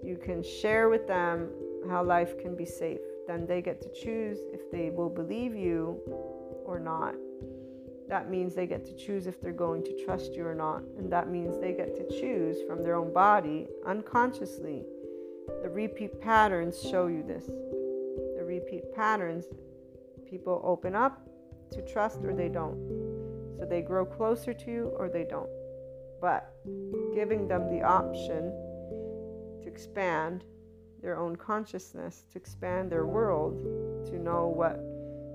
You 0.01 0.15
can 0.15 0.41
share 0.41 0.87
with 0.87 1.05
them 1.05 1.49
how 1.89 2.01
life 2.01 2.39
can 2.39 2.55
be 2.55 2.65
safe. 2.65 3.01
Then 3.27 3.45
they 3.45 3.61
get 3.61 3.81
to 3.81 3.89
choose 3.89 4.37
if 4.53 4.71
they 4.71 4.89
will 4.89 5.09
believe 5.09 5.53
you 5.53 5.99
or 6.65 6.79
not. 6.79 7.15
That 8.07 8.29
means 8.29 8.55
they 8.55 8.67
get 8.67 8.85
to 8.85 8.95
choose 8.95 9.27
if 9.27 9.41
they're 9.41 9.51
going 9.51 9.83
to 9.83 10.05
trust 10.05 10.33
you 10.33 10.45
or 10.45 10.55
not. 10.55 10.83
And 10.97 11.11
that 11.11 11.29
means 11.29 11.59
they 11.59 11.73
get 11.73 11.97
to 11.97 12.07
choose 12.09 12.57
from 12.65 12.81
their 12.81 12.95
own 12.95 13.11
body 13.11 13.67
unconsciously. 13.85 14.83
The 15.61 15.69
repeat 15.69 16.21
patterns 16.21 16.81
show 16.81 17.07
you 17.07 17.21
this. 17.21 17.49
Repeat 18.63 18.95
patterns, 18.95 19.43
people 20.25 20.61
open 20.63 20.95
up 20.95 21.19
to 21.71 21.81
trust 21.81 22.19
or 22.23 22.33
they 22.33 22.47
don't. 22.47 22.77
So 23.59 23.65
they 23.69 23.81
grow 23.81 24.05
closer 24.05 24.53
to 24.53 24.71
you 24.71 24.93
or 24.97 25.09
they 25.09 25.25
don't. 25.25 25.49
But 26.21 26.49
giving 27.13 27.45
them 27.49 27.69
the 27.69 27.83
option 27.83 28.53
to 29.61 29.67
expand 29.67 30.45
their 31.01 31.19
own 31.19 31.35
consciousness, 31.35 32.23
to 32.31 32.37
expand 32.39 32.89
their 32.89 33.05
world, 33.05 34.05
to 34.05 34.17
know 34.17 34.47
what 34.47 34.79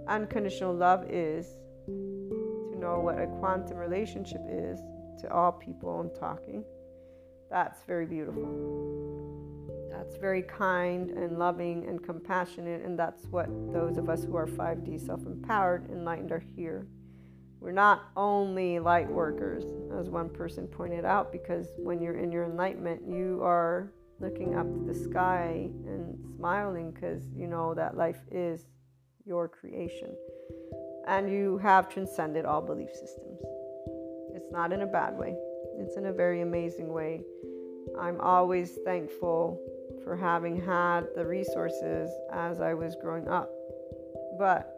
unconditional 0.09 0.75
love 0.75 1.05
is, 1.11 1.59
to 1.85 2.79
know 2.79 2.99
what 2.99 3.21
a 3.21 3.27
quantum 3.41 3.77
relationship 3.77 4.41
is 4.49 4.81
to 5.21 5.31
all 5.31 5.53
people 5.53 6.01
I'm 6.01 6.19
talking, 6.19 6.65
that's 7.51 7.83
very 7.85 8.07
beautiful 8.07 8.89
that's 9.99 10.17
very 10.17 10.43
kind 10.43 11.11
and 11.11 11.41
loving 11.41 11.85
and 11.89 12.01
compassionate, 12.01 12.85
and 12.85 12.97
that's 12.97 13.25
what 13.27 13.49
those 13.73 13.99
of 13.99 14.09
us 14.09 14.23
who 14.23 14.37
are 14.37 14.47
5D 14.47 15.05
self 15.05 15.27
empowered, 15.27 15.91
enlightened 15.91 16.31
are 16.31 16.45
here. 16.55 16.87
We're 17.59 17.73
not 17.73 18.11
only 18.17 18.79
light 18.79 19.11
workers, 19.11 19.65
as 19.99 20.09
one 20.09 20.31
person 20.31 20.69
pointed 20.69 21.05
out, 21.05 21.33
because 21.33 21.67
when 21.79 22.01
you're 22.01 22.17
in 22.17 22.31
your 22.31 22.45
enlightenment, 22.45 23.03
you 23.09 23.41
are 23.43 23.93
looking 24.21 24.55
up 24.55 24.73
to 24.73 24.85
the 24.85 24.95
sky 24.95 25.69
and 25.87 26.17
smiling 26.37 26.93
because 26.93 27.25
you 27.35 27.49
know 27.49 27.75
that 27.75 27.97
life 27.97 28.21
is 28.31 28.67
your 29.27 29.49
creation. 29.49 30.15
And 31.09 31.29
you 31.29 31.59
have 31.59 31.89
transcended 31.89 32.45
all 32.45 32.63
belief 32.63 32.91
systems. 32.93 33.41
It's 34.37 34.53
not 34.53 34.73
in 34.73 34.83
a 34.83 34.87
bad 34.87 35.19
way, 35.19 35.35
it's 35.81 35.97
in 35.97 36.07
a 36.07 36.13
very 36.13 36.43
amazing 36.43 36.93
way. 36.93 37.23
I'm 37.99 38.21
always 38.21 38.79
thankful 38.85 39.59
for 40.09 40.17
having 40.17 40.59
had 40.59 41.03
the 41.15 41.23
resources 41.23 42.11
as 42.33 42.63
I 42.63 42.73
was 42.73 42.97
growing 42.97 43.29
up. 43.29 43.51
But 44.39 44.75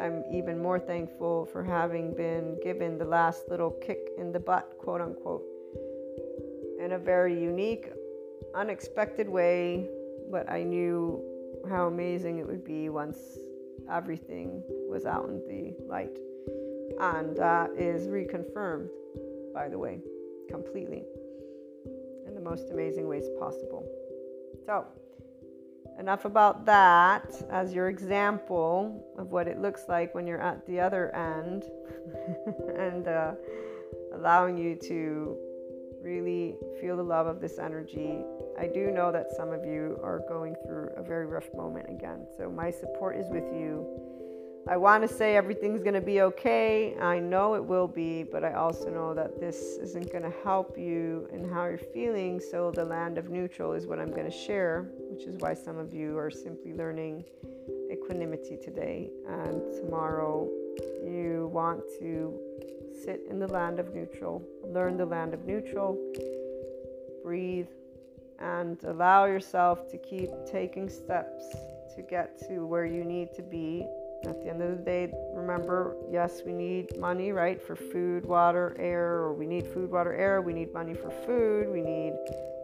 I'm 0.00 0.24
even 0.32 0.58
more 0.58 0.80
thankful 0.80 1.44
for 1.52 1.62
having 1.62 2.14
been 2.14 2.58
given 2.62 2.96
the 2.96 3.04
last 3.04 3.42
little 3.50 3.72
kick 3.72 3.98
in 4.16 4.32
the 4.32 4.40
butt, 4.40 4.72
quote 4.78 5.02
unquote, 5.02 5.44
in 6.80 6.92
a 6.92 6.98
very 6.98 7.38
unique, 7.38 7.92
unexpected 8.54 9.28
way. 9.28 9.86
But 10.30 10.50
I 10.50 10.62
knew 10.62 11.22
how 11.68 11.86
amazing 11.86 12.38
it 12.38 12.46
would 12.46 12.64
be 12.64 12.88
once 12.88 13.18
everything 13.92 14.62
was 14.88 15.04
out 15.04 15.28
in 15.28 15.42
the 15.46 15.74
light. 15.86 16.18
And 16.98 17.36
that 17.36 17.72
is 17.76 18.06
reconfirmed, 18.06 18.88
by 19.52 19.68
the 19.68 19.78
way, 19.78 20.00
completely. 20.48 21.04
In 22.26 22.34
the 22.34 22.40
most 22.40 22.70
amazing 22.70 23.06
ways 23.06 23.28
possible. 23.38 23.97
So, 24.68 24.84
enough 25.98 26.26
about 26.26 26.66
that 26.66 27.32
as 27.50 27.72
your 27.72 27.88
example 27.88 29.02
of 29.16 29.30
what 29.30 29.48
it 29.48 29.62
looks 29.62 29.84
like 29.88 30.14
when 30.14 30.26
you're 30.26 30.42
at 30.42 30.66
the 30.66 30.78
other 30.78 31.10
end 31.16 31.64
and 32.76 33.08
uh, 33.08 33.32
allowing 34.14 34.58
you 34.58 34.76
to 34.88 35.38
really 36.02 36.54
feel 36.82 36.98
the 36.98 37.02
love 37.02 37.26
of 37.26 37.40
this 37.40 37.58
energy. 37.58 38.18
I 38.60 38.66
do 38.66 38.90
know 38.90 39.10
that 39.10 39.32
some 39.34 39.52
of 39.52 39.64
you 39.64 39.98
are 40.02 40.20
going 40.28 40.54
through 40.66 40.90
a 40.98 41.02
very 41.02 41.24
rough 41.24 41.48
moment 41.56 41.86
again. 41.88 42.26
So, 42.36 42.50
my 42.50 42.70
support 42.70 43.16
is 43.16 43.30
with 43.30 43.50
you. 43.50 43.86
I 44.66 44.76
want 44.76 45.08
to 45.08 45.14
say 45.14 45.36
everything's 45.36 45.80
going 45.82 45.94
to 45.94 46.00
be 46.00 46.20
okay. 46.20 46.94
I 47.00 47.18
know 47.18 47.54
it 47.54 47.64
will 47.64 47.88
be, 47.88 48.22
but 48.22 48.44
I 48.44 48.52
also 48.52 48.90
know 48.90 49.14
that 49.14 49.40
this 49.40 49.78
isn't 49.80 50.12
going 50.12 50.24
to 50.24 50.34
help 50.44 50.76
you 50.76 51.28
in 51.32 51.48
how 51.48 51.64
you're 51.64 51.78
feeling. 51.78 52.40
So, 52.40 52.70
the 52.70 52.84
land 52.84 53.16
of 53.16 53.30
neutral 53.30 53.72
is 53.72 53.86
what 53.86 53.98
I'm 53.98 54.10
going 54.10 54.30
to 54.30 54.36
share, 54.36 54.90
which 55.10 55.24
is 55.24 55.36
why 55.36 55.54
some 55.54 55.78
of 55.78 55.94
you 55.94 56.18
are 56.18 56.30
simply 56.30 56.74
learning 56.74 57.24
equanimity 57.90 58.58
today. 58.62 59.10
And 59.26 59.62
tomorrow, 59.74 60.48
you 61.02 61.50
want 61.52 61.80
to 62.00 62.38
sit 63.04 63.22
in 63.30 63.38
the 63.38 63.48
land 63.48 63.78
of 63.78 63.94
neutral, 63.94 64.42
learn 64.64 64.96
the 64.96 65.06
land 65.06 65.32
of 65.32 65.46
neutral, 65.46 65.96
breathe, 67.22 67.68
and 68.38 68.82
allow 68.84 69.24
yourself 69.24 69.90
to 69.90 69.98
keep 69.98 70.30
taking 70.50 70.88
steps 70.88 71.44
to 71.94 72.02
get 72.02 72.38
to 72.48 72.66
where 72.66 72.84
you 72.84 73.04
need 73.04 73.32
to 73.34 73.42
be. 73.42 73.86
At 74.24 74.42
the 74.42 74.50
end 74.50 74.62
of 74.62 74.78
the 74.78 74.84
day, 74.84 75.12
remember 75.32 75.96
yes, 76.10 76.42
we 76.44 76.52
need 76.52 76.98
money, 76.98 77.32
right, 77.32 77.60
for 77.60 77.76
food, 77.76 78.24
water, 78.26 78.76
air, 78.78 79.20
or 79.22 79.32
we 79.32 79.46
need 79.46 79.66
food, 79.66 79.90
water, 79.90 80.12
air. 80.12 80.42
We 80.42 80.52
need 80.52 80.72
money 80.72 80.94
for 80.94 81.10
food. 81.10 81.68
We 81.68 81.80
need 81.80 82.14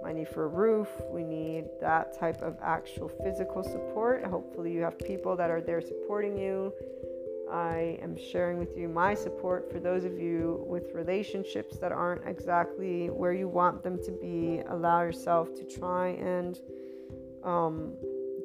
money 0.03 0.25
for 0.25 0.45
a 0.45 0.49
roof. 0.49 0.89
We 1.11 1.23
need 1.23 1.67
that 1.81 2.19
type 2.19 2.43
of 2.43 2.57
actual 2.63 3.09
physical 3.09 3.63
support. 3.63 4.25
Hopefully, 4.25 4.73
you 4.73 4.81
have 4.83 4.99
people 4.99 5.37
that 5.37 5.51
are 5.51 5.61
there 5.61 5.81
supporting 5.81 6.37
you 6.37 6.73
I 7.51 7.99
am 8.03 8.17
sharing 8.17 8.59
with 8.59 8.77
you 8.77 8.89
my 8.89 9.15
support 9.15 9.71
for 9.71 9.79
those 9.79 10.05
of 10.05 10.19
you 10.19 10.65
with 10.67 10.93
relationships 10.95 11.77
that 11.79 11.93
aren't 11.93 12.27
exactly 12.27 13.11
where 13.11 13.33
you 13.33 13.49
want 13.49 13.83
them 13.83 14.03
to 14.05 14.11
be. 14.11 14.63
Allow 14.69 15.03
yourself 15.03 15.55
to 15.57 15.65
try 15.65 16.09
and 16.09 16.59
um, 17.43 17.93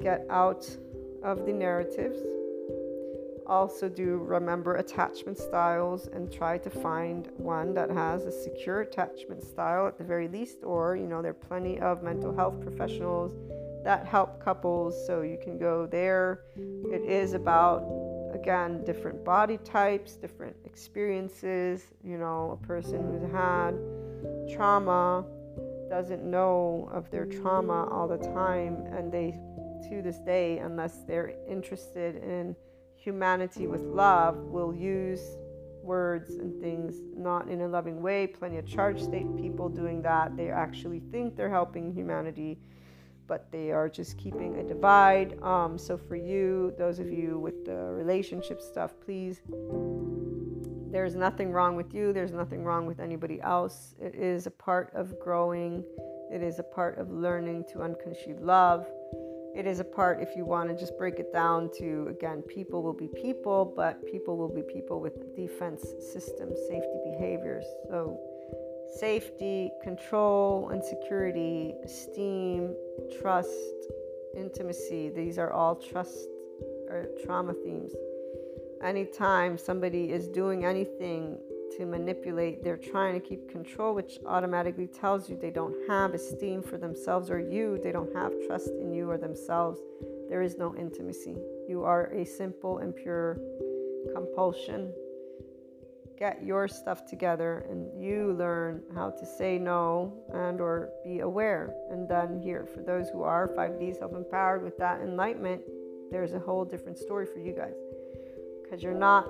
get 0.02 0.26
out 0.30 0.68
of 1.22 1.46
the 1.46 1.52
narratives. 1.52 2.18
Also, 3.46 3.88
do 3.88 4.18
remember 4.18 4.76
attachment 4.76 5.38
styles 5.38 6.06
and 6.08 6.32
try 6.32 6.58
to 6.58 6.70
find 6.70 7.30
one 7.36 7.74
that 7.74 7.90
has 7.90 8.24
a 8.24 8.32
secure 8.32 8.82
attachment 8.82 9.42
style 9.42 9.86
at 9.86 9.98
the 9.98 10.04
very 10.04 10.28
least, 10.28 10.58
or 10.62 10.96
you 10.96 11.06
know, 11.06 11.20
there 11.22 11.32
are 11.32 11.34
plenty 11.34 11.78
of 11.80 12.02
mental 12.02 12.34
health 12.34 12.60
professionals 12.60 13.32
that 13.84 14.06
help 14.06 14.42
couples, 14.44 14.94
so 15.06 15.22
you 15.22 15.38
can 15.42 15.58
go 15.58 15.86
there. 15.86 16.42
It 16.56 17.02
is 17.02 17.32
about 17.32 17.82
again, 18.34 18.84
different 18.84 19.24
body 19.24 19.58
types, 19.58 20.16
different 20.16 20.56
experiences. 20.64 21.82
You 22.04 22.18
know, 22.18 22.58
a 22.62 22.66
person 22.66 23.02
who's 23.02 23.30
had 23.32 23.72
trauma 24.54 25.24
doesn't 25.88 26.22
know 26.22 26.88
of 26.92 27.10
their 27.10 27.26
trauma 27.26 27.88
all 27.90 28.06
the 28.06 28.18
time, 28.18 28.86
and 28.92 29.10
they, 29.10 29.38
to 29.88 30.02
this 30.02 30.18
day, 30.18 30.58
unless 30.58 31.02
they're 31.06 31.34
interested 31.48 32.16
in 32.16 32.54
humanity 33.00 33.66
with 33.66 33.82
love, 33.82 34.36
will 34.36 34.74
use 34.74 35.20
words 35.82 36.34
and 36.34 36.60
things 36.60 37.00
not 37.16 37.48
in 37.48 37.62
a 37.62 37.68
loving 37.68 38.02
way. 38.02 38.26
Plenty 38.26 38.58
of 38.58 38.66
charge 38.66 39.02
state 39.02 39.26
people 39.36 39.68
doing 39.68 40.02
that. 40.02 40.36
They 40.36 40.50
actually 40.50 41.00
think 41.10 41.36
they're 41.36 41.50
helping 41.50 41.92
humanity 41.92 42.58
but 43.30 43.46
they 43.52 43.70
are 43.70 43.88
just 43.88 44.18
keeping 44.18 44.58
a 44.58 44.64
divide. 44.64 45.40
Um, 45.40 45.78
so, 45.78 45.96
for 45.96 46.16
you, 46.16 46.74
those 46.76 46.98
of 46.98 47.12
you 47.12 47.38
with 47.38 47.64
the 47.64 47.76
relationship 47.76 48.60
stuff, 48.60 48.92
please, 49.04 49.40
there's 50.90 51.14
nothing 51.14 51.52
wrong 51.52 51.76
with 51.76 51.94
you, 51.94 52.12
there's 52.12 52.32
nothing 52.32 52.64
wrong 52.64 52.86
with 52.86 52.98
anybody 52.98 53.40
else. 53.40 53.94
It 54.00 54.16
is 54.16 54.48
a 54.48 54.50
part 54.50 54.92
of 54.96 55.20
growing, 55.20 55.84
it 56.32 56.42
is 56.42 56.58
a 56.58 56.64
part 56.64 56.98
of 56.98 57.08
learning 57.12 57.66
to 57.72 57.82
unconditionally 57.82 58.42
love. 58.42 58.88
It 59.54 59.66
is 59.66 59.80
a 59.80 59.84
part, 59.84 60.20
if 60.20 60.36
you 60.36 60.44
want 60.44 60.68
to 60.68 60.76
just 60.76 60.96
break 60.96 61.18
it 61.18 61.32
down 61.32 61.70
to, 61.78 62.06
again, 62.08 62.42
people 62.42 62.82
will 62.82 62.92
be 62.92 63.08
people, 63.08 63.72
but 63.76 64.04
people 64.06 64.36
will 64.36 64.48
be 64.48 64.62
people 64.62 65.00
with 65.00 65.34
defense 65.34 65.84
systems, 65.98 66.56
safety 66.68 66.98
behaviors. 67.04 67.64
So, 67.88 68.18
safety, 68.98 69.70
control, 69.82 70.68
and 70.70 70.82
security, 70.84 71.74
esteem, 71.84 72.74
trust, 73.20 73.50
intimacy. 74.36 75.10
These 75.10 75.38
are 75.38 75.52
all 75.52 75.74
trust 75.74 76.28
or 76.88 77.08
trauma 77.24 77.52
themes. 77.52 77.92
Anytime 78.82 79.58
somebody 79.58 80.10
is 80.10 80.28
doing 80.28 80.64
anything 80.64 81.38
to 81.76 81.86
manipulate, 81.86 82.62
they're 82.62 82.76
trying 82.76 83.14
to 83.14 83.20
keep 83.20 83.48
control, 83.48 83.94
which 83.94 84.18
automatically 84.26 84.86
tells 84.86 85.28
you 85.28 85.36
they 85.36 85.50
don't 85.50 85.74
have 85.88 86.14
esteem 86.14 86.62
for 86.62 86.78
themselves 86.78 87.30
or 87.30 87.38
you. 87.38 87.78
They 87.82 87.92
don't 87.92 88.14
have 88.14 88.32
trust 88.46 88.70
in 88.80 88.92
you 88.92 89.10
or 89.10 89.18
themselves. 89.18 89.80
There 90.28 90.42
is 90.42 90.56
no 90.56 90.74
intimacy. 90.76 91.36
You 91.68 91.84
are 91.84 92.06
a 92.06 92.24
simple 92.24 92.78
and 92.78 92.94
pure 92.94 93.38
compulsion 94.14 94.92
get 96.20 96.44
your 96.44 96.68
stuff 96.68 97.06
together 97.06 97.64
and 97.70 97.88
you 97.98 98.34
learn 98.34 98.82
how 98.94 99.08
to 99.08 99.24
say 99.24 99.58
no 99.58 100.12
and 100.34 100.60
or 100.60 100.90
be 101.02 101.20
aware 101.20 101.74
and 101.90 102.06
then 102.06 102.38
here 102.38 102.66
for 102.66 102.82
those 102.82 103.08
who 103.08 103.22
are 103.22 103.48
5d 103.56 103.98
self-empowered 103.98 104.62
with 104.62 104.76
that 104.76 105.00
enlightenment 105.00 105.62
there's 106.10 106.34
a 106.34 106.38
whole 106.38 106.62
different 106.62 106.98
story 106.98 107.24
for 107.24 107.38
you 107.38 107.54
guys 107.54 107.72
because 108.70 108.84
you're 108.84 108.94
not 108.94 109.28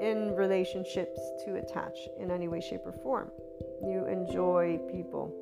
in 0.00 0.34
relationships 0.34 1.20
to 1.44 1.56
attach 1.56 1.96
in 2.18 2.30
any 2.30 2.48
way 2.48 2.60
shape 2.60 2.80
or 2.84 2.92
form 2.92 3.30
you 3.82 4.06
enjoy 4.06 4.78
people 4.90 5.32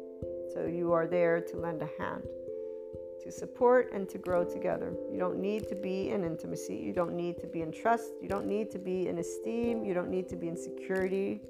so 0.52 0.66
you 0.66 0.92
are 0.92 1.06
there 1.06 1.40
to 1.40 1.56
lend 1.56 1.80
a 1.80 1.88
hand 1.98 2.22
to 3.22 3.30
support 3.30 3.92
and 3.92 4.08
to 4.08 4.16
grow 4.16 4.44
together. 4.44 4.94
You 5.12 5.18
don't 5.18 5.38
need 5.38 5.68
to 5.68 5.74
be 5.74 6.08
in 6.08 6.24
intimacy. 6.24 6.74
You 6.74 6.94
don't 6.94 7.14
need 7.14 7.38
to 7.40 7.46
be 7.46 7.60
in 7.60 7.70
trust. 7.70 8.12
You 8.22 8.28
don't 8.28 8.46
need 8.46 8.70
to 8.70 8.78
be 8.78 9.08
in 9.08 9.18
esteem. 9.18 9.84
You 9.84 9.92
don't 9.92 10.08
need 10.08 10.26
to 10.30 10.36
be 10.36 10.48
in 10.48 10.56
security. 10.56 11.42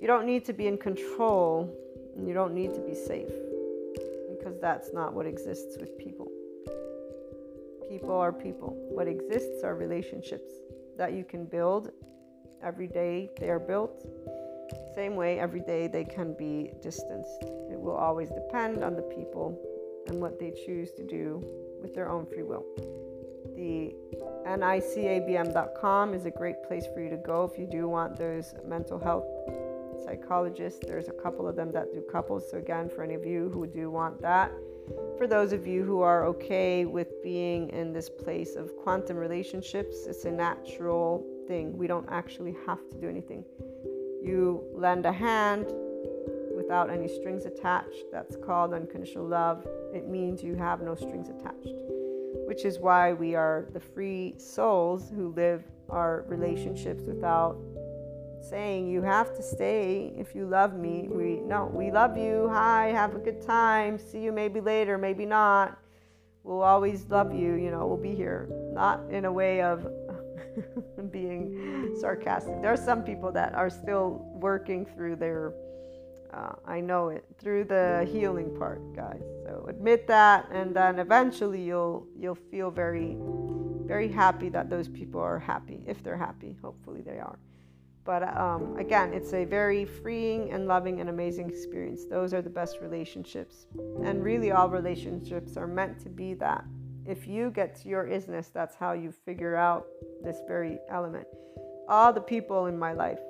You 0.00 0.08
don't 0.08 0.26
need 0.26 0.44
to 0.46 0.52
be 0.52 0.66
in 0.66 0.76
control. 0.76 1.72
And 2.16 2.26
you 2.26 2.34
don't 2.34 2.52
need 2.52 2.74
to 2.74 2.80
be 2.80 2.94
safe 2.94 3.32
because 4.36 4.58
that's 4.60 4.92
not 4.92 5.14
what 5.14 5.24
exists 5.24 5.76
with 5.78 5.96
people. 5.96 6.26
People 7.88 8.10
are 8.10 8.32
people. 8.32 8.74
What 8.90 9.06
exists 9.06 9.62
are 9.62 9.76
relationships 9.76 10.52
that 11.02 11.14
you 11.14 11.24
can 11.24 11.44
build 11.44 11.90
every 12.62 12.86
day, 12.86 13.28
they 13.40 13.50
are 13.50 13.58
built. 13.58 14.06
Same 14.94 15.16
way, 15.16 15.40
every 15.40 15.58
day 15.58 15.88
they 15.88 16.04
can 16.04 16.32
be 16.32 16.70
distanced. 16.80 17.42
It 17.72 17.80
will 17.80 17.96
always 17.96 18.28
depend 18.28 18.84
on 18.84 18.94
the 18.94 19.02
people 19.02 19.58
and 20.06 20.20
what 20.20 20.38
they 20.38 20.52
choose 20.64 20.92
to 20.92 21.02
do 21.04 21.42
with 21.82 21.92
their 21.92 22.08
own 22.08 22.24
free 22.24 22.44
will. 22.44 22.64
The 23.56 23.92
nicabm.com 24.46 26.14
is 26.14 26.24
a 26.24 26.30
great 26.30 26.62
place 26.68 26.86
for 26.94 27.02
you 27.02 27.10
to 27.10 27.16
go 27.16 27.50
if 27.52 27.58
you 27.58 27.66
do 27.66 27.88
want 27.88 28.16
those 28.16 28.54
mental 28.64 29.00
health 29.00 29.26
psychologists. 30.04 30.78
There's 30.86 31.08
a 31.08 31.18
couple 31.24 31.48
of 31.48 31.56
them 31.56 31.72
that 31.72 31.92
do 31.92 32.00
couples. 32.12 32.48
So, 32.48 32.58
again, 32.58 32.88
for 32.88 33.02
any 33.02 33.14
of 33.14 33.26
you 33.26 33.50
who 33.52 33.66
do 33.66 33.90
want 33.90 34.22
that, 34.22 34.52
for 35.18 35.26
those 35.26 35.52
of 35.52 35.66
you 35.66 35.84
who 35.84 36.00
are 36.00 36.26
okay 36.26 36.84
with 36.84 37.22
being 37.22 37.68
in 37.70 37.92
this 37.92 38.08
place 38.08 38.56
of 38.56 38.76
quantum 38.76 39.16
relationships, 39.16 40.06
it's 40.06 40.24
a 40.24 40.30
natural 40.30 41.24
thing. 41.46 41.76
We 41.76 41.86
don't 41.86 42.08
actually 42.10 42.56
have 42.66 42.88
to 42.90 42.96
do 42.96 43.08
anything. 43.08 43.44
You 44.22 44.64
lend 44.74 45.06
a 45.06 45.12
hand 45.12 45.72
without 46.56 46.90
any 46.90 47.08
strings 47.08 47.44
attached. 47.44 48.04
That's 48.10 48.36
called 48.36 48.72
unconditional 48.72 49.26
love 49.26 49.66
it 49.92 50.08
means 50.08 50.42
you 50.42 50.54
have 50.54 50.80
no 50.80 50.94
strings 50.94 51.28
attached, 51.28 51.74
which 52.46 52.64
is 52.64 52.78
why 52.78 53.12
we 53.12 53.34
are 53.34 53.68
the 53.72 53.80
free 53.80 54.34
souls 54.38 55.10
who 55.14 55.32
live 55.34 55.62
our 55.90 56.24
relationships 56.28 57.02
without 57.04 57.58
saying 58.42 58.88
you 58.88 59.02
have 59.02 59.34
to 59.36 59.42
stay 59.42 60.12
if 60.16 60.34
you 60.34 60.46
love 60.46 60.74
me. 60.74 61.08
We 61.08 61.40
no, 61.40 61.70
we 61.72 61.90
love 61.90 62.16
you. 62.16 62.48
Hi, 62.52 62.88
have 62.88 63.14
a 63.14 63.18
good 63.18 63.40
time. 63.42 63.98
See 63.98 64.20
you 64.20 64.32
maybe 64.32 64.60
later, 64.60 64.98
maybe 64.98 65.26
not. 65.26 65.78
We'll 66.44 66.62
always 66.62 67.06
love 67.08 67.32
you, 67.32 67.54
you 67.54 67.70
know, 67.70 67.86
we'll 67.86 67.96
be 67.96 68.14
here. 68.14 68.48
Not 68.72 69.00
in 69.10 69.26
a 69.26 69.32
way 69.32 69.62
of 69.62 69.86
being 71.12 71.94
sarcastic. 72.00 72.60
There 72.60 72.72
are 72.72 72.76
some 72.76 73.04
people 73.04 73.30
that 73.32 73.54
are 73.54 73.70
still 73.70 74.26
working 74.34 74.84
through 74.84 75.16
their 75.16 75.52
uh, 76.32 76.54
I 76.66 76.80
know 76.80 77.08
it 77.08 77.24
through 77.38 77.64
the 77.64 78.08
healing 78.10 78.56
part, 78.56 78.80
guys. 78.96 79.22
So 79.44 79.66
admit 79.68 80.06
that, 80.06 80.48
and 80.50 80.74
then 80.74 80.98
eventually 80.98 81.62
you'll 81.62 82.06
you'll 82.18 82.38
feel 82.50 82.70
very, 82.70 83.16
very 83.86 84.08
happy 84.08 84.48
that 84.48 84.70
those 84.70 84.88
people 84.88 85.20
are 85.20 85.38
happy 85.38 85.84
if 85.86 86.02
they're 86.02 86.16
happy. 86.16 86.56
Hopefully 86.62 87.02
they 87.02 87.18
are. 87.18 87.38
But 88.04 88.36
um, 88.36 88.76
again, 88.78 89.12
it's 89.12 89.32
a 89.32 89.44
very 89.44 89.84
freeing 89.84 90.50
and 90.52 90.66
loving 90.66 91.00
and 91.00 91.08
amazing 91.08 91.48
experience. 91.48 92.04
Those 92.04 92.34
are 92.34 92.42
the 92.42 92.50
best 92.50 92.78
relationships. 92.80 93.66
And 94.04 94.24
really, 94.24 94.50
all 94.50 94.68
relationships 94.68 95.56
are 95.56 95.68
meant 95.68 96.00
to 96.00 96.08
be 96.08 96.34
that. 96.34 96.64
If 97.06 97.26
you 97.26 97.50
get 97.50 97.76
to 97.82 97.88
your 97.88 98.06
isness, 98.06 98.52
that's 98.52 98.74
how 98.74 98.92
you 98.92 99.12
figure 99.24 99.56
out 99.56 99.86
this 100.22 100.38
very 100.46 100.78
element. 100.90 101.26
All 101.88 102.12
the 102.12 102.20
people 102.20 102.66
in 102.66 102.78
my 102.78 102.92
life, 102.92 103.20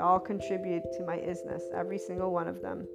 all 0.00 0.18
contribute 0.18 0.82
to 0.96 1.04
my 1.04 1.16
isness, 1.16 1.62
every 1.74 1.98
single 1.98 2.32
one 2.32 2.48
of 2.48 2.60
them. 2.60 2.86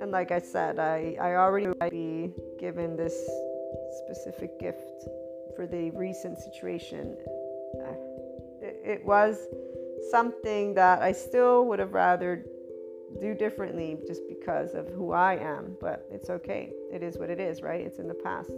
And 0.00 0.10
like 0.10 0.30
I 0.30 0.40
said, 0.40 0.78
I, 0.78 1.16
I 1.20 1.34
already 1.34 1.68
would 1.68 1.90
be 1.90 2.32
given 2.58 2.96
this 2.96 3.14
specific 4.04 4.58
gift 4.58 5.04
for 5.54 5.66
the 5.66 5.90
recent 5.90 6.38
situation. 6.38 7.16
It, 8.62 8.80
it 8.84 9.04
was 9.04 9.46
something 10.10 10.74
that 10.74 11.02
I 11.02 11.12
still 11.12 11.66
would 11.66 11.78
have 11.78 11.92
rather 11.92 12.44
do 13.20 13.34
differently 13.34 13.98
just 14.06 14.22
because 14.28 14.74
of 14.74 14.88
who 14.88 15.12
I 15.12 15.34
am, 15.34 15.76
but 15.80 16.06
it's 16.10 16.30
okay. 16.30 16.72
It 16.92 17.02
is 17.02 17.18
what 17.18 17.30
it 17.30 17.40
is, 17.40 17.62
right? 17.62 17.80
It's 17.80 17.98
in 17.98 18.08
the 18.08 18.14
past. 18.14 18.50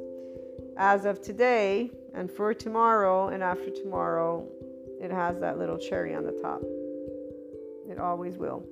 As 0.77 1.05
of 1.05 1.21
today, 1.21 1.91
and 2.15 2.31
for 2.31 2.53
tomorrow 2.53 3.29
and 3.29 3.43
after 3.43 3.71
tomorrow, 3.71 4.47
it 5.01 5.11
has 5.11 5.39
that 5.41 5.59
little 5.59 5.79
cherry 5.79 6.15
on 6.15 6.25
the 6.25 6.33
top. 6.33 6.63
It 7.89 7.99
always 7.99 8.37
will. 8.37 8.65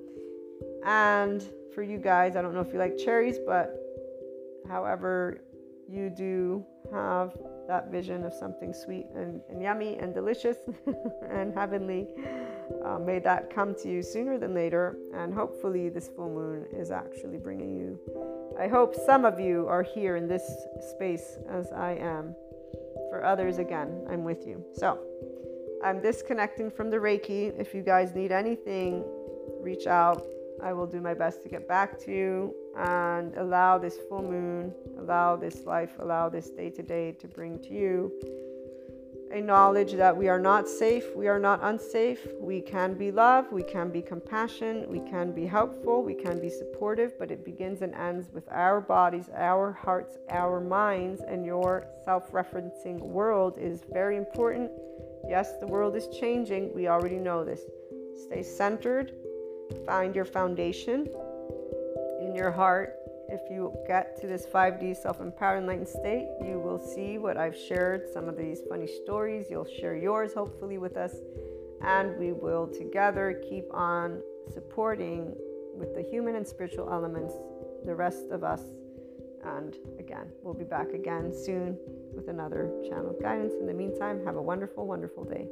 And 0.85 1.43
for 1.73 1.83
you 1.83 1.97
guys, 1.97 2.35
I 2.35 2.41
don't 2.41 2.53
know 2.53 2.61
if 2.61 2.73
you 2.73 2.79
like 2.79 2.97
cherries, 2.97 3.37
but 3.45 3.75
however 4.67 5.41
you 5.89 6.09
do 6.09 6.65
have 6.93 7.37
that 7.67 7.91
vision 7.91 8.23
of 8.23 8.33
something 8.33 8.73
sweet 8.73 9.07
and, 9.15 9.41
and 9.49 9.61
yummy 9.61 9.97
and 9.97 10.13
delicious 10.13 10.57
and 11.29 11.53
heavenly, 11.53 12.07
uh, 12.83 12.99
may 12.99 13.19
that 13.19 13.53
come 13.53 13.75
to 13.75 13.89
you 13.89 14.01
sooner 14.01 14.37
than 14.37 14.53
later. 14.53 14.97
And 15.13 15.33
hopefully, 15.33 15.89
this 15.89 16.07
full 16.07 16.29
moon 16.29 16.65
is 16.71 16.91
actually 16.91 17.37
bringing 17.37 17.75
you. 17.75 17.99
I 18.59 18.67
hope 18.67 18.95
some 18.95 19.25
of 19.25 19.39
you 19.39 19.67
are 19.67 19.83
here 19.83 20.15
in 20.15 20.27
this 20.27 20.43
space 20.91 21.37
as 21.49 21.71
I 21.71 21.93
am. 21.93 22.35
For 23.09 23.23
others, 23.23 23.57
again, 23.57 24.05
I'm 24.09 24.23
with 24.23 24.47
you. 24.47 24.63
So, 24.73 24.99
I'm 25.83 26.01
disconnecting 26.01 26.71
from 26.71 26.89
the 26.89 26.97
Reiki. 26.97 27.53
If 27.59 27.73
you 27.73 27.81
guys 27.81 28.13
need 28.13 28.31
anything, 28.31 29.03
reach 29.59 29.87
out. 29.87 30.25
I 30.63 30.73
will 30.73 30.85
do 30.85 31.01
my 31.01 31.15
best 31.15 31.41
to 31.43 31.49
get 31.49 31.67
back 31.67 31.97
to 32.01 32.11
you 32.11 32.55
and 32.77 33.35
allow 33.35 33.79
this 33.79 33.97
full 34.07 34.21
moon, 34.21 34.73
allow 34.99 35.35
this 35.35 35.65
life, 35.65 35.93
allow 35.99 36.29
this 36.29 36.51
day 36.51 36.69
to 36.69 36.83
day 36.83 37.13
to 37.13 37.27
bring 37.27 37.57
to 37.63 37.73
you 37.73 38.11
a 39.31 39.41
knowledge 39.41 39.93
that 39.93 40.15
we 40.15 40.27
are 40.27 40.39
not 40.39 40.67
safe, 40.67 41.15
we 41.15 41.27
are 41.27 41.39
not 41.39 41.59
unsafe, 41.63 42.27
we 42.39 42.61
can 42.61 42.93
be 42.93 43.11
love, 43.11 43.51
we 43.51 43.63
can 43.63 43.89
be 43.89 44.01
compassion, 44.01 44.85
we 44.89 44.99
can 44.99 45.31
be 45.31 45.45
helpful, 45.45 46.03
we 46.03 46.13
can 46.13 46.39
be 46.39 46.49
supportive, 46.49 47.17
but 47.17 47.31
it 47.31 47.45
begins 47.45 47.81
and 47.81 47.95
ends 47.95 48.29
with 48.33 48.47
our 48.51 48.81
bodies, 48.81 49.29
our 49.35 49.71
hearts, 49.71 50.17
our 50.29 50.59
minds, 50.59 51.21
and 51.27 51.45
your 51.45 51.87
self 52.03 52.31
referencing 52.31 52.99
world 52.99 53.57
is 53.57 53.83
very 53.91 54.17
important. 54.17 54.69
Yes, 55.27 55.57
the 55.59 55.67
world 55.67 55.95
is 55.95 56.07
changing, 56.19 56.73
we 56.73 56.87
already 56.87 57.17
know 57.17 57.43
this. 57.45 57.61
Stay 58.25 58.43
centered, 58.43 59.13
find 59.85 60.15
your 60.15 60.25
foundation 60.25 61.07
in 62.21 62.35
your 62.35 62.51
heart. 62.51 63.00
If 63.31 63.49
you 63.49 63.73
get 63.87 64.19
to 64.19 64.27
this 64.27 64.45
5D 64.45 65.01
self 65.01 65.21
empowered 65.21 65.59
enlightened 65.59 65.87
state, 65.87 66.27
you 66.43 66.59
will 66.59 66.77
see 66.77 67.17
what 67.17 67.37
I've 67.37 67.55
shared, 67.55 68.09
some 68.13 68.27
of 68.27 68.35
these 68.35 68.59
funny 68.69 68.87
stories. 68.87 69.45
You'll 69.49 69.63
share 69.79 69.95
yours, 69.95 70.33
hopefully, 70.33 70.77
with 70.77 70.97
us. 70.97 71.15
And 71.81 72.17
we 72.17 72.33
will 72.33 72.67
together 72.67 73.41
keep 73.49 73.73
on 73.73 74.21
supporting 74.53 75.33
with 75.73 75.95
the 75.95 76.01
human 76.01 76.35
and 76.35 76.45
spiritual 76.45 76.91
elements 76.91 77.33
the 77.85 77.95
rest 77.95 78.31
of 78.31 78.43
us. 78.43 78.61
And 79.45 79.77
again, 79.97 80.27
we'll 80.43 80.53
be 80.53 80.65
back 80.65 80.89
again 80.93 81.33
soon 81.33 81.77
with 82.13 82.27
another 82.27 82.69
channel 82.83 83.17
guidance. 83.21 83.53
In 83.59 83.65
the 83.65 83.73
meantime, 83.73 84.25
have 84.25 84.35
a 84.35 84.41
wonderful, 84.41 84.85
wonderful 84.85 85.23
day. 85.23 85.47